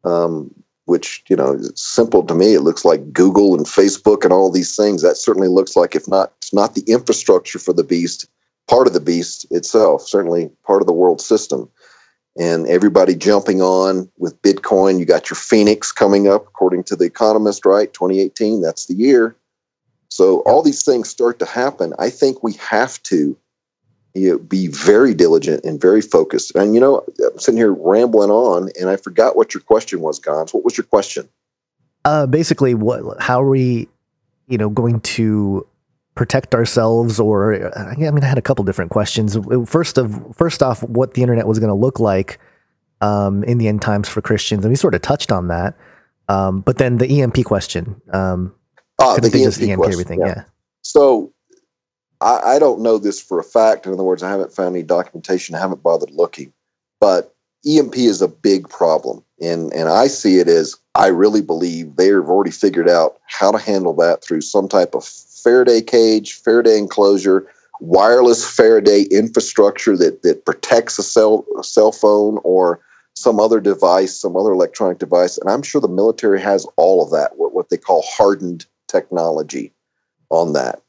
um, 0.04 0.54
which 0.86 1.24
you 1.28 1.36
know, 1.36 1.60
simple 1.76 2.24
to 2.24 2.36
me. 2.36 2.54
It 2.54 2.62
looks 2.62 2.86
like 2.86 3.12
Google 3.12 3.56
and 3.56 3.66
Facebook 3.66 4.24
and 4.24 4.32
all 4.32 4.52
these 4.52 4.76
things. 4.76 5.02
That 5.02 5.18
certainly 5.18 5.48
looks 5.48 5.76
like, 5.76 5.96
if 5.96 6.08
not, 6.08 6.34
it's 6.38 6.54
not 6.54 6.76
the 6.76 6.84
infrastructure 6.88 7.60
for 7.60 7.74
the 7.74 7.84
beast, 7.84 8.28
part 8.68 8.88
of 8.88 8.94
the 8.94 9.00
beast 9.00 9.46
itself. 9.52 10.04
Certainly 10.04 10.50
part 10.66 10.82
of 10.82 10.88
the 10.88 10.94
world 10.94 11.22
system. 11.22 11.70
And 12.38 12.68
everybody 12.68 13.16
jumping 13.16 13.62
on 13.62 14.10
with 14.18 14.42
Bitcoin. 14.42 15.00
You 15.00 15.06
got 15.06 15.30
your 15.30 15.38
Phoenix 15.38 15.94
coming 15.94 16.28
up, 16.28 16.48
according 16.48 16.84
to 16.86 16.96
the 16.96 17.06
Economist, 17.06 17.66
right? 17.66 17.94
2018. 17.94 18.62
That's 18.62 18.88
the 18.88 18.94
year. 18.94 19.38
So 20.10 20.40
all 20.42 20.62
these 20.62 20.84
things 20.84 21.10
start 21.10 21.40
to 21.40 21.46
happen. 21.46 21.94
I 21.98 22.10
think 22.10 22.44
we 22.44 22.54
have 22.54 23.02
to 23.04 23.38
you 24.16 24.32
know, 24.32 24.38
be 24.38 24.68
very 24.68 25.14
diligent 25.14 25.64
and 25.66 25.80
very 25.80 26.02
focused. 26.02 26.56
And 26.56 26.74
you 26.74 26.80
know, 26.80 27.06
I'm 27.22 27.38
sitting 27.38 27.58
here 27.58 27.74
rambling 27.74 28.32
on, 28.32 28.70
and 28.80 28.90
I 28.90 28.96
forgot 28.96 29.36
what 29.36 29.54
your 29.54 29.62
question 29.62 30.00
was, 30.00 30.20
Gons. 30.20 30.54
What 30.54 30.64
was 30.64 30.78
your 30.78 30.86
question? 30.86 31.28
Uh, 32.06 32.26
basically, 32.26 32.74
what? 32.74 33.22
How 33.22 33.44
are 33.44 33.50
we, 33.50 33.90
you 34.48 34.58
know, 34.58 34.70
going 34.70 35.02
to 35.02 35.68
protect 36.16 36.56
ourselves? 36.56 37.20
Or 37.20 37.76
I 37.78 37.96
mean, 37.96 38.24
I 38.24 38.26
had 38.26 38.38
a 38.38 38.42
couple 38.42 38.64
different 38.64 38.92
questions. 38.92 39.38
First 39.66 39.98
of 39.98 40.36
first 40.36 40.64
off, 40.64 40.82
what 40.84 41.14
the 41.14 41.22
internet 41.22 41.46
was 41.46 41.60
going 41.60 41.70
to 41.70 41.76
look 41.76 42.00
like 42.00 42.40
um, 43.02 43.44
in 43.44 43.58
the 43.58 43.68
end 43.68 43.82
times 43.82 44.08
for 44.08 44.22
Christians, 44.22 44.64
and 44.64 44.72
we 44.72 44.78
sort 44.78 44.96
of 44.96 45.02
touched 45.02 45.32
on 45.32 45.50
that. 45.50 45.76
Um, 46.30 46.62
but 46.62 46.78
then 46.78 46.98
the 46.98 47.22
EMP 47.22 47.44
question. 47.44 48.02
Um, 48.12 48.56
oh, 49.00 49.20
the 49.20 49.28
EMP, 49.28 49.36
EMP 49.36 49.78
question, 49.78 49.92
everything. 49.92 50.20
Yeah. 50.22 50.28
yeah. 50.28 50.44
So 50.84 51.34
I, 52.22 52.56
I 52.56 52.60
don't 52.60 52.82
know 52.82 52.98
this 52.98 53.22
for 53.22 53.40
a 53.40 53.44
fact. 53.44 53.86
In 53.86 53.94
other 53.94 54.04
words, 54.04 54.24
I 54.24 54.30
haven't 54.30 54.54
found 54.54 54.76
any 54.76 54.84
documentation. 54.84 55.56
I 55.56 55.60
haven't 55.60 55.84
bothered 55.84 56.12
looking, 56.12 56.54
but 57.00 57.34
EMP 57.68 57.98
is 57.98 58.22
a 58.22 58.28
big 58.28 58.70
problem, 58.70 59.24
and 59.42 59.74
and 59.74 59.90
I 59.90 60.08
see 60.08 60.40
it 60.40 60.48
as 60.48 60.76
I 60.94 61.08
really 61.08 61.42
believe 61.42 61.96
they 61.96 62.08
have 62.08 62.30
already 62.30 62.52
figured 62.52 62.90
out 62.90 63.18
how 63.28 63.52
to 63.52 63.58
handle 63.58 63.94
that 63.96 64.24
through 64.24 64.42
some 64.42 64.68
type 64.68 64.96
of 64.96 65.06
Faraday 65.06 65.82
cage, 65.82 66.34
Faraday 66.34 66.78
enclosure, 66.78 67.52
wireless 67.80 68.48
Faraday 68.50 69.04
infrastructure 69.12 69.98
that 69.98 70.22
that 70.24 70.46
protects 70.46 71.00
a 71.00 71.04
cell 71.04 71.46
a 71.58 71.64
cell 71.64 71.92
phone 71.92 72.40
or 72.44 72.80
some 73.16 73.40
other 73.40 73.60
device, 73.60 74.16
some 74.16 74.36
other 74.36 74.52
electronic 74.52 75.00
device. 75.00 75.38
And 75.38 75.50
I'm 75.50 75.64
sure 75.64 75.82
the 75.82 75.88
military 75.88 76.42
has 76.42 76.68
all 76.76 77.04
of 77.04 77.12
that, 77.12 77.38
what, 77.38 77.54
what 77.54 77.70
they 77.70 77.78
call 77.78 78.04
hardened 78.06 78.66
technology 78.88 79.74
on 80.30 80.54
that. 80.54 80.82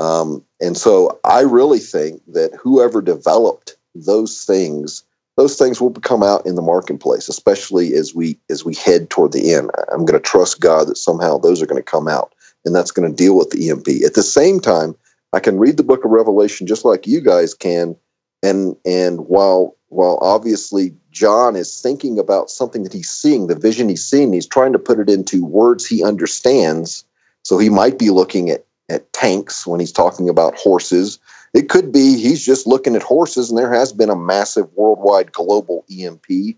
Um, 0.00 0.42
and 0.60 0.76
so 0.76 1.20
I 1.24 1.40
really 1.40 1.78
think 1.78 2.22
that 2.28 2.54
whoever 2.54 3.02
developed 3.02 3.76
those 3.94 4.44
things, 4.44 5.04
those 5.36 5.56
things 5.56 5.80
will 5.80 5.92
come 5.92 6.22
out 6.22 6.44
in 6.46 6.54
the 6.54 6.62
marketplace, 6.62 7.28
especially 7.28 7.94
as 7.94 8.14
we 8.14 8.38
as 8.48 8.64
we 8.64 8.74
head 8.74 9.10
toward 9.10 9.32
the 9.32 9.52
end. 9.52 9.70
I'm 9.92 10.06
going 10.06 10.20
to 10.20 10.28
trust 10.28 10.60
God 10.60 10.88
that 10.88 10.96
somehow 10.96 11.36
those 11.36 11.60
are 11.60 11.66
going 11.66 11.82
to 11.82 11.90
come 11.90 12.08
out, 12.08 12.34
and 12.64 12.74
that's 12.74 12.90
going 12.90 13.08
to 13.08 13.14
deal 13.14 13.36
with 13.36 13.50
the 13.50 13.68
EMP. 13.68 13.88
At 14.04 14.14
the 14.14 14.22
same 14.22 14.58
time, 14.58 14.96
I 15.34 15.40
can 15.40 15.58
read 15.58 15.76
the 15.76 15.82
book 15.82 16.04
of 16.04 16.10
Revelation 16.10 16.66
just 16.66 16.86
like 16.86 17.06
you 17.06 17.20
guys 17.20 17.52
can, 17.52 17.94
and 18.42 18.76
and 18.86 19.26
while 19.26 19.76
while 19.88 20.18
obviously 20.22 20.94
John 21.10 21.56
is 21.56 21.82
thinking 21.82 22.18
about 22.18 22.48
something 22.48 22.84
that 22.84 22.94
he's 22.94 23.10
seeing, 23.10 23.48
the 23.48 23.54
vision 23.54 23.90
he's 23.90 24.04
seeing, 24.04 24.32
he's 24.32 24.46
trying 24.46 24.72
to 24.72 24.78
put 24.78 24.98
it 24.98 25.10
into 25.10 25.44
words 25.44 25.86
he 25.86 26.02
understands. 26.02 27.04
So 27.42 27.58
he 27.58 27.68
might 27.68 27.98
be 27.98 28.10
looking 28.10 28.50
at 28.50 28.66
at 28.90 29.10
tanks 29.12 29.66
when 29.66 29.80
he's 29.80 29.92
talking 29.92 30.28
about 30.28 30.56
horses. 30.56 31.18
It 31.54 31.68
could 31.68 31.92
be 31.92 32.18
he's 32.18 32.44
just 32.44 32.66
looking 32.66 32.94
at 32.94 33.02
horses, 33.02 33.48
and 33.48 33.58
there 33.58 33.72
has 33.72 33.92
been 33.92 34.10
a 34.10 34.16
massive 34.16 34.70
worldwide 34.74 35.32
global 35.32 35.84
EMP, 35.90 36.56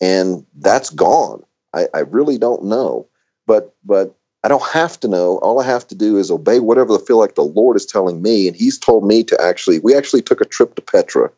and 0.00 0.46
that's 0.56 0.90
gone. 0.90 1.42
I, 1.74 1.88
I 1.92 2.00
really 2.00 2.38
don't 2.38 2.64
know, 2.64 3.06
but 3.46 3.74
but 3.84 4.16
I 4.44 4.48
don't 4.48 4.66
have 4.70 4.98
to 5.00 5.08
know. 5.08 5.38
All 5.38 5.60
I 5.60 5.66
have 5.66 5.86
to 5.88 5.94
do 5.94 6.16
is 6.16 6.30
obey 6.30 6.60
whatever 6.60 6.94
I 6.94 7.00
feel 7.06 7.18
like 7.18 7.34
the 7.34 7.42
Lord 7.42 7.76
is 7.76 7.86
telling 7.86 8.22
me. 8.22 8.48
And 8.48 8.56
He's 8.56 8.78
told 8.78 9.06
me 9.06 9.22
to 9.24 9.40
actually. 9.40 9.78
We 9.78 9.94
actually 9.94 10.22
took 10.22 10.40
a 10.40 10.46
trip 10.46 10.74
to 10.74 10.82
Petra, 10.82 11.30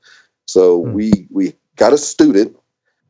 so 0.47 0.85
mm. 0.85 0.93
we 0.93 1.27
we 1.31 1.55
got 1.77 1.93
a 1.93 1.99
student, 1.99 2.57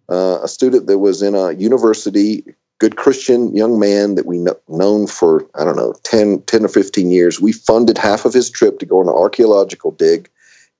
uh, 0.09 0.41
a 0.43 0.49
student 0.49 0.87
that 0.87 0.99
was 0.99 1.23
in 1.23 1.35
a 1.35 1.53
university, 1.53 2.45
good 2.85 2.97
Christian 2.97 3.55
young 3.55 3.79
man 3.79 4.15
that 4.15 4.27
we 4.27 4.39
know, 4.39 4.57
known 4.69 5.07
for 5.07 5.47
I 5.55 5.65
don't 5.65 5.77
know 5.77 5.95
10, 6.03 6.43
10 6.43 6.65
or 6.65 6.69
fifteen 6.69 7.11
years. 7.11 7.41
We 7.41 7.53
funded 7.53 7.97
half 7.99 8.25
of 8.25 8.35
his 8.35 8.51
trip 8.51 8.79
to 8.79 8.87
go 8.87 9.01
on 9.01 9.09
an 9.09 9.15
archaeological 9.15 9.91
dig, 9.93 10.29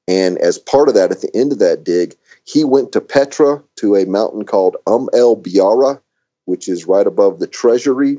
and 0.07 0.37
as 0.39 0.59
part 0.59 0.89
of 0.89 0.95
that, 0.95 1.11
at 1.11 1.21
the 1.23 1.35
end 1.35 1.53
of 1.53 1.61
that 1.61 1.85
dig, 1.85 2.15
he 2.45 2.65
went 2.65 2.93
to 2.93 3.01
Petra 3.01 3.63
to 3.77 3.97
a 3.97 4.05
mountain 4.05 4.45
called 4.45 4.77
Um 4.87 5.09
El 5.15 5.37
Biara, 5.37 6.01
which 6.45 6.69
is 6.69 6.87
right 6.87 7.07
above 7.07 7.39
the 7.39 7.47
treasury 7.47 8.19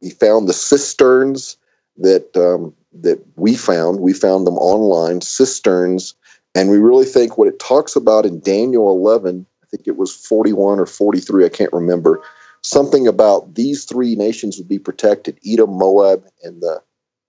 he 0.00 0.10
found 0.10 0.48
the 0.48 0.52
cisterns 0.52 1.56
that 1.96 2.36
um, 2.36 2.74
that 2.92 3.24
we 3.36 3.56
found. 3.56 4.00
We 4.00 4.12
found 4.12 4.46
them 4.46 4.58
online, 4.58 5.20
cisterns, 5.20 6.14
and 6.54 6.70
we 6.70 6.78
really 6.78 7.06
think 7.06 7.36
what 7.36 7.48
it 7.48 7.58
talks 7.58 7.96
about 7.96 8.26
in 8.26 8.40
Daniel 8.40 8.90
11. 8.90 9.46
I 9.62 9.66
think 9.66 9.86
it 9.86 9.96
was 9.96 10.14
41 10.14 10.78
or 10.78 10.86
43. 10.86 11.44
I 11.44 11.48
can't 11.48 11.72
remember. 11.72 12.22
Something 12.66 13.06
about 13.06 13.54
these 13.54 13.84
three 13.84 14.16
nations 14.16 14.58
would 14.58 14.68
be 14.68 14.78
protected: 14.78 15.38
Edom, 15.46 15.78
Moab, 15.78 16.24
and 16.42 16.60
the 16.60 16.82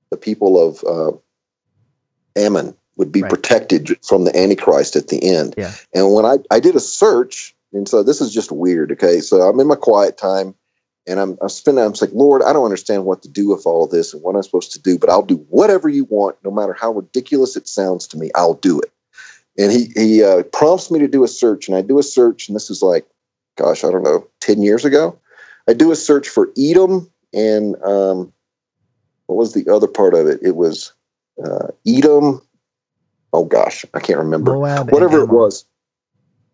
the 0.09 0.17
people 0.17 0.61
of 0.61 0.83
uh, 0.83 1.15
Ammon 2.35 2.75
would 2.95 3.11
be 3.11 3.21
right. 3.21 3.29
protected 3.29 4.03
from 4.05 4.25
the 4.25 4.35
Antichrist 4.35 4.95
at 4.95 5.09
the 5.09 5.23
end. 5.23 5.53
Yeah. 5.57 5.73
And 5.93 6.13
when 6.13 6.25
I, 6.25 6.37
I 6.49 6.59
did 6.59 6.75
a 6.75 6.79
search, 6.79 7.55
and 7.73 7.87
so 7.87 8.01
this 8.01 8.21
is 8.21 8.33
just 8.33 8.51
weird. 8.51 8.91
Okay, 8.93 9.19
so 9.19 9.41
I'm 9.41 9.59
in 9.59 9.67
my 9.67 9.75
quiet 9.75 10.17
time 10.17 10.55
and 11.07 11.19
I'm, 11.19 11.37
I'm 11.41 11.49
spending, 11.49 11.83
I'm 11.83 11.93
like, 12.01 12.11
Lord, 12.11 12.43
I 12.43 12.51
don't 12.51 12.65
understand 12.65 13.05
what 13.05 13.21
to 13.21 13.29
do 13.29 13.47
with 13.47 13.65
all 13.65 13.85
of 13.85 13.91
this 13.91 14.13
and 14.13 14.21
what 14.21 14.35
I'm 14.35 14.43
supposed 14.43 14.73
to 14.73 14.81
do, 14.81 14.99
but 14.99 15.09
I'll 15.09 15.23
do 15.23 15.37
whatever 15.49 15.87
you 15.87 16.03
want, 16.05 16.35
no 16.43 16.51
matter 16.51 16.73
how 16.73 16.91
ridiculous 16.91 17.55
it 17.55 17.67
sounds 17.67 18.07
to 18.07 18.17
me, 18.17 18.29
I'll 18.35 18.55
do 18.55 18.79
it. 18.79 18.91
And 19.57 19.71
he, 19.71 19.91
he 19.95 20.23
uh, 20.23 20.43
prompts 20.51 20.91
me 20.91 20.99
to 20.99 21.07
do 21.07 21.23
a 21.23 21.27
search, 21.27 21.67
and 21.67 21.77
I 21.77 21.81
do 21.81 21.97
a 21.97 22.03
search, 22.03 22.47
and 22.47 22.55
this 22.55 22.69
is 22.69 22.81
like, 22.81 23.07
gosh, 23.55 23.83
I 23.83 23.91
don't 23.91 24.03
know, 24.03 24.27
10 24.41 24.61
years 24.61 24.83
ago. 24.83 25.17
I 25.67 25.73
do 25.73 25.91
a 25.91 25.95
search 25.95 26.29
for 26.29 26.51
Edom 26.57 27.11
and 27.33 27.75
um, 27.83 28.31
what 29.27 29.35
was 29.35 29.53
the 29.53 29.69
other 29.71 29.87
part 29.87 30.13
of 30.13 30.27
it? 30.27 30.39
It 30.41 30.55
was 30.55 30.93
uh, 31.43 31.67
Edom. 31.85 32.41
Oh 33.33 33.45
gosh, 33.45 33.85
I 33.93 33.99
can't 33.99 34.19
remember. 34.19 34.53
Moab 34.53 34.91
Whatever 34.91 35.21
it 35.21 35.29
was. 35.29 35.65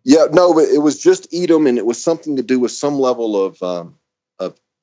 Yeah, 0.04 0.26
no, 0.32 0.52
but 0.52 0.64
it 0.64 0.82
was 0.82 1.00
just 1.00 1.26
Edom, 1.32 1.66
and 1.66 1.78
it 1.78 1.86
was 1.86 2.02
something 2.02 2.36
to 2.36 2.42
do 2.42 2.60
with 2.60 2.72
some 2.72 2.98
level 2.98 3.42
of 3.42 3.62
um, 3.62 3.96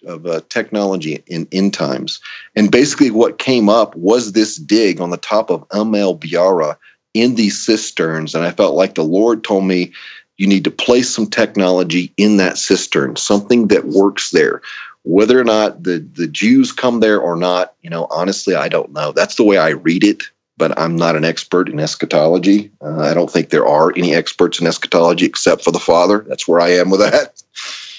of 0.05 0.25
uh, 0.25 0.41
technology 0.49 1.23
in 1.27 1.47
end 1.51 1.73
times. 1.73 2.19
And 2.55 2.71
basically, 2.71 3.11
what 3.11 3.39
came 3.39 3.69
up 3.69 3.95
was 3.95 4.31
this 4.31 4.55
dig 4.57 4.99
on 4.99 5.09
the 5.09 5.17
top 5.17 5.49
of 5.49 5.65
El 5.71 6.17
Biara 6.17 6.77
in 7.13 7.35
these 7.35 7.59
cisterns. 7.59 8.33
And 8.33 8.45
I 8.45 8.51
felt 8.51 8.75
like 8.75 8.95
the 8.95 9.03
Lord 9.03 9.43
told 9.43 9.65
me, 9.65 9.91
you 10.37 10.47
need 10.47 10.63
to 10.63 10.71
place 10.71 11.13
some 11.13 11.27
technology 11.27 12.13
in 12.17 12.37
that 12.37 12.57
cistern, 12.57 13.15
something 13.15 13.67
that 13.67 13.85
works 13.85 14.31
there. 14.31 14.61
Whether 15.03 15.39
or 15.39 15.43
not 15.43 15.83
the, 15.83 15.99
the 16.13 16.27
Jews 16.27 16.71
come 16.71 16.99
there 16.99 17.19
or 17.19 17.35
not, 17.35 17.73
you 17.81 17.89
know, 17.89 18.07
honestly, 18.11 18.55
I 18.55 18.67
don't 18.67 18.91
know. 18.91 19.11
That's 19.11 19.35
the 19.35 19.43
way 19.43 19.57
I 19.57 19.69
read 19.69 20.03
it, 20.03 20.23
but 20.57 20.77
I'm 20.79 20.95
not 20.95 21.15
an 21.15 21.25
expert 21.25 21.69
in 21.69 21.79
eschatology. 21.79 22.71
Uh, 22.81 22.99
I 23.01 23.13
don't 23.13 23.29
think 23.29 23.49
there 23.49 23.67
are 23.67 23.91
any 23.95 24.13
experts 24.13 24.59
in 24.59 24.67
eschatology 24.67 25.25
except 25.25 25.63
for 25.63 25.71
the 25.71 25.79
Father. 25.79 26.25
That's 26.27 26.47
where 26.47 26.59
I 26.59 26.69
am 26.69 26.89
with 26.89 26.99
that. 26.99 27.41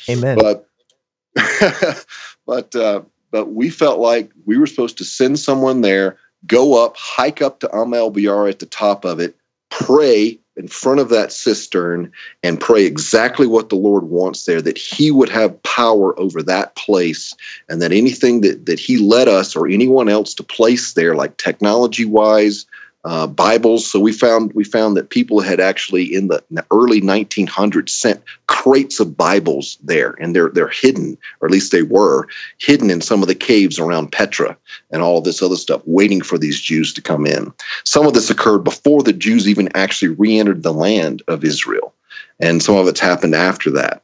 Amen. 0.09 0.39
But 0.39 0.69
but 2.47 2.75
uh, 2.75 3.03
but 3.31 3.53
we 3.53 3.71
felt 3.71 3.99
like 3.99 4.31
we 4.45 4.59
were 4.59 4.67
supposed 4.67 4.99
to 4.99 5.05
send 5.05 5.39
someone 5.39 5.81
there, 5.81 6.19
go 6.47 6.85
up, 6.85 6.97
hike 6.97 7.43
up 7.43 7.61
to 7.61 7.71
El 7.73 8.13
Biara 8.13 8.51
at 8.51 8.59
the 8.59 8.67
top 8.67 9.05
of 9.05 9.19
it, 9.19 9.37
pray 9.71 10.39
in 10.57 10.69
front 10.69 11.01
of 11.01 11.09
that 11.09 11.33
cistern, 11.33 12.13
and 12.43 12.61
pray 12.61 12.85
exactly 12.85 13.47
what 13.47 13.69
the 13.69 13.77
Lord 13.77 14.05
wants 14.05 14.45
there. 14.45 14.61
That 14.61 14.79
He 14.79 15.11
would 15.11 15.29
have 15.31 15.63
power 15.63 16.19
over 16.19 16.43
that 16.43 16.75
place, 16.75 17.35
and 17.69 17.81
that 17.81 17.93
anything 17.93 18.43
that 18.43 18.67
that 18.67 18.79
He 18.79 18.99
led 18.99 19.29
us 19.29 19.57
or 19.57 19.67
anyone 19.67 20.09
else 20.09 20.35
to 20.35 20.43
place 20.43 20.93
there, 20.93 21.15
like 21.15 21.37
technology 21.37 22.05
wise, 22.05 22.67
uh, 23.05 23.27
Bibles. 23.27 23.91
So 23.91 23.99
we 23.99 24.13
found 24.13 24.53
we 24.53 24.65
found 24.65 24.97
that 24.97 25.11
people 25.11 25.41
had 25.41 25.61
actually 25.61 26.15
in 26.15 26.29
the, 26.29 26.43
in 26.51 26.57
the, 26.57 26.67
early 26.71 27.01
1900s 27.01 27.89
sent 27.91 28.23
crates 28.47 29.01
of 29.01 29.17
Bibles 29.17 29.77
there, 29.83 30.15
and 30.21 30.35
they're 30.35 30.51
they're 30.51 30.69
hidden, 30.69 31.19
or 31.41 31.47
at 31.47 31.53
least 31.53 31.73
they 31.73 31.83
were 31.83 32.29
hidden 32.59 32.91
in 32.91 33.01
some 33.01 33.23
of 33.23 33.29
the 33.29 33.35
caves 33.35 33.79
around 33.79 34.13
Petra 34.13 34.57
and 34.91 35.03
all 35.03 35.21
this 35.21 35.43
other 35.43 35.57
stuff, 35.57 35.83
waiting 35.85 36.23
for 36.23 36.39
these 36.39 36.61
Jews 36.61 36.93
to 36.95 37.03
come 37.03 37.27
in. 37.27 37.53
Some 37.85 38.07
of 38.07 38.15
this 38.15 38.31
occurred 38.31 38.65
before 38.65 39.03
the 39.03 39.13
Jews 39.13 39.49
even 39.49 39.69
actually 39.75 40.09
re-entered 40.09 40.63
the 40.63 40.73
land 40.73 41.23
of 41.29 41.45
Israel, 41.45 41.93
and 42.41 42.63
some 42.63 42.77
of 42.77 42.87
it's 42.87 43.01
happened 43.01 43.35
after 43.35 43.71
that. 43.73 44.03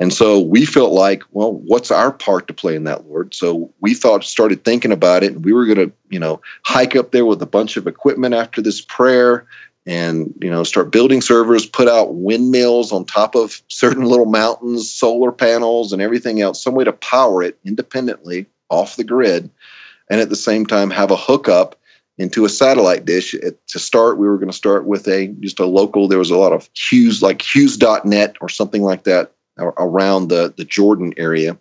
And 0.00 0.14
so 0.14 0.40
we 0.40 0.64
felt 0.64 0.92
like, 0.92 1.22
well, 1.30 1.52
what's 1.52 1.90
our 1.90 2.10
part 2.10 2.48
to 2.48 2.54
play 2.54 2.74
in 2.74 2.84
that, 2.84 3.06
Lord? 3.06 3.34
So 3.34 3.70
we 3.80 3.94
thought, 3.94 4.24
started 4.24 4.64
thinking 4.64 4.92
about 4.92 5.22
it, 5.22 5.32
and 5.32 5.44
we 5.44 5.52
were 5.52 5.66
going 5.66 5.90
to, 5.90 5.92
you 6.08 6.18
know, 6.18 6.40
hike 6.64 6.96
up 6.96 7.10
there 7.12 7.26
with 7.26 7.42
a 7.42 7.46
bunch 7.46 7.76
of 7.76 7.86
equipment 7.86 8.34
after 8.34 8.62
this 8.62 8.80
prayer 8.80 9.46
and, 9.84 10.32
you 10.40 10.50
know, 10.50 10.64
start 10.64 10.90
building 10.90 11.20
servers, 11.20 11.66
put 11.66 11.86
out 11.86 12.14
windmills 12.14 12.92
on 12.92 13.04
top 13.04 13.34
of 13.34 13.60
certain 13.68 14.04
little 14.04 14.24
mountains, 14.24 14.90
solar 14.90 15.32
panels, 15.32 15.92
and 15.92 16.00
everything 16.00 16.40
else, 16.40 16.62
some 16.62 16.74
way 16.74 16.84
to 16.84 16.94
power 16.94 17.42
it 17.42 17.58
independently 17.66 18.46
off 18.70 18.96
the 18.96 19.04
grid. 19.04 19.50
And 20.08 20.18
at 20.18 20.30
the 20.30 20.36
same 20.36 20.64
time, 20.64 20.90
have 20.90 21.10
a 21.10 21.16
hookup 21.16 21.76
into 22.16 22.46
a 22.46 22.48
satellite 22.48 23.04
dish. 23.04 23.32
to 23.32 23.78
start, 23.78 24.16
we 24.16 24.26
were 24.26 24.38
going 24.38 24.50
to 24.50 24.56
start 24.56 24.86
with 24.86 25.06
a 25.08 25.28
just 25.40 25.60
a 25.60 25.66
local. 25.66 26.08
There 26.08 26.18
was 26.18 26.30
a 26.30 26.38
lot 26.38 26.52
of 26.52 26.70
Hughes, 26.74 27.22
like 27.22 27.42
Hughes.net 27.42 28.36
or 28.40 28.48
something 28.48 28.82
like 28.82 29.04
that 29.04 29.32
around 29.60 30.28
the 30.28 30.52
the 30.56 30.64
Jordan 30.64 31.12
area, 31.16 31.56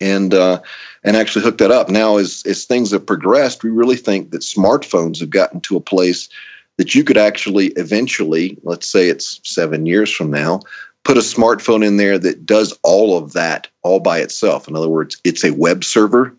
and 0.00 0.34
uh, 0.34 0.60
and 1.02 1.16
actually 1.16 1.44
hook 1.44 1.58
that 1.58 1.70
up. 1.70 1.88
Now, 1.88 2.16
as 2.16 2.42
as 2.46 2.64
things 2.64 2.90
have 2.90 3.06
progressed, 3.06 3.62
we 3.62 3.70
really 3.70 3.96
think 3.96 4.30
that 4.30 4.42
smartphones 4.42 5.20
have 5.20 5.30
gotten 5.30 5.60
to 5.62 5.76
a 5.76 5.80
place 5.80 6.28
that 6.76 6.94
you 6.94 7.04
could 7.04 7.18
actually 7.18 7.68
eventually, 7.76 8.58
let's 8.64 8.88
say 8.88 9.08
it's 9.08 9.40
seven 9.44 9.86
years 9.86 10.10
from 10.10 10.30
now, 10.30 10.60
put 11.04 11.16
a 11.16 11.20
smartphone 11.20 11.86
in 11.86 11.98
there 11.98 12.18
that 12.18 12.44
does 12.44 12.76
all 12.82 13.16
of 13.16 13.32
that 13.32 13.68
all 13.82 14.00
by 14.00 14.18
itself. 14.18 14.66
In 14.66 14.74
other 14.74 14.88
words, 14.88 15.20
it's 15.24 15.44
a 15.44 15.52
web 15.52 15.84
server 15.84 16.36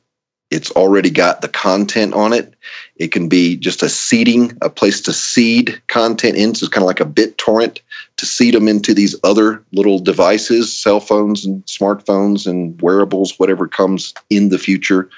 it's 0.55 0.71
already 0.71 1.09
got 1.09 1.41
the 1.41 1.49
content 1.49 2.13
on 2.13 2.31
it. 2.31 2.53
It 2.95 3.11
can 3.11 3.27
be 3.27 3.57
just 3.57 3.83
a 3.83 3.89
seeding, 3.89 4.57
a 4.61 4.69
place 4.69 5.01
to 5.01 5.11
seed 5.11 5.81
content 5.87 6.37
into, 6.37 6.63
it's 6.63 6.69
kind 6.69 6.81
of 6.83 6.87
like 6.87 7.01
a 7.01 7.05
BitTorrent 7.05 7.79
to 8.15 8.25
seed 8.25 8.53
them 8.53 8.69
into 8.69 8.93
these 8.93 9.17
other 9.25 9.61
little 9.73 9.99
devices, 9.99 10.75
cell 10.75 11.01
phones 11.01 11.45
and 11.45 11.61
smartphones 11.65 12.47
and 12.47 12.81
wearables, 12.81 13.37
whatever 13.37 13.67
comes 13.67 14.13
in 14.29 14.47
the 14.47 14.57
future. 14.57 15.09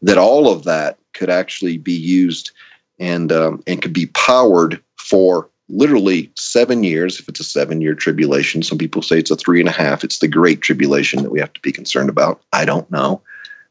That 0.00 0.16
all 0.16 0.48
of 0.48 0.62
that 0.62 0.96
could 1.12 1.30
actually 1.30 1.76
be 1.76 1.92
used 1.92 2.52
and 3.00 3.32
um, 3.32 3.64
and 3.66 3.82
could 3.82 3.92
be 3.92 4.06
powered 4.06 4.80
for 4.96 5.48
literally 5.68 6.30
seven 6.36 6.84
years 6.84 7.18
if 7.18 7.28
it's 7.28 7.40
a 7.40 7.44
seven 7.44 7.80
year 7.80 7.94
tribulation. 7.94 8.62
Some 8.62 8.78
people 8.78 9.02
say 9.02 9.18
it's 9.18 9.32
a 9.32 9.36
three 9.36 9.58
and 9.58 9.68
a 9.68 9.72
half. 9.72 10.04
It's 10.04 10.20
the 10.20 10.28
great 10.28 10.60
tribulation 10.60 11.24
that 11.24 11.30
we 11.30 11.40
have 11.40 11.52
to 11.54 11.60
be 11.62 11.72
concerned 11.72 12.10
about. 12.10 12.42
I 12.52 12.64
don't 12.64 12.88
know. 12.92 13.20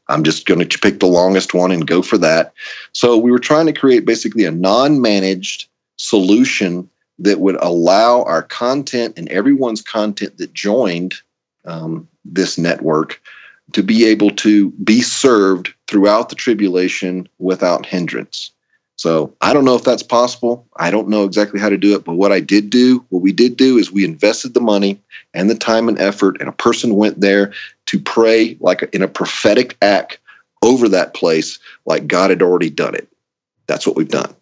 I'm 0.08 0.24
just 0.24 0.46
going 0.46 0.66
to 0.66 0.78
pick 0.78 1.00
the 1.00 1.06
longest 1.06 1.54
one 1.54 1.70
and 1.70 1.86
go 1.86 2.02
for 2.02 2.18
that. 2.18 2.52
So 2.92 3.16
we 3.16 3.30
were 3.30 3.38
trying 3.38 3.66
to 3.66 3.72
create 3.72 4.04
basically 4.04 4.44
a 4.44 4.50
non 4.50 5.00
managed 5.00 5.68
solution 5.96 6.88
that 7.18 7.40
would 7.40 7.56
allow 7.56 8.22
our 8.24 8.42
content 8.42 9.14
and 9.16 9.28
everyone's 9.28 9.82
content 9.82 10.36
that 10.38 10.52
joined 10.52 11.14
um, 11.64 12.08
this 12.24 12.58
network 12.58 13.20
to 13.72 13.82
be 13.82 14.04
able 14.04 14.30
to 14.30 14.70
be 14.70 15.00
served 15.00 15.72
throughout 15.86 16.28
the 16.28 16.34
tribulation 16.34 17.28
without 17.38 17.86
hindrance. 17.86 18.50
So 18.96 19.34
I 19.40 19.52
don't 19.52 19.64
know 19.64 19.74
if 19.74 19.82
that's 19.82 20.02
possible. 20.02 20.66
I 20.76 20.90
don't 20.90 21.08
know 21.08 21.24
exactly 21.24 21.58
how 21.58 21.68
to 21.68 21.76
do 21.76 21.94
it, 21.94 22.04
but 22.04 22.14
what 22.14 22.30
I 22.30 22.40
did 22.40 22.70
do, 22.70 23.04
what 23.08 23.22
we 23.22 23.32
did 23.32 23.56
do 23.56 23.76
is 23.76 23.90
we 23.90 24.04
invested 24.04 24.54
the 24.54 24.60
money 24.60 25.00
and 25.32 25.50
the 25.50 25.56
time 25.56 25.88
and 25.88 25.98
effort, 25.98 26.36
and 26.40 26.48
a 26.48 26.52
person 26.52 26.94
went 26.94 27.20
there 27.20 27.52
to 27.86 27.98
pray 27.98 28.56
like 28.60 28.82
in 28.92 29.02
a 29.02 29.08
prophetic 29.08 29.76
act 29.82 30.18
over 30.62 30.88
that 30.88 31.14
place, 31.14 31.58
like 31.86 32.06
God 32.06 32.30
had 32.30 32.42
already 32.42 32.70
done 32.70 32.94
it. 32.94 33.08
That's 33.66 33.86
what 33.86 33.96
we've 33.96 34.08
done. 34.08 34.34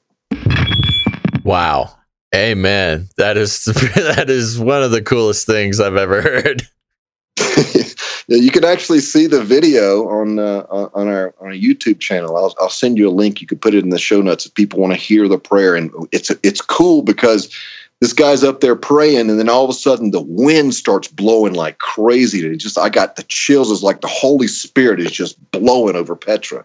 Wow. 1.44 1.97
Amen. 2.35 3.09
That 3.16 3.36
is 3.36 3.64
that 3.64 4.31
is 4.31 4.59
one 4.59 4.82
of 4.82 4.90
the 4.90 5.02
coolest 5.02 5.47
things 5.47 5.81
I've 5.81 5.97
ever 5.97 6.23
heard. 6.23 6.62
You 8.28 8.51
can 8.51 8.64
actually 8.64 9.01
see 9.01 9.27
the 9.27 9.43
video 9.43 10.09
on 10.09 10.39
uh, 10.39 10.64
on 10.70 11.09
our 11.09 11.35
on 11.40 11.48
our 11.48 11.52
YouTube 11.52 12.01
channel. 12.01 12.36
I'll, 12.36 12.55
I'll 12.60 12.70
send 12.70 12.97
you 12.97 13.09
a 13.09 13.10
link. 13.10 13.40
You 13.40 13.47
can 13.47 13.59
put 13.59 13.74
it 13.74 13.82
in 13.82 13.90
the 13.90 13.98
show 13.98 14.23
notes 14.23 14.47
if 14.47 14.55
people 14.55 14.78
want 14.78 14.93
to 14.93 14.98
hear 14.98 15.28
the 15.28 15.39
prayer. 15.39 15.74
And 15.74 15.90
it's 16.12 16.31
it's 16.43 16.60
cool 16.60 17.02
because 17.02 17.55
this 18.02 18.12
guy's 18.12 18.42
up 18.42 18.60
there 18.60 18.74
praying, 18.74 19.30
and 19.30 19.38
then 19.38 19.48
all 19.48 19.62
of 19.62 19.70
a 19.70 19.74
sudden 19.74 20.10
the 20.10 20.20
wind 20.20 20.74
starts 20.74 21.06
blowing 21.06 21.54
like 21.54 21.78
crazy. 21.78 22.44
And 22.44 22.52
it 22.52 22.56
just 22.56 22.76
I 22.76 22.88
got 22.88 23.14
the 23.14 23.22
chills. 23.22 23.70
It's 23.70 23.84
like 23.84 24.00
the 24.00 24.08
Holy 24.08 24.48
Spirit 24.48 24.98
is 24.98 25.12
just 25.12 25.38
blowing 25.52 25.94
over 25.94 26.16
Petra. 26.16 26.64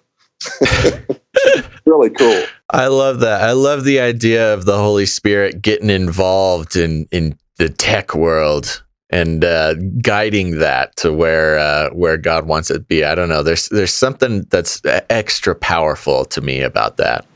really 1.86 2.10
cool. 2.10 2.44
I 2.72 2.88
love 2.88 3.20
that. 3.20 3.44
I 3.44 3.52
love 3.52 3.84
the 3.84 4.00
idea 4.00 4.52
of 4.52 4.66
the 4.66 4.78
Holy 4.80 5.06
Spirit 5.06 5.62
getting 5.62 5.92
involved 5.92 6.76
in 6.76 7.08
in 7.12 7.38
the 7.58 7.70
tech 7.70 8.16
world 8.16 8.84
and 9.12 9.46
uh, 9.46 9.76
guiding 10.02 10.58
that 10.58 10.96
to 10.96 11.14
where 11.14 11.60
uh, 11.60 11.92
where 11.92 12.18
God 12.18 12.48
wants 12.48 12.72
it 12.72 12.74
to 12.74 12.80
be. 12.80 13.04
I 13.04 13.14
don't 13.14 13.30
know. 13.30 13.44
There's 13.44 13.70
there's 13.70 13.94
something 13.94 14.48
that's 14.50 14.82
extra 15.12 15.54
powerful 15.54 16.26
to 16.26 16.42
me 16.42 16.62
about 16.62 16.98
that. 16.98 17.28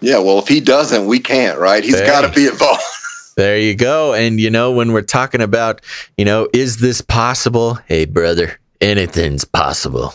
Yeah, 0.00 0.18
well, 0.18 0.38
if 0.38 0.48
he 0.48 0.60
doesn't, 0.60 1.06
we 1.06 1.18
can't, 1.18 1.58
right? 1.58 1.82
He's 1.82 2.00
got 2.00 2.22
to 2.22 2.32
be 2.32 2.46
involved. 2.46 2.82
There 3.36 3.58
you 3.58 3.74
go. 3.74 4.14
And 4.14 4.40
you 4.40 4.48
know, 4.48 4.72
when 4.72 4.92
we're 4.92 5.02
talking 5.02 5.42
about, 5.42 5.82
you 6.16 6.24
know, 6.24 6.48
is 6.54 6.78
this 6.78 7.02
possible? 7.02 7.74
Hey, 7.86 8.06
brother, 8.06 8.58
anything's 8.80 9.44
possible. 9.44 10.14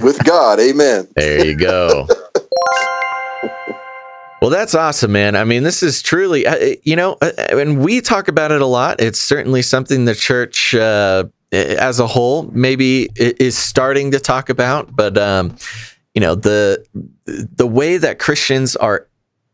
With 0.00 0.24
God, 0.24 0.58
amen. 0.58 1.08
There 1.14 1.44
you 1.44 1.54
go. 1.54 2.08
Well, 4.40 4.50
that's 4.50 4.74
awesome, 4.74 5.12
man. 5.12 5.36
I 5.36 5.44
mean, 5.44 5.62
this 5.62 5.82
is 5.82 6.00
truly, 6.00 6.46
uh, 6.46 6.76
you 6.84 6.96
know, 6.96 7.18
uh, 7.20 7.32
and 7.50 7.84
we 7.84 8.00
talk 8.00 8.28
about 8.28 8.50
it 8.50 8.62
a 8.62 8.66
lot. 8.66 8.98
It's 8.98 9.20
certainly 9.20 9.60
something 9.60 10.06
the 10.06 10.14
church 10.14 10.74
uh, 10.74 11.24
as 11.52 12.00
a 12.00 12.06
whole 12.06 12.44
maybe 12.52 13.08
is 13.16 13.58
starting 13.58 14.10
to 14.12 14.20
talk 14.20 14.48
about. 14.48 14.94
But 14.94 15.18
um, 15.18 15.56
you 16.16 16.20
know, 16.20 16.34
the 16.34 16.84
the 17.26 17.66
way 17.66 17.98
that 17.98 18.18
Christians 18.18 18.74
are 18.74 19.06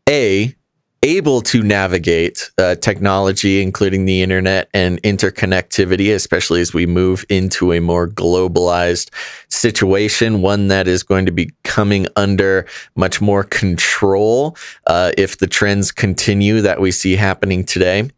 a 0.09 0.55
able 1.03 1.41
to 1.41 1.61
navigate 1.61 2.49
uh, 2.57 2.75
technology, 2.75 3.61
including 3.61 4.05
the 4.05 4.21
internet 4.21 4.69
and 4.73 5.01
interconnectivity, 5.03 6.15
especially 6.15 6.61
as 6.61 6.73
we 6.73 6.85
move 6.85 7.25
into 7.27 7.73
a 7.73 7.81
more 7.81 8.07
globalized 8.07 9.09
situation, 9.49 10.41
one 10.41 10.69
that 10.69 10.87
is 10.87 11.03
going 11.03 11.25
to 11.25 11.33
be 11.33 11.51
coming 11.65 12.07
under 12.15 12.65
much 12.95 13.19
more 13.19 13.43
control 13.43 14.55
uh, 14.87 15.11
if 15.17 15.39
the 15.39 15.47
trends 15.47 15.91
continue 15.91 16.61
that 16.61 16.79
we 16.79 16.91
see 16.91 17.17
happening 17.17 17.65
today. 17.65 18.09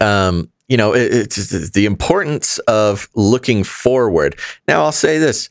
Um, 0.00 0.50
you 0.68 0.78
know, 0.78 0.94
it, 0.94 1.12
it's 1.12 1.70
the 1.72 1.84
importance 1.84 2.56
of 2.60 3.10
looking 3.14 3.62
forward. 3.64 4.40
Now, 4.66 4.82
I'll 4.82 4.92
say 4.92 5.18
this 5.18 5.50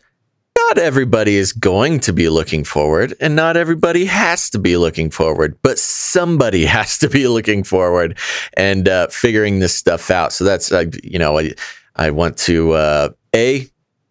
not 0.58 0.78
everybody 0.78 1.36
is 1.36 1.54
going 1.54 2.00
to 2.02 2.14
be 2.14 2.30
looking 2.30 2.64
forward 2.64 3.14
and 3.20 3.36
not 3.36 3.58
everybody 3.58 4.06
has 4.06 4.50
to 4.50 4.60
be 4.60 4.78
looking 4.78 5.10
forward, 5.10 5.58
but 5.62 5.78
somebody 5.78 6.66
has 6.78 6.98
to 7.00 7.10
be 7.10 7.28
looking 7.28 7.64
forward 7.64 8.18
and 8.56 8.88
uh, 8.88 9.08
figuring 9.08 9.60
this 9.60 9.76
stuff 9.76 10.10
out. 10.10 10.34
So 10.34 10.44
that's, 10.44 10.72
uh, 10.72 10.86
you 11.04 11.20
know, 11.20 11.40
I, 11.40 11.54
I 11.96 12.12
want 12.12 12.38
to, 12.40 12.74
uh, 12.74 13.10
A, 13.36 13.68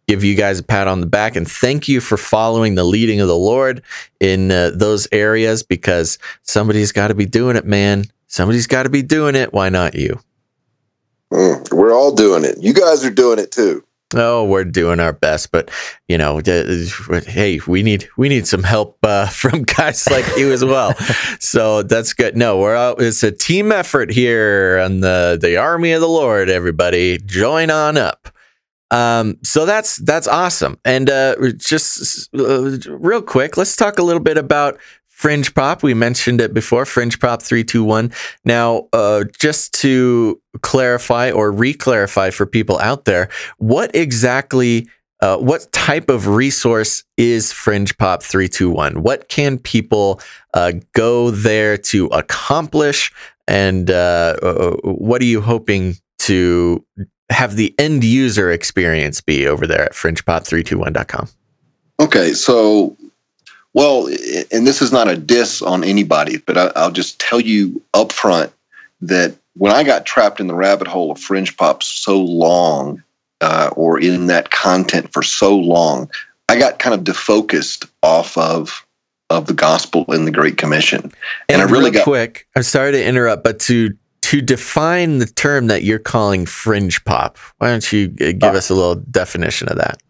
give 0.06 0.22
you 0.22 0.34
guys 0.34 0.58
a 0.58 0.62
pat 0.62 0.86
on 0.86 1.00
the 1.00 1.06
back 1.06 1.34
and 1.34 1.50
thank 1.50 1.88
you 1.88 2.00
for 2.00 2.18
following 2.18 2.74
the 2.74 2.84
leading 2.84 3.20
of 3.20 3.28
the 3.28 3.36
Lord 3.36 3.82
in 4.20 4.50
uh, 4.50 4.70
those 4.74 5.08
areas 5.12 5.62
because 5.62 6.18
somebody's 6.42 6.92
got 6.92 7.08
to 7.08 7.14
be 7.14 7.26
doing 7.26 7.56
it, 7.56 7.64
man. 7.64 8.04
Somebody's 8.26 8.66
got 8.66 8.82
to 8.82 8.90
be 8.90 9.02
doing 9.02 9.34
it. 9.34 9.52
Why 9.54 9.70
not 9.70 9.94
you? 9.94 10.20
Mm, 11.32 11.72
we're 11.72 11.94
all 11.94 12.14
doing 12.14 12.44
it. 12.44 12.58
You 12.60 12.74
guys 12.74 13.04
are 13.04 13.10
doing 13.10 13.38
it 13.38 13.50
too. 13.50 13.82
Oh, 14.14 14.44
we're 14.44 14.64
doing 14.64 15.00
our 15.00 15.12
best, 15.12 15.50
but 15.50 15.70
you 16.08 16.16
know, 16.16 16.40
hey, 17.26 17.60
we 17.66 17.82
need 17.82 18.08
we 18.16 18.28
need 18.28 18.46
some 18.46 18.62
help 18.62 18.98
uh, 19.02 19.26
from 19.28 19.62
guys 19.62 20.08
like 20.10 20.24
you 20.36 20.52
as 20.52 20.64
well. 20.64 20.94
so 21.40 21.82
that's 21.82 22.12
good. 22.12 22.36
No, 22.36 22.58
we're 22.58 22.76
out. 22.76 23.00
It's 23.00 23.22
a 23.22 23.32
team 23.32 23.72
effort 23.72 24.10
here 24.10 24.80
on 24.82 25.00
the 25.00 25.38
the 25.40 25.56
army 25.56 25.92
of 25.92 26.00
the 26.00 26.08
Lord. 26.08 26.48
Everybody, 26.48 27.18
join 27.18 27.70
on 27.70 27.96
up. 27.96 28.28
Um, 28.90 29.38
so 29.42 29.66
that's 29.66 29.96
that's 29.96 30.28
awesome. 30.28 30.78
And 30.84 31.10
uh, 31.10 31.34
just 31.56 32.28
uh, 32.34 32.78
real 32.88 33.22
quick, 33.22 33.56
let's 33.56 33.74
talk 33.74 33.98
a 33.98 34.02
little 34.02 34.22
bit 34.22 34.38
about 34.38 34.78
Fringe 35.24 35.54
Pop. 35.54 35.82
We 35.82 35.94
mentioned 35.94 36.42
it 36.42 36.52
before, 36.52 36.84
Fringe 36.84 37.18
Pop 37.18 37.40
321. 37.40 38.12
Now, 38.44 38.88
uh, 38.92 39.24
just 39.40 39.72
to 39.80 40.38
clarify 40.60 41.30
or 41.30 41.50
re 41.50 41.72
clarify 41.72 42.28
for 42.28 42.44
people 42.44 42.78
out 42.80 43.06
there, 43.06 43.30
what 43.56 43.90
exactly, 43.96 44.86
uh, 45.22 45.38
what 45.38 45.72
type 45.72 46.10
of 46.10 46.28
resource 46.28 47.04
is 47.16 47.52
Fringe 47.52 47.96
Pop 47.96 48.22
321? 48.22 49.02
What 49.02 49.30
can 49.30 49.56
people 49.56 50.20
uh, 50.52 50.72
go 50.92 51.30
there 51.30 51.78
to 51.78 52.04
accomplish? 52.08 53.10
And 53.48 53.90
uh, 53.90 54.36
uh, 54.42 54.76
what 54.82 55.22
are 55.22 55.24
you 55.24 55.40
hoping 55.40 55.94
to 56.18 56.84
have 57.30 57.56
the 57.56 57.74
end 57.78 58.04
user 58.04 58.50
experience 58.50 59.22
be 59.22 59.46
over 59.46 59.66
there 59.66 59.86
at 59.86 59.92
fringepop321.com? 59.92 61.30
Okay, 61.98 62.34
so 62.34 62.94
well, 63.74 64.06
and 64.06 64.66
this 64.66 64.80
is 64.80 64.92
not 64.92 65.08
a 65.08 65.16
diss 65.16 65.60
on 65.60 65.84
anybody, 65.84 66.38
but 66.38 66.56
I, 66.56 66.84
will 66.86 66.92
just 66.92 67.20
tell 67.20 67.40
you 67.40 67.82
up 67.92 68.12
front 68.12 68.52
that 69.02 69.36
when 69.54 69.72
I 69.72 69.82
got 69.82 70.06
trapped 70.06 70.40
in 70.40 70.46
the 70.46 70.54
rabbit 70.54 70.88
hole 70.88 71.10
of 71.10 71.18
fringe 71.18 71.56
pop 71.56 71.82
so 71.82 72.20
long, 72.20 73.02
uh, 73.40 73.70
or 73.76 74.00
in 74.00 74.26
that 74.28 74.50
content 74.50 75.12
for 75.12 75.22
so 75.22 75.56
long, 75.56 76.10
I 76.48 76.58
got 76.58 76.78
kind 76.78 76.94
of 76.94 77.04
defocused 77.04 77.88
off 78.02 78.38
of 78.38 78.86
of 79.30 79.46
the 79.46 79.54
gospel 79.54 80.04
in 80.12 80.26
the 80.26 80.30
Great 80.30 80.58
Commission. 80.58 81.00
And, 81.02 81.12
and 81.60 81.62
I 81.62 81.64
really 81.64 81.90
got 81.90 82.04
quick. 82.04 82.46
I'm 82.54 82.62
sorry 82.62 82.92
to 82.92 83.04
interrupt, 83.04 83.42
but 83.42 83.58
to 83.60 83.96
to 84.22 84.40
define 84.40 85.18
the 85.18 85.26
term 85.26 85.66
that 85.66 85.82
you're 85.82 85.98
calling 85.98 86.46
fringe 86.46 87.04
pop, 87.04 87.38
why 87.58 87.68
don't 87.68 87.92
you 87.92 88.14
uh, 88.20 88.32
give 88.32 88.54
uh, 88.54 88.58
us 88.58 88.70
a 88.70 88.74
little 88.74 88.94
definition 88.94 89.68
of 89.68 89.76
that? 89.76 90.00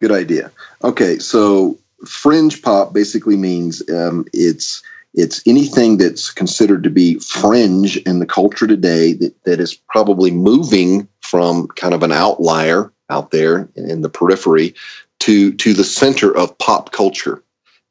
Good 0.00 0.12
idea. 0.12 0.52
Okay, 0.84 1.18
so 1.18 1.76
fringe 2.06 2.62
pop 2.62 2.92
basically 2.92 3.36
means 3.36 3.88
um, 3.90 4.24
it's 4.32 4.82
it's 5.14 5.42
anything 5.46 5.96
that's 5.96 6.30
considered 6.30 6.82
to 6.84 6.90
be 6.90 7.18
fringe 7.18 7.96
in 7.98 8.18
the 8.18 8.26
culture 8.26 8.66
today 8.66 9.14
that, 9.14 9.44
that 9.44 9.60
is 9.60 9.74
probably 9.74 10.30
moving 10.30 11.08
from 11.22 11.66
kind 11.68 11.94
of 11.94 12.02
an 12.02 12.12
outlier 12.12 12.92
out 13.10 13.30
there 13.30 13.68
in 13.74 14.02
the 14.02 14.08
periphery 14.08 14.74
to 15.20 15.52
to 15.54 15.72
the 15.72 15.84
center 15.84 16.36
of 16.36 16.56
pop 16.58 16.92
culture. 16.92 17.42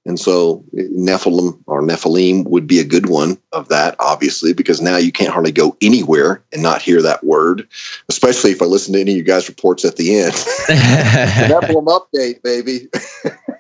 And 0.08 0.20
so 0.20 0.64
eh, 0.78 0.84
Nephilim 0.94 1.62
or 1.68 1.82
Nephilim 1.82 2.48
would 2.48 2.66
be 2.66 2.80
a 2.80 2.86
good 2.86 3.10
one 3.10 3.38
of 3.52 3.68
that, 3.68 3.96
obviously, 4.00 4.54
because 4.54 4.82
now 4.82 4.96
you 4.96 5.12
can't 5.12 5.34
hardly 5.34 5.52
go 5.52 5.76
anywhere 5.82 6.42
and 6.54 6.64
not 6.64 6.82
hear 6.82 7.02
that 7.02 7.24
word, 7.26 7.68
especially 8.08 8.52
if 8.52 8.62
I 8.62 8.66
listen 8.66 8.94
to 8.94 9.02
any 9.02 9.12
of 9.12 9.18
you 9.18 9.24
guys' 9.24 9.50
reports 9.50 9.84
at 9.84 9.98
the 9.98 10.18
end. 10.18 10.32
Nephilim 10.68 11.88
update, 11.88 12.42
baby. 12.42 12.88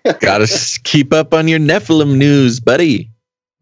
Got 0.21 0.39
to 0.39 0.79
keep 0.83 1.11
up 1.11 1.33
on 1.33 1.49
your 1.49 1.59
Nephilim 1.59 2.15
news, 2.15 2.61
buddy. 2.61 3.11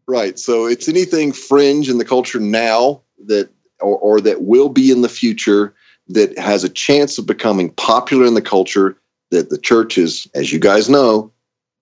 Right. 0.08 0.38
So 0.38 0.68
it's 0.68 0.88
anything 0.88 1.34
fringe 1.34 1.90
in 1.90 1.98
the 1.98 2.06
culture 2.06 2.40
now 2.40 3.02
that, 3.26 3.50
or, 3.80 3.98
or 3.98 4.22
that 4.22 4.44
will 4.44 4.70
be 4.70 4.92
in 4.92 5.02
the 5.02 5.10
future 5.10 5.74
that 6.10 6.38
has 6.38 6.64
a 6.64 6.70
chance 6.70 7.18
of 7.18 7.26
becoming 7.26 7.72
popular 7.72 8.28
in 8.28 8.36
the 8.36 8.42
culture 8.44 8.96
that 9.32 9.50
the 9.50 9.58
church 9.58 9.98
is, 9.98 10.28
as 10.36 10.54
you 10.54 10.60
guys 10.60 10.88
know, 10.88 11.32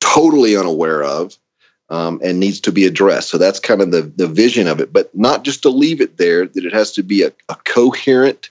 totally 0.03 0.55
unaware 0.55 1.03
of 1.03 1.37
um, 1.89 2.19
and 2.23 2.39
needs 2.39 2.59
to 2.61 2.71
be 2.71 2.85
addressed. 2.85 3.29
So 3.29 3.37
that's 3.37 3.59
kind 3.59 3.81
of 3.81 3.91
the, 3.91 4.01
the 4.01 4.27
vision 4.27 4.67
of 4.67 4.79
it, 4.79 4.91
but 4.91 5.15
not 5.15 5.43
just 5.43 5.61
to 5.63 5.69
leave 5.69 6.01
it 6.01 6.17
there, 6.17 6.45
that 6.45 6.65
it 6.65 6.73
has 6.73 6.91
to 6.93 7.03
be 7.03 7.23
a, 7.23 7.31
a 7.49 7.55
coherent, 7.65 8.49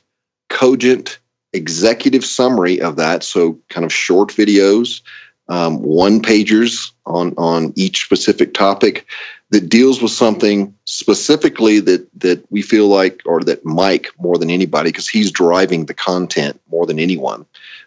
cogent, 0.48 1.18
executive 1.52 2.24
summary 2.24 2.80
of 2.80 2.96
that. 2.96 3.22
So 3.22 3.58
kind 3.68 3.84
of 3.84 3.92
short 3.92 4.30
videos, 4.30 5.02
um, 5.48 5.82
one 5.82 6.22
pagers 6.22 6.92
on, 7.04 7.34
on 7.36 7.72
each 7.76 8.04
specific 8.04 8.54
topic 8.54 9.06
that 9.50 9.68
deals 9.68 10.00
with 10.00 10.10
something 10.10 10.74
specifically 10.86 11.78
that 11.78 12.08
that 12.18 12.42
we 12.50 12.62
feel 12.62 12.88
like 12.88 13.20
or 13.26 13.42
that 13.42 13.64
Mike 13.64 14.08
more 14.18 14.38
than 14.38 14.50
anybody 14.50 14.88
because 14.88 15.08
he's 15.08 15.30
driving 15.30 15.84
the 15.84 15.94
content 15.94 16.58
more 16.70 16.86
than 16.86 16.98
anyone 16.98 17.44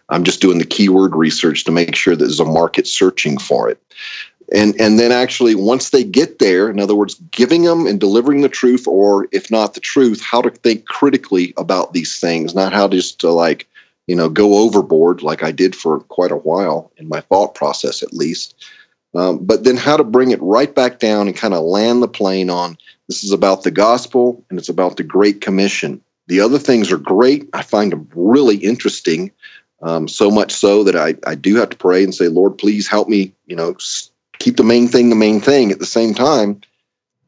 I'm 0.08 0.24
just 0.24 0.40
doing 0.40 0.58
the 0.58 0.64
keyword 0.64 1.14
research 1.14 1.64
to 1.64 1.72
make 1.72 1.94
sure 1.94 2.14
that 2.14 2.24
there's 2.24 2.40
a 2.40 2.44
market 2.44 2.86
searching 2.86 3.38
for 3.38 3.68
it. 3.68 3.80
And, 4.52 4.80
and 4.80 5.00
then 5.00 5.10
actually 5.10 5.56
once 5.56 5.90
they 5.90 6.04
get 6.04 6.38
there 6.38 6.70
in 6.70 6.78
other 6.78 6.94
words 6.94 7.16
giving 7.32 7.64
them 7.64 7.84
and 7.84 7.98
delivering 7.98 8.42
the 8.42 8.48
truth 8.48 8.86
or 8.86 9.26
if 9.32 9.50
not 9.50 9.74
the 9.74 9.80
truth 9.80 10.22
how 10.22 10.40
to 10.40 10.50
think 10.50 10.86
critically 10.86 11.52
about 11.56 11.94
these 11.94 12.20
things 12.20 12.54
not 12.54 12.72
how 12.72 12.86
just 12.86 13.18
to 13.22 13.30
like 13.32 13.66
you 14.06 14.14
know 14.14 14.28
go 14.28 14.58
overboard 14.58 15.20
like 15.20 15.42
i 15.42 15.50
did 15.50 15.74
for 15.74 15.98
quite 15.98 16.30
a 16.30 16.36
while 16.36 16.92
in 16.96 17.08
my 17.08 17.20
thought 17.22 17.56
process 17.56 18.04
at 18.04 18.14
least 18.14 18.54
um, 19.16 19.44
but 19.44 19.64
then 19.64 19.76
how 19.76 19.96
to 19.96 20.04
bring 20.04 20.30
it 20.30 20.40
right 20.40 20.72
back 20.72 21.00
down 21.00 21.26
and 21.26 21.36
kind 21.36 21.52
of 21.52 21.64
land 21.64 22.00
the 22.00 22.06
plane 22.06 22.48
on 22.48 22.78
this 23.08 23.22
is 23.22 23.32
about 23.32 23.62
the 23.62 23.70
gospel 23.70 24.44
and 24.50 24.58
it's 24.58 24.68
about 24.68 24.96
the 24.96 25.02
Great 25.02 25.40
Commission. 25.40 26.00
The 26.26 26.40
other 26.40 26.58
things 26.58 26.90
are 26.90 26.98
great. 26.98 27.48
I 27.52 27.62
find 27.62 27.92
them 27.92 28.08
really 28.14 28.56
interesting. 28.56 29.30
Um, 29.86 30.08
so 30.08 30.32
much 30.32 30.52
so 30.52 30.82
that 30.82 30.96
I, 30.96 31.14
I 31.30 31.36
do 31.36 31.54
have 31.56 31.70
to 31.70 31.76
pray 31.76 32.02
and 32.02 32.12
say, 32.12 32.26
Lord, 32.26 32.58
please 32.58 32.88
help 32.88 33.08
me, 33.08 33.32
you 33.46 33.54
know, 33.54 33.76
keep 34.40 34.56
the 34.56 34.64
main 34.64 34.88
thing 34.88 35.10
the 35.10 35.14
main 35.14 35.40
thing. 35.40 35.70
At 35.70 35.78
the 35.78 35.86
same 35.86 36.12
time, 36.12 36.60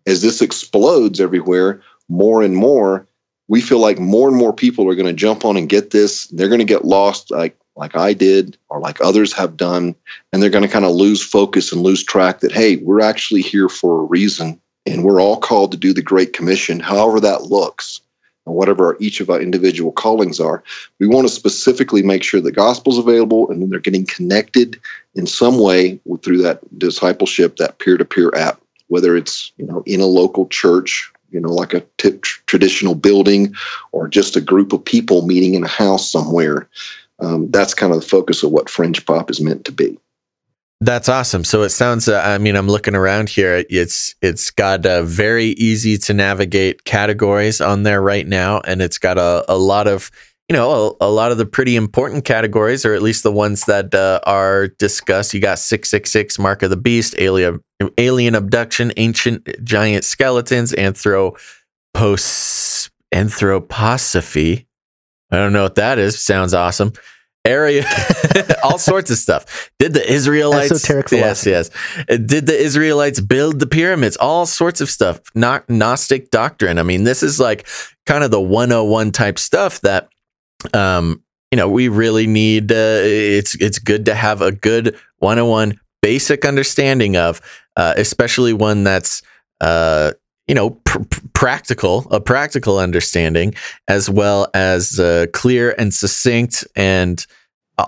as 0.07 0.23
this 0.23 0.43
explodes 0.43 1.21
everywhere 1.21 1.81
more 2.09 2.43
and 2.43 2.57
more, 2.57 3.07
we 3.47 3.61
feel 3.61 3.79
like 3.79 4.01
more 4.01 4.27
and 4.29 4.37
more 4.37 4.53
people 4.53 4.91
are 4.91 4.97
going 4.97 5.07
to 5.07 5.13
jump 5.13 5.45
on 5.45 5.57
and 5.57 5.69
get 5.69 5.91
this. 5.91 6.27
They're 6.29 6.49
going 6.49 6.59
to 6.59 6.65
get 6.65 6.85
lost. 6.85 7.31
Like 7.31 7.57
like 7.77 7.95
I 7.95 8.13
did 8.13 8.59
or 8.71 8.81
like 8.81 9.01
others 9.01 9.33
have 9.35 9.57
done, 9.57 9.95
and 10.33 10.43
they're 10.43 10.51
going 10.51 10.67
to 10.67 10.73
kind 10.73 10.85
of 10.85 10.91
lose 10.91 11.23
focus 11.23 11.71
and 11.71 11.83
lose 11.83 12.03
track 12.03 12.41
that, 12.41 12.51
hey, 12.51 12.79
we're 12.79 13.01
actually 13.01 13.43
here 13.43 13.69
for 13.69 14.01
a 14.01 14.05
reason 14.05 14.61
and 14.85 15.05
we're 15.05 15.21
all 15.21 15.39
called 15.39 15.71
to 15.71 15.79
do 15.79 15.93
the 15.93 16.03
Great 16.03 16.33
Commission, 16.33 16.81
however 16.81 17.21
that 17.21 17.45
looks, 17.45 18.01
whatever 18.51 18.97
each 19.01 19.21
of 19.21 19.31
our 19.31 19.41
individual 19.41 19.93
callings 19.93 20.41
are. 20.41 20.63
We 20.99 21.07
want 21.07 21.29
to 21.29 21.33
specifically 21.33 22.03
make 22.03 22.23
sure 22.23 22.41
the 22.41 22.53
gospel's 22.53 22.99
available 22.99 23.51
and 23.51 23.71
they're 23.71 23.81
getting 23.81 24.07
connected 24.07 24.81
in 25.15 25.27
some 25.27 25.59
way 25.59 26.01
through 26.23 26.43
that 26.43 26.61
discipleship, 26.79 27.57
that 27.57 27.79
peer 27.79 27.97
to 27.97 28.05
peer 28.05 28.33
app, 28.35 28.61
whether 28.89 29.17
it's 29.17 29.53
you 29.57 29.67
know 29.67 29.83
in 29.87 30.01
a 30.01 30.07
local 30.07 30.47
church 30.49 31.13
you 31.31 31.39
know, 31.39 31.53
like 31.53 31.75
a 31.75 31.85
t- 31.99 32.19
traditional 32.47 32.95
building 32.95 33.55
or 33.93 34.09
just 34.09 34.35
a 34.35 34.41
group 34.41 34.73
of 34.73 34.83
people 34.83 35.27
meeting 35.27 35.53
in 35.53 35.63
a 35.63 35.69
house 35.69 36.11
somewhere 36.11 36.67
um, 37.21 37.51
that's 37.51 37.75
kind 37.75 37.93
of 37.93 38.01
the 38.01 38.07
focus 38.07 38.43
of 38.43 38.51
what 38.51 38.71
Fringe 38.71 39.05
Pop 39.05 39.31
is 39.31 39.41
meant 39.41 39.65
to 39.65 39.73
be. 39.73 39.99
That's 40.81 41.09
awesome. 41.09 41.43
So 41.43 41.63
it 41.63 41.71
sounds. 41.71 42.09
Uh, 42.09 42.23
I 42.25 42.39
mean, 42.39 42.55
I'm 42.55 42.69
looking 42.69 42.95
around 42.95 43.29
here. 43.29 43.65
It's 43.69 44.15
it's 44.23 44.51
got 44.53 44.87
uh, 44.87 45.03
very 45.03 45.47
easy 45.47 45.99
to 45.99 46.15
navigate 46.15 46.85
categories 46.85 47.61
on 47.61 47.83
there 47.83 48.01
right 48.01 48.27
now, 48.27 48.61
and 48.61 48.81
it's 48.81 48.99
got 48.99 49.19
a, 49.19 49.45
a 49.49 49.59
lot 49.59 49.89
of 49.89 50.11
you 50.49 50.55
know 50.55 50.97
a, 51.01 51.07
a 51.07 51.11
lot 51.11 51.33
of 51.33 51.39
the 51.39 51.47
pretty 51.47 51.75
important 51.75 52.25
categories, 52.25 52.85
or 52.85 52.95
at 52.95 53.03
least 53.03 53.25
the 53.25 53.33
ones 53.33 53.65
that 53.65 53.93
uh, 53.93 54.21
are 54.25 54.69
discussed. 54.69 55.35
You 55.35 55.41
got 55.41 55.59
six 55.59 55.91
six 55.91 56.13
six, 56.13 56.39
Mark 56.39 56.63
of 56.63 56.71
the 56.71 56.77
Beast, 56.77 57.17
alien 57.19 57.61
alien 57.99 58.37
abduction, 58.37 58.93
ancient 58.97 59.49
giant 59.65 60.05
skeletons, 60.05 60.73
anthropos 60.75 61.41
anthroposophy, 63.13 64.67
I 65.31 65.37
don't 65.37 65.53
know 65.53 65.65
what 65.65 65.75
that 65.77 65.99
is. 65.99 66.19
Sounds 66.19 66.55
awesome. 66.55 66.93
Area, 67.49 67.85
all 68.63 68.79
sorts 68.79 69.11
of 69.11 69.17
stuff. 69.17 69.71
Did 69.79 69.95
the 69.95 70.11
Israelites? 70.11 70.71
Esoteric 70.71 71.11
yes, 71.11 71.47
yes. 71.47 71.71
Did 72.07 72.47
the 72.47 72.57
Israelites 72.57 73.21
build 73.21 73.59
the 73.59 73.67
pyramids? 73.67 74.17
All 74.17 74.47
sorts 74.47 74.81
of 74.81 74.91
stuff. 74.91 75.21
Not 75.35 75.69
Gnostic 75.69 76.31
doctrine. 76.31 76.79
I 76.79 76.83
mean, 76.83 77.05
this 77.05 77.23
is 77.23 77.41
like 77.41 77.67
kind 78.07 78.23
of 78.23 78.31
the 78.31 78.41
101 78.41 79.13
type 79.13 79.39
stuff 79.39 79.81
that, 79.81 80.09
um, 80.75 81.23
you 81.51 81.57
know, 81.57 81.69
we 81.69 81.89
really 81.89 82.27
need. 82.27 82.71
Uh, 82.71 83.01
it's 83.03 83.55
it's 83.57 83.79
good 83.79 84.05
to 84.05 84.15
have 84.15 84.43
a 84.43 84.53
good 84.53 84.97
101 85.19 85.81
basic 86.03 86.45
understanding 86.45 87.17
of, 87.17 87.41
uh, 87.77 87.95
especially 87.97 88.53
one 88.53 88.85
that's 88.85 89.23
uh, 89.61 90.13
you 90.49 90.55
know 90.55 90.71
pr- 90.71 91.03
practical 91.35 92.07
a 92.11 92.21
practical 92.21 92.79
understanding 92.79 93.55
as 93.87 94.11
well 94.11 94.49
as 94.55 94.99
uh, 94.99 95.27
clear 95.33 95.75
and 95.79 95.95
succinct 95.95 96.67
and 96.75 97.27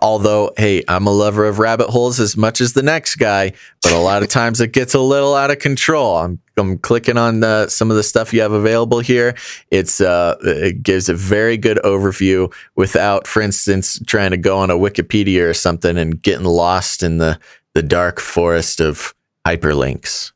although 0.02 0.52
hey 0.56 0.82
i'm 0.88 1.06
a 1.06 1.12
lover 1.12 1.46
of 1.46 1.58
rabbit 1.58 1.88
holes 1.88 2.20
as 2.20 2.36
much 2.36 2.60
as 2.60 2.72
the 2.72 2.82
next 2.82 3.16
guy 3.16 3.52
but 3.82 3.92
a 3.92 3.98
lot 3.98 4.22
of 4.22 4.28
times 4.40 4.60
it 4.60 4.72
gets 4.72 4.94
a 4.94 5.00
little 5.00 5.34
out 5.34 5.50
of 5.50 5.58
control. 5.58 6.18
I'm, 6.18 6.40
I'm 6.56 6.78
clicking 6.78 7.16
on 7.16 7.40
the, 7.40 7.68
some 7.68 7.90
of 7.90 7.96
the 7.96 8.02
stuff 8.02 8.32
you 8.32 8.40
have 8.42 8.52
available 8.52 9.00
here. 9.00 9.34
It's 9.70 10.00
uh, 10.00 10.36
it 10.42 10.82
gives 10.82 11.08
a 11.08 11.14
very 11.14 11.56
good 11.56 11.78
overview 11.84 12.52
without 12.76 13.26
for 13.26 13.40
instance 13.40 13.98
trying 14.06 14.30
to 14.30 14.36
go 14.36 14.58
on 14.58 14.70
a 14.70 14.74
wikipedia 14.74 15.48
or 15.48 15.54
something 15.54 15.96
and 15.96 16.20
getting 16.20 16.46
lost 16.46 17.02
in 17.02 17.18
the 17.18 17.38
the 17.74 17.82
dark 17.82 18.20
forest 18.20 18.80
of 18.80 19.14
hyperlinks. 19.46 20.32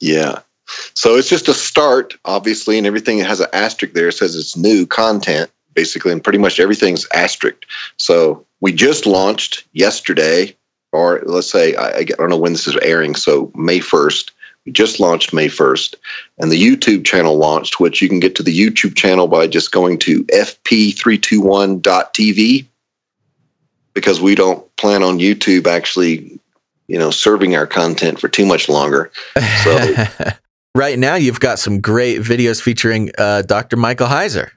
Yeah. 0.00 0.40
So 0.94 1.14
it's 1.14 1.28
just 1.28 1.46
a 1.46 1.54
start, 1.54 2.16
obviously, 2.24 2.76
and 2.76 2.88
everything 2.88 3.18
has 3.18 3.38
an 3.38 3.46
asterisk 3.52 3.94
there. 3.94 4.08
It 4.08 4.12
says 4.12 4.34
it's 4.34 4.56
new 4.56 4.84
content, 4.84 5.48
basically, 5.76 6.10
and 6.10 6.24
pretty 6.24 6.38
much 6.38 6.58
everything's 6.58 7.06
asterisk. 7.14 7.64
So 7.96 8.44
we 8.60 8.72
just 8.72 9.06
launched 9.06 9.64
yesterday, 9.72 10.56
or 10.92 11.22
let's 11.24 11.50
say, 11.50 11.76
I, 11.76 11.98
I 11.98 12.04
don't 12.04 12.30
know 12.30 12.36
when 12.36 12.52
this 12.52 12.66
is 12.66 12.76
airing, 12.78 13.14
so 13.14 13.52
May 13.54 13.78
1st. 13.78 14.32
We 14.64 14.72
just 14.72 14.98
launched 14.98 15.32
May 15.32 15.46
1st, 15.46 15.94
and 16.38 16.50
the 16.50 16.60
YouTube 16.60 17.04
channel 17.04 17.36
launched, 17.36 17.78
which 17.78 18.02
you 18.02 18.08
can 18.08 18.18
get 18.18 18.34
to 18.34 18.42
the 18.42 18.58
YouTube 18.58 18.96
channel 18.96 19.28
by 19.28 19.46
just 19.46 19.70
going 19.70 20.00
to 20.00 20.24
fp321.tv 20.24 22.66
because 23.94 24.20
we 24.20 24.34
don't 24.34 24.66
plan 24.76 25.02
on 25.02 25.18
YouTube 25.18 25.66
actually 25.66 26.38
you 26.88 26.98
know 26.98 27.10
serving 27.10 27.56
our 27.56 27.66
content 27.66 28.20
for 28.20 28.28
too 28.28 28.46
much 28.46 28.68
longer 28.68 29.10
so 29.64 30.04
right 30.74 30.98
now 30.98 31.14
you've 31.14 31.40
got 31.40 31.58
some 31.58 31.80
great 31.80 32.20
videos 32.20 32.60
featuring 32.60 33.10
uh, 33.18 33.42
Dr. 33.42 33.76
Michael 33.76 34.06
Heiser. 34.06 34.50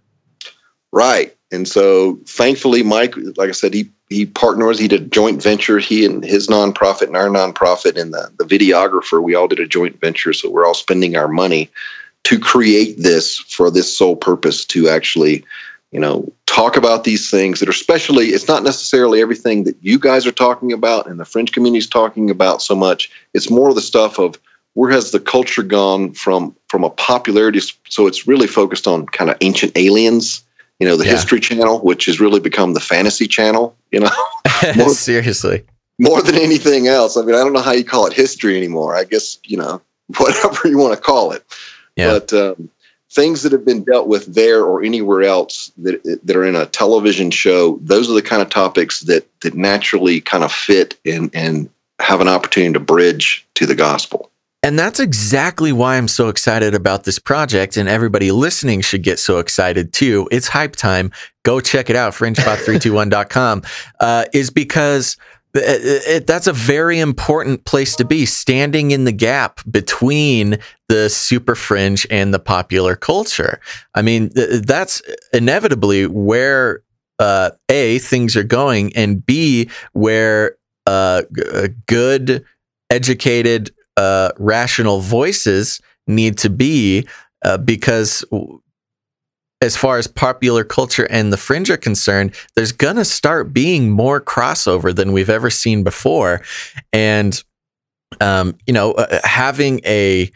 Right. 0.92 1.36
And 1.52 1.68
so 1.68 2.16
thankfully, 2.26 2.84
Mike, 2.84 3.16
like 3.38 3.50
I 3.50 3.54
said, 3.54 3.74
he, 3.74 3.90
he 4.10 4.26
partners, 4.26 4.80
he 4.80 4.88
did 4.88 5.02
a 5.02 5.06
joint 5.06 5.42
venture, 5.42 5.80
he 5.80 6.06
and 6.06 6.24
his 6.24 6.48
nonprofit 6.48 7.08
and 7.08 7.16
our 7.16 7.30
nonprofit 7.30 8.00
and 8.00 8.14
the, 8.14 8.32
the 8.38 8.46
videographer, 8.46 9.22
we 9.22 9.36
all 9.36 9.48
did 9.48 9.60
a 9.60 9.68
joint 9.68 10.00
venture. 10.00 10.34
So 10.34 10.50
we're 10.50 10.66
all 10.66 10.74
spending 10.74 11.16
our 11.16 11.28
money 11.28 11.70
to 12.26 12.40
create 12.40 12.98
this 12.98 13.38
for 13.38 13.72
this 13.72 13.96
sole 13.96 14.16
purpose 14.16 14.66
to 14.66 14.90
actually, 14.90 15.44
you 15.92 16.00
know, 16.00 16.32
talk 16.46 16.76
about 16.76 17.04
these 17.04 17.30
things 17.30 17.60
that 17.60 17.70
are 17.70 17.72
especially, 17.72 18.28
it's 18.28 18.48
not 18.48 18.64
necessarily 18.64 19.22
everything 19.22 19.64
that 19.64 19.78
you 19.82 19.98
guys 19.98 20.26
are 20.28 20.32
talking 20.32 20.72
about 20.74 21.08
and 21.08 21.20
the 21.20 21.26
fringe 21.26 21.52
community 21.52 21.80
is 21.80 21.88
talking 21.88 22.30
about 22.30 22.62
so 22.62 22.76
much. 22.76 23.12
It's 23.34 23.50
more 23.50 23.70
of 23.70 23.76
the 23.76 23.82
stuff 23.82 24.20
of 24.20 24.40
where 24.74 24.92
has 24.92 25.12
the 25.12 25.20
culture 25.20 25.64
gone 25.64 26.14
from 26.14 26.56
from 26.68 26.84
a 26.84 26.90
popularity 26.92 27.60
so 27.90 28.08
it's 28.08 28.28
really 28.28 28.48
focused 28.48 28.88
on 28.88 29.06
kind 29.08 29.30
of 29.30 29.38
ancient 29.42 29.76
aliens 29.76 30.44
you 30.80 30.88
know 30.88 30.96
the 30.96 31.06
yeah. 31.06 31.12
history 31.12 31.40
channel 31.40 31.80
which 31.80 32.06
has 32.06 32.20
really 32.20 32.40
become 32.40 32.74
the 32.74 32.80
fantasy 32.80 33.28
channel 33.28 33.76
you 33.92 34.00
know? 34.00 34.10
More, 34.76 34.90
seriously. 34.90 35.64
more 36.00 36.22
than 36.22 36.36
anything 36.36 36.88
else. 36.88 37.16
I 37.16 37.22
mean 37.22 37.36
i 37.36 37.40
don't 37.40 37.54
know 37.54 37.62
how 37.62 37.72
you 37.72 37.86
call 37.86 38.08
it 38.08 38.14
history 38.14 38.58
anymore. 38.58 38.96
I 38.96 39.04
guess 39.04 39.38
you 39.44 39.58
know 39.58 39.82
whatever 40.18 40.68
you 40.68 40.78
want 40.78 40.96
to 40.96 41.02
call 41.02 41.32
it. 41.32 41.46
Yeah. 41.96 42.20
but 42.20 42.34
um, 42.34 42.70
things 43.12 43.42
that 43.44 43.52
have 43.52 43.66
been 43.66 43.84
dealt 43.84 44.08
with 44.08 44.34
there 44.34 44.64
or 44.64 44.84
anywhere 44.84 45.24
else 45.24 45.72
that 45.78 46.02
that 46.24 46.36
are 46.36 46.46
in 46.46 46.56
a 46.56 46.66
television 46.68 47.32
show 47.32 47.78
those 47.82 48.10
are 48.10 48.14
the 48.14 48.22
kind 48.22 48.42
of 48.42 48.50
topics 48.50 49.02
that 49.02 49.28
that 49.42 49.56
naturally 49.56 50.22
kind 50.22 50.44
of 50.44 50.52
fit 50.52 50.98
and 51.06 51.30
and 51.34 51.70
have 52.00 52.22
an 52.22 52.28
opportunity 52.28 52.74
to 52.74 52.80
bridge 52.80 53.46
to 53.56 53.66
the 53.66 53.76
gospel 53.76 54.29
and 54.62 54.78
that's 54.78 55.00
exactly 55.00 55.72
why 55.72 55.98
I'm 55.98 56.08
so 56.08 56.28
excited 56.28 56.76
about 56.76 57.06
this 57.06 57.20
project, 57.20 57.78
and 57.78 57.88
everybody 57.88 58.32
listening 58.32 58.82
should 58.82 59.04
get 59.04 59.20
so 59.20 59.40
excited 59.40 59.94
too. 59.94 60.28
It's 60.32 60.48
hype 60.48 60.76
time. 60.76 61.12
Go 61.44 61.62
check 61.62 61.90
it 61.90 61.96
out, 61.96 62.14
fringepop321.com, 62.14 63.64
uh, 64.00 64.26
is 64.34 64.50
because 64.50 65.18
it, 65.54 65.60
uh, 65.60 66.12
it, 66.12 66.24
uh, 66.24 66.26
that's 66.28 66.48
a 66.48 66.54
very 66.54 67.00
important 67.00 67.64
place 67.66 67.96
to 67.96 68.06
be, 68.06 68.26
standing 68.26 68.92
in 68.92 69.06
the 69.06 69.12
gap 69.12 69.62
between 69.70 70.58
the 70.90 71.10
super 71.10 71.56
fringe 71.56 72.06
and 72.12 72.34
the 72.34 72.40
popular 72.40 72.96
culture. 72.96 73.60
I 73.96 74.02
mean, 74.02 74.30
that's 74.34 75.02
inevitably 75.34 76.06
where 76.06 76.84
uh, 77.20 77.52
A, 77.70 78.00
things 78.00 78.36
are 78.36 78.44
going, 78.44 78.96
and 78.96 79.26
B, 79.26 79.70
where 79.94 80.58
uh, 80.86 81.24
good, 81.88 82.44
educated, 82.90 83.72
uh, 84.00 84.32
rational 84.38 85.02
voices 85.02 85.82
need 86.08 86.38
to 86.38 86.50
be 86.50 87.06
uh, 87.44 87.58
because 87.58 88.24
as 89.62 89.76
far 89.76 89.98
as 89.98 90.08
popular 90.08 90.64
culture 90.64 91.06
and 91.12 91.34
the 91.34 91.38
fringe 91.38 91.70
are 91.70 91.76
concerned, 91.76 92.34
there's 92.56 92.72
going 92.72 92.96
to 92.96 93.04
start 93.04 93.52
being 93.52 93.92
more 93.92 94.22
crossover 94.22 94.96
than 94.96 95.12
we've 95.12 95.30
ever 95.30 95.50
seen 95.50 95.84
before. 95.84 96.42
And, 96.94 97.44
um, 98.22 98.58
you 98.66 98.74
know, 98.74 98.94
uh, 98.94 99.20
having 99.26 99.82
a 99.84 100.32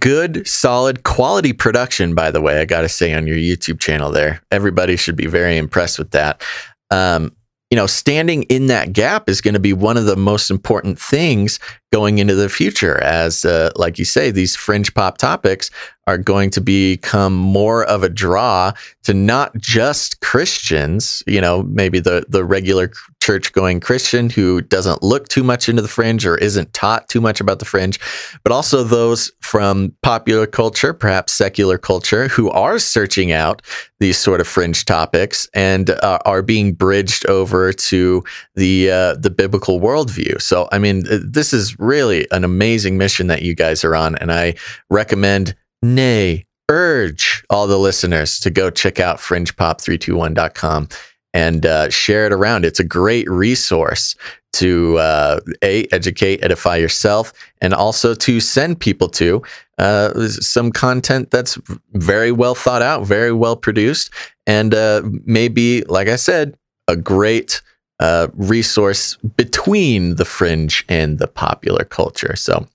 good, 0.00 0.44
solid, 0.48 1.04
quality 1.04 1.52
production, 1.52 2.16
by 2.16 2.32
the 2.32 2.40
way, 2.40 2.60
I 2.60 2.64
got 2.64 2.80
to 2.80 2.88
say 2.88 3.14
on 3.14 3.28
your 3.28 3.36
YouTube 3.36 3.78
channel 3.78 4.10
there, 4.10 4.42
everybody 4.50 4.96
should 4.96 5.16
be 5.16 5.26
very 5.26 5.56
impressed 5.56 6.00
with 6.00 6.10
that. 6.10 6.42
Um, 6.90 7.30
you 7.72 7.76
know, 7.76 7.86
standing 7.86 8.42
in 8.50 8.66
that 8.66 8.92
gap 8.92 9.30
is 9.30 9.40
going 9.40 9.54
to 9.54 9.58
be 9.58 9.72
one 9.72 9.96
of 9.96 10.04
the 10.04 10.14
most 10.14 10.50
important 10.50 10.98
things 10.98 11.58
going 11.90 12.18
into 12.18 12.34
the 12.34 12.50
future. 12.50 13.00
As, 13.02 13.46
uh, 13.46 13.70
like 13.76 13.98
you 13.98 14.04
say, 14.04 14.30
these 14.30 14.54
fringe 14.54 14.92
pop 14.92 15.16
topics 15.16 15.70
are 16.06 16.18
going 16.18 16.50
to 16.50 16.60
become 16.60 17.34
more 17.34 17.84
of 17.84 18.02
a 18.02 18.08
draw 18.08 18.72
to 19.04 19.14
not 19.14 19.56
just 19.56 20.20
Christians, 20.20 21.22
you 21.26 21.40
know, 21.40 21.62
maybe 21.64 22.00
the, 22.00 22.24
the 22.28 22.44
regular 22.44 22.90
church 23.20 23.52
going 23.52 23.78
Christian 23.78 24.28
who 24.28 24.60
doesn't 24.60 25.02
look 25.02 25.28
too 25.28 25.44
much 25.44 25.68
into 25.68 25.80
the 25.80 25.86
fringe 25.88 26.26
or 26.26 26.36
isn't 26.38 26.72
taught 26.74 27.08
too 27.08 27.20
much 27.20 27.40
about 27.40 27.60
the 27.60 27.64
fringe, 27.64 28.00
but 28.42 28.52
also 28.52 28.82
those 28.82 29.30
from 29.40 29.94
popular 30.02 30.46
culture, 30.46 30.92
perhaps 30.92 31.32
secular 31.32 31.78
culture, 31.78 32.26
who 32.26 32.50
are 32.50 32.80
searching 32.80 33.30
out 33.30 33.62
these 34.00 34.18
sort 34.18 34.40
of 34.40 34.48
fringe 34.48 34.84
topics 34.84 35.48
and 35.54 35.90
uh, 35.90 36.18
are 36.24 36.42
being 36.42 36.72
bridged 36.72 37.24
over 37.26 37.72
to 37.72 38.24
the 38.56 38.90
uh, 38.90 39.14
the 39.14 39.30
biblical 39.30 39.78
worldview. 39.78 40.42
So, 40.42 40.68
I 40.72 40.78
mean, 40.80 41.04
this 41.08 41.52
is 41.52 41.78
really 41.78 42.26
an 42.32 42.42
amazing 42.42 42.98
mission 42.98 43.28
that 43.28 43.42
you 43.42 43.54
guys 43.54 43.84
are 43.84 43.94
on, 43.94 44.16
and 44.16 44.32
I 44.32 44.54
recommend, 44.90 45.54
nay, 45.82 46.46
urge 46.68 47.44
all 47.50 47.66
the 47.66 47.78
listeners 47.78 48.38
to 48.40 48.50
go 48.50 48.70
check 48.70 49.00
out 49.00 49.18
fringepop321.com 49.18 50.88
and 51.34 51.66
uh, 51.66 51.88
share 51.90 52.26
it 52.26 52.32
around. 52.32 52.64
It's 52.64 52.80
a 52.80 52.84
great 52.84 53.28
resource 53.30 54.14
to 54.54 54.98
uh, 54.98 55.40
a 55.62 55.86
educate, 55.92 56.42
edify 56.42 56.76
yourself, 56.76 57.32
and 57.60 57.72
also 57.72 58.14
to 58.14 58.38
send 58.38 58.80
people 58.80 59.08
to 59.08 59.42
uh, 59.78 60.28
some 60.28 60.70
content 60.70 61.30
that's 61.30 61.58
very 61.92 62.32
well 62.32 62.54
thought 62.54 62.82
out, 62.82 63.06
very 63.06 63.32
well 63.32 63.56
produced, 63.56 64.10
and 64.46 64.74
uh, 64.74 65.02
maybe, 65.24 65.82
like 65.84 66.08
I 66.08 66.16
said, 66.16 66.54
a 66.88 66.96
great 66.96 67.62
uh, 68.00 68.28
resource 68.34 69.16
between 69.36 70.16
the 70.16 70.24
fringe 70.24 70.84
and 70.88 71.18
the 71.18 71.28
popular 71.28 71.84
culture. 71.84 72.36
So 72.36 72.66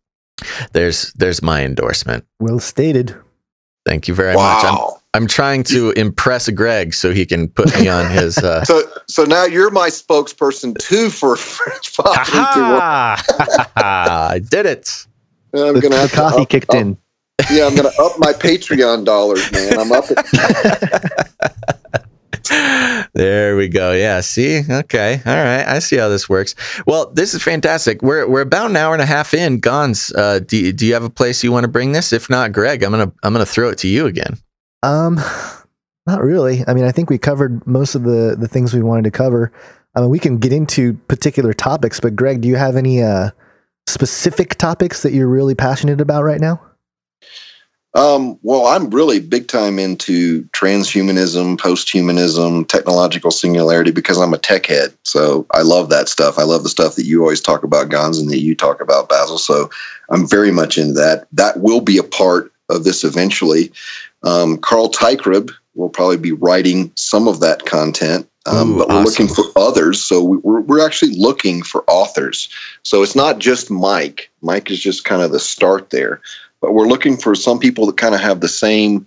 there's 0.74 1.12
there's 1.14 1.42
my 1.42 1.64
endorsement. 1.64 2.26
Well 2.40 2.60
stated. 2.60 3.16
Thank 3.86 4.08
you 4.08 4.14
very 4.14 4.36
Wow. 4.36 4.54
much. 4.54 4.66
I'm, 4.66 5.22
I'm 5.24 5.28
trying 5.28 5.64
to 5.66 5.92
impress 5.92 6.50
Greg 6.50 6.94
so 6.94 7.12
he 7.14 7.26
can 7.26 7.48
put 7.48 7.74
me 7.80 7.88
on 7.88 8.10
his. 8.12 8.38
Uh, 8.38 8.64
So, 8.66 8.82
so 9.08 9.24
now 9.24 9.46
you're 9.46 9.72
my 9.72 9.88
spokesperson 9.90 10.78
too 10.78 11.10
for 11.10 11.36
Fringe 11.38 11.94
Pop. 11.96 12.16
Ha-ha! 12.18 13.24
I 14.32 14.40
did 14.40 14.66
it. 14.66 15.08
I'm 15.54 15.74
The, 15.76 15.82
gonna 15.82 15.96
have 15.98 16.10
to 16.12 16.16
coffee 16.18 16.42
up- 16.42 16.50
kicked 16.50 16.70
up- 16.72 16.76
in. 16.76 16.98
Yeah, 17.52 17.66
I'm 17.68 17.76
gonna 17.76 17.92
up 18.00 18.20
my 18.20 18.34
Patreon 18.34 19.06
dollars, 19.06 19.50
man. 19.52 19.80
I'm 19.80 19.92
up. 19.92 20.04
At, 20.12 22.06
There 23.14 23.56
we 23.56 23.68
go. 23.68 23.92
Yeah. 23.92 24.22
See. 24.22 24.62
Okay. 24.70 25.22
All 25.26 25.36
right. 25.36 25.66
I 25.68 25.80
see 25.80 25.98
how 25.98 26.10
this 26.10 26.30
works. 26.30 26.56
Well, 26.86 27.12
this 27.12 27.34
is 27.34 27.42
fantastic. 27.42 28.02
We're 28.02 28.28
we're 28.28 28.42
about 28.42 28.70
an 28.70 28.76
hour 28.78 28.94
and 28.94 29.02
a 29.02 29.06
half 29.06 29.34
in. 29.34 29.60
Gons. 29.60 30.12
Uh, 30.14 30.40
do 30.40 30.72
do 30.72 30.86
you 30.86 30.94
have 30.94 31.04
a 31.04 31.10
place 31.10 31.44
you 31.44 31.52
want 31.52 31.64
to 31.64 31.68
bring 31.70 31.92
this? 31.92 32.14
If 32.14 32.30
not, 32.30 32.52
Greg, 32.52 32.84
I'm 32.84 32.92
gonna 32.92 33.12
I'm 33.24 33.34
gonna 33.34 33.46
throw 33.46 33.70
it 33.70 33.78
to 33.80 33.88
you 33.88 34.06
again. 34.06 34.38
Um, 34.84 35.20
not 36.06 36.22
really. 36.22 36.64
I 36.68 36.74
mean, 36.74 36.86
I 36.86 36.92
think 36.92 37.10
we 37.10 37.18
covered 37.18 37.66
most 37.66 37.96
of 37.96 38.04
the 38.04 38.36
the 38.38 38.48
things 38.48 38.74
we 38.74 38.82
wanted 38.82 39.04
to 39.06 39.12
cover. 39.12 39.52
I 39.96 40.02
mean, 40.02 40.10
we 40.10 40.20
can 40.20 40.38
get 40.38 40.54
into 40.54 40.94
particular 41.08 41.54
topics, 41.54 42.00
but 42.00 42.16
Greg, 42.16 42.42
do 42.42 42.48
you 42.48 42.56
have 42.56 42.76
any 42.76 43.02
uh 43.02 43.32
specific 43.88 44.56
topics 44.56 45.02
that 45.04 45.14
you're 45.14 45.28
really 45.28 45.56
passionate 45.56 46.02
about 46.02 46.24
right 46.24 46.42
now? 46.42 46.62
Um, 47.98 48.38
well, 48.44 48.68
I'm 48.68 48.92
really 48.92 49.20
big 49.20 49.48
time 49.48 49.80
into 49.80 50.44
transhumanism, 50.50 51.58
posthumanism, 51.58 52.68
technological 52.68 53.32
singularity 53.32 53.90
because 53.90 54.20
I'm 54.20 54.36
a 54.36 54.38
tech 54.38 54.68
head. 54.68 54.94
So 55.02 55.48
I 55.52 55.64
love 55.64 55.90
that 55.90 56.08
stuff. 56.08 56.38
I 56.38 56.44
love 56.44 56.62
the 56.62 56.70
stuff 56.70 56.94
that 56.96 57.06
you 57.06 57.24
always 57.24 57.42
talk 57.42 57.64
about, 57.64 57.90
Gons, 57.90 58.20
and 58.20 58.30
that 58.30 58.42
you 58.42 58.54
talk 58.54 58.82
about, 58.82 59.10
Basil. 59.10 59.40
So 59.40 59.72
I'm 60.10 60.28
very 60.28 60.52
much 60.52 60.78
into 60.78 60.94
that. 60.94 61.28
That 61.32 61.60
will 61.60 61.82
be 61.82 61.98
a 61.98 62.04
part 62.04 62.54
of 62.70 62.84
this 62.84 63.04
eventually. 63.04 63.72
Um, 64.22 64.60
Carl 64.60 64.92
Teichrib 64.92 65.52
will 65.74 65.90
probably 65.90 66.18
be 66.18 66.34
writing 66.34 66.92
some 66.96 67.28
of 67.28 67.40
that 67.40 67.66
content. 67.66 68.30
Um, 68.46 68.74
Ooh, 68.74 68.78
but 68.78 68.90
we're 68.90 68.96
awesome. 68.96 69.26
looking 69.26 69.36
for 69.36 69.44
others. 69.56 70.04
So 70.04 70.24
we're, 70.24 70.62
we're 70.62 70.86
actually 70.86 71.16
looking 71.16 71.64
for 71.64 71.84
authors. 71.88 72.48
So 72.84 73.02
it's 73.02 73.16
not 73.16 73.40
just 73.40 73.72
Mike. 73.72 74.30
Mike 74.42 74.70
is 74.70 74.80
just 74.80 75.04
kind 75.04 75.24
of 75.24 75.32
the 75.32 75.40
start 75.40 75.90
there. 75.90 76.22
But 76.62 76.74
we're 76.74 76.88
looking 76.88 77.18
for 77.18 77.36
some 77.36 77.60
people 77.60 77.86
that 77.88 77.98
kind 77.98 78.16
of 78.16 78.22
have 78.22 78.42
the 78.42 78.48
same 78.48 79.06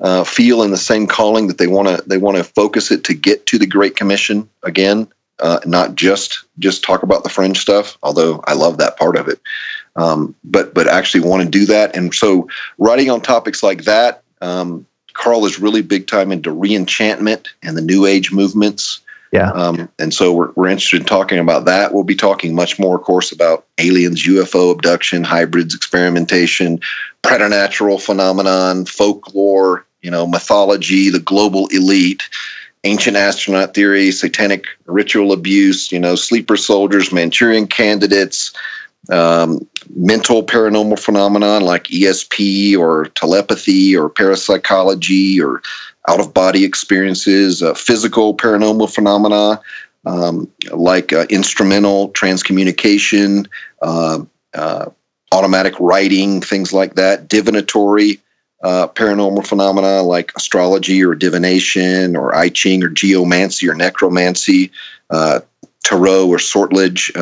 uh, 0.00 0.24
feel 0.24 0.62
and 0.62 0.72
the 0.72 0.78
same 0.78 1.06
calling 1.06 1.46
that 1.48 1.58
they 1.58 1.66
want 1.66 1.88
to 1.88 2.02
they 2.06 2.18
want 2.18 2.36
to 2.36 2.44
focus 2.44 2.90
it 2.90 3.04
to 3.04 3.14
get 3.14 3.46
to 3.46 3.58
the 3.58 3.66
Great 3.66 3.96
Commission 3.96 4.48
again, 4.62 5.08
uh, 5.40 5.60
not 5.66 5.94
just 5.94 6.44
just 6.58 6.84
talk 6.84 7.02
about 7.02 7.22
the 7.22 7.30
fringe 7.30 7.58
stuff. 7.58 7.96
Although 8.02 8.42
I 8.46 8.54
love 8.54 8.78
that 8.78 8.96
part 8.96 9.16
of 9.16 9.28
it, 9.28 9.40
um, 9.96 10.34
but 10.44 10.74
but 10.74 10.88
actually 10.88 11.26
want 11.28 11.42
to 11.42 11.48
do 11.48 11.66
that. 11.66 11.96
And 11.96 12.14
so 12.14 12.48
writing 12.78 13.10
on 13.10 13.20
topics 13.20 13.62
like 13.62 13.84
that, 13.84 14.22
um, 14.40 14.86
Carl 15.14 15.46
is 15.46 15.60
really 15.60 15.82
big 15.82 16.06
time 16.06 16.32
into 16.32 16.54
reenchantment 16.54 17.46
and 17.62 17.76
the 17.76 17.82
New 17.82 18.04
Age 18.04 18.32
movements. 18.32 19.00
Yeah. 19.34 19.50
Um, 19.50 19.88
and 19.98 20.14
so 20.14 20.32
we're, 20.32 20.52
we're 20.54 20.68
interested 20.68 21.00
in 21.00 21.06
talking 21.06 21.40
about 21.40 21.64
that. 21.64 21.92
We'll 21.92 22.04
be 22.04 22.14
talking 22.14 22.54
much 22.54 22.78
more, 22.78 22.94
of 22.94 23.02
course, 23.02 23.32
about 23.32 23.66
aliens, 23.78 24.24
UFO 24.28 24.70
abduction, 24.70 25.24
hybrids, 25.24 25.74
experimentation, 25.74 26.78
preternatural 27.22 27.98
phenomenon, 27.98 28.84
folklore, 28.86 29.84
you 30.02 30.10
know, 30.10 30.24
mythology, 30.24 31.10
the 31.10 31.18
global 31.18 31.66
elite, 31.72 32.22
ancient 32.84 33.16
astronaut 33.16 33.74
theory, 33.74 34.12
satanic 34.12 34.66
ritual 34.86 35.32
abuse, 35.32 35.90
you 35.90 35.98
know, 35.98 36.14
sleeper 36.14 36.56
soldiers, 36.56 37.12
Manchurian 37.12 37.66
candidates, 37.66 38.52
um, 39.10 39.66
mental 39.96 40.44
paranormal 40.44 41.00
phenomenon 41.00 41.62
like 41.62 41.84
ESP 41.84 42.78
or 42.78 43.06
telepathy 43.16 43.96
or 43.96 44.08
parapsychology 44.08 45.40
or 45.40 45.60
out 46.08 46.20
of 46.20 46.34
body 46.34 46.64
experiences, 46.64 47.62
uh, 47.62 47.74
physical 47.74 48.36
paranormal 48.36 48.92
phenomena 48.92 49.60
um, 50.06 50.50
like 50.70 51.12
uh, 51.12 51.26
instrumental 51.30 52.10
transcommunication, 52.10 53.48
uh, 53.82 54.20
uh, 54.54 54.86
automatic 55.32 55.74
writing, 55.80 56.40
things 56.40 56.72
like 56.72 56.94
that, 56.94 57.28
divinatory 57.28 58.20
uh, 58.62 58.88
paranormal 58.88 59.46
phenomena 59.46 60.02
like 60.02 60.32
astrology 60.36 61.04
or 61.04 61.14
divination 61.14 62.16
or 62.16 62.34
I 62.34 62.48
Ching 62.48 62.82
or 62.82 62.88
geomancy 62.88 63.68
or 63.68 63.74
necromancy. 63.74 64.70
Tarot 65.86 66.28
or 66.28 66.38
sortilege, 66.38 67.12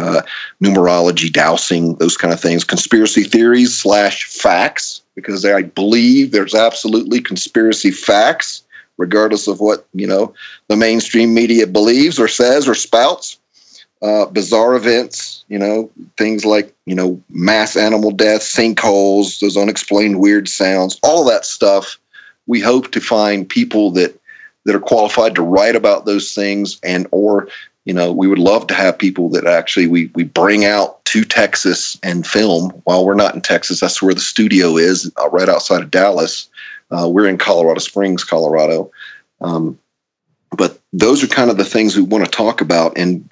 numerology, 0.62 1.32
dowsing, 1.32 1.96
those 1.96 2.16
kind 2.16 2.32
of 2.32 2.40
things, 2.40 2.62
conspiracy 2.62 3.24
theories 3.24 3.76
slash 3.76 4.22
facts, 4.26 5.02
because 5.16 5.44
I 5.44 5.62
believe 5.62 6.30
there's 6.30 6.54
absolutely 6.54 7.20
conspiracy 7.20 7.90
facts, 7.90 8.61
regardless 8.98 9.48
of 9.48 9.60
what 9.60 9.86
you 9.93 10.06
know 10.06 10.32
the 10.69 10.77
mainstream 10.77 11.35
media 11.35 11.66
believes 11.66 12.19
or 12.19 12.28
says 12.28 12.69
or 12.69 12.74
spouts. 12.74 13.39
Uh, 14.01 14.27
bizarre 14.27 14.74
events, 14.74 15.44
you 15.47 15.56
know, 15.56 15.89
things 16.19 16.44
like 16.44 16.74
you 16.86 16.94
know 16.94 17.23
mass 17.31 17.77
animal 17.77 18.10
deaths, 18.10 18.52
sinkholes, 18.52 19.39
those 19.39 19.56
unexplained 19.56 20.19
weird 20.19 20.48
sounds, 20.48 20.98
all 21.05 21.24
that 21.24 21.44
stuff. 21.44 21.98
We 22.48 22.59
hope 22.59 22.90
to 22.90 23.01
find 23.01 23.48
people 23.48 23.93
that 23.93 24.20
that 24.64 24.74
are 24.74 24.81
qualified 24.81 25.35
to 25.35 25.43
write 25.43 25.77
about 25.77 26.05
those 26.05 26.35
things 26.35 26.78
and 26.82 27.06
or 27.10 27.48
you 27.85 27.93
know 27.93 28.12
we 28.12 28.28
would 28.28 28.39
love 28.39 28.66
to 28.69 28.74
have 28.74 28.98
people 28.98 29.28
that 29.31 29.47
actually 29.47 29.86
we 29.86 30.10
we 30.14 30.24
bring 30.24 30.64
out 30.64 31.05
to 31.05 31.24
texas 31.24 31.98
and 32.02 32.27
film 32.27 32.70
while 32.85 33.05
we're 33.05 33.14
not 33.14 33.35
in 33.35 33.40
texas 33.40 33.81
that's 33.81 34.02
where 34.02 34.14
the 34.14 34.20
studio 34.20 34.77
is 34.77 35.10
uh, 35.20 35.28
right 35.31 35.48
outside 35.48 35.82
of 35.82 35.90
dallas 35.90 36.48
uh, 36.93 37.09
we're 37.09 37.28
in 37.28 37.39
colorado 37.39 37.81
springs 37.81 38.24
colorado 38.24 38.90
um, 39.40 39.78
but 40.56 40.78
those 40.93 41.24
are 41.24 41.28
kind 41.28 41.51
of 41.51 41.56
the 41.56 41.64
things 41.64 41.97
we 41.97 42.02
want 42.02 42.24
to 42.24 42.31
talk 42.31 42.60
about 42.60 42.97
and 42.97 43.28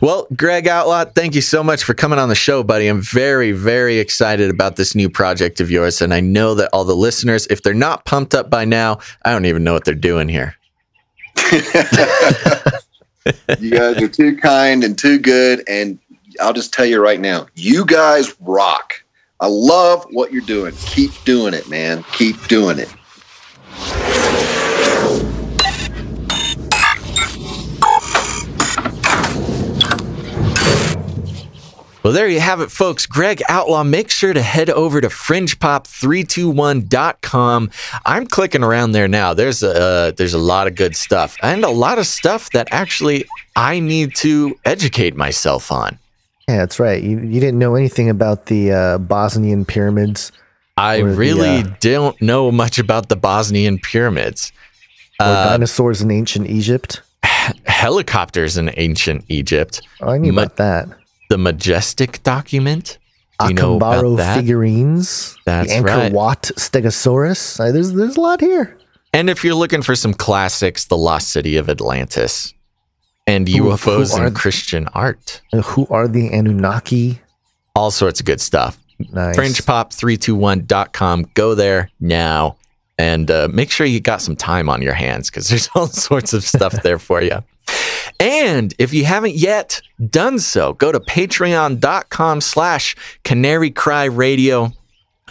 Well, 0.00 0.26
Greg 0.34 0.66
Outlaw, 0.66 1.04
thank 1.06 1.34
you 1.34 1.40
so 1.40 1.62
much 1.62 1.84
for 1.84 1.94
coming 1.94 2.18
on 2.18 2.28
the 2.28 2.34
show, 2.34 2.62
buddy. 2.62 2.88
I'm 2.88 3.00
very, 3.00 3.52
very 3.52 3.98
excited 3.98 4.50
about 4.50 4.76
this 4.76 4.94
new 4.94 5.08
project 5.08 5.60
of 5.60 5.70
yours. 5.70 6.02
And 6.02 6.12
I 6.12 6.20
know 6.20 6.54
that 6.54 6.68
all 6.72 6.84
the 6.84 6.96
listeners, 6.96 7.46
if 7.48 7.62
they're 7.62 7.74
not 7.74 8.04
pumped 8.04 8.34
up 8.34 8.50
by 8.50 8.64
now, 8.64 8.98
I 9.24 9.32
don't 9.32 9.46
even 9.46 9.64
know 9.64 9.74
what 9.74 9.84
they're 9.84 9.94
doing 9.94 10.28
here. 10.28 10.56
you 13.58 13.70
guys 13.70 14.00
are 14.02 14.08
too 14.08 14.36
kind 14.36 14.84
and 14.84 14.98
too 14.98 15.18
good. 15.18 15.62
And 15.68 15.98
I'll 16.40 16.52
just 16.52 16.72
tell 16.72 16.86
you 16.86 17.00
right 17.00 17.20
now, 17.20 17.46
you 17.54 17.84
guys 17.84 18.34
rock. 18.40 19.02
I 19.40 19.46
love 19.46 20.06
what 20.10 20.32
you're 20.32 20.42
doing. 20.42 20.74
Keep 20.86 21.10
doing 21.24 21.54
it, 21.54 21.68
man. 21.68 22.04
Keep 22.12 22.46
doing 22.48 22.78
it. 22.78 22.92
Well, 32.02 32.12
there 32.12 32.28
you 32.28 32.40
have 32.40 32.60
it, 32.60 32.70
folks. 32.72 33.06
Greg 33.06 33.40
Outlaw, 33.48 33.84
make 33.84 34.10
sure 34.10 34.32
to 34.32 34.42
head 34.42 34.68
over 34.68 35.00
to 35.00 35.06
fringepop321.com. 35.06 37.70
I'm 38.04 38.26
clicking 38.26 38.64
around 38.64 38.90
there 38.90 39.06
now. 39.06 39.34
There's 39.34 39.62
a 39.62 39.80
uh, 39.80 40.10
there's 40.10 40.34
a 40.34 40.38
lot 40.38 40.66
of 40.66 40.74
good 40.74 40.96
stuff 40.96 41.36
and 41.42 41.62
a 41.64 41.70
lot 41.70 41.98
of 41.98 42.08
stuff 42.08 42.50
that 42.50 42.66
actually 42.72 43.24
I 43.54 43.78
need 43.78 44.16
to 44.16 44.58
educate 44.64 45.14
myself 45.14 45.70
on. 45.70 45.96
Yeah, 46.48 46.56
that's 46.56 46.80
right. 46.80 47.00
You, 47.00 47.20
you 47.20 47.38
didn't 47.38 47.60
know 47.60 47.76
anything 47.76 48.10
about 48.10 48.46
the 48.46 48.72
uh, 48.72 48.98
Bosnian 48.98 49.64
pyramids. 49.64 50.32
I 50.76 50.98
really 50.98 51.62
the, 51.62 51.70
uh, 51.70 51.76
don't 51.78 52.20
know 52.20 52.50
much 52.50 52.80
about 52.80 53.10
the 53.10 53.16
Bosnian 53.16 53.78
pyramids. 53.78 54.50
Or 55.20 55.26
uh, 55.26 55.50
dinosaurs 55.50 56.02
in 56.02 56.10
ancient 56.10 56.48
Egypt. 56.48 57.00
Helicopters 57.22 58.56
in 58.56 58.72
ancient 58.76 59.24
Egypt. 59.28 59.82
Oh, 60.00 60.10
I 60.10 60.18
knew 60.18 60.32
Ma- 60.32 60.42
about 60.42 60.56
that 60.56 60.88
the 61.32 61.38
Majestic 61.38 62.22
document. 62.24 62.98
Do 63.40 63.76
about 63.76 64.16
that? 64.18 64.36
figurines. 64.36 65.34
That's 65.46 65.70
the 65.70 65.76
Angkor 65.76 65.84
right. 65.84 66.12
Wat 66.12 66.42
Stegosaurus. 66.56 67.58
Uh, 67.58 67.72
there's 67.72 67.94
there's 67.94 68.18
a 68.18 68.20
lot 68.20 68.42
here. 68.42 68.76
And 69.14 69.30
if 69.30 69.42
you're 69.42 69.54
looking 69.54 69.80
for 69.80 69.96
some 69.96 70.12
classics, 70.12 70.84
the 70.84 70.98
Lost 70.98 71.30
City 71.30 71.56
of 71.56 71.70
Atlantis 71.70 72.52
and 73.26 73.48
who, 73.48 73.70
UFOs 73.70 74.14
who 74.14 74.24
and 74.26 74.36
Christian 74.36 74.88
art. 74.88 75.40
Who 75.64 75.86
are 75.88 76.06
the 76.06 76.28
Anunnaki? 76.28 77.18
All 77.74 77.90
sorts 77.90 78.20
of 78.20 78.26
good 78.26 78.42
stuff. 78.42 78.78
Nice. 79.10 79.34
FringePop321.com. 79.34 81.30
Go 81.32 81.54
there 81.54 81.90
now 81.98 82.58
and 82.98 83.30
uh, 83.30 83.48
make 83.50 83.70
sure 83.70 83.86
you 83.86 84.00
got 84.00 84.20
some 84.20 84.36
time 84.36 84.68
on 84.68 84.82
your 84.82 84.92
hands 84.92 85.30
because 85.30 85.48
there's 85.48 85.70
all 85.74 85.86
sorts 85.86 86.34
of 86.34 86.44
stuff 86.44 86.82
there 86.82 86.98
for 86.98 87.22
you. 87.22 87.42
And 88.22 88.72
if 88.78 88.94
you 88.94 89.04
haven't 89.04 89.34
yet 89.34 89.82
done 90.08 90.38
so, 90.38 90.74
go 90.74 90.92
to 90.92 91.00
patreon.com 91.00 92.40
slash 92.40 92.94
canary 93.24 93.72
cry 93.72 94.04
radio. 94.04 94.70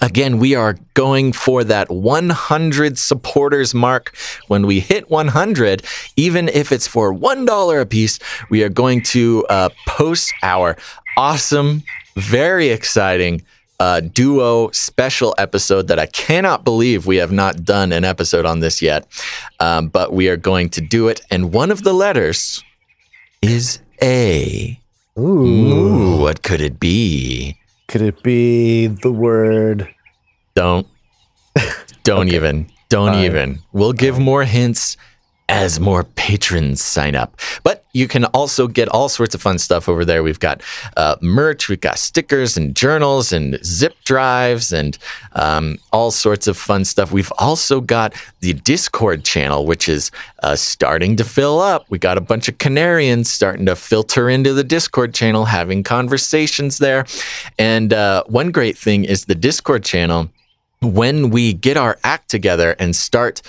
Again, 0.02 0.40
we 0.40 0.56
are 0.56 0.76
going 0.94 1.32
for 1.32 1.64
that 1.64 1.90
100 1.90 2.98
supporters 2.98 3.74
mark. 3.74 4.14
When 4.50 4.68
we 4.68 4.82
hit 4.82 5.10
100, 5.10 5.84
even 6.18 6.50
if 6.50 6.74
it's 6.74 6.86
for 6.86 7.14
$1 7.14 7.82
a 7.82 7.86
piece, 7.86 8.20
we 8.50 8.62
are 8.62 8.68
going 8.68 9.04
to 9.04 9.46
uh, 9.48 9.70
post 9.88 10.34
our 10.44 10.76
awesome, 11.16 11.84
very 12.18 12.68
exciting 12.72 13.42
uh, 13.80 14.02
duo 14.02 14.70
special 14.72 15.34
episode 15.38 15.88
that 15.88 15.98
I 15.98 16.08
cannot 16.08 16.66
believe 16.66 17.06
we 17.06 17.16
have 17.18 17.32
not 17.32 17.64
done 17.64 17.94
an 17.94 18.04
episode 18.04 18.46
on 18.46 18.60
this 18.60 18.82
yet. 18.82 19.08
Um, 19.62 19.88
but 19.88 20.12
we 20.12 20.28
are 20.28 20.36
going 20.36 20.70
to 20.72 20.82
do 20.82 21.08
it. 21.08 21.22
And 21.32 21.54
one 21.54 21.72
of 21.72 21.84
the 21.84 21.94
letters 21.94 22.62
is 23.42 23.80
A. 24.02 24.80
Ooh. 25.18 25.22
Ooh, 25.22 26.18
what 26.22 26.44
could 26.44 26.62
it 26.62 26.80
be? 26.80 27.58
Could 27.88 28.02
it 28.02 28.24
be 28.24 28.88
the 28.88 29.12
word? 29.12 29.88
Don't. 30.56 30.88
Don't 32.04 32.28
okay. 32.28 32.36
even. 32.36 32.72
Don't 32.90 33.16
even. 33.16 33.60
We'll 33.72 33.94
give 33.94 34.20
more 34.20 34.44
hints 34.44 34.98
as 35.48 35.80
more 35.80 36.04
patrons 36.04 36.82
sign 36.84 37.16
up. 37.16 37.40
But 37.64 37.71
you 37.94 38.08
can 38.08 38.26
also 38.26 38.68
get 38.68 38.88
all 38.90 39.10
sorts 39.10 39.36
of 39.36 39.42
fun 39.42 39.58
stuff 39.58 39.90
over 39.90 40.06
there. 40.06 40.24
We've 40.24 40.40
got 40.40 40.62
uh, 40.98 41.16
merch, 41.22 41.70
we've 41.70 41.82
got 41.82 42.00
stickers 42.00 42.58
and 42.58 42.76
journals 42.76 43.32
and 43.32 43.64
zip 43.66 43.96
drives 44.04 44.72
and 44.72 44.98
um, 45.34 45.78
all 45.92 46.12
sorts 46.12 46.48
of 46.48 46.58
fun 46.58 46.86
stuff. 46.86 47.12
We've 47.12 47.32
also 47.38 47.82
got 47.82 48.14
the 48.40 48.54
Discord 48.54 49.24
channel, 49.24 49.66
which 49.66 49.90
is 49.90 50.12
uh, 50.44 50.56
starting 50.56 51.16
to 51.18 51.24
fill 51.24 51.60
up. 51.60 51.86
We 51.90 52.00
got 52.00 52.18
a 52.18 52.22
bunch 52.22 52.48
of 52.48 52.58
Canarians 52.58 53.28
starting 53.28 53.66
to 53.66 53.76
filter 53.76 54.30
into 54.30 54.54
the 54.54 54.64
Discord 54.64 55.14
channel, 55.14 55.46
having 55.46 55.84
conversations 55.84 56.78
there. 56.78 57.06
And 57.58 57.94
uh, 57.94 58.24
one 58.28 58.52
great 58.52 58.78
thing 58.78 59.04
is 59.04 59.26
the 59.26 59.36
Discord 59.36 59.84
channel 59.84 60.30
when 60.82 61.30
we 61.30 61.54
get 61.54 61.78
our 61.78 61.98
act 62.04 62.30
together 62.30 62.76
and 62.80 62.96
start 62.96 63.42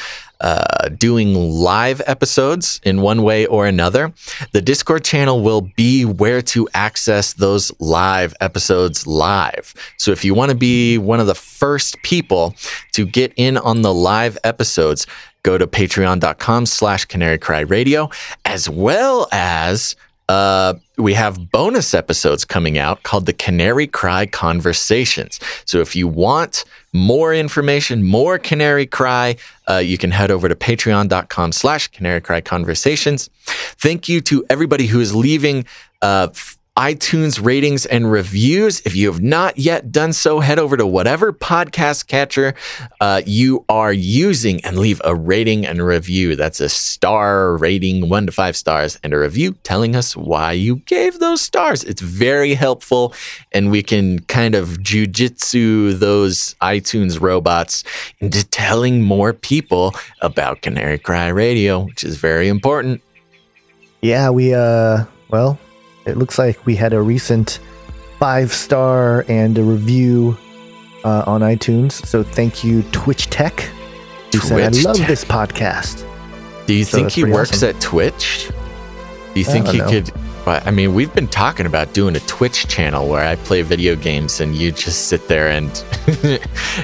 uh, 0.42 0.88
doing 0.98 1.34
live 1.34 2.02
episodes 2.06 2.80
in 2.84 3.00
one 3.00 3.22
way 3.22 3.46
or 3.46 3.66
another, 3.66 4.12
the 4.52 4.60
Discord 4.60 5.04
channel 5.04 5.40
will 5.40 5.62
be 5.76 6.04
where 6.04 6.42
to 6.42 6.68
access 6.74 7.32
those 7.32 7.72
live 7.80 8.34
episodes 8.40 9.06
live. 9.06 9.72
So 9.98 10.10
if 10.10 10.24
you 10.24 10.34
want 10.34 10.50
to 10.50 10.56
be 10.56 10.98
one 10.98 11.20
of 11.20 11.28
the 11.28 11.34
first 11.34 11.96
people 12.02 12.54
to 12.92 13.06
get 13.06 13.32
in 13.36 13.56
on 13.56 13.82
the 13.82 13.94
live 13.94 14.36
episodes, 14.42 15.06
go 15.44 15.56
to 15.56 15.66
patreon.com 15.66 16.66
slash 16.66 17.04
canary 17.04 17.38
cry 17.38 17.60
radio, 17.60 18.10
as 18.44 18.68
well 18.68 19.28
as 19.32 19.96
uh, 20.28 20.74
we 20.98 21.14
have 21.14 21.50
bonus 21.50 21.94
episodes 21.94 22.44
coming 22.44 22.78
out 22.78 23.02
called 23.02 23.26
the 23.26 23.32
Canary 23.32 23.86
Cry 23.86 24.26
Conversations. 24.26 25.40
So 25.64 25.80
if 25.80 25.96
you 25.96 26.06
want 26.06 26.64
more 26.92 27.32
information, 27.32 28.04
more 28.04 28.38
Canary 28.38 28.86
Cry, 28.86 29.36
uh, 29.68 29.78
you 29.78 29.96
can 29.96 30.10
head 30.10 30.30
over 30.30 30.48
to 30.48 30.54
patreon.com 30.54 31.52
slash 31.52 31.88
Canary 31.88 32.20
Cry 32.20 32.40
Conversations. 32.40 33.30
Thank 33.44 34.08
you 34.08 34.20
to 34.22 34.44
everybody 34.50 34.86
who 34.86 35.00
is 35.00 35.14
leaving 35.14 35.64
uh, 36.02 36.28
iTunes 36.76 37.44
ratings 37.44 37.84
and 37.84 38.10
reviews. 38.10 38.80
If 38.86 38.96
you 38.96 39.12
have 39.12 39.22
not 39.22 39.58
yet 39.58 39.92
done 39.92 40.14
so, 40.14 40.40
head 40.40 40.58
over 40.58 40.74
to 40.78 40.86
whatever 40.86 41.30
podcast 41.30 42.06
catcher 42.06 42.54
uh, 42.98 43.20
you 43.26 43.62
are 43.68 43.92
using 43.92 44.64
and 44.64 44.78
leave 44.78 44.98
a 45.04 45.14
rating 45.14 45.66
and 45.66 45.84
review. 45.86 46.34
That's 46.34 46.60
a 46.60 46.70
star 46.70 47.58
rating, 47.58 48.08
one 48.08 48.24
to 48.24 48.32
five 48.32 48.56
stars, 48.56 48.98
and 49.02 49.12
a 49.12 49.18
review 49.18 49.52
telling 49.64 49.94
us 49.94 50.16
why 50.16 50.52
you 50.52 50.76
gave 50.86 51.18
those 51.18 51.42
stars. 51.42 51.84
It's 51.84 52.00
very 52.00 52.54
helpful, 52.54 53.12
and 53.52 53.70
we 53.70 53.82
can 53.82 54.20
kind 54.20 54.54
of 54.54 54.78
jujitsu 54.78 55.98
those 55.98 56.54
iTunes 56.62 57.20
robots 57.20 57.84
into 58.20 58.48
telling 58.48 59.02
more 59.02 59.34
people 59.34 59.94
about 60.22 60.62
Canary 60.62 60.98
Cry 60.98 61.28
Radio, 61.28 61.80
which 61.80 62.02
is 62.02 62.16
very 62.16 62.48
important. 62.48 63.02
Yeah, 64.00 64.30
we, 64.30 64.54
uh, 64.54 65.04
well, 65.28 65.58
it 66.06 66.16
looks 66.16 66.38
like 66.38 66.64
we 66.66 66.76
had 66.76 66.92
a 66.92 67.00
recent 67.00 67.60
five 68.18 68.52
star 68.52 69.24
and 69.28 69.58
a 69.58 69.62
review 69.62 70.36
uh, 71.04 71.24
on 71.26 71.40
iTunes. 71.40 71.92
So 72.06 72.22
thank 72.22 72.64
you, 72.64 72.82
Twitch 72.92 73.28
Tech, 73.30 73.60
who 73.60 74.38
Twitch 74.38 74.42
said, 74.42 74.74
I 74.74 74.80
love 74.82 74.96
Tech. 74.96 75.08
this 75.08 75.24
podcast. 75.24 76.08
Do 76.66 76.74
you 76.74 76.84
so 76.84 76.98
think 76.98 77.10
he 77.10 77.24
works 77.24 77.54
awesome. 77.54 77.70
at 77.70 77.80
Twitch? 77.80 78.50
Do 79.34 79.40
you 79.40 79.44
think 79.44 79.68
he 79.68 79.78
know. 79.78 79.88
could? 79.88 80.12
I 80.46 80.72
mean, 80.72 80.94
we've 80.94 81.14
been 81.14 81.28
talking 81.28 81.66
about 81.66 81.92
doing 81.92 82.16
a 82.16 82.20
Twitch 82.20 82.66
channel 82.66 83.08
where 83.08 83.24
I 83.24 83.36
play 83.36 83.62
video 83.62 83.94
games 83.94 84.40
and 84.40 84.56
you 84.56 84.72
just 84.72 85.06
sit 85.06 85.28
there 85.28 85.48
and 85.48 85.84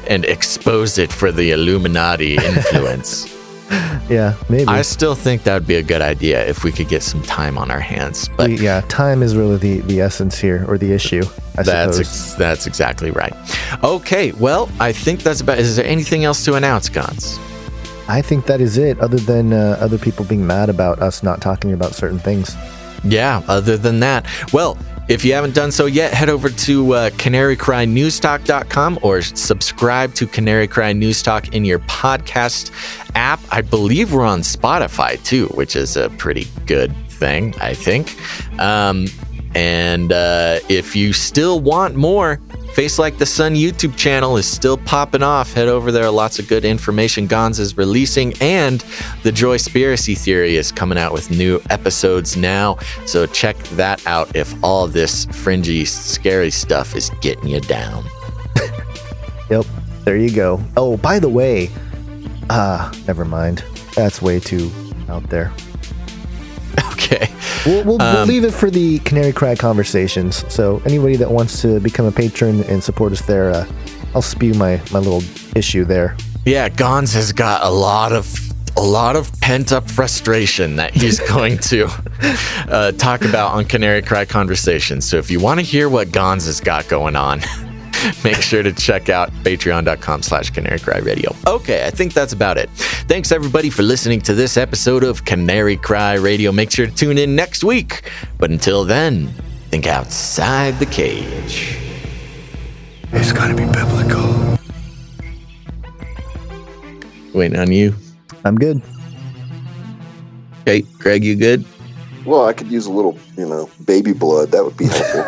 and 0.08 0.24
expose 0.24 0.96
it 0.96 1.12
for 1.12 1.32
the 1.32 1.50
Illuminati 1.50 2.36
influence. 2.36 3.34
Yeah, 4.08 4.36
maybe. 4.48 4.66
I 4.68 4.80
still 4.80 5.14
think 5.14 5.42
that 5.42 5.52
would 5.52 5.66
be 5.66 5.74
a 5.74 5.82
good 5.82 6.00
idea 6.00 6.42
if 6.46 6.64
we 6.64 6.72
could 6.72 6.88
get 6.88 7.02
some 7.02 7.20
time 7.22 7.58
on 7.58 7.70
our 7.70 7.78
hands. 7.80 8.30
But 8.38 8.48
We- 8.48 8.56
yeah, 8.60 8.80
time 8.88 9.22
is 9.22 9.36
really 9.36 9.58
the, 9.58 9.80
the 9.82 10.00
essence 10.00 10.38
here, 10.38 10.64
or 10.66 10.78
the 10.78 10.92
issue, 10.92 11.22
I 11.58 11.62
that's 11.62 11.96
suppose. 11.96 12.00
ex- 12.00 12.34
that's 12.34 12.66
exactly 12.66 13.10
right. 13.10 13.34
Okay, 13.84 14.32
well, 14.32 14.70
I 14.80 14.92
think 14.92 15.22
that's 15.22 15.42
about. 15.42 15.58
Is 15.58 15.76
there 15.76 15.84
anything 15.84 16.24
else 16.24 16.42
to 16.46 16.54
announce, 16.54 16.88
Gons? 16.88 17.38
I 18.08 18.22
think 18.22 18.46
that 18.46 18.62
is 18.62 18.78
it, 18.78 18.98
other 19.00 19.18
than 19.18 19.52
uh, 19.52 19.76
other 19.78 19.98
people 19.98 20.24
being 20.24 20.46
mad 20.46 20.70
about 20.70 21.00
us 21.02 21.22
not 21.22 21.42
talking 21.42 21.74
about 21.74 21.94
certain 21.94 22.18
things. 22.18 22.56
Yeah, 23.04 23.42
other 23.46 23.76
than 23.76 24.00
that, 24.00 24.24
well, 24.54 24.78
if 25.08 25.24
you 25.24 25.32
haven't 25.32 25.54
done 25.54 25.72
so 25.72 25.86
yet, 25.86 26.12
head 26.12 26.28
over 26.28 26.50
to 26.50 26.92
uh, 26.92 27.10
canarycrynewstalk.com 27.10 28.98
or 29.02 29.22
subscribe 29.22 30.14
to 30.14 30.26
Canary 30.26 30.68
Cry 30.68 30.92
News 30.92 31.22
Talk 31.22 31.54
in 31.54 31.64
your 31.64 31.78
podcast 31.80 32.70
app. 33.14 33.40
I 33.50 33.62
believe 33.62 34.12
we're 34.12 34.26
on 34.26 34.40
Spotify 34.40 35.22
too, 35.24 35.46
which 35.48 35.76
is 35.76 35.96
a 35.96 36.10
pretty 36.10 36.46
good 36.66 36.94
thing, 37.08 37.54
I 37.60 37.72
think. 37.72 38.14
Um, 38.60 39.06
and 39.54 40.12
uh, 40.12 40.60
if 40.68 40.94
you 40.94 41.12
still 41.14 41.60
want 41.60 41.96
more, 41.96 42.40
Face 42.78 42.96
Like 42.96 43.18
the 43.18 43.26
Sun 43.26 43.54
YouTube 43.54 43.96
channel 43.96 44.36
is 44.36 44.48
still 44.48 44.76
popping 44.76 45.20
off. 45.20 45.52
Head 45.52 45.66
over 45.66 45.90
there. 45.90 46.08
Lots 46.12 46.38
of 46.38 46.46
good 46.46 46.64
information 46.64 47.26
Gons 47.26 47.58
is 47.58 47.76
releasing. 47.76 48.32
And 48.40 48.84
the 49.24 49.32
Joyspiracy 49.32 50.16
Theory 50.16 50.54
is 50.54 50.70
coming 50.70 50.96
out 50.96 51.12
with 51.12 51.28
new 51.28 51.60
episodes 51.70 52.36
now. 52.36 52.78
So 53.04 53.26
check 53.26 53.56
that 53.70 54.06
out 54.06 54.36
if 54.36 54.54
all 54.62 54.86
this 54.86 55.24
fringy, 55.24 55.86
scary 55.86 56.52
stuff 56.52 56.94
is 56.94 57.10
getting 57.20 57.48
you 57.48 57.58
down. 57.60 58.04
Yep, 59.50 59.64
there 60.04 60.16
you 60.16 60.30
go. 60.30 60.62
Oh, 60.76 60.98
by 60.98 61.18
the 61.18 61.28
way, 61.28 61.70
ah, 62.50 62.92
never 63.08 63.24
mind. 63.24 63.64
That's 63.96 64.22
way 64.22 64.38
too 64.38 64.70
out 65.08 65.28
there. 65.30 65.52
Okay. 66.98 67.28
We'll, 67.64 67.84
we'll, 67.84 67.98
we'll 67.98 68.16
Um, 68.22 68.28
leave 68.28 68.44
it 68.44 68.52
for 68.52 68.70
the 68.70 68.98
Canary 69.00 69.32
Cry 69.32 69.54
conversations. 69.54 70.44
So 70.52 70.82
anybody 70.84 71.16
that 71.16 71.30
wants 71.30 71.62
to 71.62 71.78
become 71.80 72.06
a 72.06 72.12
patron 72.12 72.64
and 72.64 72.82
support 72.82 73.12
us 73.12 73.22
there, 73.22 73.50
uh, 73.50 73.66
I'll 74.14 74.22
spew 74.22 74.54
my, 74.54 74.80
my 74.90 74.98
little 74.98 75.22
issue 75.56 75.84
there. 75.84 76.16
Yeah, 76.44 76.68
Gons 76.68 77.12
has 77.14 77.32
got 77.32 77.62
a 77.64 77.70
lot 77.70 78.12
of 78.12 78.26
a 78.76 78.82
lot 78.82 79.16
of 79.16 79.32
pent 79.40 79.72
up 79.72 79.90
frustration 79.90 80.76
that 80.76 80.94
he's 80.94 81.18
going 81.28 81.58
to 81.58 81.88
uh, 82.68 82.92
talk 82.92 83.22
about 83.22 83.52
on 83.52 83.64
Canary 83.64 84.02
Cry 84.02 84.24
Conversations. 84.24 85.04
So 85.08 85.16
if 85.18 85.30
you 85.32 85.40
want 85.40 85.58
to 85.58 85.66
hear 85.66 85.88
what 85.88 86.12
Gons 86.12 86.46
has 86.46 86.60
got 86.60 86.86
going 86.88 87.16
on, 87.16 87.40
make 88.24 88.36
sure 88.36 88.62
to 88.62 88.72
check 88.72 89.08
out 89.08 89.30
patreon.com 89.44 90.22
slash 90.22 90.50
canary 90.50 90.78
cry 90.78 90.98
radio 90.98 91.34
okay 91.46 91.86
i 91.86 91.90
think 91.90 92.12
that's 92.12 92.32
about 92.32 92.56
it 92.58 92.68
thanks 93.08 93.32
everybody 93.32 93.70
for 93.70 93.82
listening 93.82 94.20
to 94.20 94.34
this 94.34 94.56
episode 94.56 95.02
of 95.04 95.24
canary 95.24 95.76
cry 95.76 96.14
radio 96.14 96.52
make 96.52 96.70
sure 96.70 96.86
to 96.86 96.94
tune 96.94 97.18
in 97.18 97.34
next 97.34 97.64
week 97.64 98.10
but 98.38 98.50
until 98.50 98.84
then 98.84 99.26
think 99.70 99.86
outside 99.86 100.78
the 100.78 100.86
cage 100.86 101.76
It's 103.12 103.32
gotta 103.32 103.54
be 103.54 103.64
biblical. 103.66 104.58
waiting 107.34 107.58
on 107.58 107.70
you 107.72 107.94
I'm 108.44 108.56
good. 108.56 108.80
okay 110.62 110.82
greg 110.98 111.24
you 111.24 111.36
good 111.36 111.64
Well, 112.26 112.44
I 112.46 112.52
could 112.52 112.70
use 112.70 112.84
a 112.86 112.90
little, 112.92 113.16
you 113.38 113.46
know, 113.48 113.70
baby 113.86 114.12
blood. 114.12 114.50
That 114.50 114.62
would 114.62 114.76
be 114.76 114.84
helpful. 114.84 115.24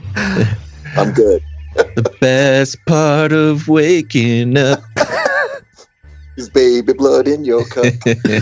I'm 0.96 1.12
good. 1.12 1.42
the 1.74 2.16
best 2.20 2.78
part 2.86 3.32
of 3.32 3.66
waking 3.68 4.56
up 4.56 4.80
is 6.36 6.48
baby 6.50 6.92
blood 6.92 7.26
in 7.26 7.44
your 7.44 7.64
cup. 7.66 7.92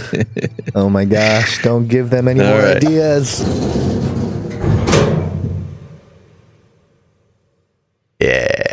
oh 0.74 0.90
my 0.90 1.04
gosh, 1.04 1.62
don't 1.62 1.88
give 1.88 2.10
them 2.10 2.28
any 2.28 2.40
All 2.40 2.50
more 2.50 2.62
right. 2.62 2.76
ideas. 2.76 3.40
Yeah. 8.20 8.71